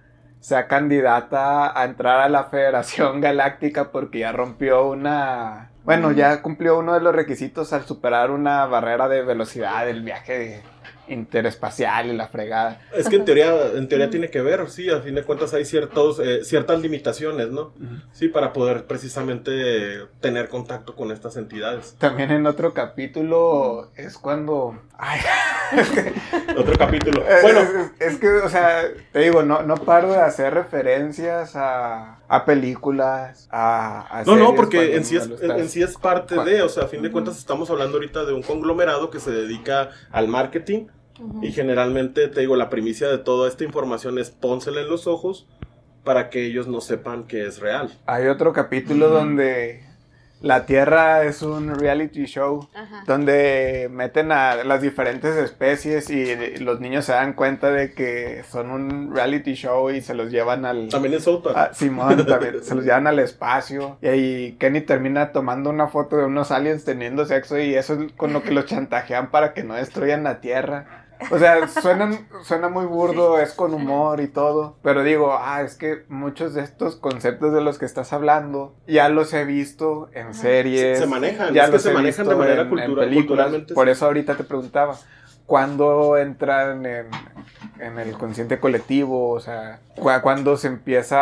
sea 0.44 0.66
candidata 0.66 1.78
a 1.80 1.86
entrar 1.86 2.20
a 2.20 2.28
la 2.28 2.44
Federación 2.44 3.20
Galáctica 3.22 3.90
porque 3.90 4.18
ya 4.20 4.32
rompió 4.32 4.88
una... 4.88 5.70
Bueno, 5.84 6.12
ya 6.12 6.42
cumplió 6.42 6.78
uno 6.78 6.92
de 6.92 7.00
los 7.00 7.14
requisitos 7.14 7.72
al 7.72 7.86
superar 7.86 8.30
una 8.30 8.66
barrera 8.66 9.08
de 9.08 9.22
velocidad 9.22 9.86
del 9.86 10.02
viaje 10.02 10.62
interespacial 11.08 12.08
y 12.08 12.16
la 12.16 12.28
fregada. 12.28 12.80
Es 12.94 13.08
que 13.08 13.16
en 13.16 13.24
teoría, 13.24 13.54
en 13.74 13.88
teoría 13.88 14.10
tiene 14.10 14.30
que 14.30 14.42
ver, 14.42 14.70
sí, 14.70 14.90
a 14.90 15.00
fin 15.00 15.14
de 15.14 15.22
cuentas 15.22 15.54
hay 15.54 15.64
ciertos, 15.64 16.18
eh, 16.20 16.44
ciertas 16.44 16.80
limitaciones, 16.80 17.48
¿no? 17.48 17.72
Sí, 18.12 18.28
para 18.28 18.52
poder 18.52 18.86
precisamente 18.86 20.06
tener 20.20 20.48
contacto 20.48 20.94
con 20.94 21.10
estas 21.10 21.36
entidades. 21.36 21.96
También 21.98 22.30
en 22.30 22.46
otro 22.46 22.74
capítulo 22.74 23.90
es 23.96 24.18
cuando... 24.18 24.78
Ay. 24.96 25.20
otro 26.58 26.76
capítulo. 26.78 27.22
Bueno. 27.42 27.60
Es, 27.98 28.16
que, 28.18 28.28
o 28.28 28.48
sea, 28.48 28.82
te 29.12 29.18
digo, 29.20 29.42
no, 29.42 29.62
no 29.62 29.76
paro 29.76 30.12
de 30.12 30.20
hacer 30.20 30.54
referencias 30.54 31.56
a, 31.56 32.18
a 32.28 32.44
películas, 32.44 33.48
a... 33.50 34.22
no, 34.26 34.36
no, 34.36 34.54
porque 34.54 34.96
en 34.96 35.04
sí, 35.04 35.16
es, 35.16 35.30
en 35.40 35.68
sí 35.68 35.82
es 35.82 35.96
parte 35.96 36.42
de, 36.42 36.62
o 36.62 36.68
sea, 36.68 36.84
a 36.84 36.88
fin 36.88 37.02
de 37.02 37.10
cuentas 37.10 37.38
estamos 37.38 37.70
hablando 37.70 37.96
ahorita 37.96 38.24
de 38.24 38.32
un 38.32 38.42
conglomerado 38.42 39.10
que 39.10 39.20
se 39.20 39.30
dedica 39.30 39.90
al 40.10 40.28
marketing 40.28 40.86
y 41.42 41.52
generalmente, 41.52 42.28
te 42.28 42.40
digo, 42.40 42.56
la 42.56 42.70
primicia 42.70 43.08
de 43.08 43.18
toda 43.18 43.48
esta 43.48 43.64
información 43.64 44.18
es 44.18 44.30
pónsela 44.30 44.80
en 44.80 44.88
los 44.88 45.06
ojos 45.06 45.46
para 46.02 46.28
que 46.28 46.44
ellos 46.44 46.66
no 46.66 46.80
sepan 46.80 47.24
que 47.24 47.46
es 47.46 47.60
real. 47.60 47.90
Hay 48.06 48.26
otro 48.26 48.52
capítulo 48.52 49.08
donde 49.08 49.83
la 50.44 50.66
Tierra 50.66 51.24
es 51.24 51.40
un 51.40 51.74
reality 51.74 52.26
show 52.26 52.68
donde 53.06 53.88
meten 53.90 54.30
a 54.30 54.62
las 54.62 54.82
diferentes 54.82 55.34
especies 55.36 56.10
y 56.10 56.58
los 56.58 56.80
niños 56.80 57.06
se 57.06 57.12
dan 57.12 57.32
cuenta 57.32 57.70
de 57.70 57.94
que 57.94 58.44
son 58.50 58.70
un 58.70 59.14
reality 59.14 59.54
show 59.54 59.90
y 59.90 60.02
se 60.02 60.12
los 60.12 60.30
llevan 60.30 60.66
al... 60.66 60.90
También 60.90 61.14
es 61.14 61.24
South 61.24 61.46
Simón, 61.72 62.26
también 62.26 62.62
se 62.62 62.74
los 62.74 62.84
llevan 62.84 63.06
al 63.06 63.20
espacio. 63.20 63.96
Y 64.02 64.06
ahí 64.06 64.56
Kenny 64.60 64.82
termina 64.82 65.32
tomando 65.32 65.70
una 65.70 65.86
foto 65.86 66.18
de 66.18 66.26
unos 66.26 66.50
aliens 66.50 66.84
teniendo 66.84 67.24
sexo 67.24 67.58
y 67.58 67.74
eso 67.74 67.94
es 67.94 68.12
con 68.12 68.34
lo 68.34 68.42
que 68.42 68.50
los 68.50 68.66
chantajean 68.66 69.30
para 69.30 69.54
que 69.54 69.64
no 69.64 69.74
destruyan 69.74 70.24
la 70.24 70.42
Tierra. 70.42 71.03
O 71.30 71.38
sea, 71.38 71.66
suena, 71.68 72.10
suena 72.42 72.68
muy 72.68 72.86
burdo, 72.86 73.38
es 73.38 73.52
con 73.52 73.74
humor 73.74 74.20
y 74.20 74.28
todo. 74.28 74.76
Pero 74.82 75.02
digo, 75.02 75.36
ah, 75.38 75.62
es 75.62 75.76
que 75.76 76.04
muchos 76.08 76.54
de 76.54 76.62
estos 76.62 76.96
conceptos 76.96 77.52
de 77.52 77.60
los 77.60 77.78
que 77.78 77.84
estás 77.86 78.12
hablando 78.12 78.74
ya 78.86 79.08
los 79.08 79.32
he 79.32 79.44
visto 79.44 80.08
en 80.14 80.34
series. 80.34 80.98
Se, 80.98 81.04
se 81.04 81.10
manejan, 81.10 81.52
ya 81.54 81.62
es 81.64 81.68
que 81.68 81.72
los 81.74 81.82
se 81.82 81.90
he 81.90 81.94
manejan 81.94 82.26
de 82.26 82.34
visto 82.34 82.38
manera 82.38 82.62
en- 82.62 82.66
en 82.66 82.86
cultural, 82.86 83.08
películas. 83.08 83.52
Por 83.74 83.88
eso 83.88 84.06
ahorita 84.06 84.36
te 84.36 84.44
preguntaba. 84.44 84.96
¿Cuándo 85.46 86.16
entran 86.16 86.86
en, 86.86 87.06
en 87.78 87.98
el 87.98 88.12
consciente 88.16 88.58
colectivo? 88.60 89.30
O 89.30 89.40
sea, 89.40 89.80
cu- 89.96 90.10
¿cuándo 90.22 90.56
se 90.56 90.68
empieza 90.68 91.18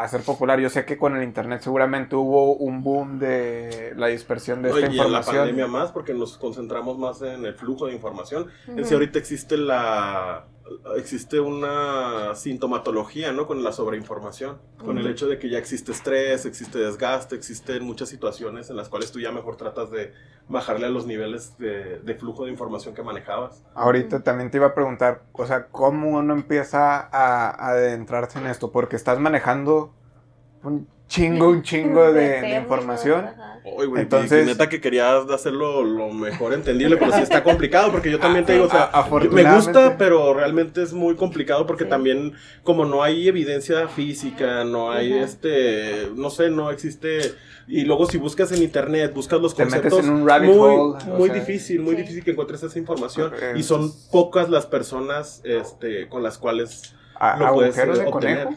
a 0.00 0.04
hacer 0.04 0.22
popular? 0.22 0.60
Yo 0.60 0.68
sé 0.70 0.84
que 0.84 0.96
con 0.98 1.16
el 1.16 1.22
internet 1.22 1.60
seguramente 1.62 2.16
hubo 2.16 2.54
un 2.54 2.82
boom 2.82 3.18
de 3.18 3.92
la 3.96 4.08
dispersión 4.08 4.62
de 4.62 4.70
Oye, 4.72 4.84
esta 4.84 4.92
y 4.94 4.98
en 4.98 4.98
la 4.98 5.04
información. 5.18 5.36
pandemia 5.36 5.66
más, 5.66 5.92
porque 5.92 6.14
nos 6.14 6.36
concentramos 6.38 6.98
más 6.98 7.22
en 7.22 7.44
el 7.44 7.54
flujo 7.54 7.86
de 7.86 7.94
información. 7.94 8.46
En 8.68 8.84
sí, 8.84 8.94
ahorita 8.94 9.18
existe 9.18 9.56
la 9.56 10.44
existe 10.96 11.40
una 11.40 12.34
sintomatología, 12.34 13.32
¿no? 13.32 13.46
Con 13.46 13.62
la 13.62 13.72
sobreinformación, 13.72 14.58
con 14.84 14.98
el 14.98 15.06
hecho 15.06 15.28
de 15.28 15.38
que 15.38 15.48
ya 15.48 15.58
existe 15.58 15.92
estrés, 15.92 16.44
existe 16.46 16.78
desgaste, 16.78 17.36
existen 17.36 17.84
muchas 17.84 18.08
situaciones 18.08 18.70
en 18.70 18.76
las 18.76 18.88
cuales 18.88 19.12
tú 19.12 19.20
ya 19.20 19.32
mejor 19.32 19.56
tratas 19.56 19.90
de 19.90 20.12
bajarle 20.48 20.86
a 20.86 20.90
los 20.90 21.06
niveles 21.06 21.56
de, 21.58 22.00
de 22.00 22.14
flujo 22.14 22.44
de 22.44 22.50
información 22.50 22.94
que 22.94 23.02
manejabas. 23.02 23.64
Ahorita 23.74 24.22
también 24.22 24.50
te 24.50 24.58
iba 24.58 24.66
a 24.66 24.74
preguntar, 24.74 25.24
o 25.32 25.46
sea, 25.46 25.66
¿cómo 25.68 26.10
uno 26.10 26.34
empieza 26.34 27.00
a, 27.00 27.50
a 27.50 27.70
adentrarse 27.70 28.38
en 28.38 28.46
esto? 28.46 28.70
Porque 28.70 28.96
estás 28.96 29.18
manejando 29.18 29.92
un 30.62 30.88
chingo, 31.08 31.48
un 31.48 31.62
chingo 31.62 32.12
de, 32.12 32.56
información. 32.56 33.26
Oye, 33.68 33.86
güey, 33.88 34.02
Entonces- 34.02 34.46
neta 34.46 34.68
que 34.68 34.80
querías 34.80 35.28
hacerlo 35.28 35.82
lo 35.82 36.10
mejor 36.10 36.52
entendible, 36.54 36.96
pero 36.96 37.10
sí 37.12 37.20
está 37.20 37.42
complicado, 37.42 37.90
porque 37.90 38.10
yo 38.12 38.20
también 38.20 38.44
te 38.44 38.52
digo, 38.52 38.66
o 38.66 38.70
sea, 38.70 38.84
A- 38.92 39.08
me 39.30 39.54
gusta, 39.54 39.96
pero 39.98 40.34
realmente 40.34 40.82
es 40.82 40.92
muy 40.92 41.16
complicado 41.16 41.66
porque 41.66 41.82
Sí. 41.84 41.90
también, 41.90 42.34
como 42.62 42.84
no 42.84 43.02
hay 43.02 43.26
evidencia 43.26 43.88
física, 43.88 44.62
no 44.64 44.92
hay 44.92 45.12
este, 45.14 46.08
no 46.14 46.30
sé, 46.30 46.48
no 46.50 46.70
existe. 46.70 47.34
Y 47.68 47.82
luego 47.82 48.06
si 48.06 48.18
buscas 48.18 48.52
en 48.52 48.62
internet, 48.62 49.12
buscas 49.12 49.40
los 49.40 49.56
Te 49.56 49.64
conceptos, 49.64 50.04
en 50.04 50.10
un 50.10 50.28
rabbit 50.28 50.50
muy, 50.50 50.58
hole, 50.58 51.04
o 51.10 51.16
muy 51.16 51.28
sea. 51.30 51.34
difícil, 51.40 51.80
muy 51.80 51.96
Sí. 51.96 52.02
difícil 52.02 52.22
que 52.24 52.30
encuentres 52.30 52.62
esa 52.62 52.78
información. 52.78 53.32
Y 53.56 53.64
son 53.64 53.90
pocas 54.12 54.48
las 54.48 54.66
personas 54.66 55.40
este, 55.44 56.08
con 56.08 56.22
las 56.22 56.38
cuales 56.38 56.94
A- 57.18 57.36
lo 57.36 57.54
puedes, 57.54 57.76
eh, 57.76 57.80
de 57.86 57.90
obtener. 58.06 58.10
conejo. 58.44 58.50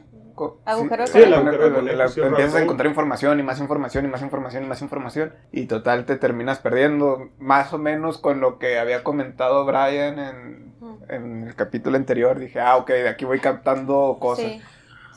Agujero 0.66 1.04
de 1.04 1.08
sí, 1.08 1.14
conejo. 1.14 1.26
el 1.26 1.26
Sí, 1.26 1.26
el 1.28 1.34
agujero 1.34 1.64
de 1.70 1.76
conejo, 1.76 1.98
la- 1.98 2.08
sí, 2.08 2.20
el 2.22 2.28
empiezas 2.28 2.56
a 2.56 2.64
encontrar 2.64 2.88
información 2.90 3.40
y 3.40 3.44
más 3.44 3.60
información 3.60 4.06
y 4.06 4.08
más 4.08 4.22
información 4.22 4.64
y 4.64 4.68
más 4.68 4.82
información 4.82 5.34
y 5.52 5.66
total 5.66 6.06
te 6.06 6.16
terminas 6.18 6.60
perdiendo 6.60 7.30
más 7.40 7.74
o 7.74 7.78
menos 7.78 8.18
con 8.18 8.40
lo 8.42 8.58
que 8.60 8.80
había 8.80 9.04
comentado 9.04 9.66
Brian 9.66 10.20
en, 10.20 10.70
el 11.10 11.56
capítulo 11.56 11.98
anterior 11.98 12.38
dije 12.40 12.60
ah 12.60 12.78
ok 12.78 12.88
de 12.90 13.10
aquí 13.10 13.26
voy 13.26 13.40
captando 13.40 14.18
cosas 14.20 14.46
Sí. 14.46 14.62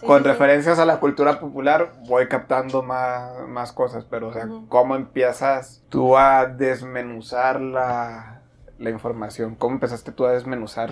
Sí, 0.00 0.06
con 0.08 0.18
sí, 0.18 0.24
sí. 0.24 0.28
referencias 0.30 0.78
a 0.80 0.84
la 0.86 0.98
cultura 0.98 1.38
popular 1.38 1.92
voy 2.08 2.26
captando 2.26 2.82
más, 2.82 3.46
más 3.46 3.72
cosas 3.72 4.04
pero 4.04 4.28
o 4.28 4.32
sea 4.32 4.48
cómo 4.68 4.96
empiezas 4.96 5.84
tú 5.90 6.16
a 6.16 6.46
desmenuzar 6.46 7.60
la, 7.60 8.42
la 8.78 8.90
información 8.90 9.54
cómo 9.54 9.74
empezaste 9.74 10.10
tú 10.10 10.26
a 10.26 10.32
desmenuzar 10.32 10.90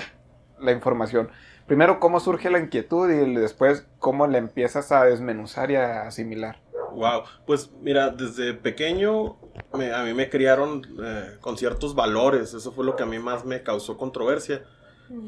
la 0.61 0.71
información 0.73 1.31
primero 1.71 2.01
cómo 2.01 2.19
surge 2.19 2.51
la 2.51 2.59
inquietud 2.59 3.09
y 3.09 3.35
después 3.37 3.87
cómo 4.01 4.27
la 4.27 4.39
empiezas 4.39 4.91
a 4.91 5.05
desmenuzar 5.05 5.71
y 5.71 5.77
a 5.77 6.03
asimilar 6.03 6.61
Wow, 6.93 7.23
pues 7.47 7.71
mira, 7.81 8.11
desde 8.11 8.55
pequeño 8.55 9.37
me- 9.73 9.93
a 9.93 10.03
mí 10.03 10.13
me 10.13 10.29
criaron 10.29 10.83
eh, 11.01 11.37
con 11.41 11.57
ciertos 11.57 11.95
valores, 11.95 12.53
eso 12.55 12.73
fue 12.73 12.85
lo 12.85 12.97
que 12.97 13.05
a 13.05 13.07
mí 13.07 13.21
más 13.21 13.45
me 13.45 13.63
causó 13.63 13.97
controversia, 13.97 14.65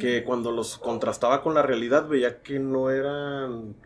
que 0.01 0.25
cuando 0.25 0.51
los 0.51 0.79
contrastaba 0.79 1.41
con 1.43 1.55
la 1.55 1.63
realidad 1.63 2.09
veía 2.09 2.43
que 2.43 2.59
no 2.59 2.91
eran 2.91 3.77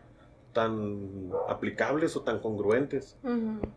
tan 0.53 1.29
aplicables 1.47 2.15
o 2.15 2.21
tan 2.21 2.39
congruentes. 2.39 3.15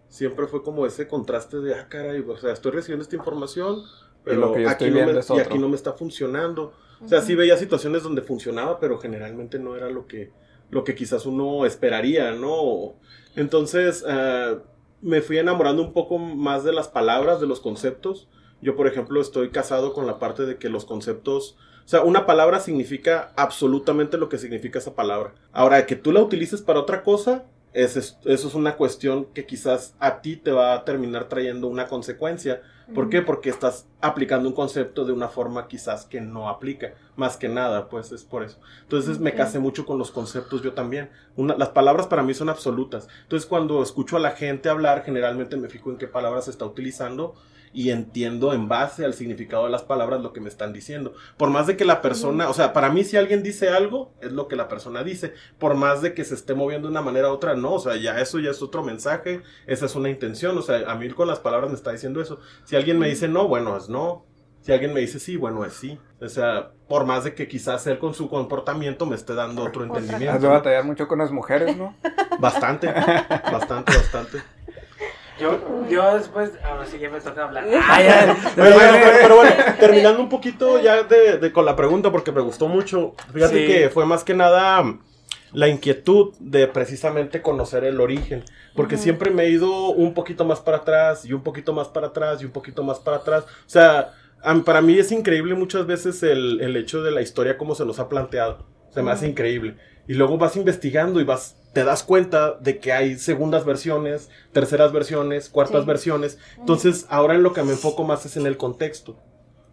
Siempre 0.09 0.47
fue 0.47 0.63
como 0.63 0.87
ese 0.87 1.07
contraste 1.07 1.59
de, 1.61 1.75
ah, 1.75 1.87
caray, 1.91 2.21
o 2.27 2.37
sea, 2.39 2.53
estoy 2.55 2.73
recibiendo 2.73 3.03
esta 3.03 3.17
información, 3.17 3.81
Y 3.81 3.85
pero 4.25 4.41
lo 4.41 4.53
que 4.55 4.63
yo 4.63 4.69
aquí, 4.69 4.85
estoy 4.87 4.91
no 4.91 4.95
viendo 4.97 5.13
me, 5.13 5.21
es 5.21 5.29
y 5.29 5.33
otro. 5.35 5.45
aquí 5.45 5.59
no 5.59 5.69
me 5.69 5.77
está 5.77 5.93
funcionando. 5.93 6.73
O 7.03 7.09
sea, 7.09 7.21
sí 7.23 7.35
veía 7.35 7.57
situaciones 7.57 8.03
donde 8.03 8.23
funcionaba, 8.23 8.79
pero 8.79 8.99
generalmente 8.99 9.59
no 9.59 9.77
era 9.77 9.89
lo 9.91 10.07
que, 10.07 10.31
lo 10.71 10.85
que 10.85 10.95
quizás 10.95 11.27
uno 11.27 11.65
esperaría, 11.67 12.33
¿no? 12.33 12.95
Entonces, 13.37 14.05
eh, 14.07 14.59
me 15.01 15.23
fui 15.23 15.39
enamorando 15.39 15.83
un 15.83 15.93
poco 15.93 16.19
más 16.19 16.63
de 16.65 16.73
las 16.73 16.89
palabras, 16.89 17.41
de 17.41 17.47
los 17.47 17.61
conceptos. 17.61 18.29
Yo, 18.61 18.77
por 18.77 18.87
ejemplo, 18.87 19.21
estoy 19.21 19.51
casado 19.51 19.93
con 19.95 20.07
la 20.07 20.19
parte 20.19 20.45
de 20.45 20.59
que 20.59 20.69
los 20.69 20.85
conceptos, 20.85 21.57
o 21.85 21.89
sea, 21.89 22.03
una 22.03 22.27
palabra 22.27 22.61
significa 22.61 23.33
absolutamente 23.37 24.19
lo 24.19 24.29
que 24.29 24.37
significa 24.39 24.79
esa 24.79 24.95
palabra. 24.95 25.35
Ahora, 25.53 25.87
que 25.87 25.97
tú 25.97 26.13
la 26.13 26.21
utilices 26.23 26.61
para 26.61 26.81
otra 26.81 27.03
cosa, 27.03 27.47
es- 27.73 28.19
eso 28.25 28.49
es 28.49 28.55
una 28.55 28.77
cuestión 28.77 29.27
que 29.33 29.47
quizás 29.47 29.95
a 30.01 30.21
ti 30.21 30.37
te 30.37 30.51
va 30.51 30.75
a 30.75 30.85
terminar 30.85 31.29
trayendo 31.29 31.69
una 31.69 31.87
consecuencia. 31.87 32.61
¿Por 32.95 33.09
qué? 33.09 33.23
Porque 33.23 33.51
estás 33.51 33.87
aplicando 34.01 34.49
un 34.49 34.55
concepto 34.55 35.05
de 35.05 35.13
una 35.13 35.29
forma 35.29 35.69
quizás 35.69 36.05
que 36.05 36.21
no 36.21 36.49
aplica. 36.49 36.95
Más 37.17 37.37
que 37.37 37.49
nada, 37.49 37.89
pues 37.89 38.13
es 38.13 38.25
por 38.25 38.43
eso. 38.43 38.59
Entonces 38.83 39.19
me 39.21 39.35
casé 39.35 39.59
mucho 39.59 39.87
con 39.87 39.99
los 39.99 40.11
conceptos 40.11 40.63
yo 40.63 40.73
también. 40.73 41.11
Una- 41.37 41.57
las 41.57 41.69
palabras 41.71 42.07
para 42.07 42.23
mí 42.23 42.35
son 42.35 42.49
absolutas. 42.49 43.09
Entonces 43.23 43.49
cuando 43.49 43.83
escucho 43.83 44.17
a 44.17 44.21
la 44.21 44.33
gente 44.33 44.69
hablar, 44.69 45.03
generalmente 45.05 45.57
me 45.57 45.69
fijo 45.69 45.91
en 45.91 45.99
qué 45.99 46.07
palabras 46.09 46.47
se 46.47 46.51
está 46.51 46.65
utilizando 46.65 47.35
y 47.73 47.91
entiendo 47.91 48.53
en 48.53 48.69
base 48.69 49.05
al 49.05 49.15
significado 49.15 49.65
de 49.65 49.71
las 49.71 49.83
palabras 49.83 50.21
lo 50.21 50.33
que 50.33 50.41
me 50.41 50.49
están 50.49 50.73
diciendo. 50.73 51.15
Por 51.37 51.51
más 51.51 51.67
de 51.67 51.77
que 51.77 51.85
la 51.85 52.03
persona, 52.03 52.49
o 52.49 52.55
sea, 52.55 52.73
para 52.73 52.91
mí 52.91 53.05
si 53.05 53.17
alguien 53.17 53.43
dice 53.43 53.69
algo, 53.69 54.13
es 54.21 54.33
lo 54.33 54.49
que 54.49 54.57
la 54.57 54.69
persona 54.69 55.05
dice. 55.05 55.35
Por 55.59 55.75
más 55.75 56.03
de 56.03 56.15
que 56.15 56.25
se 56.25 56.35
esté 56.35 56.55
moviendo 56.55 56.89
de 56.89 56.93
una 56.93 57.03
manera 57.03 57.31
u 57.31 57.33
otra, 57.33 57.55
no. 57.55 57.75
O 57.75 57.79
sea, 57.79 57.97
ya 57.97 58.21
eso 58.21 58.39
ya 58.41 58.51
es 58.51 58.63
otro 58.63 58.83
mensaje, 58.83 59.43
esa 59.67 59.87
es 59.87 59.95
una 59.95 60.11
intención. 60.11 60.59
O 60.59 60.63
sea, 60.63 60.91
a 60.91 60.95
mí 60.97 61.09
con 61.11 61.29
las 61.29 61.39
palabras 61.39 61.71
me 61.71 61.77
está 61.77 61.93
diciendo 61.93 62.21
eso. 62.21 62.41
Si 62.65 62.77
alguien 62.77 62.99
me 62.99 63.09
dice 63.09 63.29
no, 63.29 63.47
bueno, 63.47 63.77
es 63.77 63.89
no. 63.89 64.27
Si 64.63 64.73
alguien 64.73 64.93
me 64.93 65.01
dice 65.01 65.19
sí, 65.19 65.37
bueno, 65.37 65.65
es 65.65 65.73
sí. 65.73 65.99
O 66.21 66.29
sea, 66.29 66.73
por 66.87 67.07
más 67.07 67.25
de 67.25 67.35
que 67.35 67.49
quizás 67.49 67.87
él 67.87 67.99
con 67.99 68.13
su 68.13 68.29
comportamiento 68.29 69.07
me 69.07 69.17
esté 69.17 69.35
dando 69.35 69.65
otro 69.65 69.85
has 69.85 69.89
entendimiento. 69.89 70.51
batallar 70.51 70.85
mucho 70.85 71.09
con 71.09 71.19
las 71.19 71.31
mujeres 71.31 71.77
no 71.77 71.97
Bastante, 72.39 72.89
bastante, 72.89 73.97
bastante. 73.97 74.39
Yo, 75.41 75.59
yo 75.89 76.15
después, 76.17 76.51
ahora 76.65 76.85
sí 76.87 76.99
ya 76.99 77.11
me 77.11 77.21
toca 77.21 77.45
hablar. 77.45 77.65
Ah, 77.89 78.03
ya. 78.03 78.37
Pero, 78.55 78.75
bueno, 78.75 78.93
pero- 79.03 79.19
pero 79.23 79.37
bueno, 79.37 79.55
terminando 79.79 80.21
un 80.23 80.29
poquito 80.29 80.81
ya 80.81 81.03
de, 81.05 81.39
de 81.39 81.53
con 81.53 81.65
la 81.65 81.75
pregunta, 81.77 82.11
porque 82.13 82.33
me 82.33 82.41
gustó 82.41 82.69
mucho. 82.69 83.15
Fíjate 83.33 83.67
Sí. 83.67 83.73
que 83.73 83.89
fue 83.91 84.05
más 84.07 84.23
que 84.25 84.35
nada 84.35 84.83
mm, 84.83 85.01
la 85.53 85.69
inquietud 85.69 86.35
de 86.39 86.67
precisamente 86.69 87.43
conocer 87.43 87.85
el 87.85 88.01
origen. 88.01 88.45
Porque 88.77 88.97
siempre 88.97 89.31
me 89.31 89.45
he 89.45 89.51
ido 89.51 89.89
un 89.91 90.15
poquito 90.15 90.45
más 90.45 90.61
para 90.61 90.79
atrás, 90.79 91.25
y 91.25 91.33
un 91.33 91.43
poquito 91.43 91.73
más 91.73 91.89
para 91.89 92.09
atrás, 92.09 92.41
y 92.41 92.45
un 92.45 92.53
poquito 92.53 92.83
más 92.85 92.99
para 93.01 93.17
atrás. 93.19 93.45
O 93.45 93.69
sea, 93.69 94.13
para 94.65 94.81
mí 94.81 94.99
es 94.99 95.11
increíble 95.11 95.55
muchas 95.55 95.87
veces 95.87 96.23
el, 96.23 96.61
el 96.61 96.77
hecho 96.77 97.03
de 97.03 97.11
la 97.11 97.21
historia 97.21 97.59
como 97.59 97.75
se 97.75 97.85
nos 97.85 97.99
ha 97.99 98.09
planteado. 98.09 98.65
Se 98.91 99.03
me 99.03 99.11
hace 99.13 99.29
increíble. 99.29 99.77
Y 100.09 100.15
luego 100.15 100.39
vas 100.39 100.57
investigando 100.57 101.21
y 101.21 101.25
vas, 101.25 101.57
te 101.73 101.85
das 101.85 102.03
cuenta 102.03 102.55
de 102.55 102.79
que 102.79 102.93
hay 102.93 103.17
segundas 103.17 103.65
versiones, 103.65 104.29
terceras 104.53 104.93
versiones, 104.93 105.49
cuartas 105.49 105.83
Sí. 105.83 105.87
versiones. 105.87 106.39
Entonces, 106.59 107.07
ahora 107.09 107.35
en 107.35 107.43
lo 107.43 107.53
que 107.53 107.63
me 107.63 107.73
enfoco 107.73 108.05
más 108.05 108.27
es 108.27 108.37
en 108.37 108.47
el 108.47 108.57
contexto. 108.57 109.17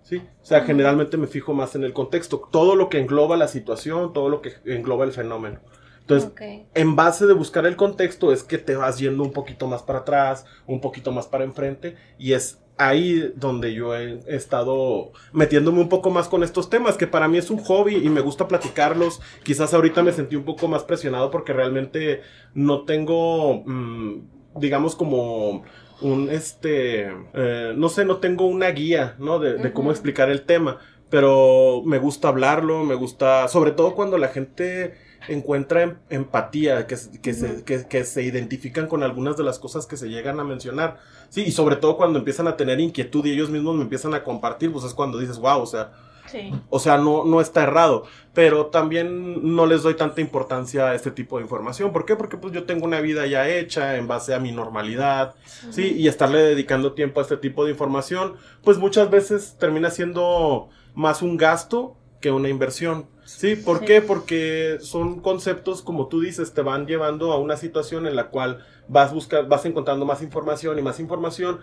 ¿Sí? 0.03 0.21
O 0.41 0.45
sea, 0.45 0.61
generalmente 0.61 1.17
me 1.17 1.27
fijo 1.27 1.53
más 1.53 1.75
en 1.75 1.83
el 1.83 1.91
contexto. 1.91 2.47
Todo 2.49 2.75
lo 2.77 2.87
que 2.87 2.97
engloba 2.99 3.35
la 3.35 3.49
situación, 3.49 4.13
todo 4.13 4.29
lo 4.29 4.41
que 4.41 4.53
engloba 4.65 5.03
el 5.03 5.11
fenómeno. 5.11 5.59
Entonces, 6.07 6.31
en 6.73 6.95
base 6.95 7.25
de 7.25 7.33
buscar 7.33 7.65
el 7.65 7.75
contexto 7.75 8.31
es 8.31 8.43
que 8.43 8.57
te 8.57 8.77
vas 8.77 8.97
yendo 8.97 9.23
un 9.23 9.33
poquito 9.33 9.67
más 9.67 9.83
para 9.83 9.99
atrás, 9.99 10.45
un 10.65 10.79
poquito 10.79 11.11
más 11.11 11.27
para 11.27 11.43
enfrente, 11.43 11.97
y 12.17 12.31
es 12.31 12.59
ahí 12.77 13.33
donde 13.35 13.73
yo 13.73 13.93
he 13.93 14.21
estado 14.27 15.11
metiéndome 15.33 15.81
un 15.81 15.89
poco 15.89 16.09
más 16.09 16.29
con 16.29 16.43
estos 16.43 16.69
temas, 16.69 16.95
que 16.95 17.07
para 17.07 17.27
mí 17.27 17.37
es 17.37 17.49
un 17.49 17.57
hobby 17.57 17.95
y 17.95 18.09
me 18.09 18.21
gusta 18.21 18.47
platicarlos. 18.47 19.19
Quizás 19.43 19.73
ahorita 19.73 20.01
me 20.01 20.13
sentí 20.13 20.37
un 20.37 20.45
poco 20.45 20.69
más 20.69 20.83
presionado 20.83 21.29
porque 21.29 21.51
realmente 21.51 22.21
no 22.53 22.85
tengo, 22.85 23.63
mm, 23.65 24.59
digamos, 24.61 24.95
como 24.95 25.63
un, 25.99 26.29
este, 26.29 27.11
eh, 27.33 27.73
no 27.75 27.89
sé, 27.89 28.05
no 28.05 28.17
tengo 28.17 28.45
una 28.47 28.69
guía, 28.69 29.15
¿no? 29.19 29.39
De, 29.39 29.55
de 29.55 29.73
cómo 29.73 29.91
explicar 29.91 30.29
el 30.29 30.43
tema, 30.43 30.77
pero 31.09 31.81
me 31.83 31.97
gusta 31.97 32.29
hablarlo, 32.29 32.85
me 32.85 32.95
gusta, 32.95 33.49
sobre 33.49 33.71
todo 33.71 33.93
cuando 33.93 34.17
la 34.17 34.29
gente 34.29 35.05
encuentra 35.27 35.83
em- 35.83 35.97
empatía, 36.09 36.87
que, 36.87 36.95
que, 37.21 37.33
se, 37.33 37.63
que, 37.63 37.87
que 37.87 38.03
se 38.03 38.23
identifican 38.23 38.87
con 38.87 39.03
algunas 39.03 39.37
de 39.37 39.43
las 39.43 39.59
cosas 39.59 39.85
que 39.85 39.97
se 39.97 40.09
llegan 40.09 40.39
a 40.39 40.43
mencionar. 40.43 40.97
Sí, 41.29 41.43
y 41.45 41.51
sobre 41.51 41.75
todo 41.75 41.97
cuando 41.97 42.19
empiezan 42.19 42.47
a 42.47 42.55
tener 42.57 42.79
inquietud 42.79 43.25
y 43.25 43.31
ellos 43.31 43.49
mismos 43.49 43.75
me 43.75 43.83
empiezan 43.83 44.13
a 44.13 44.23
compartir, 44.23 44.71
pues 44.71 44.85
es 44.85 44.93
cuando 44.93 45.17
dices, 45.17 45.37
wow, 45.39 45.61
o 45.61 45.65
sea, 45.65 45.91
Sí. 46.29 46.51
o 46.69 46.77
sea, 46.79 46.97
no, 46.97 47.23
no 47.23 47.39
está 47.39 47.63
errado, 47.63 48.03
pero 48.33 48.65
también 48.65 49.55
no 49.55 49.65
les 49.65 49.81
doy 49.83 49.93
tanta 49.93 50.19
importancia 50.19 50.87
a 50.89 50.93
este 50.93 51.09
tipo 51.09 51.37
de 51.37 51.43
información. 51.43 51.93
¿Por 51.93 52.03
qué? 52.05 52.17
Porque 52.17 52.35
pues 52.35 52.51
yo 52.53 52.65
tengo 52.65 52.83
una 52.83 52.99
vida 52.99 53.25
ya 53.27 53.47
hecha 53.47 53.95
en 53.95 54.09
base 54.09 54.33
a 54.33 54.39
mi 54.39 54.51
normalidad, 54.51 55.35
¿sí? 55.71 55.93
Y 55.97 56.09
estarle 56.09 56.39
dedicando 56.39 56.91
tiempo 56.91 57.21
a 57.21 57.23
este 57.23 57.37
tipo 57.37 57.63
de 57.63 57.71
información, 57.71 58.35
pues 58.61 58.77
muchas 58.77 59.09
veces 59.09 59.55
termina 59.57 59.89
siendo 59.89 60.67
más 60.95 61.21
un 61.21 61.37
gasto 61.37 61.95
que 62.19 62.29
una 62.31 62.49
inversión. 62.49 63.07
Sí, 63.27 63.57
¿por 63.57 63.83
qué? 63.83 64.01
Porque 64.01 64.77
son 64.79 65.19
conceptos, 65.19 65.81
como 65.81 66.07
tú 66.07 66.21
dices, 66.21 66.53
te 66.53 66.61
van 66.61 66.87
llevando 66.87 67.33
a 67.33 67.39
una 67.39 67.57
situación 67.57 68.07
en 68.07 68.15
la 68.15 68.29
cual 68.29 68.65
vas 68.87 69.13
buscar, 69.13 69.49
vas 69.49 69.65
encontrando 69.65 70.05
más 70.05 70.21
información 70.21 70.79
y 70.79 70.81
más 70.81 71.01
información 71.01 71.59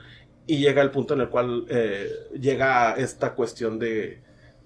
y 0.46 0.58
llega 0.58 0.82
el 0.82 0.90
punto 0.90 1.14
en 1.14 1.22
el 1.22 1.30
cual 1.30 1.64
eh, 1.70 2.10
llega 2.38 2.92
esta 2.96 3.34
cuestión 3.34 3.78
de, 3.78 4.20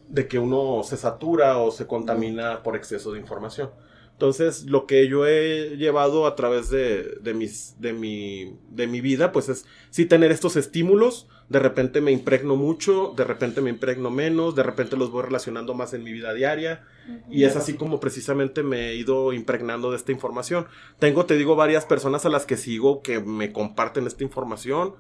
de 0.09 0.27
que 0.27 0.41
uno 0.41 0.83
se 0.83 0.97
satura 0.97 1.59
o 1.59 1.71
se 1.71 1.87
contamina 1.87 2.65
por 2.65 2.75
exceso 2.75 3.13
de 3.13 3.21
información. 3.21 3.71
Entonces, 4.11 4.65
lo 4.65 4.87
que 4.87 5.07
yo 5.07 5.25
he 5.25 5.77
llevado 5.77 6.27
a 6.27 6.35
través 6.35 6.69
de, 6.69 7.19
de, 7.21 7.33
mis, 7.33 7.81
de, 7.81 7.93
mi, 7.93 8.59
de 8.71 8.89
mi 8.89 9.01
vida, 9.01 9.31
pues 9.31 9.49
es 9.49 9.67
sí 9.91 10.05
tener 10.07 10.33
estos 10.33 10.57
estímulos. 10.57 11.29
De 11.49 11.59
repente 11.59 12.01
me 12.01 12.13
impregno 12.13 12.57
mucho, 12.57 13.15
de 13.17 13.25
repente 13.25 13.61
me 13.61 13.71
impregno 13.71 14.11
menos, 14.11 14.55
de 14.55 14.63
repente 14.63 14.97
los 14.97 15.11
voy 15.11 15.23
relacionando 15.23 15.75
más 15.75 15.95
en 15.95 16.05
mi 16.05 16.13
vida 16.13 16.35
diaria. 16.35 16.85
Y 17.31 17.45
es 17.45 17.57
así 17.57 17.75
como 17.75 18.01
precisamente 18.01 18.63
me 18.63 18.91
he 18.91 18.97
ido 18.97 19.33
impregnando 19.33 19.91
de 19.91 19.97
esta 19.97 20.13
información. 20.13 20.67
Tengo, 20.99 21.25
te 21.25 21.37
digo, 21.37 21.57
varias 21.57 21.87
personas 21.87 22.27
a 22.27 22.29
las 22.29 22.45
que 22.45 22.59
sigo 22.59 23.01
que 23.01 23.21
me 23.21 23.53
comparten 23.53 24.07
esta 24.07 24.25
información 24.25 24.95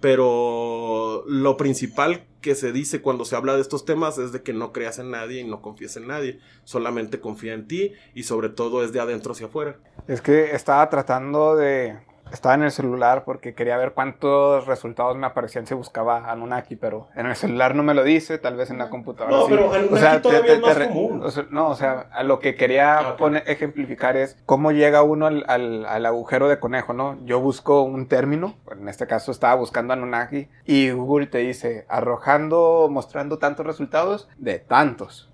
pero 0.00 1.24
lo 1.26 1.56
principal 1.56 2.24
que 2.40 2.54
se 2.54 2.72
dice 2.72 3.02
cuando 3.02 3.24
se 3.24 3.34
habla 3.34 3.56
de 3.56 3.62
estos 3.62 3.84
temas 3.84 4.18
es 4.18 4.30
de 4.30 4.42
que 4.42 4.52
no 4.52 4.72
creas 4.72 4.98
en 4.98 5.10
nadie 5.10 5.40
y 5.40 5.44
no 5.44 5.60
confíes 5.60 5.96
en 5.96 6.06
nadie, 6.06 6.38
solamente 6.64 7.20
confía 7.20 7.54
en 7.54 7.66
ti 7.66 7.92
y 8.14 8.22
sobre 8.22 8.48
todo 8.48 8.84
es 8.84 8.92
de 8.92 9.00
adentro 9.00 9.32
hacia 9.32 9.46
afuera. 9.46 9.80
Es 10.06 10.20
que 10.20 10.52
estaba 10.54 10.88
tratando 10.88 11.56
de 11.56 11.98
estaba 12.32 12.54
en 12.54 12.62
el 12.62 12.70
celular 12.70 13.24
porque 13.24 13.54
quería 13.54 13.76
ver 13.76 13.92
cuántos 13.92 14.66
resultados 14.66 15.16
me 15.16 15.26
aparecían 15.26 15.66
si 15.66 15.74
buscaba 15.74 16.30
Anunnaki, 16.30 16.76
pero 16.76 17.08
en 17.14 17.26
el 17.26 17.36
celular 17.36 17.74
no 17.74 17.82
me 17.82 17.94
lo 17.94 18.04
dice, 18.04 18.38
tal 18.38 18.56
vez 18.56 18.70
en 18.70 18.78
la 18.78 18.90
computadora. 18.90 19.36
No, 19.36 19.46
pero 19.46 19.72
Anunnaki 19.72 19.94
o 19.94 19.96
sea, 19.98 20.22
todavía 20.22 20.54
es 20.54 20.60
más 20.60 20.78
común. 20.88 21.22
no, 21.50 21.68
o 21.68 21.74
sea, 21.74 22.06
a 22.12 22.22
lo 22.22 22.38
que 22.38 22.54
quería 22.54 22.98
ah, 22.98 23.16
poner, 23.16 23.44
ejemplificar 23.46 24.16
es 24.16 24.36
cómo 24.46 24.72
llega 24.72 25.02
uno 25.02 25.26
al, 25.26 25.44
al, 25.46 26.06
agujero 26.06 26.48
de 26.48 26.58
conejo, 26.58 26.92
¿no? 26.92 27.18
Yo 27.24 27.40
busco 27.40 27.82
un 27.82 28.08
término, 28.08 28.56
en 28.70 28.88
este 28.88 29.06
caso 29.06 29.32
estaba 29.32 29.54
buscando 29.54 29.92
Anunnaki, 29.92 30.48
y 30.64 30.90
Google 30.90 31.26
te 31.26 31.38
dice, 31.38 31.86
arrojando, 31.88 32.88
mostrando 32.90 33.38
tantos 33.38 33.66
resultados 33.66 34.28
de 34.38 34.58
tantos. 34.58 35.32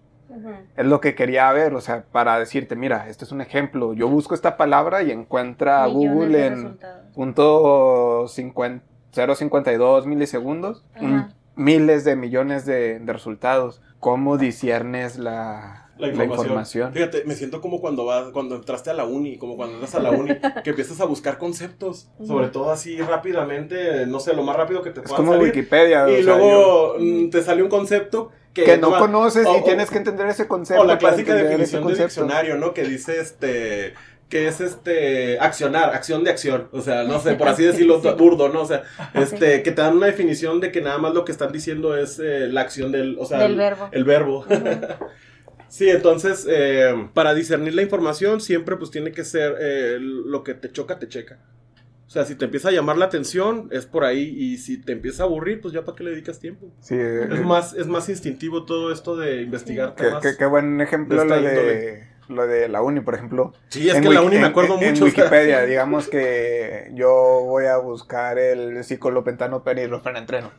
Es 0.77 0.87
lo 0.87 1.01
que 1.01 1.15
quería 1.15 1.51
ver, 1.53 1.75
o 1.75 1.81
sea, 1.81 2.05
para 2.11 2.39
decirte, 2.39 2.77
mira, 2.77 3.09
este 3.09 3.25
es 3.25 3.33
un 3.33 3.41
ejemplo. 3.41 3.95
Yo 3.95 4.09
busco 4.09 4.35
esta 4.35 4.57
palabra 4.57 5.03
y 5.03 5.11
encuentra 5.11 5.87
Google 5.87 6.47
en 6.47 6.79
punto 7.15 8.25
0.52 8.25 10.07
milisegundos, 10.07 10.85
miles 11.55 12.05
de 12.05 12.17
millones 12.17 12.67
de, 12.67 13.01
resultados. 13.05 13.81
¿Cómo 14.01 14.37
disiernes 14.37 15.19
la, 15.19 15.84
la 15.99 16.25
información. 16.25 16.93
Fíjate, 16.93 17.25
me 17.25 17.35
siento 17.35 17.61
como 17.61 17.81
cuando 17.81 18.05
vas, 18.05 18.31
cuando 18.33 18.57
entraste 18.57 18.91
a 18.91 18.95
la 18.95 19.05
uni, 19.05 19.39
como 19.39 19.57
cuando 19.57 19.75
entras 19.75 19.95
a 19.95 20.01
la 20.01 20.11
uni, 20.11 20.31
que 20.65 20.71
empiezas 20.71 21.01
a 21.01 21.05
buscar 21.05 21.39
conceptos, 21.39 22.09
sobre 22.27 22.49
todo 22.49 22.71
así 22.71 22.97
rápidamente, 22.99 24.07
no 24.07 24.21
sé, 24.21 24.35
lo 24.35 24.43
más 24.43 24.57
rápido 24.57 24.83
que 24.83 24.91
te 24.91 25.01
pueda 25.01 25.15
Es 25.15 25.17
como 25.17 25.33
Wikipedia. 25.37 26.09
Y 26.11 26.23
luego 26.23 26.97
mm, 26.99 27.31
te 27.31 27.43
sale 27.43 27.63
un 27.63 27.69
concepto 27.69 28.31
que, 28.53 28.79
no, 28.79 28.97
conoces 28.99 29.47
y 29.59 29.65
tienes 29.65 29.91
que 29.91 29.99
entender 29.99 30.29
ese 30.29 30.47
concepto. 30.47 30.83
O 30.83 30.87
la 30.87 30.99
clásica 30.99 31.35
definición 31.35 31.87
del 31.87 31.99
diccionario, 31.99 32.57
¿no? 32.57 32.73
Que 32.73 32.85
dice 32.85 33.21
este 33.21 33.95
que 34.29 34.49
es 34.49 34.61
este 34.61 35.39
accionar, 35.39 35.95
acción 35.95 36.25
de 36.25 36.31
acción, 36.31 36.69
o 36.73 36.81
sea, 36.81 37.05
no 37.05 37.21
sé, 37.21 37.35
por 37.35 37.47
así 37.49 37.63
decirlo 37.67 38.01
burdo, 38.17 38.49
¿no? 38.49 38.63
O 38.63 38.67
sea, 38.67 38.83
este 39.15 39.63
que 39.63 39.71
te 39.71 39.83
dan 39.83 39.97
una 39.97 40.07
definición 40.07 40.61
de 40.61 40.73
que 40.73 40.81
nada 40.81 40.99
más 40.99 41.15
lo 41.15 41.25
que 41.25 41.33
están 41.33 41.53
diciendo 41.53 41.97
es 41.97 42.19
eh, 42.19 42.49
la 42.51 42.63
acción 42.63 42.91
del, 42.91 43.17
o 43.19 43.27
sea, 43.27 43.39
del 43.39 43.57
verbo. 43.57 43.89
El 43.93 44.05
verbo. 44.05 44.45
Sí, 45.75 45.91
entonces, 45.91 46.47
eh, 46.49 47.09
para 47.15 47.35
discernir 47.35 47.75
la 47.75 47.83
información 47.83 48.41
siempre 48.41 48.77
pues 48.77 48.91
tiene 48.91 49.13
que 49.13 49.25
ser 49.25 49.57
eh, 49.61 49.99
lo 50.01 50.45
que 50.45 50.55
te 50.55 50.71
choca, 50.71 50.99
te 50.99 51.09
checa. 51.09 51.39
O 52.07 52.11
sea, 52.11 52.25
si 52.25 52.37
te 52.37 52.45
empieza 52.45 52.69
a 52.69 52.73
llamar 52.73 52.97
la 52.97 53.07
atención, 53.07 53.69
es 53.73 53.87
por 53.87 54.05
ahí. 54.05 54.23
Y 54.23 54.59
si 54.59 54.81
te 54.81 54.93
empieza 54.93 55.25
a 55.25 55.27
aburrir, 55.27 55.61
pues 55.61 55.75
ya 55.75 55.85
para 55.85 55.97
qué 55.97 56.05
le 56.05 56.11
dedicas 56.11 56.39
tiempo. 56.39 56.71
Sí, 56.81 56.95
es, 56.95 57.41
eh, 57.41 57.43
más, 57.43 57.75
es 57.75 57.89
más 57.89 58.09
instintivo 58.09 58.65
todo 58.65 58.93
esto 58.93 59.17
de 59.17 59.43
investigar 59.43 59.97
temas. 59.97 60.25
Qué, 60.37 60.47
buen 60.47 60.81
ejemplo 60.81 61.25
lo 61.25 61.41
de, 61.41 62.05
lo 62.29 62.47
de 62.47 62.69
la 62.69 62.83
uni, 62.83 63.01
por 63.01 63.15
ejemplo. 63.15 63.53
Sí, 63.69 63.89
es 63.89 64.01
que 64.01 64.09
la 64.09 64.23
uni 64.23 64.39
me 64.39 64.47
acuerdo 64.47 64.77
mucho. 64.77 64.87
En 64.87 65.03
Wikipedia, 65.03 65.63
digamos 65.63 66.09
que 66.09 66.91
yo 66.95 67.43
voy 67.45 67.67
a 67.67 67.77
buscar 67.77 68.39
el 68.39 68.83
ciclopentano 68.85 69.63
entreno 69.65 70.51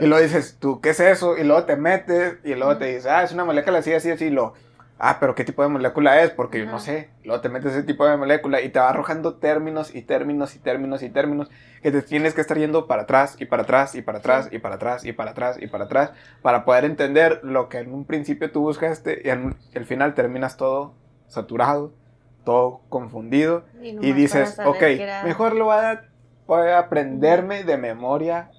Y 0.00 0.06
luego 0.06 0.22
dices, 0.22 0.56
¿tú 0.58 0.80
qué 0.80 0.90
es 0.90 1.00
eso? 1.00 1.36
Y 1.36 1.44
luego 1.44 1.64
te 1.64 1.76
metes 1.76 2.38
y 2.44 2.54
luego 2.54 2.76
te 2.76 2.86
dices, 2.86 3.06
ah, 3.06 3.22
es 3.22 3.32
una 3.32 3.44
molécula 3.44 3.78
así, 3.78 3.92
así, 3.92 4.10
así. 4.10 4.26
Y 4.26 4.30
lo 4.30 4.54
ah, 4.98 5.18
pero 5.20 5.34
¿qué 5.34 5.44
tipo 5.44 5.62
de 5.62 5.68
molécula 5.68 6.22
es? 6.22 6.30
Porque 6.30 6.58
yo 6.58 6.66
no 6.66 6.78
sé. 6.78 7.10
Luego 7.24 7.40
te 7.40 7.48
metes 7.48 7.72
ese 7.72 7.82
tipo 7.82 8.06
de 8.06 8.16
molécula 8.16 8.60
y 8.60 8.68
te 8.68 8.78
va 8.78 8.88
arrojando 8.90 9.34
términos 9.34 9.94
y 9.94 10.02
términos 10.02 10.54
y 10.54 10.58
términos 10.58 11.02
y 11.02 11.10
términos 11.10 11.50
que 11.82 11.90
te 11.90 12.02
tienes 12.02 12.34
que 12.34 12.40
estar 12.40 12.58
yendo 12.58 12.86
para 12.86 13.02
atrás 13.02 13.36
y 13.38 13.46
para 13.46 13.62
atrás 13.62 13.94
y 13.94 14.02
para 14.02 14.18
atrás 14.18 14.48
y 14.50 14.58
para 14.58 14.76
atrás 14.76 15.04
y 15.04 15.12
para 15.12 15.30
atrás 15.30 15.58
y 15.60 15.66
para 15.66 15.84
atrás 15.84 16.12
para 16.42 16.64
poder 16.64 16.84
entender 16.84 17.40
lo 17.42 17.68
que 17.68 17.78
en 17.78 17.92
un 17.92 18.04
principio 18.04 18.50
tú 18.50 18.62
buscaste 18.62 19.22
y 19.24 19.28
al 19.30 19.84
final 19.84 20.14
terminas 20.14 20.56
todo 20.56 20.94
saturado, 21.28 21.92
todo 22.44 22.80
confundido 22.88 23.64
y, 23.82 24.12
dices, 24.12 24.58
ok, 24.64 24.82
mejor 25.24 25.54
lo 25.54 25.66
voy 25.66 25.76
a, 25.76 26.08
voy 26.46 26.68
a 26.68 26.78
aprenderme 26.78 27.64
de 27.64 27.76
memoria 27.76 28.50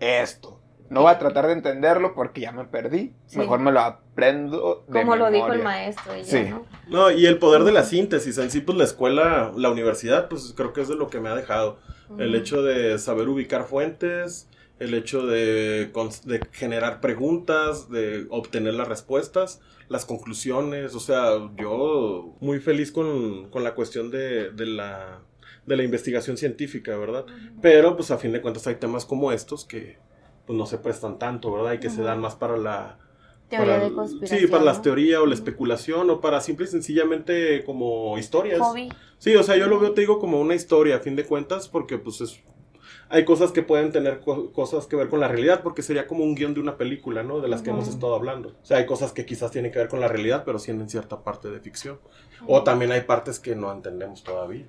esto. 0.00 0.60
No 0.88 1.02
voy 1.02 1.12
a 1.12 1.18
tratar 1.18 1.46
de 1.46 1.52
entenderlo 1.52 2.14
porque 2.14 2.42
ya 2.42 2.52
me 2.52 2.64
perdí. 2.64 3.12
Mejor 3.34 3.58
me 3.58 3.72
lo 3.72 3.80
aprendo 3.80 4.84
de 4.86 5.00
Como 5.00 5.16
lo 5.16 5.30
dijo 5.30 5.52
el 5.52 5.62
maestro. 5.62 6.12
sí. 6.22 6.52
¿no? 6.88 7.10
y 7.10 7.26
el 7.26 7.38
poder 7.38 7.64
de 7.64 7.72
la 7.72 7.82
síntesis. 7.82 8.38
En 8.38 8.50
sí, 8.50 8.60
pues 8.60 8.78
la 8.78 8.84
escuela, 8.84 9.52
la 9.56 9.70
universidad, 9.70 10.28
pues 10.28 10.52
creo 10.56 10.72
que 10.72 10.82
es 10.82 10.88
de 10.88 10.94
lo 10.94 11.08
que 11.08 11.20
me 11.20 11.28
ha 11.28 11.34
dejado. 11.34 11.78
El 12.18 12.36
hecho 12.36 12.62
de 12.62 12.98
saber 13.00 13.28
ubicar 13.28 13.64
fuentes, 13.64 14.48
el 14.78 14.94
hecho 14.94 15.26
de, 15.26 15.90
generar 16.52 17.00
preguntas, 17.00 17.90
de 17.90 18.26
obtener 18.30 18.74
las 18.74 18.88
respuestas, 18.88 19.60
las 19.88 20.04
conclusiones. 20.04 20.94
O 20.94 21.00
sea, 21.00 21.50
yo 21.56 22.36
muy 22.40 22.60
feliz 22.60 22.92
con, 22.92 23.50
la 23.54 23.74
cuestión 23.74 24.10
de, 24.10 24.52
la, 24.56 25.20
de 25.66 25.76
la 25.76 25.82
investigación 25.82 26.36
científica, 26.36 26.96
¿verdad? 26.96 27.24
Pero, 27.62 27.96
pues 27.96 28.10
a 28.10 28.18
fin 28.18 28.32
de 28.32 28.42
cuentas 28.42 28.66
hay 28.66 28.76
temas 28.76 29.06
como 29.06 29.32
estos 29.32 29.64
que 29.64 29.98
pues 30.46 30.56
no 30.56 30.66
se 30.66 30.78
prestan 30.78 31.18
tanto, 31.18 31.52
¿verdad? 31.52 31.72
Y 31.72 31.78
que 31.78 31.90
se 31.90 32.02
dan 32.02 32.20
más 32.20 32.36
para 32.36 32.56
la... 32.56 32.98
Teoría 33.48 33.78
de 33.78 33.92
conspiración. 33.92 34.40
Sí, 34.40 34.46
para 34.48 34.64
las 34.64 34.82
teorías 34.82 35.20
o 35.20 35.26
la 35.26 35.34
especulación 35.34 36.10
o 36.10 36.20
para 36.20 36.40
simple 36.40 36.66
y 36.66 36.68
sencillamente 36.68 37.62
como 37.64 38.18
historias. 38.18 38.60
Hobby. 38.60 38.88
Sí, 39.18 39.36
o 39.36 39.42
sea, 39.42 39.56
yo 39.56 39.68
lo 39.68 39.78
veo, 39.78 39.92
te 39.92 40.00
digo, 40.00 40.18
como 40.18 40.40
una 40.40 40.54
historia 40.54 40.96
a 40.96 41.00
fin 41.00 41.16
de 41.16 41.24
cuentas 41.24 41.68
porque 41.68 41.98
pues 41.98 42.20
es... 42.20 42.40
Hay 43.08 43.24
cosas 43.24 43.52
que 43.52 43.62
pueden 43.62 43.92
tener 43.92 44.20
cosas 44.20 44.86
que 44.86 44.96
ver 44.96 45.08
con 45.08 45.20
la 45.20 45.28
realidad 45.28 45.62
porque 45.62 45.82
sería 45.82 46.06
como 46.06 46.24
un 46.24 46.34
guion 46.34 46.54
de 46.54 46.60
una 46.60 46.76
película, 46.76 47.22
¿no? 47.22 47.40
De 47.40 47.48
las 47.48 47.62
que 47.62 47.70
hemos 47.70 47.88
estado 47.88 48.14
hablando. 48.14 48.50
O 48.60 48.64
sea, 48.64 48.78
hay 48.78 48.86
cosas 48.86 49.12
que 49.12 49.24
quizás 49.24 49.50
tienen 49.50 49.70
que 49.70 49.78
ver 49.78 49.88
con 49.88 50.00
la 50.00 50.08
realidad, 50.08 50.42
pero 50.44 50.58
sí 50.58 50.70
en 50.72 50.88
cierta 50.88 51.22
parte 51.22 51.48
de 51.48 51.60
ficción. 51.60 51.98
O 52.46 52.62
también 52.64 52.92
hay 52.92 53.02
partes 53.02 53.38
que 53.38 53.54
no 53.54 53.72
entendemos 53.72 54.24
todavía. 54.24 54.66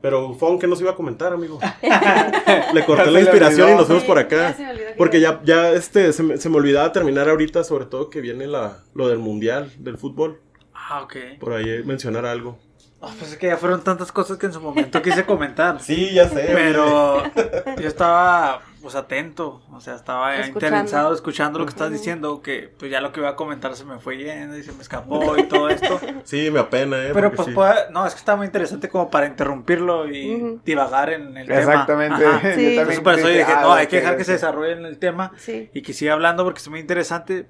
Pero 0.00 0.34
Fon, 0.34 0.58
¿qué 0.58 0.66
nos 0.66 0.80
iba 0.80 0.90
a 0.90 0.96
comentar, 0.96 1.32
amigo? 1.32 1.58
Le 2.74 2.84
corté 2.84 3.10
la 3.10 3.20
inspiración 3.20 3.70
y 3.70 3.74
nos 3.74 3.88
vemos 3.88 4.04
por 4.04 4.18
acá. 4.18 4.56
porque 4.96 5.20
ya, 5.20 5.40
ya 5.44 5.70
este, 5.72 6.12
se 6.12 6.22
me, 6.22 6.36
se 6.38 6.48
me, 6.48 6.56
olvidaba 6.56 6.92
terminar 6.92 7.28
ahorita, 7.28 7.62
sobre 7.62 7.86
todo 7.86 8.10
que 8.10 8.20
viene 8.20 8.46
la, 8.46 8.82
lo 8.94 9.08
del 9.08 9.18
mundial 9.18 9.70
del 9.78 9.96
fútbol. 9.96 10.40
Ah, 10.74 11.02
ok. 11.02 11.16
Por 11.38 11.52
ahí 11.52 11.84
mencionar 11.84 12.26
algo. 12.26 12.58
Ah, 13.02 13.08
pues 13.18 13.32
es 13.32 13.38
que 13.38 13.46
ya 13.46 13.56
fueron 13.56 13.82
tantas 13.82 14.12
cosas 14.12 14.36
que 14.36 14.46
en 14.46 14.52
su 14.52 14.60
momento 14.60 15.00
quise 15.00 15.24
comentar. 15.24 15.80
sí, 15.82 16.12
ya 16.12 16.28
sé. 16.28 16.50
Pero 16.52 17.22
yo 17.34 17.88
estaba 17.88 18.60
pues 18.80 18.94
atento, 18.94 19.60
o 19.70 19.80
sea, 19.80 19.94
estaba 19.94 20.46
interesado 20.46 21.12
escuchando 21.12 21.58
lo 21.58 21.66
que 21.66 21.70
estás 21.70 21.92
diciendo, 21.92 22.40
que 22.40 22.72
pues 22.78 22.90
ya 22.90 23.00
lo 23.00 23.12
que 23.12 23.20
iba 23.20 23.28
a 23.28 23.36
comentar 23.36 23.76
se 23.76 23.84
me 23.84 23.98
fue 23.98 24.16
yendo 24.16 24.56
y 24.56 24.62
se 24.62 24.72
me 24.72 24.80
escapó 24.80 25.36
y 25.36 25.44
todo 25.44 25.68
esto. 25.68 26.00
Sí, 26.24 26.50
me 26.50 26.60
apena, 26.60 26.96
eh. 27.06 27.10
Pero 27.12 27.32
pues, 27.32 27.48
no, 27.90 28.06
es 28.06 28.14
que 28.14 28.18
está 28.18 28.36
muy 28.36 28.46
interesante 28.46 28.88
como 28.88 29.10
para 29.10 29.26
interrumpirlo 29.26 30.08
y 30.08 30.60
divagar 30.64 31.10
en 31.10 31.36
el 31.36 31.46
tema. 31.46 31.60
Exactamente. 31.60 32.24
Sí. 32.54 32.76
Entonces 32.78 33.00
por 33.00 33.18
eso 33.18 33.28
dije, 33.28 33.52
no, 33.60 33.72
hay 33.72 33.86
que 33.86 33.96
dejar 33.96 34.16
que 34.16 34.24
se 34.24 34.32
desarrolle 34.32 34.72
en 34.72 34.84
el 34.84 34.98
tema 34.98 35.32
y 35.46 35.82
que 35.82 35.92
siga 35.92 36.14
hablando 36.14 36.44
porque 36.44 36.60
es 36.60 36.68
muy 36.68 36.80
interesante, 36.80 37.48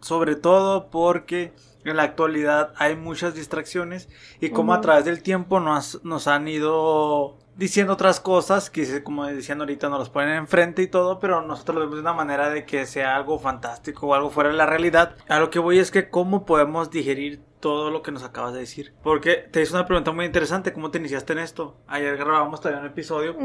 sobre 0.00 0.36
todo 0.36 0.90
porque 0.90 1.52
en 1.84 1.96
la 1.96 2.04
actualidad 2.04 2.72
hay 2.76 2.96
muchas 2.96 3.34
distracciones 3.34 4.08
y 4.40 4.50
como 4.50 4.74
a 4.74 4.80
través 4.80 5.04
del 5.04 5.22
tiempo 5.22 5.60
nos, 5.60 6.04
nos 6.04 6.28
han 6.28 6.48
ido 6.48 7.38
diciendo 7.56 7.92
otras 7.92 8.20
cosas 8.20 8.70
que 8.70 9.02
como 9.02 9.26
decían 9.26 9.60
ahorita 9.60 9.88
nos 9.88 9.98
las 9.98 10.10
ponen 10.10 10.36
enfrente 10.36 10.82
y 10.82 10.86
todo, 10.86 11.18
pero 11.18 11.42
nosotros 11.42 11.74
lo 11.74 11.80
vemos 11.82 11.96
de 11.96 12.00
una 12.02 12.12
manera 12.12 12.48
de 12.50 12.64
que 12.64 12.86
sea 12.86 13.16
algo 13.16 13.38
fantástico 13.38 14.06
o 14.06 14.14
algo 14.14 14.30
fuera 14.30 14.50
de 14.50 14.56
la 14.56 14.66
realidad. 14.66 15.16
A 15.28 15.38
lo 15.40 15.50
que 15.50 15.58
voy 15.58 15.78
es 15.78 15.90
que 15.90 16.08
cómo 16.08 16.46
podemos 16.46 16.90
digerir 16.90 17.40
todo 17.60 17.90
lo 17.90 18.02
que 18.02 18.10
nos 18.10 18.24
acabas 18.24 18.54
de 18.54 18.60
decir. 18.60 18.92
Porque 19.02 19.36
te 19.50 19.62
hice 19.62 19.72
una 19.72 19.86
pregunta 19.86 20.12
muy 20.12 20.24
interesante, 20.24 20.72
¿cómo 20.72 20.90
te 20.90 20.98
iniciaste 20.98 21.32
en 21.32 21.38
esto? 21.40 21.76
Ayer 21.86 22.16
grabamos 22.16 22.60
todavía 22.60 22.80
un 22.80 22.88
episodio 22.88 23.36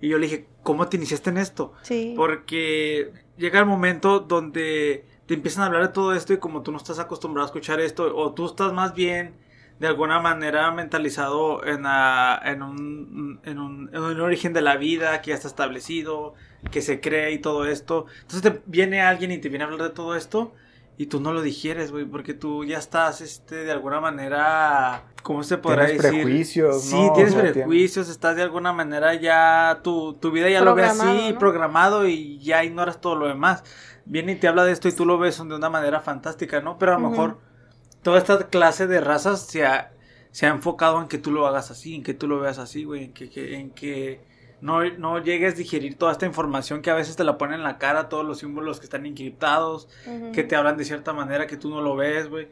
y 0.00 0.08
yo 0.08 0.18
le 0.18 0.26
dije, 0.26 0.48
¿cómo 0.62 0.88
te 0.88 0.96
iniciaste 0.96 1.30
en 1.30 1.38
esto? 1.38 1.72
Sí. 1.82 2.14
Porque 2.16 3.12
llega 3.36 3.60
el 3.60 3.66
momento 3.66 4.20
donde 4.20 5.06
te 5.26 5.34
empiezan 5.34 5.62
a 5.64 5.66
hablar 5.66 5.82
de 5.82 5.88
todo 5.92 6.14
esto 6.14 6.32
y 6.32 6.38
como 6.38 6.62
tú 6.62 6.72
no 6.72 6.78
estás 6.78 6.98
acostumbrado 6.98 7.44
a 7.46 7.48
escuchar 7.48 7.80
esto, 7.80 8.14
o 8.16 8.34
tú 8.34 8.46
estás 8.46 8.72
más 8.72 8.94
bien 8.94 9.34
de 9.78 9.88
alguna 9.88 10.20
manera 10.20 10.70
mentalizado 10.70 11.64
en, 11.64 11.84
a- 11.86 12.40
en, 12.44 12.62
un, 12.62 13.40
en, 13.44 13.58
un, 13.58 13.90
en 13.92 14.02
un 14.02 14.20
origen 14.20 14.52
de 14.52 14.62
la 14.62 14.76
vida 14.76 15.20
que 15.22 15.30
ya 15.30 15.34
está 15.36 15.48
establecido, 15.48 16.34
que 16.70 16.80
se 16.82 17.00
cree 17.00 17.32
y 17.32 17.38
todo 17.40 17.66
esto. 17.66 18.06
Entonces 18.22 18.42
te 18.42 18.62
viene 18.66 19.00
alguien 19.02 19.32
y 19.32 19.38
te 19.38 19.48
viene 19.48 19.64
a 19.64 19.68
hablar 19.68 19.82
de 19.88 19.94
todo 19.94 20.14
esto 20.16 20.54
y 20.96 21.06
tú 21.06 21.20
no 21.20 21.32
lo 21.32 21.42
digieres, 21.42 21.90
güey, 21.90 22.04
porque 22.04 22.34
tú 22.34 22.64
ya 22.64 22.78
estás, 22.78 23.20
este, 23.20 23.56
de 23.64 23.72
alguna 23.72 24.00
manera, 24.00 25.04
¿cómo 25.22 25.42
se 25.42 25.58
podrá 25.58 25.84
Tienes 25.84 25.92
decir? 25.92 26.32
prejuicios, 26.32 26.68
Sí, 26.68 27.10
¿no? 27.10 27.12
tienes 27.12 27.34
prejuicios, 27.36 28.08
estás 28.08 28.36
de 28.36 28.42
alguna 28.42 28.72
manera 28.72 29.14
ya, 29.14 29.80
tu, 29.82 30.14
tu 30.14 30.30
vida 30.30 30.48
ya 30.50 30.60
lo 30.62 30.74
ves 30.74 30.86
así, 30.86 31.32
Programado, 31.32 31.32
¿no? 31.32 31.38
programado 31.38 32.06
y 32.08 32.38
ya 32.40 32.64
ignoras 32.64 33.00
todo 33.00 33.16
lo 33.16 33.26
demás. 33.28 33.62
Viene 34.06 34.32
y 34.32 34.36
te 34.36 34.48
habla 34.48 34.64
de 34.64 34.72
esto 34.72 34.88
y 34.88 34.92
tú 34.92 35.06
lo 35.06 35.18
ves 35.18 35.38
de 35.38 35.54
una 35.54 35.70
manera 35.70 36.00
fantástica, 36.00 36.60
¿no? 36.60 36.78
Pero 36.78 36.92
a 36.94 36.98
lo 36.98 37.08
mejor 37.10 37.38
toda 38.02 38.18
esta 38.18 38.48
clase 38.48 38.86
de 38.86 39.00
razas 39.00 39.40
se 39.46 39.64
ha, 39.66 39.92
se 40.30 40.46
ha 40.46 40.50
enfocado 40.50 41.00
en 41.00 41.08
que 41.08 41.18
tú 41.18 41.30
lo 41.32 41.46
hagas 41.46 41.70
así, 41.70 41.94
en 41.94 42.02
que 42.02 42.14
tú 42.14 42.28
lo 42.28 42.40
veas 42.40 42.58
así, 42.58 42.84
güey, 42.84 43.04
en 43.04 43.12
que, 43.14 43.30
que- 43.30 43.54
en 43.56 43.70
que 43.70 44.20
no, 44.60 44.84
no 44.98 45.18
llegues 45.22 45.54
a 45.54 45.56
digerir 45.56 45.96
toda 45.96 46.12
esta 46.12 46.26
información 46.26 46.82
que 46.82 46.90
a 46.90 46.94
veces 46.94 47.16
te 47.16 47.24
la 47.24 47.38
ponen 47.38 47.56
en 47.60 47.64
la 47.64 47.78
cara, 47.78 48.08
todos 48.08 48.24
los 48.26 48.38
símbolos 48.38 48.78
que 48.78 48.84
están 48.84 49.06
encriptados, 49.06 49.88
que 50.32 50.42
te 50.42 50.56
hablan 50.56 50.76
de 50.76 50.84
cierta 50.84 51.12
manera 51.12 51.46
que 51.46 51.56
tú 51.56 51.70
no 51.70 51.80
lo 51.82 51.96
ves, 51.96 52.28
güey. 52.28 52.48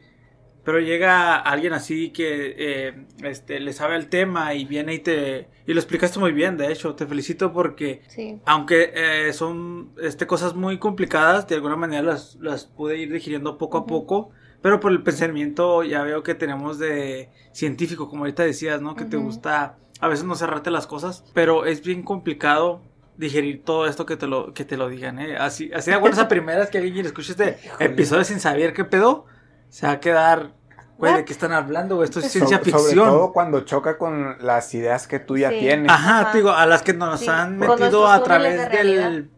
Pero 0.63 0.79
llega 0.79 1.35
alguien 1.35 1.73
así 1.73 2.11
que 2.11 2.55
eh, 2.57 3.05
este, 3.23 3.59
le 3.59 3.73
sabe 3.73 3.95
el 3.97 4.07
tema 4.07 4.53
y 4.53 4.65
viene 4.65 4.93
y 4.93 4.99
te... 4.99 5.49
Y 5.65 5.73
lo 5.73 5.79
explicaste 5.79 6.19
muy 6.19 6.31
bien, 6.31 6.55
de 6.57 6.71
hecho, 6.71 6.95
te 6.95 7.05
felicito 7.05 7.51
porque 7.51 8.01
Sí. 8.07 8.39
aunque 8.45 8.91
eh, 8.95 9.33
son 9.33 9.91
este, 10.01 10.25
cosas 10.27 10.55
muy 10.55 10.77
complicadas, 10.79 11.47
de 11.47 11.55
alguna 11.55 11.75
manera 11.75 12.01
las, 12.01 12.35
las 12.41 12.65
pude 12.65 12.97
ir 12.97 13.11
digiriendo 13.11 13.57
poco 13.57 13.77
a 13.77 13.85
poco, 13.85 14.29
pero 14.61 14.79
por 14.79 14.91
el 14.93 15.03
pensamiento 15.03 15.83
ya 15.83 16.03
veo 16.03 16.23
que 16.23 16.33
tenemos 16.35 16.79
de 16.79 17.29
científico, 17.51 18.07
como 18.09 18.23
ahorita 18.23 18.43
decías, 18.43 18.81
¿no? 18.81 18.95
Que 18.95 19.03
te 19.05 19.17
gusta 19.17 19.77
a 19.99 20.07
veces 20.07 20.25
no 20.25 20.35
cerrarte 20.35 20.71
las 20.71 20.87
cosas, 20.87 21.23
pero 21.33 21.65
es 21.65 21.81
bien 21.83 22.03
complicado 22.03 22.81
digerir 23.17 23.63
todo 23.63 23.85
esto 23.87 24.05
que 24.05 24.17
te 24.17 24.27
lo, 24.27 24.53
que 24.53 24.65
te 24.65 24.75
lo 24.75 24.89
digan, 24.89 25.19
¿eh? 25.19 25.37
Así, 25.37 25.71
así 25.73 25.91
de 25.91 25.97
buenas 25.97 26.19
a 26.19 26.27
primeras 26.27 26.69
que 26.69 26.77
alguien 26.79 27.05
escuche 27.05 27.31
este 27.31 27.57
episodio 27.79 28.23
sin 28.23 28.39
saber 28.39 28.73
qué 28.73 28.83
pedo, 28.85 29.25
se 29.73 29.87
va 29.87 29.93
a 29.93 29.99
quedar, 29.99 30.51
güey, 30.99 31.15
¿de 31.15 31.25
qué 31.25 31.33
están 31.33 31.51
hablando? 31.51 31.95
güey? 31.95 32.05
Esto 32.05 32.19
es 32.19 32.31
ciencia 32.31 32.57
Sobre- 32.59 32.71
Sobre 32.71 32.83
ficción. 32.83 33.09
todo 33.09 33.33
cuando 33.33 33.61
choca 33.61 33.97
con 33.97 34.37
las 34.39 34.71
ideas 34.75 35.07
que 35.07 35.17
tú 35.19 35.35
ya 35.35 35.49
Sí. 35.49 35.59
tienes. 35.59 35.91
Ajá, 35.91 36.19
Ajá. 36.21 36.31
te 36.31 36.37
digo, 36.37 36.51
a 36.51 36.67
las 36.67 36.83
que 36.83 36.93
nos 36.93 37.19
Sí, 37.21 37.27
han 37.27 37.57
metido 37.57 38.07
a 38.07 38.21
través 38.23 38.69
de 38.69 38.77
del, 38.77 39.31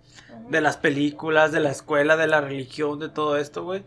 de 0.50 0.62
las 0.62 0.76
películas, 0.76 1.54
de 1.54 1.62
la 1.62 1.70
escuela, 1.72 2.18
de 2.18 2.28
la 2.28 2.42
religión, 2.42 3.00
de 3.00 3.08
todo 3.08 3.38
esto, 3.38 3.64
güey. 3.64 3.84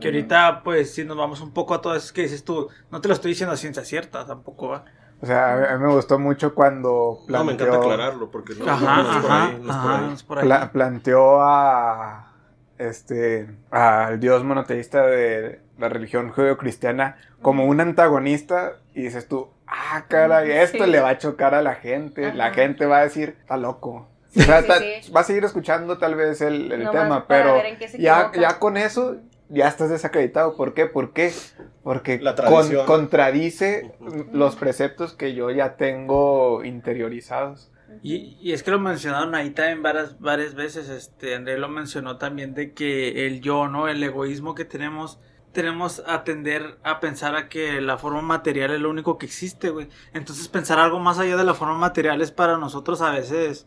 Que 0.00 0.06
ahorita, 0.08 0.62
pues, 0.62 0.94
si 0.94 1.04
nos 1.04 1.16
vamos 1.16 1.40
un 1.40 1.52
poco 1.52 1.74
a 1.74 1.80
todo 1.82 1.96
eso 1.96 2.14
que 2.14 2.22
dices 2.22 2.44
tú, 2.44 2.68
no 2.92 3.00
te 3.00 3.08
lo 3.08 3.14
estoy 3.14 3.32
diciendo 3.32 3.52
a 3.52 3.56
ciencia 3.56 3.84
cierta 3.84 4.24
tampoco, 4.24 4.68
¿va? 4.68 4.84
O 5.20 5.26
sea, 5.26 5.72
a 5.74 5.76
mí, 5.76 5.84
me 5.84 5.92
gustó 5.92 6.20
mucho 6.20 6.54
cuando 6.54 7.18
No, 7.26 7.42
me 7.42 7.54
encanta 7.54 7.72
planteó, 7.72 7.92
aclararlo, 7.92 8.30
porque 8.30 8.54
no, 8.54 8.70
Ajá, 8.70 9.02
no 9.02 9.10
es 9.10 9.16
por 9.22 9.30
ajá, 9.32 9.44
ahí, 9.46 9.52
no 9.54 9.58
es 9.58 9.62
por 9.66 9.70
ajá, 9.74 9.98
ahí. 10.06 10.12
es 10.14 10.22
por 10.22 10.38
ahí. 10.38 10.44
pla- 10.44 10.70
planteó 10.72 11.42
a 11.42 12.32
este 12.78 13.50
al 13.72 14.20
dios 14.20 14.44
monoteísta 14.44 15.02
de 15.04 15.60
la 15.78 15.88
religión 15.88 16.30
judeocristiana 16.30 17.16
como 17.42 17.66
un 17.66 17.80
antagonista 17.80 18.72
y 18.94 19.02
dices 19.02 19.28
tú, 19.28 19.48
ah, 19.66 20.04
caray, 20.08 20.50
esto 20.50 20.84
Sí. 20.84 20.90
le 20.90 21.00
va 21.00 21.10
a 21.10 21.18
chocar 21.18 21.54
a 21.54 21.62
la 21.62 21.74
gente, 21.76 22.32
la 22.34 22.50
gente 22.52 22.86
va 22.86 22.98
a 22.98 23.02
decir, 23.04 23.36
está 23.40 23.56
loco. 23.56 24.08
Sí, 24.30 24.40
o 24.40 24.44
sea, 24.44 24.60
sí, 24.62 24.68
ta- 24.68 24.78
sí. 24.78 25.12
va 25.12 25.20
a 25.20 25.24
seguir 25.24 25.44
escuchando 25.44 25.96
tal 25.98 26.14
vez 26.14 26.40
el, 26.42 26.70
el 26.72 26.90
tema, 26.90 27.26
pero 27.26 27.62
ya, 27.98 28.30
ya 28.38 28.58
con 28.58 28.76
eso 28.76 29.16
ya 29.48 29.66
estás 29.68 29.88
desacreditado. 29.88 30.54
¿Por 30.56 30.74
qué? 30.74 30.84
¿Por 30.86 31.12
qué? 31.14 31.32
Porque 31.82 32.18
La 32.18 32.34
con- 32.34 32.44
tradición. 32.46 32.84
contradice 32.86 33.92
los 34.32 34.56
preceptos 34.56 35.14
que 35.14 35.32
yo 35.34 35.50
ya 35.50 35.76
tengo 35.76 36.62
interiorizados. 36.64 37.70
Y, 38.02 38.36
y 38.42 38.52
es 38.52 38.62
que 38.62 38.70
lo 38.70 38.78
mencionaron 38.78 39.34
ahí 39.34 39.50
también 39.50 39.82
varias, 39.82 40.20
varias 40.20 40.54
veces, 40.54 40.90
este, 40.90 41.34
André 41.34 41.56
lo 41.58 41.68
mencionó 41.68 42.18
también 42.18 42.52
de 42.54 42.72
que 42.74 43.26
el 43.26 43.40
yo, 43.40 43.66
¿no? 43.68 43.88
El 43.88 44.02
egoísmo 44.02 44.54
que 44.54 44.66
tenemos, 44.66 45.18
tenemos 45.58 46.04
a 46.06 46.22
tender 46.22 46.78
a 46.84 47.00
pensar 47.00 47.34
a 47.34 47.48
que 47.48 47.80
la 47.80 47.98
forma 47.98 48.22
material 48.22 48.70
es 48.70 48.80
lo 48.80 48.90
único 48.90 49.18
que 49.18 49.26
existe, 49.26 49.70
güey. 49.70 49.88
Entonces 50.12 50.46
pensar 50.46 50.78
algo 50.78 51.00
más 51.00 51.18
allá 51.18 51.36
de 51.36 51.42
la 51.42 51.52
forma 51.54 51.76
material 51.76 52.20
es 52.20 52.30
para 52.30 52.56
nosotros 52.58 53.02
a 53.02 53.10
veces 53.10 53.66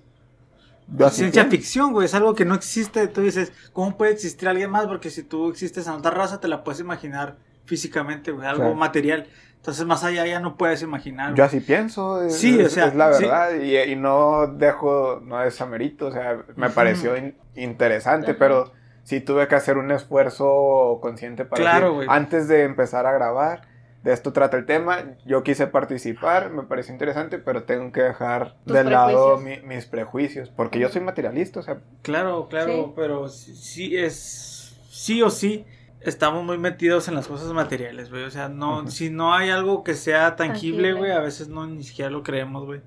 ciencia 1.11 1.45
ficción, 1.47 1.91
güey, 1.91 2.05
es 2.05 2.13
algo 2.15 2.33
que 2.33 2.45
no 2.45 2.55
existe. 2.55 3.07
Tú 3.09 3.19
dices, 3.21 3.51
¿cómo 3.73 3.97
puede 3.97 4.13
existir 4.13 4.47
alguien 4.47 4.69
más? 4.71 4.87
Porque 4.87 5.09
si 5.09 5.23
tú 5.23 5.49
existes 5.49 5.85
en 5.87 5.93
otra 5.93 6.11
raza, 6.11 6.39
te 6.39 6.47
la 6.47 6.63
puedes 6.63 6.79
imaginar 6.79 7.35
físicamente, 7.65 8.31
güey, 8.31 8.47
algo 8.47 8.61
Claro. 8.63 8.75
material. 8.75 9.27
Entonces 9.57 9.85
más 9.85 10.05
allá 10.05 10.25
ya 10.25 10.39
no 10.39 10.55
puedes 10.55 10.81
imaginar. 10.81 11.33
Yo 11.35 11.43
así 11.43 11.59
pienso, 11.59 12.23
es, 12.23 12.37
Sí, 12.37 12.57
o 12.57 12.67
es- 12.67 12.71
sea, 12.71 12.87
es 12.87 12.95
la 12.95 13.13
sí. 13.13 13.23
verdad, 13.25 13.53
y, 13.59 13.77
y 13.77 13.95
no 13.97 14.47
dejo, 14.47 15.21
no 15.23 15.39
desamerito, 15.39 16.07
o 16.07 16.11
sea, 16.13 16.43
me 16.55 16.69
pareció 16.69 17.17
in- 17.17 17.35
interesante, 17.55 18.33
pero 18.33 18.71
sí 19.11 19.21
tuve 19.21 19.47
que 19.47 19.55
hacer 19.55 19.77
un 19.77 19.91
esfuerzo 19.91 20.99
consciente 21.01 21.43
para 21.45 21.61
Claro, 21.61 21.85
decir, 21.87 21.95
güey. 21.95 22.07
antes 22.09 22.47
de 22.47 22.63
empezar 22.63 23.05
a 23.05 23.11
grabar, 23.11 23.61
de 24.03 24.13
esto 24.13 24.31
trata 24.33 24.57
el 24.57 24.65
tema, 24.65 25.15
yo 25.25 25.43
quise 25.43 25.67
participar, 25.67 26.49
me 26.49 26.63
pareció 26.63 26.93
interesante, 26.93 27.37
pero 27.37 27.63
tengo 27.65 27.91
que 27.91 28.01
dejar 28.01 28.55
de 28.65 28.83
lado 28.83 29.37
mi- 29.37 29.59
mis 29.61 29.85
prejuicios, 29.85 30.49
porque 30.49 30.79
yo 30.79 30.89
soy 30.89 31.01
materialista, 31.01 31.59
o 31.59 31.63
sea, 31.63 31.81
Claro, 32.01 32.47
claro, 32.49 32.71
Sí. 32.73 32.91
pero 32.95 33.27
sí, 33.27 33.97
es 33.97 34.75
sí 34.89 35.21
o 35.21 35.29
sí 35.29 35.65
estamos 35.99 36.43
muy 36.43 36.57
metidos 36.57 37.07
en 37.09 37.15
las 37.15 37.27
cosas 37.27 37.51
materiales, 37.53 38.09
güey. 38.09 38.23
O 38.23 38.31
sea, 38.31 38.49
no, 38.49 38.79
Ujú. 38.79 38.89
si 38.91 39.09
no 39.11 39.33
hay 39.35 39.49
algo 39.51 39.83
que 39.83 39.93
sea 39.93 40.35
tangible, 40.35 40.89
Tangible. 40.89 40.93
güey, 40.93 41.11
a 41.11 41.19
veces 41.19 41.47
no 41.49 41.67
ni 41.67 41.83
siquiera 41.83 42.09
lo 42.09 42.23
creemos, 42.23 42.65
güey. 42.65 42.81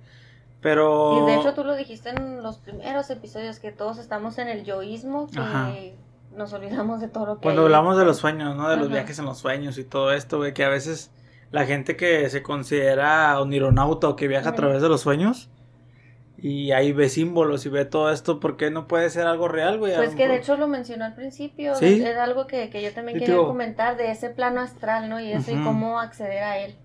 Pero 0.60 1.22
Y 1.22 1.26
de 1.30 1.34
hecho 1.36 1.52
tú 1.55 1.62
lo 1.62 1.76
dijiste 1.76 2.09
en 2.09 2.42
los 2.42 2.56
primeros 2.59 3.10
episodios 3.10 3.59
que 3.60 3.70
todos 3.70 3.98
estamos 3.98 4.38
en 4.38 4.48
el 4.48 4.64
yoísmo, 4.64 5.28
que 5.28 5.38
Ajá. 5.38 5.70
Nos 6.36 6.52
olvidamos 6.52 7.01
de 7.01 7.09
todo 7.09 7.27
lo 7.27 7.35
que 7.36 7.43
cuando 7.43 7.62
hay. 7.62 7.66
hablamos 7.66 7.97
de 7.97 8.05
los 8.05 8.16
sueños, 8.19 8.56
¿no? 8.56 8.69
De 8.69 8.77
los 8.77 8.86
Ajá. 8.86 8.94
viajes 8.94 9.19
en 9.19 9.24
los 9.24 9.39
sueños 9.39 9.78
y 9.78 9.85
todo 9.85 10.12
esto, 10.12 10.39
güey, 10.39 10.52
que 10.55 10.65
a 10.65 10.69
veces 10.69 11.11
la 11.51 11.66
gente 11.66 11.97
que 11.97 12.28
se 12.31 12.43
considera 12.43 13.40
un 13.40 13.52
ironauta 13.52 14.09
o 14.09 14.16
que 14.16 14.27
viaja 14.28 14.51
a 14.51 14.55
través 14.55 14.82
de 14.82 14.89
los 14.89 15.01
sueños 15.02 15.51
y 16.36 16.73
ahí 16.73 16.93
ve 16.93 17.09
símbolos 17.09 17.65
y 17.65 17.69
ve 17.70 17.85
todo 17.85 18.11
esto, 18.11 18.40
¿por 18.40 18.56
qué 18.56 18.70
no 18.70 18.86
puede 18.86 19.09
ser 19.09 19.27
algo 19.27 19.48
real, 19.48 19.78
güey? 19.78 19.94
Pues 19.97 20.15
que 20.15 20.28
de 20.28 20.36
hecho 20.36 20.56
lo 20.56 20.66
mencionó 20.69 21.05
al 21.05 21.15
principio, 21.15 21.74
Sí. 21.77 22.02
era 22.05 22.24
algo 22.24 22.47
que, 22.47 22.69
que 22.70 22.82
yo 22.82 22.93
también 22.93 23.19
quería 23.19 23.35
digo- 23.36 23.47
comentar 23.47 23.97
de 23.97 24.11
ese 24.11 24.31
plano 24.31 24.61
astral, 24.61 25.09
¿no? 25.09 25.20
Y 25.20 25.32
eso 25.32 25.52
y 25.52 25.62
cómo 25.62 26.01
acceder 26.01 26.43
a 26.43 26.59
él. 26.59 26.77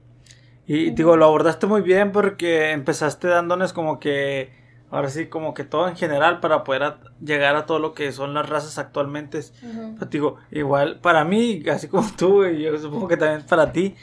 Y 0.67 0.91
digo, 0.91 1.17
lo 1.17 1.25
abordaste 1.25 1.65
muy 1.65 1.81
bien 1.81 2.11
porque 2.11 2.71
empezaste 2.71 3.27
dándonos 3.27 3.73
como 3.73 3.99
que, 3.99 4.53
ahora 4.91 5.09
sí, 5.09 5.27
como 5.27 5.53
que 5.53 5.63
todo 5.63 5.87
en 5.87 5.95
general 5.95 6.39
para 6.39 6.63
poder 6.63 6.83
a- 6.83 6.99
llegar 7.23 7.55
a 7.55 7.65
todo 7.65 7.79
lo 7.79 7.93
que 7.93 8.11
son 8.11 8.33
las 8.33 8.47
razas 8.49 8.77
actualmente. 8.77 9.41
Pero 9.61 10.09
digo, 10.09 10.37
igual 10.51 10.99
para 10.99 11.23
mí, 11.23 11.63
así 11.71 11.87
como 11.87 12.09
tú, 12.17 12.45
y 12.45 12.63
yo 12.63 12.77
supongo 12.77 13.07
que 13.07 13.17
también 13.17 13.45
para 13.47 13.71
ti, 13.71 13.95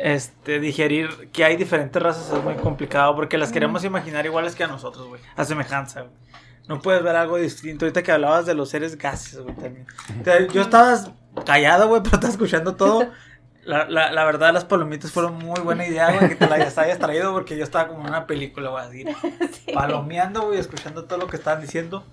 este, 0.00 0.58
digerir 0.60 1.30
que 1.32 1.44
hay 1.44 1.56
diferentes 1.56 2.02
razas 2.02 2.36
es 2.36 2.42
muy 2.44 2.54
complicado 2.54 3.14
porque 3.14 3.38
las 3.38 3.52
queremos 3.52 3.84
imaginar 3.84 4.26
iguales 4.26 4.54
que 4.54 4.64
a 4.64 4.66
nosotros, 4.66 5.06
güey, 5.08 5.20
a 5.36 5.44
semejanza, 5.44 6.00
güey. 6.02 6.12
No 6.66 6.80
puedes 6.80 7.02
ver 7.02 7.14
algo 7.14 7.36
distinto. 7.36 7.84
Ahorita 7.84 8.02
que 8.02 8.10
hablabas 8.10 8.46
de 8.46 8.54
los 8.54 8.70
seres 8.70 8.96
gases, 8.96 9.38
güey, 9.38 9.54
también. 9.54 9.86
O 10.20 10.24
sea, 10.24 10.46
yo 10.46 10.62
estaba 10.62 10.98
callado, 11.44 11.88
güey, 11.88 12.00
pero 12.04 12.16
estaba 12.16 12.32
escuchando 12.32 12.74
todo. 12.74 13.08
La, 13.64 13.86
la, 13.88 14.12
la 14.12 14.24
verdad, 14.24 14.52
las 14.52 14.64
palomitas 14.64 15.10
fueron 15.10 15.34
muy 15.38 15.60
buena 15.60 15.86
idea, 15.86 16.12
güey, 16.12 16.28
que 16.30 16.36
te 16.36 16.46
las 16.46 16.76
hayas 16.78 16.98
traído 16.98 17.32
porque 17.32 17.56
yo 17.56 17.64
estaba 17.64 17.88
como 17.88 18.02
en 18.02 18.08
una 18.08 18.26
película, 18.26 18.70
güey, 18.70 18.84
así, 18.84 19.04
Sí. 19.66 19.72
palomeando, 19.72 20.46
güey, 20.46 20.58
escuchando 20.58 21.04
todo 21.04 21.18
lo 21.18 21.26
que 21.26 21.36
estaban 21.36 21.60
diciendo. 21.62 22.04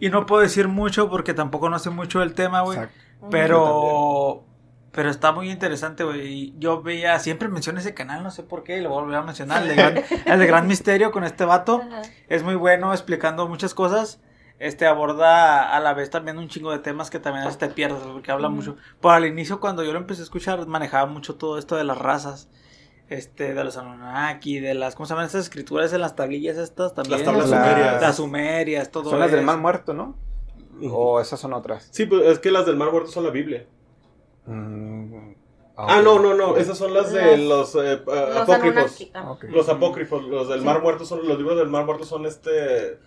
Y 0.00 0.10
no 0.10 0.26
puedo 0.26 0.42
decir 0.42 0.68
mucho 0.68 1.08
porque 1.10 1.34
tampoco 1.34 1.68
no 1.70 1.78
sé 1.78 1.90
mucho 1.90 2.20
del 2.20 2.34
tema, 2.34 2.62
güey. 2.62 2.78
exacto. 2.78 2.98
Pero, 3.30 4.44
pero 4.92 5.10
está 5.10 5.32
muy 5.32 5.50
interesante, 5.50 6.04
güey. 6.04 6.54
Yo 6.58 6.82
veía, 6.82 7.18
siempre 7.18 7.48
menciono 7.48 7.78
ese 7.80 7.94
canal, 7.94 8.22
no 8.22 8.30
sé 8.30 8.42
por 8.42 8.62
qué, 8.64 8.78
y 8.78 8.80
lo 8.80 8.90
voy 8.90 9.14
a 9.14 9.22
mencionar, 9.22 9.62
el 9.62 9.68
de 9.68 9.74
Gran, 9.76 10.04
el 10.26 10.38
de 10.38 10.46
Gran 10.46 10.66
Misterio 10.66 11.10
con 11.12 11.24
este 11.24 11.44
vato. 11.44 11.82
Ajá. 11.86 12.02
Es 12.28 12.42
muy 12.42 12.54
bueno 12.54 12.92
explicando 12.92 13.48
muchas 13.48 13.74
cosas. 13.74 14.20
Este 14.58 14.86
aborda 14.86 15.74
a 15.76 15.78
la 15.80 15.94
vez 15.94 16.10
también 16.10 16.36
un 16.38 16.48
chingo 16.48 16.72
de 16.72 16.80
temas 16.80 17.10
que 17.10 17.20
también 17.20 17.42
a 17.42 17.46
veces 17.46 17.58
te 17.58 17.68
pierdes, 17.68 18.00
porque 18.02 18.32
habla 18.32 18.48
Ujú. 18.48 18.56
mucho. 18.56 18.76
Por 19.00 19.12
al 19.12 19.24
inicio, 19.24 19.60
cuando 19.60 19.84
yo 19.84 19.92
lo 19.92 19.98
empecé 19.98 20.22
a 20.22 20.24
escuchar, 20.24 20.66
manejaba 20.66 21.06
mucho 21.06 21.36
todo 21.36 21.58
esto 21.58 21.76
de 21.76 21.84
las 21.84 21.96
razas. 21.98 22.48
Este, 23.08 23.54
de 23.54 23.64
los 23.64 23.76
Anunnaki, 23.78 24.60
de 24.60 24.74
las, 24.74 24.94
¿cómo 24.94 25.06
se 25.06 25.14
llaman 25.14 25.24
estas 25.24 25.44
escrituras 25.44 25.92
en 25.94 26.02
las 26.02 26.14
tablillas 26.14 26.58
estas 26.58 26.92
también? 26.92 27.18
Las 27.18 27.24
tablas 27.24 27.48
Las- 27.48 27.60
sumerias. 27.66 28.02
Las 28.02 28.16
sumerias, 28.16 28.90
todo 28.90 29.08
Son 29.10 29.18
las 29.20 29.30
del 29.32 29.44
mal 29.46 29.58
muerto, 29.58 29.94
¿no? 29.94 30.14
O 30.92 31.18
esas 31.20 31.40
son 31.40 31.54
otras. 31.54 31.88
Sí, 31.90 32.04
pues 32.04 32.26
es 32.26 32.38
que 32.38 32.50
las 32.50 32.66
del 32.66 32.76
Mar 32.76 32.92
Muerto 32.92 33.10
son 33.10 33.24
la 33.24 33.30
Biblia. 33.30 33.66
Mm, 34.46 35.32
Ah, 35.80 36.00
no, 36.02 36.18
no, 36.18 36.34
no, 36.34 36.56
esas 36.56 36.76
son 36.76 36.92
las 36.92 37.12
de 37.12 37.36
Los- 37.38 37.74
los, 37.74 37.84
eh, 37.84 38.02
Los 38.04 38.36
apócrifos. 38.48 39.06
Ah. 39.14 39.36
Los 39.42 39.68
apócrifos, 39.68 40.24
los 40.24 40.48
del 40.48 40.58
Sí. 40.60 40.66
Mar 40.66 40.82
Muerto 40.82 41.04
son, 41.04 41.26
los 41.26 41.38
libros 41.38 41.56
del 41.56 41.68
Mar 41.68 41.84
Muerto 41.84 42.04
son 42.04 42.26
este, 42.26 42.98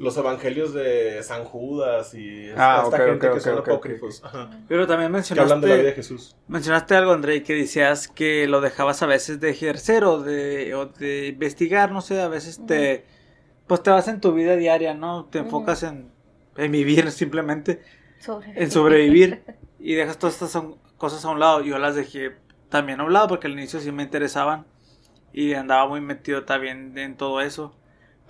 los 0.00 0.16
evangelios 0.16 0.72
de 0.74 1.22
San 1.22 1.44
Judas 1.44 2.14
y 2.14 2.48
Ah, 2.54 2.82
esta 2.82 2.86
ok, 2.86 2.98
gente 3.00 3.26
ok, 3.26 3.34
que 3.34 3.40
ok, 3.40 3.40
son 3.40 3.58
ok, 3.58 3.68
apócrifos. 3.68 4.22
Pero 4.68 4.86
también 4.86 5.12
Que 5.32 5.40
hablan 5.40 5.60
de 5.60 5.68
la 5.68 5.76
vida 5.76 5.88
de 5.88 5.94
mencionaste, 5.94 5.94
Jesús. 5.94 6.36
mencionaste 6.48 6.94
algo, 6.96 7.12
André, 7.12 7.42
que 7.42 7.54
decías 7.54 8.08
que 8.08 8.46
lo 8.48 8.60
dejabas 8.60 9.02
a 9.02 9.06
veces 9.06 9.40
de 9.40 9.50
ejercer 9.50 10.04
o 10.04 10.20
de, 10.22 10.74
o 10.74 10.86
de 10.86 11.28
investigar, 11.28 11.92
no 11.92 12.00
sé, 12.00 12.20
a 12.20 12.28
veces 12.28 12.64
te, 12.66 13.04
pues 13.66 13.82
te 13.82 13.90
vas 13.90 14.08
en 14.08 14.20
tu 14.20 14.32
vida 14.34 14.56
diaria, 14.56 14.94
¿no? 14.94 15.26
Te 15.26 15.38
enfocas 15.40 15.82
en, 15.84 16.12
en 16.56 16.72
vivir 16.72 17.10
simplemente, 17.12 17.82
en 18.54 18.70
sobrevivir 18.70 19.44
y 19.78 19.94
dejas 19.94 20.18
todas 20.18 20.34
estas 20.34 20.50
son- 20.52 20.76
cosas 20.98 21.24
a 21.24 21.30
un 21.30 21.40
lado. 21.40 21.62
Yo 21.62 21.78
las 21.78 21.94
dejé 21.96 22.36
también 22.68 23.00
a 23.00 23.04
un 23.04 23.12
lado 23.12 23.28
porque 23.28 23.46
al 23.48 23.54
inicio 23.54 23.80
sí 23.80 23.92
me 23.92 24.02
interesaban 24.04 24.66
y 25.32 25.54
andaba 25.54 25.88
muy 25.88 26.00
metido 26.00 26.44
también 26.44 26.96
en 26.98 27.16
todo 27.16 27.40
eso. 27.40 27.74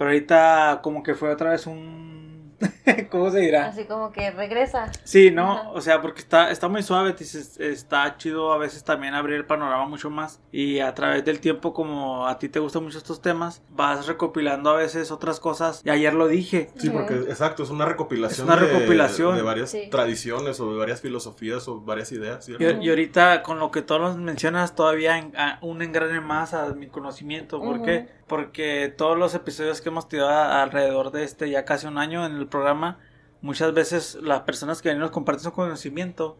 Pero 0.00 0.12
ahorita 0.12 0.80
como 0.82 1.02
que 1.02 1.14
fue 1.14 1.28
otra 1.30 1.50
vez 1.50 1.66
un... 1.66 2.56
¿Cómo 3.10 3.30
se 3.30 3.40
dirá? 3.40 3.66
Así 3.66 3.84
como 3.84 4.12
que 4.12 4.30
regresa. 4.30 4.90
Sí, 5.04 5.30
¿no? 5.30 5.52
Ajá. 5.52 5.68
O 5.70 5.80
sea, 5.82 6.00
porque 6.02 6.20
está, 6.20 6.50
está 6.50 6.68
muy 6.68 6.82
suave, 6.82 7.14
está 7.58 8.16
chido 8.18 8.52
a 8.52 8.58
veces 8.58 8.82
también 8.84 9.14
abrir 9.14 9.36
el 9.36 9.44
panorama 9.46 9.86
mucho 9.86 10.08
más 10.10 10.40
y 10.52 10.80
a 10.80 10.94
través 10.94 11.24
del 11.24 11.40
tiempo 11.40 11.72
como 11.74 12.26
a 12.26 12.38
ti 12.38 12.48
te 12.48 12.58
gustan 12.60 12.82
mucho 12.84 12.96
estos 12.98 13.20
temas, 13.22 13.62
vas 13.70 14.06
recopilando 14.06 14.70
a 14.70 14.76
veces 14.76 15.10
otras 15.10 15.38
cosas 15.40 15.82
y 15.84 15.90
ayer 15.90 16.12
lo 16.14 16.28
dije. 16.28 16.70
Sí, 16.76 16.88
porque 16.90 17.14
exacto, 17.14 17.62
es 17.62 17.70
una 17.70 17.84
recopilación, 17.86 18.46
Es 18.48 18.54
una 18.54 18.60
de- 18.60 18.72
recopilación. 18.72 19.36
de, 19.36 19.42
varias 19.42 19.70
Sí. 19.70 19.88
tradiciones 19.90 20.60
o 20.60 20.70
de 20.72 20.78
varias 20.78 21.00
filosofías 21.00 21.66
o 21.68 21.80
varias 21.80 22.10
ideas, 22.12 22.44
¿cierto? 22.44 22.62
Y, 22.82 22.86
y 22.86 22.90
ahorita 22.90 23.42
con 23.42 23.58
lo 23.58 23.70
que 23.70 23.80
todos 23.82 24.00
nos 24.00 24.16
mencionas 24.16 24.74
todavía 24.74 25.18
en- 25.18 25.34
a- 25.36 25.58
un 25.62 25.80
engrane 25.82 26.20
más 26.20 26.52
a 26.54 26.66
mi 26.74 26.88
conocimiento. 26.88 27.60
¿Por 27.60 27.82
qué? 27.82 28.19
Porque 28.30 28.94
todos 28.96 29.18
los 29.18 29.34
episodios 29.34 29.80
que 29.80 29.88
hemos 29.88 30.08
tenido 30.08 30.28
a- 30.28 30.62
alrededor 30.62 31.10
de 31.10 31.24
este 31.24 31.50
ya 31.50 31.64
casi 31.64 31.88
un 31.88 31.98
año 31.98 32.24
en 32.24 32.36
el 32.36 32.46
programa, 32.46 33.00
muchas 33.42 33.74
veces 33.74 34.18
las 34.22 34.42
personas 34.42 34.80
que 34.82 34.94
nos 34.94 35.10
comparten 35.10 35.42
su 35.42 35.52
conocimiento, 35.52 36.38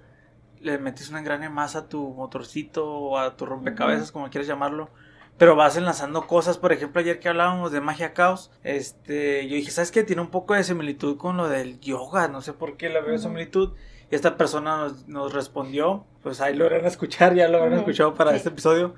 le 0.60 0.78
metes 0.78 1.10
un 1.10 1.16
engrane 1.16 1.48
más 1.48 1.74
a 1.74 1.88
tu 1.88 2.10
motorcito 2.14 2.86
o 2.88 3.18
a 3.18 3.36
tu 3.36 3.44
rompecabezas, 3.44 4.12
como 4.12 4.30
quieras 4.30 4.46
llamarlo. 4.46 4.88
Pero 5.36 5.56
vas 5.56 5.76
enlazando 5.76 6.28
cosas, 6.28 6.58
por 6.58 6.70
ejemplo, 6.72 7.00
ayer 7.00 7.18
que 7.18 7.28
hablábamos 7.28 7.72
de 7.72 7.80
magia 7.80 8.12
caos, 8.14 8.52
este, 8.62 9.48
yo 9.48 9.56
dije, 9.56 9.72
¿sabes 9.72 9.90
qué? 9.90 10.04
Tiene 10.04 10.22
un 10.22 10.30
poco 10.30 10.54
de 10.54 10.62
similitud 10.62 11.16
con 11.16 11.36
lo 11.38 11.48
del 11.48 11.80
yoga, 11.80 12.28
no 12.28 12.40
sé 12.40 12.52
por 12.52 12.76
qué 12.76 12.88
la 12.88 13.00
veo 13.00 13.14
Ujú. 13.14 13.24
similitud. 13.24 13.72
Y 14.12 14.14
esta 14.14 14.36
persona 14.36 14.76
nos, 14.76 15.08
nos 15.08 15.32
respondió, 15.32 16.04
pues 16.22 16.40
ahí 16.40 16.54
lo 16.54 16.66
habrán 16.66 16.84
escuchar, 16.84 17.34
ya 17.34 17.48
lo 17.48 17.58
habrán 17.58 17.78
escuchado 17.78 18.14
para 18.14 18.30
sí. 18.30 18.36
este 18.36 18.50
episodio. 18.50 18.94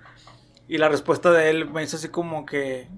Y 0.68 0.78
la 0.78 0.88
respuesta 0.88 1.30
de 1.32 1.50
él 1.50 1.68
me 1.70 1.82
hizo 1.82 1.96
así 1.96 2.08
como 2.08 2.46
que 2.46 2.88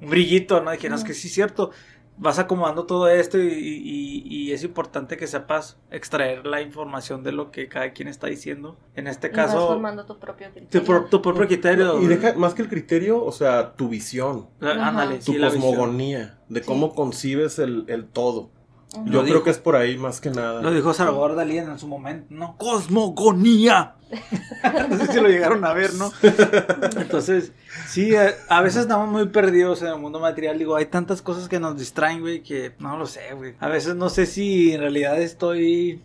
un 0.00 0.10
brillito, 0.10 0.60
¿no? 0.62 0.70
Dije, 0.70 0.88
no, 0.88 0.96
es 0.96 1.04
que 1.04 1.14
sí 1.14 1.28
es 1.28 1.34
cierto. 1.34 1.70
Vas 2.16 2.38
acomodando 2.38 2.84
todo 2.86 3.08
esto 3.08 3.38
y, 3.40 3.48
y- 3.48 4.22
y 4.26 4.52
es 4.52 4.62
importante 4.62 5.16
que 5.16 5.26
sepas 5.26 5.78
extraer 5.90 6.46
la 6.46 6.60
información 6.60 7.24
de 7.24 7.32
lo 7.32 7.50
que 7.50 7.68
cada 7.68 7.92
quien 7.92 8.06
está 8.06 8.28
diciendo. 8.28 8.78
En 8.94 9.08
este 9.08 9.28
Y 9.28 9.30
vas 9.30 9.46
caso, 9.46 9.66
formando 9.66 10.04
tu 10.06 10.18
propio 10.20 10.48
criterio. 10.52 11.04
tu 11.10 11.20
propio 11.22 11.46
criterio. 11.48 12.00
Y 12.00 12.06
deja, 12.06 12.34
más 12.34 12.54
que 12.54 12.62
el 12.62 12.68
criterio, 12.68 13.24
o 13.24 13.32
sea, 13.32 13.74
tu 13.74 13.88
visión, 13.88 14.48
Ándale, 14.60 15.16
tu 15.18 15.32
sí, 15.32 15.38
la 15.38 15.48
visión. 15.48 15.62
cosmogonía, 15.62 16.38
de 16.48 16.60
Sí. 16.60 16.66
cómo 16.66 16.94
concibes 16.94 17.58
el, 17.58 17.84
el 17.88 18.04
todo. 18.06 18.50
Yo 18.94 19.00
Lo 19.04 19.10
creo 19.10 19.22
dijo. 19.24 19.42
que 19.44 19.50
es 19.50 19.58
por 19.58 19.76
ahí 19.76 19.96
más 19.96 20.20
que 20.20 20.30
nada. 20.30 20.62
Lo 20.62 20.72
dijo 20.72 20.94
Salvador 20.94 21.34
Dalí 21.34 21.58
en 21.58 21.78
su 21.78 21.88
momento, 21.88 22.26
¿no? 22.30 22.56
Cosmogonía. 22.58 23.94
no 24.90 24.98
sé 24.98 25.12
si 25.12 25.20
lo 25.20 25.28
llegaron 25.28 25.64
a 25.64 25.72
ver, 25.72 25.94
¿no? 25.94 26.12
Entonces, 27.00 27.52
sí, 27.88 28.14
a, 28.14 28.32
a 28.48 28.62
veces 28.62 28.82
estamos 28.82 29.08
muy 29.08 29.26
perdidos 29.28 29.82
en 29.82 29.88
el 29.88 29.98
mundo 29.98 30.20
material. 30.20 30.58
Digo, 30.58 30.76
hay 30.76 30.86
tantas 30.86 31.22
cosas 31.22 31.48
que 31.48 31.58
nos 31.58 31.76
distraen, 31.78 32.20
güey, 32.20 32.42
que 32.42 32.72
no 32.78 32.96
lo 32.96 33.06
sé, 33.06 33.34
güey. 33.34 33.54
A 33.58 33.68
veces 33.68 33.96
no 33.96 34.08
sé 34.10 34.26
si 34.26 34.72
en 34.72 34.80
realidad 34.80 35.20
estoy 35.20 36.00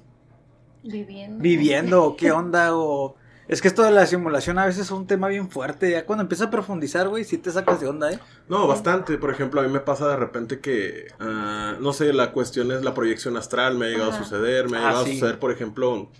Viviendo. 0.83 1.41
viviendo 1.41 2.03
o 2.05 2.15
qué 2.15 2.31
onda 2.31 2.75
o... 2.75 3.15
Es 3.49 3.61
que 3.61 3.67
esto 3.67 3.81
de 3.83 3.89
la 3.91 4.05
simulación 4.05 4.59
a 4.59 4.65
veces 4.67 4.83
es 4.85 4.91
un 4.91 5.07
tema 5.07 5.27
bien 5.27 5.49
fuerte. 5.49 5.89
Ya 5.89 6.05
cuando 6.05 6.21
empieza 6.21 6.45
a 6.45 6.51
profundizar, 6.51 7.09
güey, 7.09 7.23
sí 7.23 7.37
te 7.39 7.51
sacas 7.51 7.81
de 7.81 7.87
onda, 7.87 8.11
¿eh? 8.11 8.19
No, 8.47 8.67
bastante. 8.67 9.17
Por 9.17 9.31
ejemplo, 9.31 9.59
a 9.59 9.63
mí 9.63 9.73
me 9.73 9.79
pasa 9.79 10.07
de 10.07 10.15
repente 10.17 10.59
que, 10.59 11.07
ah, 11.19 11.75
no 11.79 11.91
sé, 11.91 12.13
la 12.13 12.31
cuestión 12.31 12.71
es 12.71 12.83
la 12.83 12.93
proyección 12.93 13.35
astral, 13.37 13.75
me 13.77 13.87
ha 13.87 13.89
llegado 13.89 14.11
Ajá. 14.11 14.21
a 14.21 14.23
suceder, 14.23 14.69
me 14.69 14.77
ha 14.77 14.81
Ah, 14.81 14.87
llegado 14.89 15.05
sí. 15.05 15.11
a 15.11 15.13
suceder, 15.15 15.39
por 15.39 15.51
ejemplo, 15.51 16.11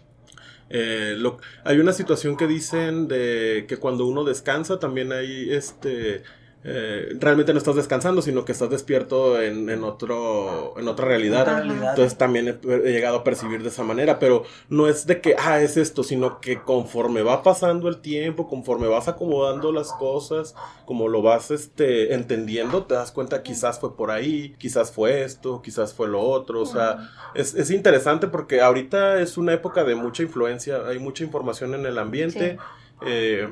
eh, 0.72 1.14
lo- 1.20 1.38
hay 1.66 1.78
una 1.80 1.94
situación 1.94 2.36
que 2.36 2.48
dicen 2.48 3.08
de 3.08 3.66
que 3.68 3.78
cuando 3.78 4.08
uno 4.08 4.24
descansa 4.24 4.80
también 4.80 5.12
hay 5.12 5.54
este... 5.54 6.24
eh, 6.62 7.16
realmente 7.20 7.54
no 7.54 7.58
estás 7.58 7.76
descansando, 7.76 8.22
sino 8.22 8.44
que 8.44 8.52
estás 8.52 8.70
despierto 8.70 9.42
en, 9.42 9.70
en 9.70 9.84
otro, 9.86 10.74
en 10.78 10.88
otra 10.90 11.06
realidad. 11.06 11.42
Otra 11.44 11.54
Ajá. 11.54 11.64
realidad. 11.64 11.90
Entonces 11.92 12.18
también 12.18 12.48
he, 12.50 12.68
he 12.74 12.92
llegado 12.92 13.18
a 13.18 13.24
percibir 13.24 13.64
de 13.64 13.70
esa 13.70 13.84
manera, 13.84 14.20
pero 14.20 14.44
no 14.68 14.88
es 14.88 15.08
de 15.08 15.22
que, 15.22 15.36
ah, 15.40 15.62
es 15.62 15.78
esto, 15.78 16.04
sino 16.04 16.42
que 16.42 16.62
conforme 16.62 17.22
va 17.22 17.44
pasando 17.44 17.88
el 17.88 18.02
tiempo, 18.02 18.48
conforme 18.48 18.88
vas 18.88 19.08
acomodando 19.08 19.72
las 19.72 19.94
cosas, 19.94 20.54
como 20.86 21.08
lo 21.08 21.22
vas 21.22 21.50
este, 21.52 22.14
entendiendo, 22.14 22.84
te 22.84 22.96
das 22.96 23.12
cuenta 23.12 23.42
quizás 23.42 23.80
fue 23.80 23.96
por 23.96 24.12
ahí, 24.12 24.56
quizás 24.58 24.92
fue 24.92 25.24
esto, 25.24 25.62
quizás 25.62 25.94
fue 25.94 26.08
lo 26.08 26.20
otro, 26.22 26.62
o 26.62 26.66
sea, 26.66 27.10
es, 27.36 27.56
es 27.56 27.72
interesante 27.72 28.28
porque 28.28 28.62
ahorita 28.62 29.22
es 29.22 29.38
una 29.38 29.54
época 29.54 29.84
de 29.86 29.96
mucha 29.96 30.24
influencia, 30.24 30.86
hay 30.88 31.00
mucha 31.00 31.24
información 31.24 31.74
en 31.74 31.86
el 31.86 31.98
ambiente, 31.98 32.58
eh, 33.06 33.50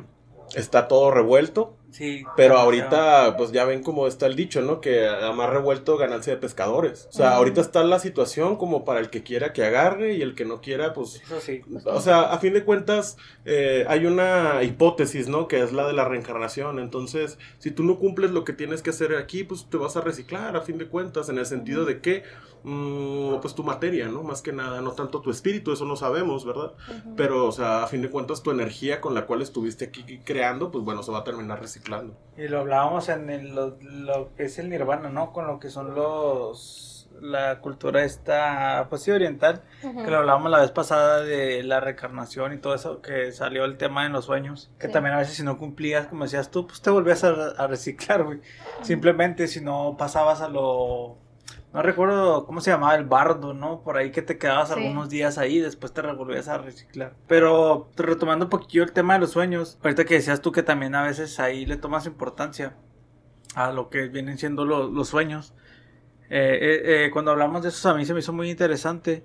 está 0.56 0.88
todo 0.88 1.12
revuelto, 1.12 1.78
Sí. 1.98 2.24
pero 2.36 2.60
ahorita, 2.60 3.36
pues 3.38 3.52
ya 3.52 3.66
ven 3.66 3.82
cómo 3.82 4.06
está 4.06 4.28
el 4.28 4.36
dicho, 4.36 4.62
¿no? 4.62 4.82
Que 4.82 5.08
a 5.08 5.32
más 5.32 5.50
revuelto 5.50 5.98
ganancia 5.98 6.34
de 6.34 6.40
pescadores. 6.40 7.08
O 7.10 7.14
sea, 7.14 7.36
ahorita 7.36 7.60
está 7.60 7.84
la 7.84 7.98
situación 7.98 8.56
como 8.58 8.86
para 8.86 9.00
el 9.00 9.10
que 9.10 9.24
quiera 9.24 9.52
que 9.52 9.64
agarre 9.64 10.14
y 10.14 10.22
el 10.22 10.36
que 10.36 10.46
no 10.46 10.62
quiera, 10.62 10.94
pues... 10.94 11.22
Eso 11.24 11.42
sí. 11.42 11.62
O 11.86 12.00
sea, 12.00 12.22
a 12.32 12.38
fin 12.38 12.54
de 12.54 12.64
cuentas, 12.64 13.18
eh, 13.46 13.84
hay 13.88 14.06
una 14.06 14.62
hipótesis, 14.62 15.28
¿no? 15.28 15.48
Que 15.48 15.64
es 15.64 15.74
la 15.74 15.88
de 15.88 15.94
la 15.94 16.06
reencarnación. 16.06 16.78
Entonces, 16.78 17.40
si 17.58 17.72
tú 17.72 17.82
no 17.82 17.98
cumples 17.98 18.30
lo 18.30 18.44
que 18.44 18.54
tienes 18.54 18.84
que 18.84 18.92
hacer 18.92 19.16
aquí, 19.16 19.44
pues 19.44 19.66
te 19.68 19.78
vas 19.78 19.98
a 19.98 20.02
reciclar, 20.02 20.56
a 20.56 20.62
fin 20.62 20.78
de 20.78 20.86
cuentas, 20.86 21.30
en 21.30 21.40
el 21.40 21.48
sentido 21.48 21.84
de 21.84 22.00
que, 22.00 22.22
pues 23.42 23.56
tu 23.56 23.64
materia, 23.64 24.08
¿no? 24.08 24.24
Más 24.24 24.42
que 24.42 24.52
nada, 24.54 24.82
no 24.82 24.92
tanto 24.92 25.22
tu 25.22 25.32
espíritu, 25.32 25.72
eso 25.72 25.86
no 25.86 25.96
sabemos, 25.96 26.46
¿verdad? 26.46 26.74
Ujú. 26.90 27.16
Pero, 27.16 27.46
o 27.46 27.52
sea, 27.52 27.84
a 27.84 27.88
fin 27.88 28.02
de 28.02 28.10
cuentas, 28.10 28.44
tu 28.44 28.52
energía 28.52 29.00
con 29.02 29.14
la 29.14 29.26
cual 29.26 29.42
estuviste 29.42 29.86
aquí 29.86 30.20
creando, 30.24 30.72
pues 30.72 30.84
bueno, 30.84 31.04
se 31.04 31.12
va 31.12 31.20
a 31.20 31.24
terminar 31.24 31.60
reciclando. 31.62 32.16
Y 32.38 32.48
lo 32.48 32.60
hablábamos 32.60 33.10
en 33.10 33.30
el- 33.30 33.56
lo, 33.56 33.78
lo 33.82 34.30
que 34.36 34.44
es 34.46 34.60
el 34.60 34.70
nirvana, 34.70 35.10
¿no? 35.10 35.32
Con 35.34 35.48
lo 35.48 35.60
que 35.60 35.70
son 35.70 35.96
los 35.96 36.94
la 37.20 37.62
cultura 37.62 38.04
esta, 38.04 38.86
pues 38.92 39.02
sí, 39.02 39.10
oriental, 39.10 39.64
Ujú. 39.84 40.04
que 40.04 40.12
lo 40.12 40.18
hablábamos 40.18 40.52
la 40.52 40.60
vez 40.60 40.70
pasada 40.70 41.22
de 41.24 41.64
la 41.64 41.80
reencarnación 41.80 42.54
y 42.54 42.58
todo 42.60 42.76
eso, 42.76 43.02
que 43.02 43.32
salió 43.32 43.66
el 43.66 43.78
tema 43.78 44.06
en 44.06 44.12
los 44.14 44.26
sueños, 44.26 44.70
que 44.78 44.86
Sí. 44.86 44.94
también 44.94 45.16
a 45.16 45.18
veces 45.18 45.34
si 45.36 45.42
no 45.42 45.58
cumplías, 45.58 46.06
como 46.08 46.26
decías 46.26 46.52
tú, 46.52 46.68
pues 46.68 46.80
te 46.80 46.92
volvías 46.92 47.24
a, 47.24 47.30
a 47.58 47.66
reciclar, 47.66 48.24
güey. 48.24 48.40
Simplemente 48.84 49.48
si 49.48 49.62
no 49.62 49.96
pasabas 49.98 50.42
a 50.42 50.48
lo... 50.50 51.18
No 51.74 51.82
recuerdo 51.82 52.46
cómo 52.46 52.62
se 52.62 52.72
llamaba 52.72 52.96
el 52.96 53.04
bardo, 53.06 53.54
¿no? 53.54 53.82
Por 53.82 53.98
ahí 53.98 54.12
que 54.12 54.22
te 54.22 54.38
quedabas 54.38 54.70
Sí. 54.70 54.76
algunos 54.76 55.10
días 55.10 55.38
ahí, 55.38 55.60
después 55.60 55.94
te 55.94 56.02
volvías 56.02 56.48
a 56.48 56.58
reciclar. 56.58 57.14
Pero 57.28 57.90
retomando 57.98 58.46
un 58.46 58.50
poquillo 58.50 58.84
el 58.84 58.94
tema 58.94 59.14
de 59.16 59.20
los 59.20 59.32
sueños, 59.32 59.78
ahorita 59.84 60.06
que 60.06 60.16
decías 60.16 60.42
tú 60.42 60.52
que 60.52 60.64
también 60.64 60.96
a 60.96 61.04
veces 61.04 61.40
ahí 61.40 61.66
le 61.66 61.78
tomas 61.78 62.06
importancia 62.06 62.76
a 63.54 63.72
lo 63.72 63.90
que 63.90 64.08
vienen 64.08 64.38
siendo 64.38 64.66
lo- 64.66 64.88
los 64.88 65.10
sueños. 65.10 65.54
Eh, 66.30 66.58
eh, 66.62 67.06
eh, 67.06 67.12
cuando 67.12 67.32
hablamos 67.32 67.64
de 67.64 67.70
eso 67.70 67.90
a 67.90 67.94
mí 67.94 68.06
se 68.06 68.14
me 68.14 68.20
hizo 68.20 68.34
muy 68.34 68.50
interesante 68.50 69.24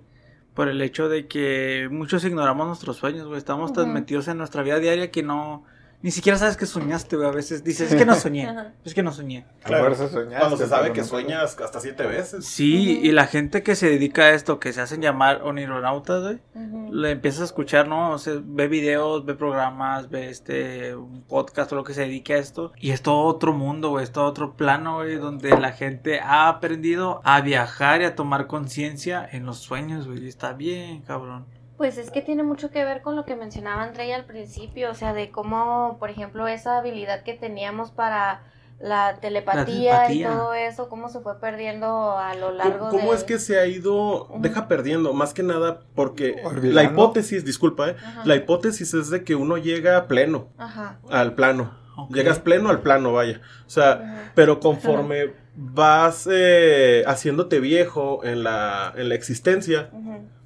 por 0.54 0.68
el 0.68 0.80
hecho 0.82 1.08
de 1.08 1.26
que 1.28 1.88
muchos 1.90 2.24
ignoramos 2.24 2.66
nuestros 2.66 2.96
sueños, 2.96 3.26
güey. 3.26 3.38
Estamos 3.38 3.72
tan 3.72 3.92
metidos 3.92 4.28
en 4.28 4.36
nuestra 4.38 4.62
vida 4.62 4.78
diaria 4.78 5.10
que 5.10 5.22
no... 5.22 5.64
Ni 6.02 6.10
siquiera 6.10 6.36
sabes 6.36 6.56
que 6.56 6.66
soñaste, 6.66 7.16
güey. 7.16 7.28
A 7.28 7.32
veces 7.32 7.62
dices, 7.62 7.92
es 7.92 7.96
que 7.98 8.04
no 8.04 8.14
soñé. 8.16 8.52
Es 8.84 8.92
que 8.94 9.02
no 9.04 9.12
soñé. 9.12 9.46
Soñaste, 9.64 10.36
Cuando 10.38 10.56
se 10.56 10.66
sabe 10.68 10.92
que 10.92 11.02
no- 11.02 11.06
sueñas 11.06 11.56
hasta 11.60 11.78
siete 11.80 12.04
veces. 12.06 12.44
Sí, 12.44 12.98
y 13.02 13.12
la 13.12 13.26
gente 13.26 13.62
que 13.62 13.76
se 13.76 13.88
dedica 13.88 14.22
a 14.22 14.30
esto, 14.30 14.58
que 14.58 14.72
se 14.72 14.80
hacen 14.80 15.00
llamar 15.00 15.42
onironautas, 15.42 16.22
güey, 16.22 16.40
Ujú. 16.54 16.92
le 16.92 17.12
empiezas 17.12 17.42
a 17.42 17.44
escuchar, 17.44 17.86
¿no? 17.86 18.10
O 18.10 18.18
sea, 18.18 18.34
ve 18.42 18.66
videos, 18.66 19.24
ve 19.24 19.34
programas, 19.34 20.10
ve 20.10 20.28
este, 20.28 20.96
un 20.96 21.22
podcast 21.22 21.72
o 21.72 21.76
lo 21.76 21.84
que 21.84 21.94
se 21.94 22.00
dedique 22.02 22.34
a 22.34 22.38
esto. 22.38 22.72
Y 22.80 22.90
es 22.90 23.02
todo 23.02 23.20
otro 23.20 23.52
mundo, 23.52 23.90
güey, 23.90 24.02
es 24.04 24.10
todo 24.10 24.24
otro 24.24 24.54
plano, 24.56 24.96
güey, 24.96 25.14
donde 25.16 25.50
la 25.56 25.70
gente 25.72 26.18
ha 26.20 26.48
aprendido 26.48 27.20
a 27.22 27.40
viajar 27.42 28.02
y 28.02 28.04
a 28.06 28.16
tomar 28.16 28.48
conciencia 28.48 29.28
en 29.30 29.46
los 29.46 29.58
sueños, 29.58 30.06
güey. 30.08 30.24
y 30.24 30.28
Está 30.28 30.52
bien, 30.52 31.02
cabrón. 31.02 31.46
Pues 31.82 31.98
es 31.98 32.12
que 32.12 32.22
tiene 32.22 32.44
mucho 32.44 32.70
que 32.70 32.84
ver 32.84 33.02
con 33.02 33.16
lo 33.16 33.24
que 33.24 33.34
mencionaba 33.34 33.82
Andrea 33.82 34.14
al 34.14 34.24
principio, 34.24 34.92
o 34.92 34.94
sea, 34.94 35.12
de 35.14 35.32
cómo, 35.32 35.96
por 35.98 36.10
ejemplo, 36.10 36.46
esa 36.46 36.78
habilidad 36.78 37.24
que 37.24 37.34
teníamos 37.34 37.90
para 37.90 38.44
la 38.78 39.18
telepatía, 39.20 39.64
y 40.04 40.18
telepatía. 40.18 40.28
todo 40.28 40.54
eso, 40.54 40.88
cómo 40.88 41.08
se 41.08 41.18
fue 41.18 41.40
perdiendo 41.40 42.16
a 42.16 42.36
lo 42.36 42.52
largo 42.52 42.88
¿Cómo, 42.90 43.00
cómo 43.00 43.10
de... 43.10 43.18
es 43.18 43.24
que 43.24 43.40
se 43.40 43.58
ha 43.58 43.66
ido, 43.66 44.28
deja 44.38 44.68
perdiendo? 44.68 45.12
Más 45.12 45.34
que 45.34 45.42
nada 45.42 45.80
porque 45.96 46.40
Olvidando. 46.44 46.72
la 46.72 46.84
hipótesis, 46.84 47.44
disculpa, 47.44 47.88
¿eh? 47.88 47.96
La 48.24 48.36
hipótesis 48.36 48.94
es 48.94 49.10
de 49.10 49.24
que 49.24 49.34
uno 49.34 49.56
llega 49.56 50.06
pleno, 50.06 50.50
Ajá. 50.58 51.00
al 51.10 51.34
plano. 51.34 51.76
Llegas 52.10 52.38
pleno 52.38 52.68
al 52.70 52.80
plano, 52.80 53.12
vaya. 53.12 53.40
O 53.66 53.70
sea, 53.70 54.30
pero 54.36 54.60
conforme 54.60 55.32
vas 55.56 56.28
eh, 56.30 57.02
haciéndote 57.08 57.58
viejo 57.58 58.24
en 58.24 58.44
la, 58.44 58.94
en 58.96 59.08
la 59.08 59.16
existencia. 59.16 59.90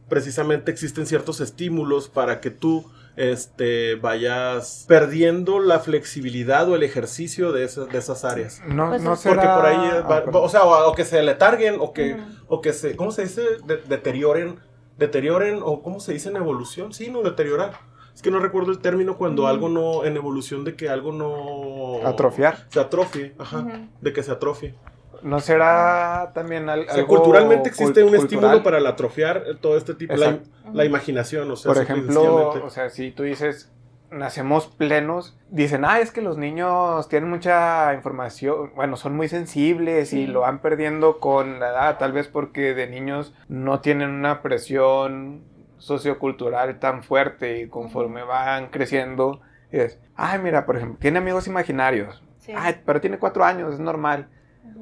Precisamente 0.09 0.71
existen 0.71 1.07
ciertos 1.07 1.41
estímulos 1.41 2.09
para 2.09 2.41
que 2.41 2.51
tú 2.51 2.91
este, 3.17 3.95
vayas 3.97 4.85
perdiendo 4.87 5.59
la 5.59 5.79
flexibilidad 5.81 6.69
o 6.69 6.77
el 6.77 6.83
ejercicio 6.83 7.51
de 7.53 7.65
esas, 7.65 7.89
de 7.89 7.99
esas 7.99 8.25
áreas. 8.25 8.61
No, 8.69 8.89
Pues 8.91 9.03
no 9.03 9.15
es- 9.15 9.21
será... 9.21 9.35
Porque 9.35 9.49
por 9.49 9.67
ahí, 9.67 9.91
Ah, 10.05 10.25
o 10.33 10.49
sea, 10.49 10.65
o, 10.65 10.91
o 10.91 10.95
que 10.95 11.05
se 11.05 11.23
letarguen, 11.23 11.77
o 11.81 11.93
que, 11.93 12.17
o 12.49 12.61
que 12.61 12.73
se, 12.73 12.95
¿cómo 12.95 13.11
se 13.11 13.23
dice? 13.23 13.43
De- 13.65 13.79
deterioren, 13.79 14.61
deterioren, 14.99 15.61
o 15.63 15.83
¿cómo 15.83 15.99
se 16.01 16.13
dice 16.13 16.29
en 16.29 16.37
evolución? 16.37 16.93
Sí, 16.93 17.11
no, 17.11 17.23
deteriorar. 17.23 17.73
Es 18.15 18.23
que 18.23 18.31
no 18.31 18.39
recuerdo 18.39 18.71
el 18.71 18.79
término 18.79 19.19
cuando 19.19 19.47
algo 19.47 19.69
no, 19.69 20.05
en 20.05 20.17
evolución 20.17 20.65
de 20.65 20.75
que 20.75 20.89
algo 20.89 21.13
no... 21.13 22.07
Atrofiar. 22.07 22.67
Se 22.71 22.81
atrofie, 22.81 23.35
ajá, 23.39 23.89
de 24.01 24.13
que 24.13 24.23
se 24.23 24.33
atrofie. 24.33 24.75
¿No 25.23 25.41
será 25.41 26.31
también 26.35 26.69
al- 26.69 26.81
O 26.81 26.85
sea, 26.85 26.95
algo 26.95 27.07
culturalmente 27.09 27.69
existe 27.69 28.03
un 28.05 28.15
estímulo 28.15 28.49
cultural? 28.49 28.63
para 28.63 28.79
el 28.79 28.87
atrofiar 28.87 29.43
todo 29.61 29.77
este 29.77 29.95
tipo, 29.95 30.15
la, 30.17 30.39
la 30.73 30.85
imaginación, 30.85 31.51
o 31.51 31.57
sea, 31.57 31.73
Por 31.73 31.83
ejemplo, 31.83 32.51
o 32.65 32.71
sea, 32.71 32.91
si 32.91 33.11
tú 33.13 33.23
dices, 33.25 33.73
nacemos 34.11 34.67
plenos, 34.69 35.37
dicen, 35.51 35.85
ah, 35.85 35.99
es 36.01 36.13
que 36.13 36.23
los 36.23 36.39
niños 36.39 37.09
tienen 37.09 37.29
mucha 37.29 37.93
información, 37.95 38.73
bueno, 38.77 38.97
son 38.97 39.17
muy 39.17 39.29
sensibles 39.29 40.13
y 40.13 40.27
lo 40.27 40.41
van 40.41 40.61
perdiendo 40.61 41.19
con 41.19 41.59
la 41.61 41.71
edad, 41.71 41.99
tal 41.99 42.13
vez 42.13 42.29
porque 42.29 42.75
de 42.75 42.87
niños 42.87 43.35
no 43.49 43.81
tienen 43.81 44.11
una 44.11 44.43
presión 44.43 45.43
sociocultural 45.79 46.79
tan 46.79 47.03
fuerte 47.03 47.61
y 47.61 47.69
conforme 47.69 48.23
van 48.23 48.69
creciendo, 48.69 49.41
es, 49.71 49.99
ay, 50.15 50.39
mira, 50.39 50.67
por 50.67 50.77
ejemplo, 50.77 50.99
tiene 51.01 51.19
amigos 51.19 51.47
imaginarios, 51.47 52.23
Sí. 52.39 52.53
ay, 52.57 52.81
pero 52.87 53.01
tiene 53.01 53.19
cuatro 53.19 53.45
años, 53.45 53.75
es 53.75 53.81
normal. 53.81 54.29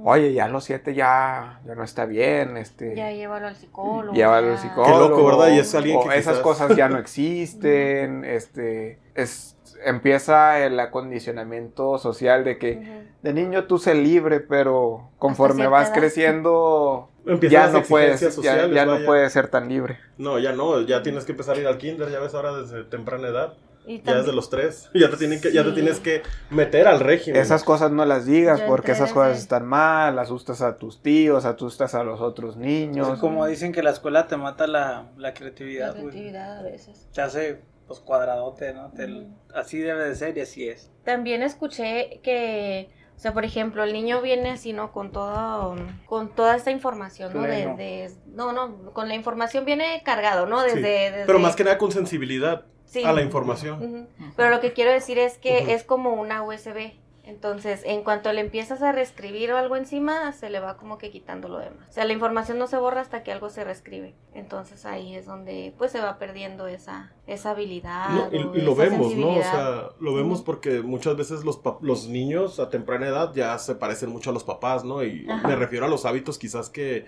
Oye, 0.05 0.32
ya 0.35 0.44
a 0.44 0.48
los 0.48 0.65
siete 0.65 0.94
ya, 0.94 1.61
ya 1.66 1.74
no 1.74 1.82
está 1.82 2.05
bien, 2.05 2.56
este... 2.59 2.94
Ya 2.94 3.11
llévalo 3.11 3.47
al 3.47 3.56
psicólogo. 3.56 4.12
Llévalo 4.15 4.52
al 4.52 4.59
psicólogo. 4.59 4.93
Qué 4.93 4.98
loco, 5.09 5.27
¿verdad? 5.27 5.55
Y 5.55 5.59
es 5.61 5.74
alguien 5.74 5.97
o 5.97 6.02
que 6.02 6.19
esas 6.19 6.35
quizás- 6.35 6.43
cosas 6.43 6.77
ya 6.77 6.89
no 6.89 6.98
existen, 7.48 8.24
este, 8.24 8.98
es, 9.15 9.56
empieza 9.85 10.59
el 10.65 10.78
acondicionamiento 10.81 11.98
social 11.98 12.44
de 12.44 12.59
que 12.59 13.05
de 13.23 13.32
niño 13.32 13.65
tú 13.65 13.78
sé 13.78 13.94
libre, 13.94 14.40
pero 14.40 15.09
conforme 15.19 15.66
vas 15.69 15.89
edad. 15.89 15.97
creciendo 15.98 17.09
Empiezan 17.27 17.73
ya 17.73 17.78
no 17.78 17.82
puedes, 17.85 18.36
ya, 18.43 18.66
ya 18.66 18.85
no 18.85 18.98
puedes 19.06 19.32
ser 19.32 19.48
tan 19.48 19.69
libre. 19.69 19.98
No, 20.19 20.39
ya 20.39 20.52
no, 20.52 20.82
ya 20.82 21.02
tienes 21.02 21.24
que 21.24 21.32
empezar 21.32 21.56
a 21.56 21.61
ir 21.61 21.66
al 21.66 21.78
kinder, 21.78 22.11
ya 22.11 22.20
ves 22.20 22.35
ahora 22.35 22.55
desde 22.55 22.85
temprana 22.85 23.28
edad. 23.28 23.55
Y 23.86 24.01
Ya 24.02 24.15
desde 24.16 24.32
los 24.32 24.48
tres. 24.51 24.90
Ya 24.94 25.11
te, 25.11 25.16
tienen 25.16 25.40
que, 25.40 25.52
ya 25.52 25.62
te 25.65 25.73
tienes 25.73 26.01
que 26.01 26.23
meter 26.51 26.86
al 26.89 27.01
régimen. 27.01 27.40
Esas 27.40 27.62
cosas 27.65 27.90
no 27.90 28.05
las 28.05 28.24
digas 28.27 28.61
Yo 28.61 28.66
porque 28.66 28.93
esas 28.93 29.12
cosas 29.12 29.31
desde- 29.31 29.43
están 29.43 29.66
mal, 29.66 30.19
asustas 30.19 30.62
a 30.62 30.78
tus 30.78 31.02
tíos, 31.02 31.44
asustas 31.44 31.94
a 31.94 32.02
los 32.05 32.20
otros 32.20 32.56
niños. 32.56 33.09
Es 33.15 33.19
como 33.20 33.47
dicen 33.47 33.73
que 33.73 33.82
la 33.82 33.90
escuela 33.90 34.27
te 34.27 34.36
mata 34.36 34.66
la, 34.66 35.11
la 35.16 35.28
La 35.28 35.35
creatividad, 35.35 35.93
güey. 35.93 36.09
creatividad 36.11 36.59
a 36.59 36.62
veces. 36.62 37.09
Te 37.12 37.20
hace 37.20 37.61
pues 37.86 38.01
cuadradote, 38.01 38.73
¿no? 38.73 38.90
Te-. 38.93 39.27
Así 39.55 39.78
debe 39.78 40.09
de 40.09 40.15
ser 40.15 40.36
y 40.39 40.40
así 40.40 40.66
es. 40.69 40.90
También 41.05 41.43
escuché 41.43 42.20
que, 42.23 42.89
o 43.15 43.19
sea, 43.19 43.35
por 43.35 43.44
ejemplo, 43.44 43.85
el 43.85 43.93
niño 43.93 44.23
viene 44.23 44.51
así, 44.52 44.73
¿no? 44.73 44.90
Con 44.90 45.12
todo, 45.12 45.77
con 46.06 46.31
toda 46.35 46.56
esta 46.56 46.70
información, 46.70 47.35
¿no? 47.35 47.43
De, 47.43 47.48
Pleno. 47.48 47.77
de- 47.77 48.11
no, 48.28 48.52
no, 48.55 48.90
con 48.94 49.09
la 49.09 49.15
información 49.15 49.66
viene 49.66 50.01
cargado, 50.02 50.47
¿no? 50.47 50.62
Sí, 50.62 50.77
Desde, 50.77 50.81
desde- 51.11 51.27
Pero 51.27 51.39
más 51.39 51.55
que 51.56 51.65
nada 51.65 51.77
con 51.77 51.93
sensibilidad 51.93 52.65
sí. 53.01 53.05
a 53.05 53.12
la 53.12 53.23
información. 53.23 54.09
Pero 54.37 54.51
lo 54.51 54.61
que 54.61 54.73
quiero 54.73 54.91
decir 54.91 55.19
es 55.19 55.39
que 55.39 55.75
es 55.75 55.85
como 55.85 56.15
una 56.15 56.43
USB. 56.43 56.93
Entonces, 57.27 57.81
en 57.87 58.05
cuanto 58.05 58.31
le 58.35 58.43
empiezas 58.43 58.83
a 58.83 58.93
reescribir 58.93 59.51
o 59.51 59.57
algo 59.57 59.77
encima, 59.77 60.31
se 60.33 60.51
le 60.51 60.61
va 60.61 60.77
como 60.77 60.99
que 60.99 61.11
quitando 61.11 61.49
lo 61.49 61.57
demás. 61.59 61.89
O 61.89 61.93
sea, 61.95 62.05
la 62.05 62.12
información 62.12 62.59
no 62.59 62.66
se 62.66 62.77
borra 62.77 63.01
hasta 63.01 63.23
que 63.23 63.33
algo 63.33 63.49
se 63.49 63.65
reescribe. 63.65 64.15
Entonces 64.35 64.85
ahí 64.85 65.15
es 65.16 65.25
donde 65.25 65.73
pues 65.79 65.91
se 65.91 66.01
va 66.03 66.19
perdiendo 66.19 66.66
esa, 66.66 67.15
esa 67.27 67.53
habilidad. 67.53 68.11
No, 68.11 68.25
o 68.27 68.55
y, 68.55 68.61
lo 68.61 68.73
esa 68.73 68.83
vemos, 68.83 69.15
¿no? 69.15 69.29
O 69.39 69.43
sea, 69.43 69.89
lo 70.01 70.15
vemos 70.15 70.43
porque 70.43 70.83
muchas 70.83 71.16
veces 71.16 71.45
los, 71.47 71.57
pa- 71.57 71.79
los 71.81 72.09
niños 72.09 72.61
a 72.61 72.69
temprana 72.69 73.07
edad 73.09 73.33
ya 73.35 73.57
se 73.59 73.75
parecen 73.75 74.11
mucho 74.11 74.29
a 74.29 74.33
los 74.35 74.45
papás, 74.45 74.85
¿no? 74.85 75.03
Y 75.03 75.27
Ajá. 75.27 75.49
me 75.49 75.57
refiero 75.57 75.87
a 75.87 75.89
los 75.89 76.05
hábitos 76.05 76.39
quizás 76.39 76.69
que, 76.69 77.07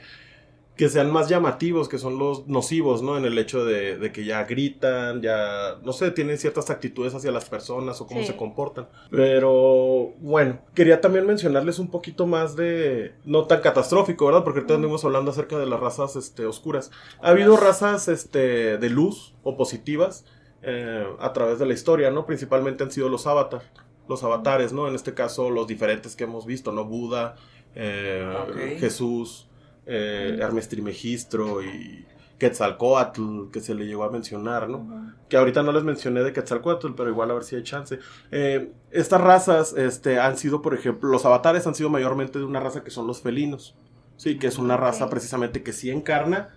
que 0.77 0.91
sean 0.91 1.11
más 1.11 1.29
llamativos, 1.31 1.89
que 1.89 1.97
son 1.99 2.19
los 2.19 2.47
nocivos, 2.49 3.01
¿no? 3.03 3.17
En 3.17 3.25
el 3.25 3.39
hecho 3.39 3.65
de, 3.65 3.97
de 3.97 4.13
que 4.13 4.27
ya 4.27 4.45
gritan, 4.45 5.23
ya, 5.23 5.77
no 5.83 5.93
sé, 5.95 6.11
tienen 6.11 6.37
ciertas 6.37 6.69
actitudes 6.69 7.15
hacia 7.15 7.33
las 7.33 7.47
personas 7.47 7.99
o 8.03 8.07
cómo 8.07 8.21
Sí. 8.21 8.27
se 8.27 8.37
comportan. 8.37 8.87
Pero 9.11 10.13
bueno, 10.21 10.59
quería 10.75 11.01
también 11.01 11.27
mencionarles 11.27 11.79
un 11.79 11.89
poquito 11.91 12.27
más 12.27 12.57
de, 12.57 13.15
no 13.25 13.45
tan 13.47 13.63
catastrófico, 13.63 14.27
¿verdad? 14.27 14.45
Porque 14.45 14.59
ahorita 14.61 14.75
andamos 14.75 15.05
hablando 15.05 15.31
acerca 15.31 15.59
de 15.59 15.65
las 15.67 15.81
razas 15.81 16.15
este, 16.17 16.45
oscuras. 16.45 16.91
Ha 17.23 17.31
habido 17.31 17.57
razas 17.57 18.09
este, 18.09 18.77
de 18.77 18.91
luz 18.91 19.35
o 19.43 19.57
positivas 19.57 20.27
eh, 20.63 21.07
a 21.21 21.33
través 21.33 21.59
de 21.59 21.65
la 21.67 21.73
historia, 21.73 22.11
¿no? 22.11 22.27
Principalmente 22.27 22.85
han 22.85 22.91
sido 22.91 23.09
los 23.09 23.27
avatar, 23.27 23.63
los 24.09 24.23
avatares, 24.25 24.73
¿no? 24.75 24.89
En 24.89 24.95
este 24.95 25.15
caso, 25.15 25.49
los 25.49 25.67
diferentes 25.67 26.17
que 26.17 26.25
hemos 26.25 26.45
visto, 26.45 26.71
¿no? 26.73 26.85
Buda, 26.85 27.37
eh. 27.75 28.77
Jesús, 28.79 29.49
eh, 29.87 30.39
Hermes 30.41 30.69
Trimegistro 30.69 31.63
y 31.63 32.05
Quetzalcoatl, 32.39 33.51
que 33.51 33.61
se 33.61 33.75
le 33.75 33.87
llegó 33.87 34.05
a 34.05 34.11
mencionar, 34.11 34.69
¿no? 34.69 35.15
Que 35.29 35.37
ahorita 35.37 35.63
no 35.63 35.73
les 35.73 35.85
mencioné 35.85 36.23
de 36.23 36.33
Quetzalcoatl, 36.33 36.93
pero 36.97 37.09
igual 37.11 37.31
a 37.31 37.35
ver 37.35 37.45
si 37.45 37.57
hay 37.57 37.63
chance. 37.63 37.99
Eh, 38.31 38.73
estas 38.91 39.21
razas 39.21 39.73
este, 39.77 40.21
han 40.21 40.37
sido, 40.37 40.61
por 40.61 40.75
ejemplo, 40.75 41.11
los 41.11 41.25
avatares 41.25 41.67
han 41.67 41.75
sido 41.75 41.89
mayormente 41.89 42.39
de 42.39 42.45
una 42.45 42.61
raza 42.61 42.85
que 42.85 42.91
son 42.91 43.07
los 43.07 43.23
felinos. 43.23 43.75
Sí, 44.17 44.39
que 44.39 44.47
es 44.47 44.59
una 44.59 44.77
raza 44.77 45.09
precisamente 45.09 45.63
que 45.63 45.73
sí 45.73 45.91
encarna, 45.91 46.51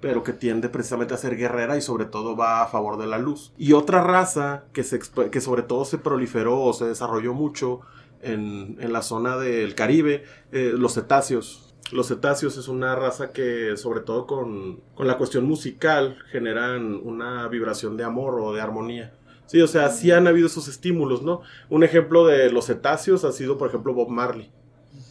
pero 0.00 0.22
que 0.22 0.32
tiende 0.32 0.68
precisamente 0.68 1.14
a 1.14 1.16
ser 1.16 1.36
guerrera 1.36 1.76
y 1.76 1.80
sobre 1.80 2.04
todo 2.04 2.36
va 2.36 2.62
a 2.62 2.66
favor 2.66 2.98
de 2.98 3.06
la 3.06 3.18
luz. 3.18 3.52
Y 3.56 3.72
otra 3.72 4.02
raza 4.02 4.64
que, 4.72 4.84
se, 4.84 5.00
que 5.30 5.40
sobre 5.40 5.62
todo 5.62 5.84
se 5.84 5.98
proliferó 5.98 6.60
o 6.60 6.72
se 6.72 6.84
desarrolló 6.84 7.34
mucho 7.34 7.80
en, 8.20 8.76
en 8.80 8.92
la 8.92 9.02
zona 9.02 9.36
del 9.36 9.74
Caribe, 9.74 10.24
eh, 10.52 10.72
los 10.76 10.94
cetáceos. 10.94 11.63
Los 11.92 12.08
cetáceos 12.08 12.56
es 12.56 12.68
una 12.68 12.94
raza 12.96 13.32
que 13.32 13.76
sobre 13.76 14.00
todo 14.00 14.26
con, 14.26 14.80
con 14.94 15.06
la 15.06 15.18
cuestión 15.18 15.44
musical 15.44 16.18
generan 16.30 16.94
una 16.94 17.46
vibración 17.48 17.96
de 17.96 18.04
amor 18.04 18.40
o 18.40 18.52
de 18.52 18.60
armonía. 18.60 19.14
Sí, 19.46 19.60
o 19.60 19.66
sea, 19.66 19.90
sí 19.90 20.10
han 20.10 20.26
habido 20.26 20.46
esos 20.46 20.68
estímulos, 20.68 21.22
¿no? 21.22 21.42
Un 21.68 21.84
ejemplo 21.84 22.26
de 22.26 22.50
los 22.50 22.66
cetáceos 22.66 23.24
ha 23.24 23.32
sido, 23.32 23.58
por 23.58 23.68
ejemplo, 23.68 23.92
Bob 23.92 24.08
Marley. 24.08 24.50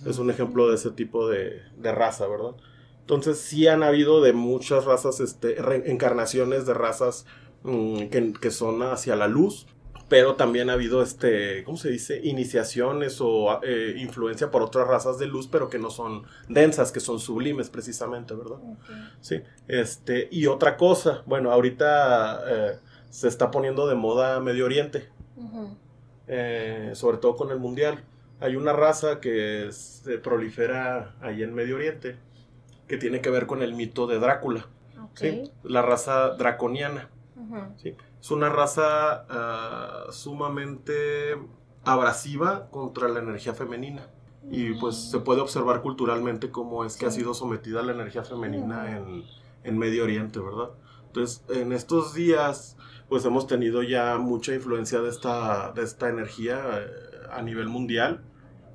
Es 0.05 0.17
un 0.17 0.29
ejemplo 0.31 0.69
de 0.69 0.75
ese 0.75 0.91
tipo 0.91 1.29
de, 1.29 1.61
de 1.77 1.91
raza, 1.91 2.27
¿verdad? 2.27 2.55
Entonces 3.01 3.37
sí 3.37 3.67
han 3.67 3.83
habido 3.83 4.21
de 4.21 4.33
muchas 4.33 4.85
razas, 4.85 5.19
este, 5.19 5.55
reencarnaciones 5.55 6.65
de 6.65 6.73
razas 6.73 7.25
mm, 7.63 8.07
que, 8.07 8.33
que 8.33 8.49
son 8.49 8.81
hacia 8.81 9.15
la 9.15 9.27
luz, 9.27 9.67
pero 10.09 10.35
también 10.35 10.69
ha 10.69 10.73
habido, 10.73 11.01
este, 11.01 11.63
¿cómo 11.63 11.77
se 11.77 11.89
dice? 11.89 12.19
Iniciaciones 12.23 13.19
o 13.21 13.59
eh, 13.63 13.95
influencia 13.97 14.51
por 14.51 14.61
otras 14.61 14.87
razas 14.87 15.17
de 15.17 15.27
luz, 15.27 15.47
pero 15.47 15.69
que 15.69 15.79
no 15.79 15.89
son 15.89 16.23
densas, 16.49 16.91
que 16.91 16.99
son 16.99 17.19
sublimes 17.19 17.69
precisamente, 17.69 18.33
¿verdad? 18.35 18.57
Ok. 18.57 18.89
Sí, 19.21 19.41
este, 19.67 20.27
y 20.31 20.47
otra 20.47 20.77
cosa, 20.77 21.23
bueno, 21.25 21.51
ahorita 21.51 22.43
eh, 22.47 22.79
se 23.09 23.27
está 23.27 23.49
poniendo 23.49 23.87
de 23.87 23.95
moda 23.95 24.39
Medio 24.39 24.65
Oriente, 24.65 25.09
eh, 26.27 26.91
sobre 26.93 27.17
todo 27.17 27.35
con 27.35 27.51
el 27.51 27.59
Mundial. 27.59 28.03
Hay 28.39 28.55
una 28.55 28.73
raza 28.73 29.19
que 29.19 29.69
se 29.71 30.17
prolifera 30.17 31.15
ahí 31.21 31.43
en 31.43 31.53
Medio 31.53 31.75
Oriente, 31.75 32.17
que 32.87 32.97
tiene 32.97 33.21
que 33.21 33.29
ver 33.29 33.47
con 33.47 33.61
el 33.63 33.73
mito 33.73 34.05
de 34.07 34.19
Drácula. 34.19 34.67
¿sí? 35.15 35.49
La 35.63 35.81
raza 35.81 36.31
draconiana, 36.31 37.09
Ujú. 37.35 37.57
¿sí? 37.77 37.95
Es 38.23 38.31
una 38.31 38.47
raza 38.47 39.25
ah, 39.29 40.05
sumamente 40.09 41.37
abrasiva 41.83 42.69
contra 42.69 43.09
la 43.09 43.19
energía 43.19 43.53
femenina. 43.53 44.07
Y 44.49 44.75
pues 44.75 44.95
se 45.11 45.19
puede 45.19 45.41
observar 45.41 45.81
culturalmente 45.81 46.49
cómo 46.49 46.85
es 46.85 46.95
que 46.95 47.05
ha 47.05 47.11
sido 47.11 47.33
sometida 47.33 47.81
la 47.81 47.91
energía 47.91 48.23
femenina 48.23 48.95
en, 48.95 49.25
en 49.65 49.77
Medio 49.77 50.05
Oriente, 50.05 50.39
¿verdad? 50.39 50.69
Entonces, 51.07 51.43
en 51.49 51.73
estos 51.73 52.13
días, 52.13 52.77
pues 53.09 53.25
hemos 53.25 53.45
tenido 53.45 53.83
ya 53.83 54.17
mucha 54.17 54.55
influencia 54.55 55.01
de 55.01 55.09
esta, 55.09 55.73
de 55.73 55.83
esta 55.83 56.07
energía 56.07 56.61
eh, 56.79 56.87
a 57.29 57.41
nivel 57.41 57.67
mundial, 57.67 58.23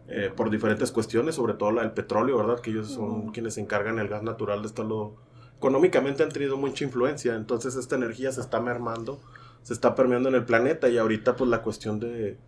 eh, 0.08 0.30
por 0.36 0.50
diferentes 0.50 0.92
cuestiones, 0.92 1.36
sobre 1.36 1.54
todo 1.54 1.72
la 1.72 1.80
del 1.80 1.92
petróleo, 1.92 2.36
¿verdad? 2.36 2.60
Que 2.60 2.68
ellos 2.68 2.88
son 2.88 3.30
quienes 3.32 3.54
se 3.54 3.62
encargan 3.62 3.98
el 3.98 4.08
gas 4.08 4.22
natural 4.22 4.60
de 4.60 4.68
estarlo... 4.68 5.16
Económicamente 5.58 6.22
han 6.22 6.30
tenido 6.30 6.56
mucha 6.56 6.84
influencia, 6.84 7.34
entonces 7.34 7.76
esta 7.76 7.96
energía 7.96 8.32
se 8.32 8.40
está 8.40 8.60
mermando, 8.60 9.20
se 9.62 9.74
está 9.74 9.94
permeando 9.94 10.28
en 10.28 10.36
el 10.36 10.44
planeta 10.44 10.88
y 10.88 10.98
ahorita 10.98 11.36
pues 11.36 11.50
la 11.50 11.62
cuestión 11.62 12.00
de, 12.00 12.38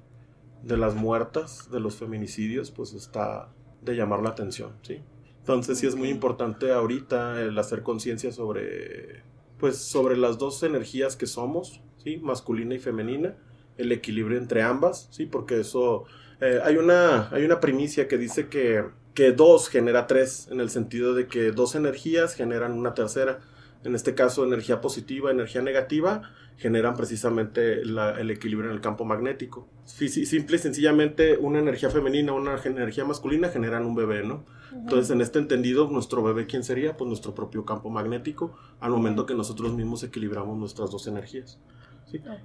de 0.62 0.76
las 0.76 0.94
muertas, 0.94 1.70
de 1.70 1.80
los 1.80 1.96
feminicidios, 1.96 2.70
pues 2.70 2.92
está 2.94 3.48
de 3.82 3.96
llamar 3.96 4.22
la 4.22 4.30
atención, 4.30 4.72
¿sí? 4.82 5.00
Entonces 5.38 5.78
sí 5.78 5.86
es 5.86 5.96
muy 5.96 6.08
importante 6.08 6.70
ahorita 6.70 7.40
el 7.40 7.58
hacer 7.58 7.82
conciencia 7.82 8.30
sobre, 8.30 9.22
pues 9.58 9.78
sobre 9.78 10.16
las 10.16 10.38
dos 10.38 10.62
energías 10.62 11.16
que 11.16 11.26
somos, 11.26 11.82
¿sí? 11.98 12.18
Masculina 12.18 12.74
y 12.74 12.78
femenina, 12.78 13.36
el 13.76 13.90
equilibrio 13.92 14.38
entre 14.38 14.62
ambas, 14.62 15.08
¿sí? 15.10 15.26
Porque 15.26 15.60
eso, 15.60 16.04
eh, 16.40 16.60
hay, 16.62 16.76
una, 16.76 17.30
hay 17.30 17.44
una 17.44 17.58
primicia 17.58 18.06
que 18.06 18.18
dice 18.18 18.48
que 18.48 18.84
que 19.14 19.32
dos 19.32 19.68
genera 19.68 20.06
tres, 20.06 20.48
en 20.50 20.60
el 20.60 20.70
sentido 20.70 21.14
de 21.14 21.26
que 21.26 21.52
dos 21.52 21.74
energías 21.74 22.34
generan 22.34 22.72
una 22.72 22.94
tercera. 22.94 23.40
En 23.84 23.94
este 23.94 24.14
caso, 24.14 24.44
energía 24.44 24.80
positiva, 24.80 25.30
energía 25.30 25.62
negativa, 25.62 26.22
generan 26.58 26.94
precisamente 26.94 27.80
el 27.80 28.30
equilibrio 28.30 28.68
en 28.68 28.76
el 28.76 28.82
campo 28.82 29.06
magnético. 29.06 29.66
Simple 29.84 30.56
y 30.56 30.58
sencillamente, 30.58 31.38
una 31.38 31.58
energía 31.58 31.88
femenina, 31.88 32.34
una 32.34 32.60
energía 32.62 33.04
masculina 33.04 33.48
generan 33.48 33.86
un 33.86 33.94
bebé, 33.94 34.22
¿no? 34.22 34.44
Entonces, 34.72 35.10
en 35.10 35.20
este 35.22 35.38
entendido, 35.38 35.88
nuestro 35.88 36.22
bebé, 36.22 36.46
¿quién 36.46 36.62
sería? 36.62 36.96
Pues 36.96 37.08
nuestro 37.08 37.34
propio 37.34 37.64
campo 37.64 37.88
magnético, 37.88 38.54
al 38.78 38.90
momento 38.90 39.24
que 39.24 39.34
nosotros 39.34 39.72
mismos 39.72 40.02
equilibramos 40.02 40.58
nuestras 40.58 40.90
dos 40.90 41.06
energías. 41.06 41.58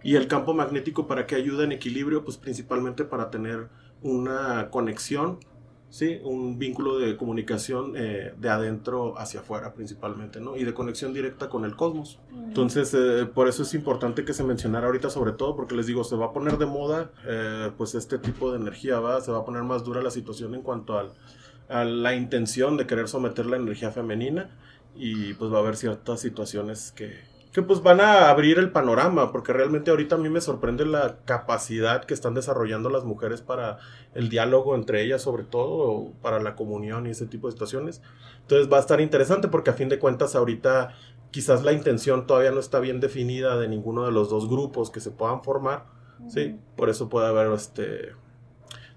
Y 0.04 0.16
el 0.16 0.28
campo 0.28 0.54
magnético, 0.54 1.08
¿para 1.08 1.28
qué 1.28 1.36
ayuda 1.36 1.66
en 1.66 1.74
equilibrio? 1.74 2.24
Pues 2.24 2.38
principalmente 2.38 3.04
para 3.04 3.30
tener 3.30 3.68
una 4.02 4.70
conexión 4.72 5.40
¿sí? 5.90 6.20
Un 6.24 6.60
vínculo 6.60 6.98
de 7.00 7.18
comunicación 7.18 7.94
eh, 7.96 8.34
de 8.38 8.50
adentro 8.50 9.18
hacia 9.18 9.42
afuera 9.42 9.74
principalmente, 9.74 10.40
¿no? 10.40 10.58
Y 10.58 10.64
de 10.64 10.74
conexión 10.74 11.14
directa 11.14 11.50
con 11.50 11.66
el 11.66 11.76
cosmos. 11.76 12.20
Entonces, 12.34 12.94
eh, 12.94 13.26
por 13.26 13.48
eso 13.48 13.64
es 13.64 13.74
importante 13.74 14.26
que 14.26 14.34
se 14.34 14.44
mencionara 14.44 14.88
ahorita 14.88 15.10
sobre 15.10 15.32
todo, 15.32 15.56
porque 15.56 15.76
les 15.76 15.88
digo, 15.88 16.04
se 16.04 16.16
va 16.16 16.28
a 16.28 16.34
poner 16.34 16.58
de 16.58 16.66
moda, 16.66 17.12
eh, 17.26 17.72
pues 17.78 17.96
este 17.96 18.18
tipo 18.18 18.52
de 18.52 18.58
energía, 18.58 19.00
¿va? 19.00 19.22
Se 19.22 19.32
va 19.32 19.40
a 19.40 19.46
poner 19.46 19.64
más 19.64 19.84
dura 19.84 20.02
la 20.02 20.12
situación 20.12 20.56
en 20.56 20.62
cuanto 20.62 20.98
al, 20.98 21.14
a 21.70 21.86
la 21.86 22.16
intención 22.16 22.78
de 22.78 22.88
querer 22.88 23.08
someter 23.08 23.46
la 23.46 23.58
energía 23.58 23.92
femenina 23.92 24.50
y 24.96 25.34
pues 25.34 25.52
va 25.52 25.58
a 25.58 25.60
haber 25.62 25.76
ciertas 25.76 26.22
situaciones 26.22 26.92
que, 26.92 27.35
que 27.56 27.62
pues 27.62 27.82
van 27.82 28.02
a 28.02 28.30
abrir 28.30 28.60
el 28.60 28.70
panorama, 28.70 29.32
porque 29.32 29.54
realmente 29.54 29.90
ahorita 29.90 30.16
a 30.16 30.18
mí 30.18 30.28
me 30.28 30.42
sorprende 30.42 30.86
la 30.86 31.20
capacidad 31.24 32.04
que 32.04 32.14
están 32.14 32.34
desarrollando 32.34 32.90
las 32.90 33.06
mujeres 33.06 33.42
para 33.42 33.78
el 34.14 34.28
diálogo 34.28 34.76
entre 34.76 35.02
ellas, 35.02 35.22
sobre 35.22 35.46
todo, 35.46 36.12
para 36.22 36.42
la 36.42 36.58
comunión 36.58 37.08
y 37.08 37.12
ese 37.12 37.28
tipo 37.28 37.48
de 37.48 37.54
situaciones. 37.54 38.02
Entonces 38.42 38.70
va 38.70 38.76
a 38.76 38.82
estar 38.82 39.00
interesante 39.00 39.48
porque 39.48 39.70
a 39.70 39.74
fin 39.74 39.88
de 39.88 40.00
cuentas 40.00 40.36
ahorita 40.36 40.96
quizás 41.32 41.64
la 41.64 41.72
intención 41.72 42.28
todavía 42.28 42.52
no 42.52 42.60
está 42.60 42.82
bien 42.82 43.00
definida 43.00 43.58
de 43.58 43.70
ninguno 43.70 44.04
de 44.04 44.12
los 44.12 44.30
dos 44.30 44.50
grupos 44.50 44.90
que 44.90 45.00
se 45.00 45.12
puedan 45.12 45.42
formar, 45.42 45.86
¿sí? 46.28 46.60
Por 46.76 46.90
eso 46.90 47.08
puede 47.08 47.28
haber 47.28 47.54
este 47.54 48.12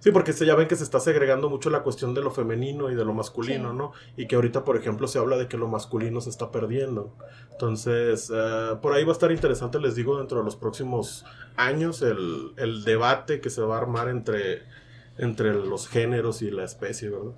Sí, 0.09 0.13
porque 0.13 0.33
se, 0.33 0.47
ya 0.47 0.55
ven 0.55 0.69
que 0.69 0.75
se 0.75 0.85
está 0.85 1.01
segregando 1.01 1.51
mucho 1.51 1.69
la 1.69 1.83
cuestión 1.83 2.15
de 2.15 2.23
lo 2.23 2.31
femenino 2.31 2.89
y 2.89 2.95
de 2.95 3.05
lo 3.05 3.13
masculino, 3.13 3.75
¿no? 3.75 3.93
Y 4.17 4.27
que 4.27 4.37
ahorita, 4.37 4.65
por 4.65 4.79
ejemplo, 4.79 5.07
se 5.07 5.19
habla 5.19 5.37
de 5.37 5.49
que 5.49 5.59
lo 5.59 5.69
masculino 5.69 6.23
se 6.23 6.31
está 6.31 6.51
perdiendo. 6.51 7.15
Entonces, 7.53 8.33
eh, 8.35 8.79
por 8.81 8.95
ahí 8.95 9.05
va 9.05 9.11
a 9.11 9.13
estar 9.13 9.31
interesante, 9.31 9.79
les 9.79 9.97
digo, 9.97 10.17
dentro 10.17 10.39
de 10.39 10.45
los 10.45 10.57
próximos 10.57 11.27
años, 11.57 12.01
el, 12.01 12.55
el 12.57 12.85
debate 12.85 13.43
que 13.43 13.51
se 13.51 13.61
va 13.61 13.77
a 13.77 13.81
armar 13.83 14.09
entre, 14.09 14.63
entre 15.19 15.53
los 15.53 15.89
géneros 15.89 16.41
y 16.41 16.51
la 16.51 16.65
especie, 16.65 17.11
¿verdad? 17.11 17.35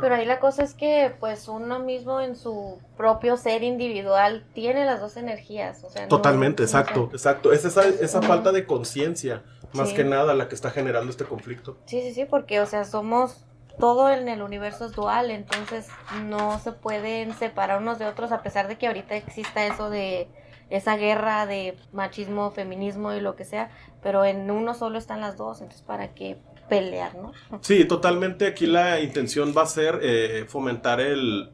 Pero 0.00 0.16
ahí 0.16 0.24
la 0.24 0.40
cosa 0.40 0.64
es 0.64 0.74
que 0.74 1.14
pues 1.20 1.46
uno 1.46 1.78
mismo 1.78 2.20
en 2.20 2.34
su 2.34 2.80
propio 2.96 3.36
ser 3.36 3.62
individual 3.62 4.44
tiene 4.52 4.84
las 4.84 5.00
dos 5.00 5.16
energías. 5.16 5.84
O 5.84 5.90
sea, 5.90 6.08
Totalmente, 6.08 6.64
exacto, 6.64 7.10
exacto. 7.12 7.52
Es 7.52 7.64
esa, 7.64 7.86
esa 7.86 8.20
falta 8.20 8.50
de 8.50 8.66
conciencia 8.66 9.44
más 9.74 9.92
que 9.92 10.04
nada 10.04 10.34
la 10.34 10.48
que 10.48 10.54
está 10.54 10.70
generando 10.70 11.10
este 11.10 11.24
conflicto. 11.24 11.76
Sí, 11.86 12.00
sí, 12.02 12.14
sí, 12.14 12.24
porque, 12.24 12.60
o 12.60 12.66
sea, 12.66 12.84
somos 12.84 13.44
todo 13.78 14.10
en 14.10 14.28
el 14.28 14.42
universo 14.42 14.86
es 14.86 14.92
dual, 14.92 15.30
entonces 15.30 15.88
no 16.24 16.58
se 16.60 16.72
pueden 16.72 17.34
separar 17.34 17.80
unos 17.80 17.98
de 17.98 18.06
otros 18.06 18.32
a 18.32 18.42
pesar 18.42 18.68
de 18.68 18.76
que 18.76 18.86
ahorita 18.86 19.16
exista 19.16 19.66
eso 19.66 19.90
de 19.90 20.28
esa 20.70 20.96
guerra 20.96 21.46
de 21.46 21.76
machismo, 21.92 22.50
feminismo 22.50 23.12
y 23.12 23.20
lo 23.20 23.36
que 23.36 23.44
sea, 23.44 23.70
pero 24.02 24.24
en 24.24 24.50
uno 24.50 24.74
solo 24.74 24.98
están 24.98 25.20
las 25.20 25.36
dos, 25.36 25.60
entonces 25.60 25.82
para 25.82 26.14
qué 26.14 26.38
pelear, 26.68 27.14
¿no? 27.16 27.32
Sí, 27.62 27.84
totalmente 27.84 28.46
aquí 28.46 28.66
la 28.66 29.00
intención 29.00 29.54
va 29.56 29.62
a 29.62 29.66
ser 29.66 30.00
eh, 30.02 30.44
fomentar 30.48 31.00
el, 31.00 31.50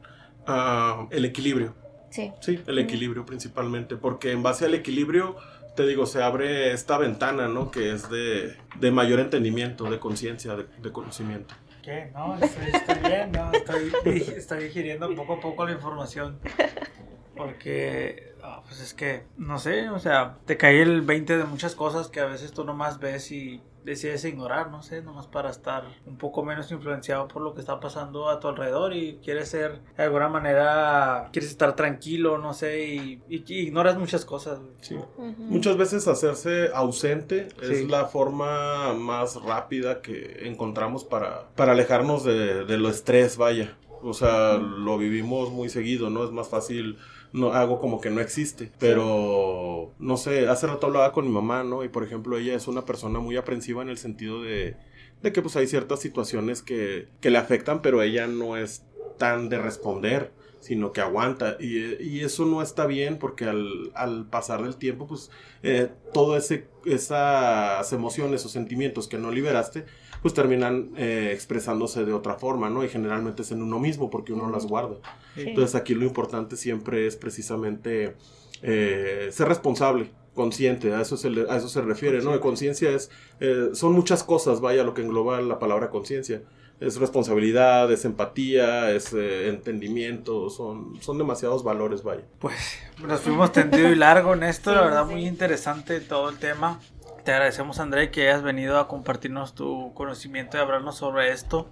ah, 0.47 1.07
el 1.11 1.25
equilibrio. 1.25 1.75
Sí. 2.11 2.33
Sí, 2.41 2.61
el 2.67 2.79
equilibrio 2.79 3.25
principalmente, 3.25 3.97
porque 3.97 4.33
en 4.33 4.43
base 4.43 4.65
al 4.65 4.75
equilibrio 4.75 5.37
te 5.75 5.87
digo, 5.87 6.07
se 6.07 6.23
abre 6.23 6.73
esta 6.73 6.99
ventana, 6.99 7.49
¿no? 7.49 7.71
Que 7.71 7.93
es 7.93 8.11
de, 8.11 8.57
de 8.79 8.91
mayor 8.91 9.21
entendimiento, 9.21 9.91
de 9.91 9.99
conciencia, 9.99 10.57
de, 10.57 10.93
conocimiento. 10.93 11.55
¿Qué? 11.83 12.11
No, 12.13 12.37
estoy, 12.37 12.99
bien, 13.03 13.33
no, 13.33 13.51
estoy, 13.53 13.93
estoy 14.37 14.69
poco 15.17 15.35
a 15.35 15.41
poco 15.41 15.65
la 15.65 15.73
información. 15.73 16.39
Porque, 17.37 18.35
ah, 18.43 18.63
pues 18.67 18.81
es 18.81 18.93
que, 18.93 19.25
no 19.39 19.59
sé, 19.59 19.89
o 19.89 19.99
sea, 19.99 20.37
te 20.45 20.57
cae 20.57 20.83
el 20.83 21.01
20 21.01 21.39
de 21.39 21.45
muchas 21.45 21.75
cosas 21.75 22.09
que 22.09 22.21
a 22.21 22.27
veces 22.27 22.53
tú 22.53 22.65
nomás 22.65 22.99
ves 22.99 23.33
y 23.33 23.63
decides 23.85 24.25
ignorar, 24.25 24.71
no 24.71 24.83
sé, 24.83 25.03
nomás 25.03 25.27
para 25.27 25.51
estar 25.51 25.85
un 26.07 26.17
poco 26.17 26.43
menos 26.43 26.71
influenciado 26.71 27.29
por 27.29 27.43
lo 27.43 27.55
que 27.55 27.61
está 27.61 27.81
pasando 27.81 28.29
a 28.29 28.41
tu 28.41 28.49
alrededor 28.49 28.95
y 28.95 29.19
quieres 29.23 29.49
ser 29.49 29.81
de 29.97 30.03
alguna 30.03 30.29
manera, 30.29 31.29
quieres 31.33 31.51
estar 31.51 31.75
tranquilo, 31.77 32.39
no 32.39 32.55
sé, 32.55 32.85
y, 32.85 33.23
ignoras 33.29 33.97
muchas 33.97 34.25
cosas. 34.25 34.61
Sí. 34.81 34.97
Muchas 35.39 35.77
veces 35.77 36.07
hacerse 36.09 36.71
ausente 36.75 37.49
es 37.63 37.89
la 37.89 38.07
forma 38.07 38.95
más 38.95 39.43
rápida 39.43 40.01
que 40.03 40.49
encontramos 40.49 41.05
para, 41.05 41.49
para 41.57 41.73
alejarnos 41.73 42.25
de, 42.25 42.65
de 42.65 42.79
lo 42.79 42.89
estrés, 42.89 43.37
vaya. 43.37 43.77
O 44.03 44.15
sea, 44.15 44.55
lo 44.55 44.97
vivimos 44.97 45.51
muy 45.51 45.69
seguido, 45.69 46.09
¿no? 46.09 46.25
Es 46.25 46.31
más 46.31 46.49
fácil 46.49 46.97
no 47.33 47.53
hago 47.53 47.81
como 47.81 48.01
que 48.01 48.11
no 48.11 48.21
existe. 48.21 48.71
Pero, 48.79 49.93
no 49.99 50.17
sé, 50.17 50.49
hace 50.49 50.67
rato 50.67 50.87
hablaba 50.87 51.13
con 51.13 51.27
mi 51.27 51.33
mamá, 51.33 51.65
¿no? 51.65 51.85
Y 51.85 51.89
por 51.89 52.05
ejemplo, 52.05 52.39
ella 52.39 52.55
es 52.55 52.69
una 52.69 52.85
persona 52.85 53.19
muy 53.21 53.37
aprensiva 53.37 53.83
en 53.83 53.89
el 53.89 53.99
sentido 53.99 54.43
de, 54.43 54.77
de 55.23 55.33
que 55.33 55.43
pues 55.43 55.57
hay 55.57 55.67
ciertas 55.67 56.01
situaciones 56.01 56.63
que, 56.63 57.09
que 57.21 57.31
le 57.31 57.39
afectan, 57.39 57.83
pero 57.83 58.03
ella 58.03 58.27
no 58.27 58.57
es 58.57 58.85
tan 59.19 59.49
de 59.49 59.59
responder 59.59 60.33
sino 60.61 60.93
que 60.93 61.01
aguanta. 61.01 61.57
Y, 61.59 62.03
y, 62.03 62.21
eso 62.21 62.45
no 62.45 62.63
está 62.63 62.87
bien 62.87 63.19
porque 63.19 63.47
al, 63.47 63.91
al 63.95 64.27
pasar 64.27 64.63
del 64.63 64.77
tiempo, 64.77 65.07
pues 65.07 65.31
eh, 65.63 65.89
todas 66.13 66.53
esas 66.85 67.93
emociones 67.93 68.45
o 68.45 68.49
sentimientos 68.49 69.09
que 69.09 69.19
no 69.19 69.31
liberaste, 69.31 69.87
pues 70.23 70.35
terminan 70.35 70.91
eh, 70.97 71.31
expresándose 71.33 72.05
de 72.05 72.13
otra 72.13 72.35
forma, 72.35 72.69
¿no? 72.69 72.85
Y 72.85 72.89
generalmente 72.89 73.43
es 73.43 73.53
en 73.53 73.63
uno 73.63 73.79
mismo 73.79 74.11
porque 74.11 74.33
uno 74.33 74.51
las 74.51 74.67
guarda. 74.67 74.97
Entonces 75.37 75.75
aquí 75.75 75.95
lo 75.95 76.05
importante 76.05 76.57
siempre 76.57 77.07
es 77.07 77.17
precisamente 77.17 78.17
eh, 78.63 79.29
ser 79.33 79.49
responsable 79.49 80.11
consciente, 80.35 80.95
a 80.95 81.01
eso 81.01 81.17
se, 81.17 81.29
a 81.49 81.57
eso 81.57 81.69
se 81.69 81.81
refiere, 81.83 82.23
¿no? 82.23 82.39
Conciencia 82.41 82.91
es, 82.91 83.11
eh, 83.41 83.71
son 83.73 83.93
muchas 83.93 84.23
cosas, 84.23 84.61
vaya, 84.61 84.85
lo 84.85 84.95
que 84.95 85.03
engloba 85.03 85.41
la 85.41 85.59
palabra 85.59 85.91
conciencia. 85.91 86.43
Es 86.81 86.97
responsabilidad, 86.97 87.93
es 87.93 88.07
empatía, 88.07 88.91
es 88.91 89.13
entendimiento, 89.13 90.49
son, 90.49 90.99
son 91.03 91.19
demasiados 91.19 91.63
valores, 91.63 92.03
vaya. 92.03 92.23
Pues 92.39 92.57
nos 93.07 93.21
fuimos 93.21 93.53
tendido 93.53 93.91
y 93.91 93.97
largo 93.97 94.33
en 94.33 94.45
esto, 94.45 94.75
la 94.75 94.81
verdad 94.81 95.05
muy 95.05 95.27
interesante 95.27 96.01
todo 96.01 96.31
el 96.31 96.39
tema. 96.39 96.81
Te 97.25 97.33
agradecemos, 97.33 97.81
André, 97.81 98.11
que 98.11 98.29
hayas 98.29 98.43
venido 98.43 98.79
a 98.79 98.89
compartirnos 98.89 99.55
tu 99.55 99.93
conocimiento 99.95 100.57
y 100.57 100.61
hablarnos 100.61 100.97
sobre 100.97 101.33
esto. 101.33 101.69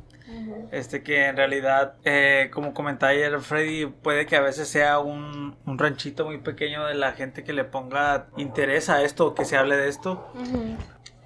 Este 0.72 1.02
que 1.02 1.26
en 1.26 1.38
realidad, 1.38 1.94
eh, 2.04 2.50
como 2.52 2.74
comentaba 2.74 3.12
ayer 3.12 3.40
Freddy, 3.40 3.86
puede 3.86 4.26
que 4.26 4.36
a 4.36 4.42
veces 4.42 4.68
sea 4.68 4.98
un, 4.98 5.56
un, 5.64 5.78
ranchito 5.78 6.26
muy 6.26 6.36
pequeño 6.36 6.84
de 6.84 6.94
la 6.94 7.12
gente 7.12 7.44
que 7.44 7.54
le 7.54 7.64
ponga 7.64 8.26
interés 8.36 8.90
a 8.90 9.02
esto, 9.02 9.34
que 9.34 9.46
se 9.46 9.56
hable 9.56 9.78
de 9.78 9.88
esto. 9.88 10.30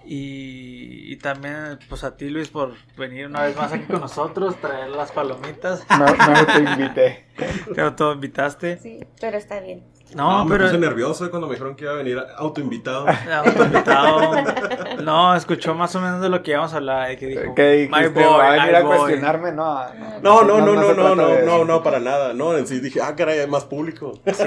Y, 0.04 1.16
también, 1.16 1.78
pues 1.88 2.04
a 2.04 2.16
ti, 2.16 2.28
Luis, 2.28 2.48
por 2.48 2.74
venir 2.96 3.26
una 3.26 3.42
vez 3.42 3.56
más 3.56 3.72
aquí 3.72 3.84
con 3.84 4.00
nosotros, 4.00 4.56
traer 4.60 4.90
las 4.90 5.12
palomitas. 5.12 5.84
No, 5.90 6.06
no 6.06 6.46
te 6.46 6.58
invité. 6.58 7.26
Pero 7.74 7.94
tú 7.94 8.12
invitaste. 8.12 8.78
Sí, 8.78 9.06
pero 9.20 9.38
está 9.38 9.60
bien. 9.60 9.84
No, 10.14 10.44
pero... 10.48 10.64
me 10.64 10.70
puse 10.70 10.78
nervioso 10.78 11.30
cuando 11.30 11.47
me 11.48 11.55
dijeron 11.55 11.74
que 11.74 11.84
iba 11.84 11.93
a 11.93 11.97
venir 11.97 12.22
autoinvitado. 12.36 13.06
Autoinvitado. 13.09 14.32
No, 15.02 15.34
escuchó 15.34 15.74
más 15.74 15.94
o 15.97 16.01
menos 16.01 16.20
de 16.20 16.28
lo 16.28 16.43
que 16.43 16.52
íbamos 16.52 16.72
a 16.74 16.76
hablar. 16.76 17.16
Que 17.16 17.26
dijo, 17.26 17.55
¿Qué 17.55 17.89
My 17.90 18.06
boy, 18.09 18.22
¿Va 18.22 18.52
a 18.52 18.56
venir 18.56 18.76
a 18.76 18.84
cuestionarme? 18.84 19.52
No 19.52 19.86
no 20.22 20.43
no, 20.44 20.60
no, 20.60 20.74
no, 20.74 20.94
no, 20.94 21.14
no, 21.14 21.39
no, 21.40 21.64
no, 21.64 21.82
para 21.82 21.98
nada. 21.98 22.32
No, 22.34 22.56
en 22.56 22.66
sí 22.66 22.80
dije, 22.80 23.01
ah, 23.02 23.16
caray, 23.16 23.40
hay 23.40 23.47
más 23.47 23.64
público. 23.64 24.20
Sí, 24.32 24.44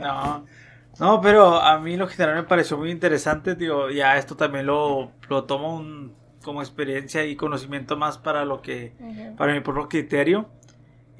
no. 0.00 0.44
No, 0.98 1.20
pero 1.20 1.60
a 1.60 1.78
mí 1.78 1.96
lo 1.96 2.06
general 2.08 2.36
me 2.36 2.42
pareció 2.42 2.76
muy 2.76 2.90
interesante, 2.90 3.54
digo, 3.54 3.90
ya 3.90 4.18
esto 4.18 4.36
también 4.36 4.66
lo, 4.66 5.12
lo 5.28 5.44
tomo 5.44 5.74
un, 5.76 6.14
como 6.42 6.60
experiencia 6.60 7.24
y 7.24 7.36
conocimiento 7.36 7.96
más 7.96 8.18
para 8.18 8.44
lo 8.44 8.60
que, 8.60 8.92
para 9.38 9.54
mi 9.54 9.60
propio 9.60 9.88
criterio 9.88 10.46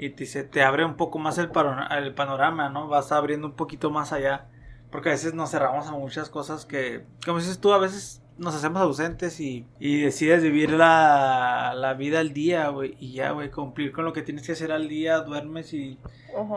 y 0.01 0.09
te, 0.09 0.25
se 0.25 0.45
te 0.45 0.63
abre 0.63 0.87
un 0.87 0.97
poco 0.97 1.19
más 1.19 1.37
el, 1.37 1.51
el 1.91 2.15
panorama, 2.15 2.71
¿no? 2.71 2.89
Vas 2.89 3.13
abriendo 3.13 3.47
un 3.47 3.53
poquito 3.53 3.91
más 3.91 4.15
allá. 4.15 4.47
Porque 4.91 5.11
a 5.11 5.13
veces 5.13 5.35
nos 5.35 5.51
cerramos 5.51 5.89
a 5.89 5.93
muchas 5.93 6.31
cosas 6.31 6.65
que, 6.65 7.05
como 7.25 7.39
dices 7.39 7.61
tú, 7.61 7.75
a 7.75 7.79
veces 7.79 8.23
nos 8.39 8.55
hacemos 8.55 8.81
ausentes 8.81 9.39
y, 9.41 9.67
y 9.79 10.01
decides 10.01 10.43
vivir 10.43 10.71
la, 10.71 11.75
la 11.77 11.93
vida 11.93 12.21
al 12.21 12.33
día, 12.33 12.69
güey. 12.71 12.97
Y 12.99 13.13
ya, 13.13 13.33
güey, 13.33 13.51
cumplir 13.51 13.93
con 13.93 14.07
lo 14.07 14.15
que 14.15 14.23
tienes 14.23 14.47
que 14.47 14.53
hacer 14.53 14.73
al 14.73 14.89
día, 14.89 15.21
duermes 15.21 15.75
y 15.75 15.99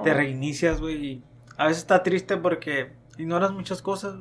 te 0.06 0.14
reinicias, 0.14 0.80
güey. 0.80 1.06
Y 1.06 1.24
a 1.58 1.68
veces 1.68 1.80
está 1.84 2.02
triste 2.02 2.38
porque 2.38 2.94
ignoras 3.18 3.52
muchas 3.52 3.82
cosas. 3.82 4.16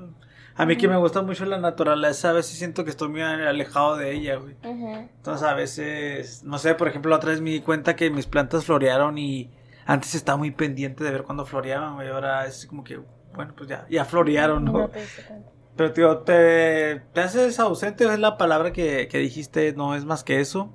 A 0.54 0.66
mí 0.66 0.76
que 0.76 0.86
me 0.86 0.96
gusta 0.96 1.22
mucho 1.22 1.44
la 1.46 1.58
naturaleza, 1.58 2.30
a 2.30 2.32
veces 2.32 2.58
siento 2.58 2.84
que 2.84 2.90
estoy 2.90 3.08
muy 3.08 3.22
alejado 3.22 3.96
de 3.96 4.12
ella, 4.12 4.36
güey. 4.36 4.56
Entonces 4.62 5.46
a 5.46 5.54
veces, 5.54 6.44
no 6.44 6.58
sé, 6.58 6.74
por 6.74 6.88
ejemplo, 6.88 7.10
la 7.10 7.16
otra 7.16 7.30
vez 7.30 7.40
me 7.40 7.50
di 7.50 7.60
cuenta 7.60 7.96
que 7.96 8.10
mis 8.10 8.26
plantas 8.26 8.64
florearon 8.66 9.16
y 9.16 9.50
antes 9.86 10.14
estaba 10.14 10.36
muy 10.36 10.50
pendiente 10.50 11.04
de 11.04 11.10
ver 11.10 11.22
cuándo 11.22 11.46
floreaban, 11.46 11.94
güey. 11.94 12.08
Ahora 12.08 12.46
es 12.46 12.66
como 12.66 12.84
que, 12.84 13.00
bueno, 13.34 13.54
pues 13.56 13.68
ya, 13.68 13.86
ya 13.88 14.04
florearon, 14.04 14.64
¿no? 14.64 14.90
Pero, 15.74 15.92
tío, 15.92 16.18
te, 16.18 17.00
te 17.14 17.20
haces 17.22 17.58
ausente, 17.58 18.04
es 18.04 18.18
la 18.18 18.36
palabra 18.36 18.72
que, 18.72 19.08
que 19.08 19.18
dijiste, 19.18 19.72
no 19.72 19.94
es 19.94 20.04
más 20.04 20.22
que 20.22 20.40
eso. 20.40 20.70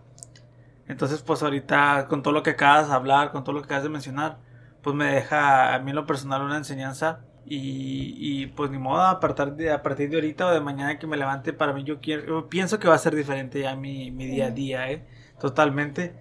Entonces, 0.87 1.21
pues 1.21 1.43
ahorita, 1.43 2.07
con 2.09 2.23
todo 2.23 2.33
lo 2.33 2.41
que 2.41 2.51
acabas 2.51 2.87
de 2.87 2.95
hablar, 2.95 3.31
con 3.31 3.43
todo 3.43 3.53
lo 3.53 3.61
que 3.61 3.65
acabas 3.65 3.83
de 3.83 3.89
mencionar, 3.89 4.39
pues 4.81 4.95
me 4.95 5.05
deja 5.05 5.75
a 5.75 5.79
mí 5.79 5.91
en 5.91 5.95
lo 5.95 6.07
personal 6.07 6.41
una 6.41 6.57
enseñanza 6.57 7.19
y, 7.49 8.13
y, 8.17 8.47
pues 8.47 8.69
ni 8.71 8.77
modo, 8.77 9.01
a 9.01 9.19
partir, 9.19 9.53
de, 9.53 9.71
a 9.71 9.81
partir 9.81 10.09
de 10.09 10.17
ahorita 10.17 10.47
o 10.47 10.51
de 10.51 10.59
mañana 10.59 10.99
que 10.99 11.07
me 11.07 11.15
levante, 11.15 11.53
para 11.53 11.71
mí 11.73 11.83
yo, 11.83 12.01
quiero, 12.01 12.25
yo 12.25 12.49
pienso 12.49 12.79
que 12.79 12.87
va 12.87 12.95
a 12.95 12.97
ser 12.97 13.15
diferente 13.15 13.61
ya 13.61 13.75
mi, 13.75 14.11
mi 14.11 14.25
día 14.25 14.47
a 14.47 14.51
día, 14.51 14.91
¿eh? 14.91 15.05
Totalmente. 15.39 16.13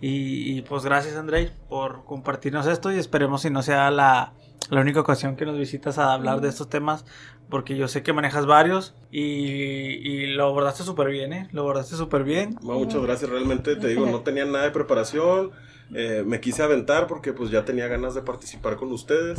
Y, 0.00 0.58
y 0.58 0.62
pues 0.62 0.84
gracias 0.84 1.14
Andrei 1.16 1.50
por 1.68 2.04
compartirnos 2.04 2.66
esto 2.66 2.90
y 2.90 2.98
esperemos 2.98 3.42
si 3.42 3.50
no 3.50 3.62
sea 3.62 3.90
la, 3.90 4.32
la 4.70 4.80
única 4.80 5.00
ocasión 5.00 5.36
que 5.36 5.44
nos 5.44 5.58
visitas 5.58 5.98
a 5.98 6.12
hablar 6.12 6.40
de 6.40 6.48
estos 6.48 6.68
temas, 6.68 7.04
porque 7.50 7.76
yo 7.76 7.86
sé 7.86 8.02
que 8.02 8.12
manejas 8.12 8.46
varios 8.46 8.94
y, 9.10 9.22
y 9.22 10.26
lo 10.28 10.46
abordaste 10.46 10.82
súper 10.82 11.08
bien, 11.08 11.32
¿eh? 11.32 11.48
Lo 11.52 11.62
abordaste 11.62 11.96
súper 11.96 12.24
bien. 12.24 12.56
muchas 12.62 13.02
gracias, 13.02 13.30
realmente 13.30 13.76
te 13.76 13.88
digo, 13.88 14.06
no 14.06 14.20
tenía 14.20 14.44
nada 14.44 14.64
de 14.64 14.70
preparación, 14.70 15.52
eh, 15.94 16.24
me 16.26 16.40
quise 16.40 16.62
aventar 16.62 17.06
porque 17.06 17.32
pues 17.32 17.50
ya 17.50 17.64
tenía 17.64 17.86
ganas 17.86 18.14
de 18.14 18.22
participar 18.22 18.76
con 18.76 18.90
ustedes. 18.90 19.38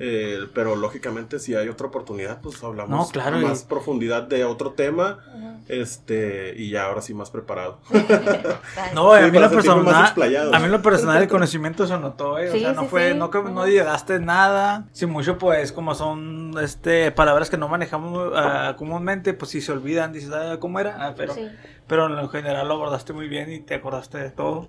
Eh, 0.00 0.48
pero 0.52 0.74
lógicamente 0.74 1.38
si 1.38 1.54
hay 1.54 1.68
otra 1.68 1.86
oportunidad, 1.86 2.40
pues 2.40 2.62
hablamos 2.64 3.12
claro, 3.12 3.38
más 3.38 3.62
profundidad 3.62 4.24
de 4.24 4.44
otro 4.44 4.72
tema. 4.72 5.20
Este, 5.68 6.54
y 6.56 6.70
ya 6.70 6.84
ahora 6.84 7.00
sí 7.00 7.14
más 7.14 7.30
preparado. 7.30 7.78
no, 8.94 9.14
a, 9.14 9.20
mí 9.20 9.38
lo 9.38 9.50
personal, 9.50 10.12
a 10.52 10.58
mí 10.58 10.68
lo 10.68 10.82
personal 10.82 11.22
el 11.22 11.28
conocimiento 11.28 11.86
se 11.86 11.96
notó, 11.96 12.38
eh, 12.38 12.50
o 12.50 12.58
sea, 12.58 12.72
no 12.72 12.84
fue, 12.84 13.14
no, 13.14 13.28
no 13.28 13.66
llegaste 13.66 14.18
nada. 14.20 14.88
Si 14.92 15.06
mucho, 15.06 15.38
pues, 15.38 15.72
como 15.72 15.94
son 15.94 16.54
este 16.60 17.12
palabras 17.12 17.48
que 17.48 17.56
no 17.56 17.68
manejamos 17.68 18.32
uh, 18.32 18.76
comúnmente, 18.76 19.32
pues 19.32 19.52
si 19.52 19.60
se 19.60 19.72
olvidan, 19.72 20.12
dices, 20.12 20.32
ah, 20.32 20.58
¿cómo 20.60 20.80
era? 20.80 20.96
Ah, 20.98 21.14
pero, 21.16 21.34
pero 21.86 22.20
en 22.20 22.28
general 22.28 22.68
lo 22.68 22.74
abordaste 22.74 23.12
muy 23.12 23.28
bien 23.28 23.50
y 23.50 23.60
te 23.60 23.74
acordaste 23.74 24.18
de 24.18 24.30
todo. 24.30 24.68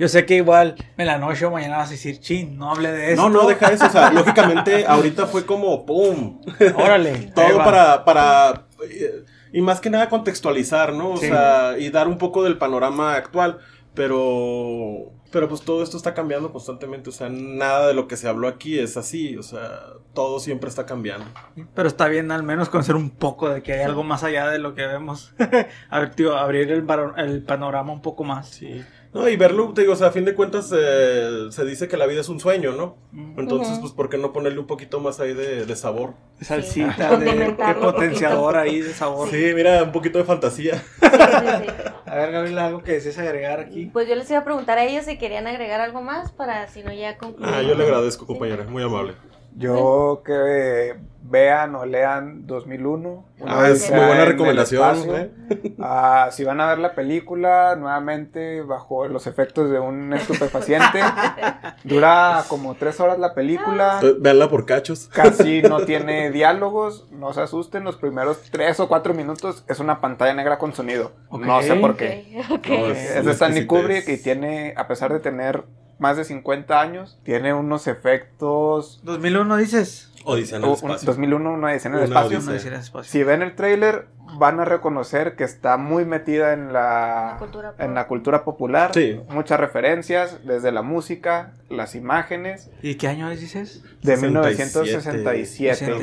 Yo 0.00 0.08
sé 0.08 0.24
que 0.24 0.36
igual 0.36 0.76
en 0.96 1.06
la 1.06 1.18
noche 1.18 1.44
o 1.44 1.50
mañana 1.50 1.76
vas 1.76 1.88
a 1.88 1.90
decir, 1.90 2.20
chin, 2.20 2.56
no 2.56 2.70
hable 2.70 2.90
de 2.90 3.12
eso. 3.12 3.20
No, 3.20 3.28
no, 3.28 3.46
deja 3.46 3.70
eso. 3.70 3.84
O 3.84 3.90
sea, 3.90 4.10
lógicamente 4.14 4.86
ahorita 4.86 5.26
fue 5.26 5.44
como, 5.44 5.84
¡pum! 5.84 6.40
Órale. 6.74 7.30
Todo 7.34 7.58
para, 7.58 8.02
para, 8.02 8.64
eh, 8.82 9.24
y 9.52 9.60
más 9.60 9.78
que 9.78 9.90
nada 9.90 10.08
contextualizar, 10.08 10.94
¿no? 10.94 11.10
O 11.10 11.16
sea, 11.18 11.76
y 11.78 11.90
dar 11.90 12.08
un 12.08 12.16
poco 12.16 12.42
del 12.42 12.56
panorama 12.56 13.14
actual. 13.14 13.58
Pero, 13.92 15.12
pero 15.32 15.48
pues 15.48 15.62
todo 15.62 15.82
esto 15.82 15.98
está 15.98 16.14
cambiando 16.14 16.50
constantemente. 16.50 17.10
O 17.10 17.12
sea, 17.12 17.28
nada 17.28 17.88
de 17.88 17.92
lo 17.92 18.08
que 18.08 18.16
se 18.16 18.26
habló 18.26 18.48
aquí 18.48 18.78
es 18.78 18.96
así. 18.96 19.36
O 19.36 19.42
sea, 19.42 19.80
todo 20.14 20.40
siempre 20.40 20.70
está 20.70 20.86
cambiando. 20.86 21.26
Pero 21.74 21.88
está 21.88 22.08
bien 22.08 22.32
al 22.32 22.42
menos 22.42 22.70
conocer 22.70 22.96
un 22.96 23.10
poco 23.10 23.50
de 23.50 23.62
que 23.62 23.74
hay 23.74 23.82
algo 23.82 24.02
más 24.02 24.24
allá 24.24 24.48
de 24.48 24.60
lo 24.60 24.74
que 24.74 24.86
vemos. 24.86 25.34
a 25.90 25.98
ver, 26.00 26.14
tío, 26.14 26.38
abrir 26.38 26.70
el, 26.70 26.86
el 27.18 27.42
panorama 27.42 27.92
un 27.92 28.00
poco 28.00 28.24
más. 28.24 28.48
Sí. 28.48 28.82
No, 29.12 29.28
y 29.28 29.36
verlo, 29.36 29.72
te 29.74 29.80
digo, 29.80 29.94
o 29.94 29.96
sea, 29.96 30.08
a 30.08 30.12
fin 30.12 30.24
de 30.24 30.36
cuentas 30.36 30.72
eh, 30.76 31.48
se 31.50 31.64
dice 31.64 31.88
que 31.88 31.96
la 31.96 32.06
vida 32.06 32.20
es 32.20 32.28
un 32.28 32.38
sueño, 32.38 32.72
¿no? 32.72 32.96
Entonces, 33.36 33.78
pues, 33.80 33.92
¿por 33.92 34.08
qué 34.08 34.18
no 34.18 34.32
ponerle 34.32 34.60
un 34.60 34.68
poquito 34.68 35.00
más 35.00 35.18
ahí 35.18 35.34
de, 35.34 35.66
de 35.66 35.76
sabor? 35.76 36.14
Salsita, 36.40 37.16
de, 37.16 37.56
potenciador 37.80 38.56
ahí 38.56 38.80
de 38.80 38.92
sabor. 38.92 39.28
Sí, 39.28 39.52
mira, 39.54 39.82
un 39.82 39.90
poquito 39.90 40.18
de 40.18 40.24
fantasía. 40.24 40.80
a 41.02 42.14
ver, 42.14 42.30
Gabriela, 42.30 42.66
¿algo 42.66 42.84
que 42.84 42.92
desees 42.92 43.18
agregar 43.18 43.58
aquí? 43.58 43.86
Pues 43.86 44.08
yo 44.08 44.14
les 44.14 44.30
iba 44.30 44.38
a 44.38 44.44
preguntar 44.44 44.78
a 44.78 44.84
ellos 44.84 45.04
si 45.04 45.18
querían 45.18 45.48
agregar 45.48 45.80
algo 45.80 46.02
más 46.02 46.30
para 46.30 46.68
si 46.68 46.84
no 46.84 46.92
ya 46.92 47.18
concluir. 47.18 47.52
Ah, 47.52 47.62
yo 47.62 47.74
le 47.74 47.82
agradezco, 47.82 48.26
compañera, 48.26 48.64
muy 48.64 48.84
amable. 48.84 49.14
Yo 49.56 50.22
que 50.24 50.96
vean 51.22 51.74
o 51.74 51.86
lean 51.86 52.46
2001. 52.46 53.24
Ah, 53.46 53.68
es 53.68 53.90
muy 53.90 54.00
buena 54.00 54.24
recomendación. 54.24 54.96
¿eh? 55.14 55.30
Ah, 55.78 56.28
si 56.32 56.44
van 56.44 56.60
a 56.60 56.68
ver 56.68 56.78
la 56.78 56.94
película, 56.94 57.76
nuevamente 57.76 58.62
bajo 58.62 59.06
los 59.08 59.26
efectos 59.26 59.70
de 59.70 59.78
un 59.78 60.12
estupefaciente. 60.12 61.00
Dura 61.84 62.44
como 62.48 62.74
tres 62.74 63.00
horas 63.00 63.18
la 63.18 63.34
película. 63.34 64.00
Veanla 64.18 64.48
por 64.48 64.66
cachos. 64.66 65.08
Casi 65.08 65.62
no 65.62 65.84
tiene 65.84 66.30
diálogos. 66.30 67.06
No 67.10 67.32
se 67.32 67.42
asusten, 67.42 67.84
los 67.84 67.96
primeros 67.96 68.42
tres 68.50 68.80
o 68.80 68.88
cuatro 68.88 69.14
minutos 69.14 69.64
es 69.68 69.78
una 69.80 70.00
pantalla 70.00 70.34
negra 70.34 70.58
con 70.58 70.74
sonido. 70.74 71.12
No 71.30 71.62
sé 71.62 71.74
por 71.76 71.96
qué. 71.96 72.42
es, 72.64 73.24
de 73.24 73.32
Stanley 73.32 73.66
Kubrick 73.66 74.08
y 74.08 74.16
tiene, 74.18 74.74
a 74.76 74.88
pesar 74.88 75.12
de 75.12 75.20
tener 75.20 75.64
más 76.00 76.16
de 76.16 76.24
50 76.24 76.80
años. 76.80 77.20
Tiene 77.22 77.54
unos 77.54 77.86
efectos. 77.86 79.00
¿2001 79.04 79.56
dices? 79.58 80.12
Odisea 80.24 80.58
en 80.58 80.64
el 80.64 80.72
espacio. 80.72 81.06
2001, 81.06 81.52
una 81.52 81.68
Odisea 81.68 81.92
en 81.92 81.98
el 81.98 82.04
espacio. 82.04 83.02
Si 83.02 83.22
ven 83.22 83.42
el 83.42 83.54
tráiler, 83.54 84.08
van 84.38 84.60
a 84.60 84.64
reconocer 84.64 85.36
que 85.36 85.44
está 85.44 85.76
muy 85.76 86.04
metida 86.04 86.52
en 86.52 86.72
la, 86.72 87.36
cultura, 87.38 87.74
en 87.78 87.94
la 87.94 88.06
cultura 88.06 88.44
popular. 88.44 88.92
Sí. 88.92 89.20
Muchas 89.28 89.60
referencias, 89.60 90.44
desde 90.44 90.72
la 90.72 90.82
música, 90.82 91.52
las 91.68 91.94
imágenes. 91.94 92.70
¿Y 92.82 92.96
qué 92.96 93.08
año 93.08 93.30
dices? 93.30 93.82
De 94.02 94.16
1967. 94.16 95.94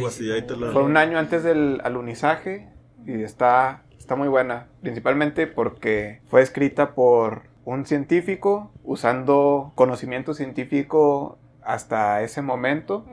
Fue 0.74 0.84
un 0.84 0.98
año 0.98 1.20
antes 1.20 1.44
del 1.44 1.82
alunizaje 1.84 2.70
y 3.06 3.24
está, 3.24 3.84
está 3.98 4.16
muy 4.16 4.28
buena. 4.28 4.68
Principalmente 4.82 5.48
porque 5.48 6.22
fue 6.30 6.42
escrita 6.42 6.94
por 6.96 7.44
un 7.68 7.86
científico 7.86 8.72
usando 8.86 9.74
conocimiento 9.76 10.34
científico 10.34 11.38
hasta 11.62 12.22
ese 12.22 12.42
momento, 12.42 13.06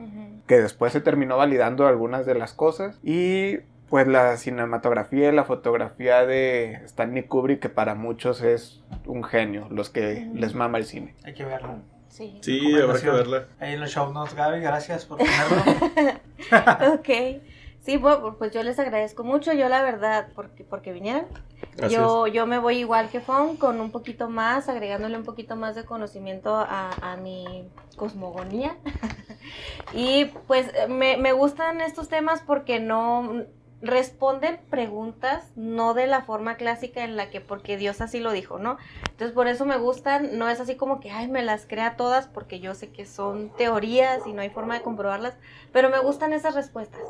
que 0.47 0.61
después 0.61 0.93
se 0.93 1.01
terminó 1.01 1.35
validando 1.35 1.87
algunas 1.87 2.25
de 2.25 2.35
las 2.35 2.53
cosas 2.53 2.97
y 3.03 3.57
pues 3.89 4.07
la 4.07 4.37
cinematografía 4.37 5.29
y 5.29 5.35
la 5.35 5.43
fotografía 5.43 6.25
de 6.25 6.79
Stanley 6.85 7.23
Kubrick 7.23 7.59
que 7.59 7.67
para 7.67 7.95
muchos 7.95 8.41
es 8.41 8.81
un 9.05 9.25
genio, 9.25 9.67
los 9.71 9.89
que 9.89 10.25
les 10.33 10.55
mama 10.55 10.77
el 10.77 10.85
cine. 10.85 11.15
Hay 11.25 11.33
que 11.33 11.43
verlo. 11.43 11.79
Sí, 12.07 12.39
sí 12.41 12.79
habrá 12.81 13.01
que 13.01 13.09
verla. 13.09 13.47
Ahí 13.59 13.73
en 13.73 13.81
los 13.81 13.91
show 13.91 14.13
notes, 14.13 14.35
Gaby, 14.35 14.61
gracias 14.61 15.03
por 15.03 15.17
tenerlo. 15.17 16.93
ok. 16.93 17.41
Sí, 17.81 18.01
pues 18.39 18.51
yo 18.51 18.63
les 18.63 18.79
agradezco 18.79 19.23
mucho, 19.23 19.51
yo 19.51 19.69
la 19.69 19.83
verdad, 19.83 20.29
porque, 20.33 20.63
porque 20.63 20.91
vinieron. 20.93 21.25
Yo, 21.89 22.27
yo 22.27 22.45
me 22.47 22.57
voy 22.59 22.77
igual 22.77 23.09
que 23.09 23.19
Fon, 23.19 23.57
con 23.57 23.81
un 23.81 23.91
poquito 23.91 24.29
más, 24.29 24.69
agregándole 24.69 25.17
un 25.17 25.23
poquito 25.23 25.55
más 25.55 25.75
de 25.75 25.83
conocimiento 25.83 26.55
a, 26.55 26.91
a 27.01 27.17
mi 27.17 27.67
cosmogonía. 27.95 28.77
y 29.93 30.25
pues 30.47 30.71
me, 30.89 31.17
me 31.17 31.33
gustan 31.33 31.81
estos 31.81 32.07
temas 32.09 32.41
porque 32.41 32.79
no 32.79 33.45
responden 33.81 34.59
preguntas, 34.69 35.51
no 35.55 35.93
de 35.93 36.07
la 36.07 36.21
forma 36.21 36.55
clásica 36.55 37.03
en 37.03 37.15
la 37.15 37.29
que 37.29 37.41
porque 37.41 37.77
Dios 37.77 38.01
así 38.01 38.19
lo 38.19 38.31
dijo, 38.31 38.57
¿no? 38.57 38.77
Entonces 39.11 39.31
por 39.31 39.47
eso 39.47 39.65
me 39.65 39.77
gustan, 39.77 40.37
no 40.37 40.49
es 40.49 40.59
así 40.59 40.75
como 40.75 40.99
que, 40.99 41.11
ay, 41.11 41.27
me 41.27 41.43
las 41.43 41.65
crea 41.65 41.95
todas 41.95 42.27
porque 42.27 42.59
yo 42.59 42.73
sé 42.73 42.89
que 42.89 43.05
son 43.05 43.49
teorías 43.57 44.25
y 44.25 44.33
no 44.33 44.41
hay 44.41 44.49
forma 44.49 44.75
de 44.75 44.81
comprobarlas, 44.81 45.35
pero 45.71 45.89
me 45.89 45.99
gustan 45.99 46.33
esas 46.33 46.55
respuestas 46.55 47.01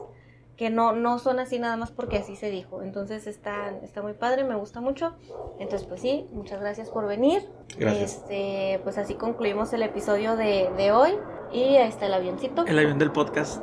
que 0.57 0.69
no, 0.69 0.94
no 0.94 1.19
son 1.19 1.40
así 1.40 1.60
nada 1.60 1.77
más 1.77 1.91
porque 1.91 2.18
así 2.18 2.36
se 2.36 2.49
dijo. 2.49 2.82
Entonces 2.82 3.27
está, 3.27 3.72
está 3.84 4.02
muy 4.02 4.14
padre, 4.14 4.44
me 4.44 4.56
gusta 4.56 4.82
mucho. 4.82 5.14
Entonces, 5.60 5.88
pues 5.88 6.02
sí, 6.02 6.27
muchas 6.32 6.61
gracias 6.61 6.90
por 6.90 7.07
venir. 7.07 7.48
Este, 7.80 8.80
pues 8.84 8.98
así 8.98 9.15
concluimos 9.15 9.73
el 9.73 9.84
episodio 9.84 10.36
de, 10.36 10.69
de 10.77 10.91
hoy. 10.91 11.11
Y 11.52 11.77
ahí 11.77 11.88
está 11.88 12.07
el 12.07 12.14
avioncito. 12.14 12.65
El 12.65 12.77
avión 12.80 12.99
del 12.99 13.11
podcast. 13.11 13.61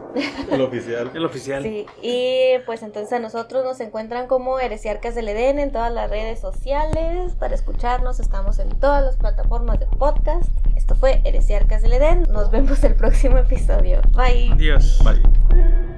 el 0.51 0.61
oficial. 0.61 1.11
El 1.15 1.25
oficial. 1.25 1.63
Sí. 1.63 1.87
Y 2.01 2.59
pues 2.65 2.83
entonces 2.83 3.13
a 3.13 3.19
nosotros 3.19 3.65
nos 3.65 3.81
encuentran 3.81 4.29
como 4.29 4.59
Heresiarcas 4.59 5.15
del 5.15 5.29
Edén 5.29 5.59
en 5.59 5.73
todas 5.73 5.93
las 5.93 6.09
redes 6.09 6.41
sociales. 6.41 7.35
Para 7.35 7.55
escucharnos 7.55 8.21
estamos 8.21 8.59
en 8.61 8.71
todas 8.79 9.05
las 9.05 9.17
plataformas 9.17 9.81
de 9.81 9.87
podcast. 9.87 10.51
Esto 10.77 10.95
fue 10.95 11.21
Heresiarcas 11.25 11.83
del 11.83 11.95
Edén. 11.95 12.23
Nos 12.31 12.51
vemos 12.51 12.83
el 12.85 12.95
próximo 12.95 13.39
episodio. 13.39 14.01
Bye. 14.15 14.53
Adiós. 14.53 15.01
Bye. 15.05 15.92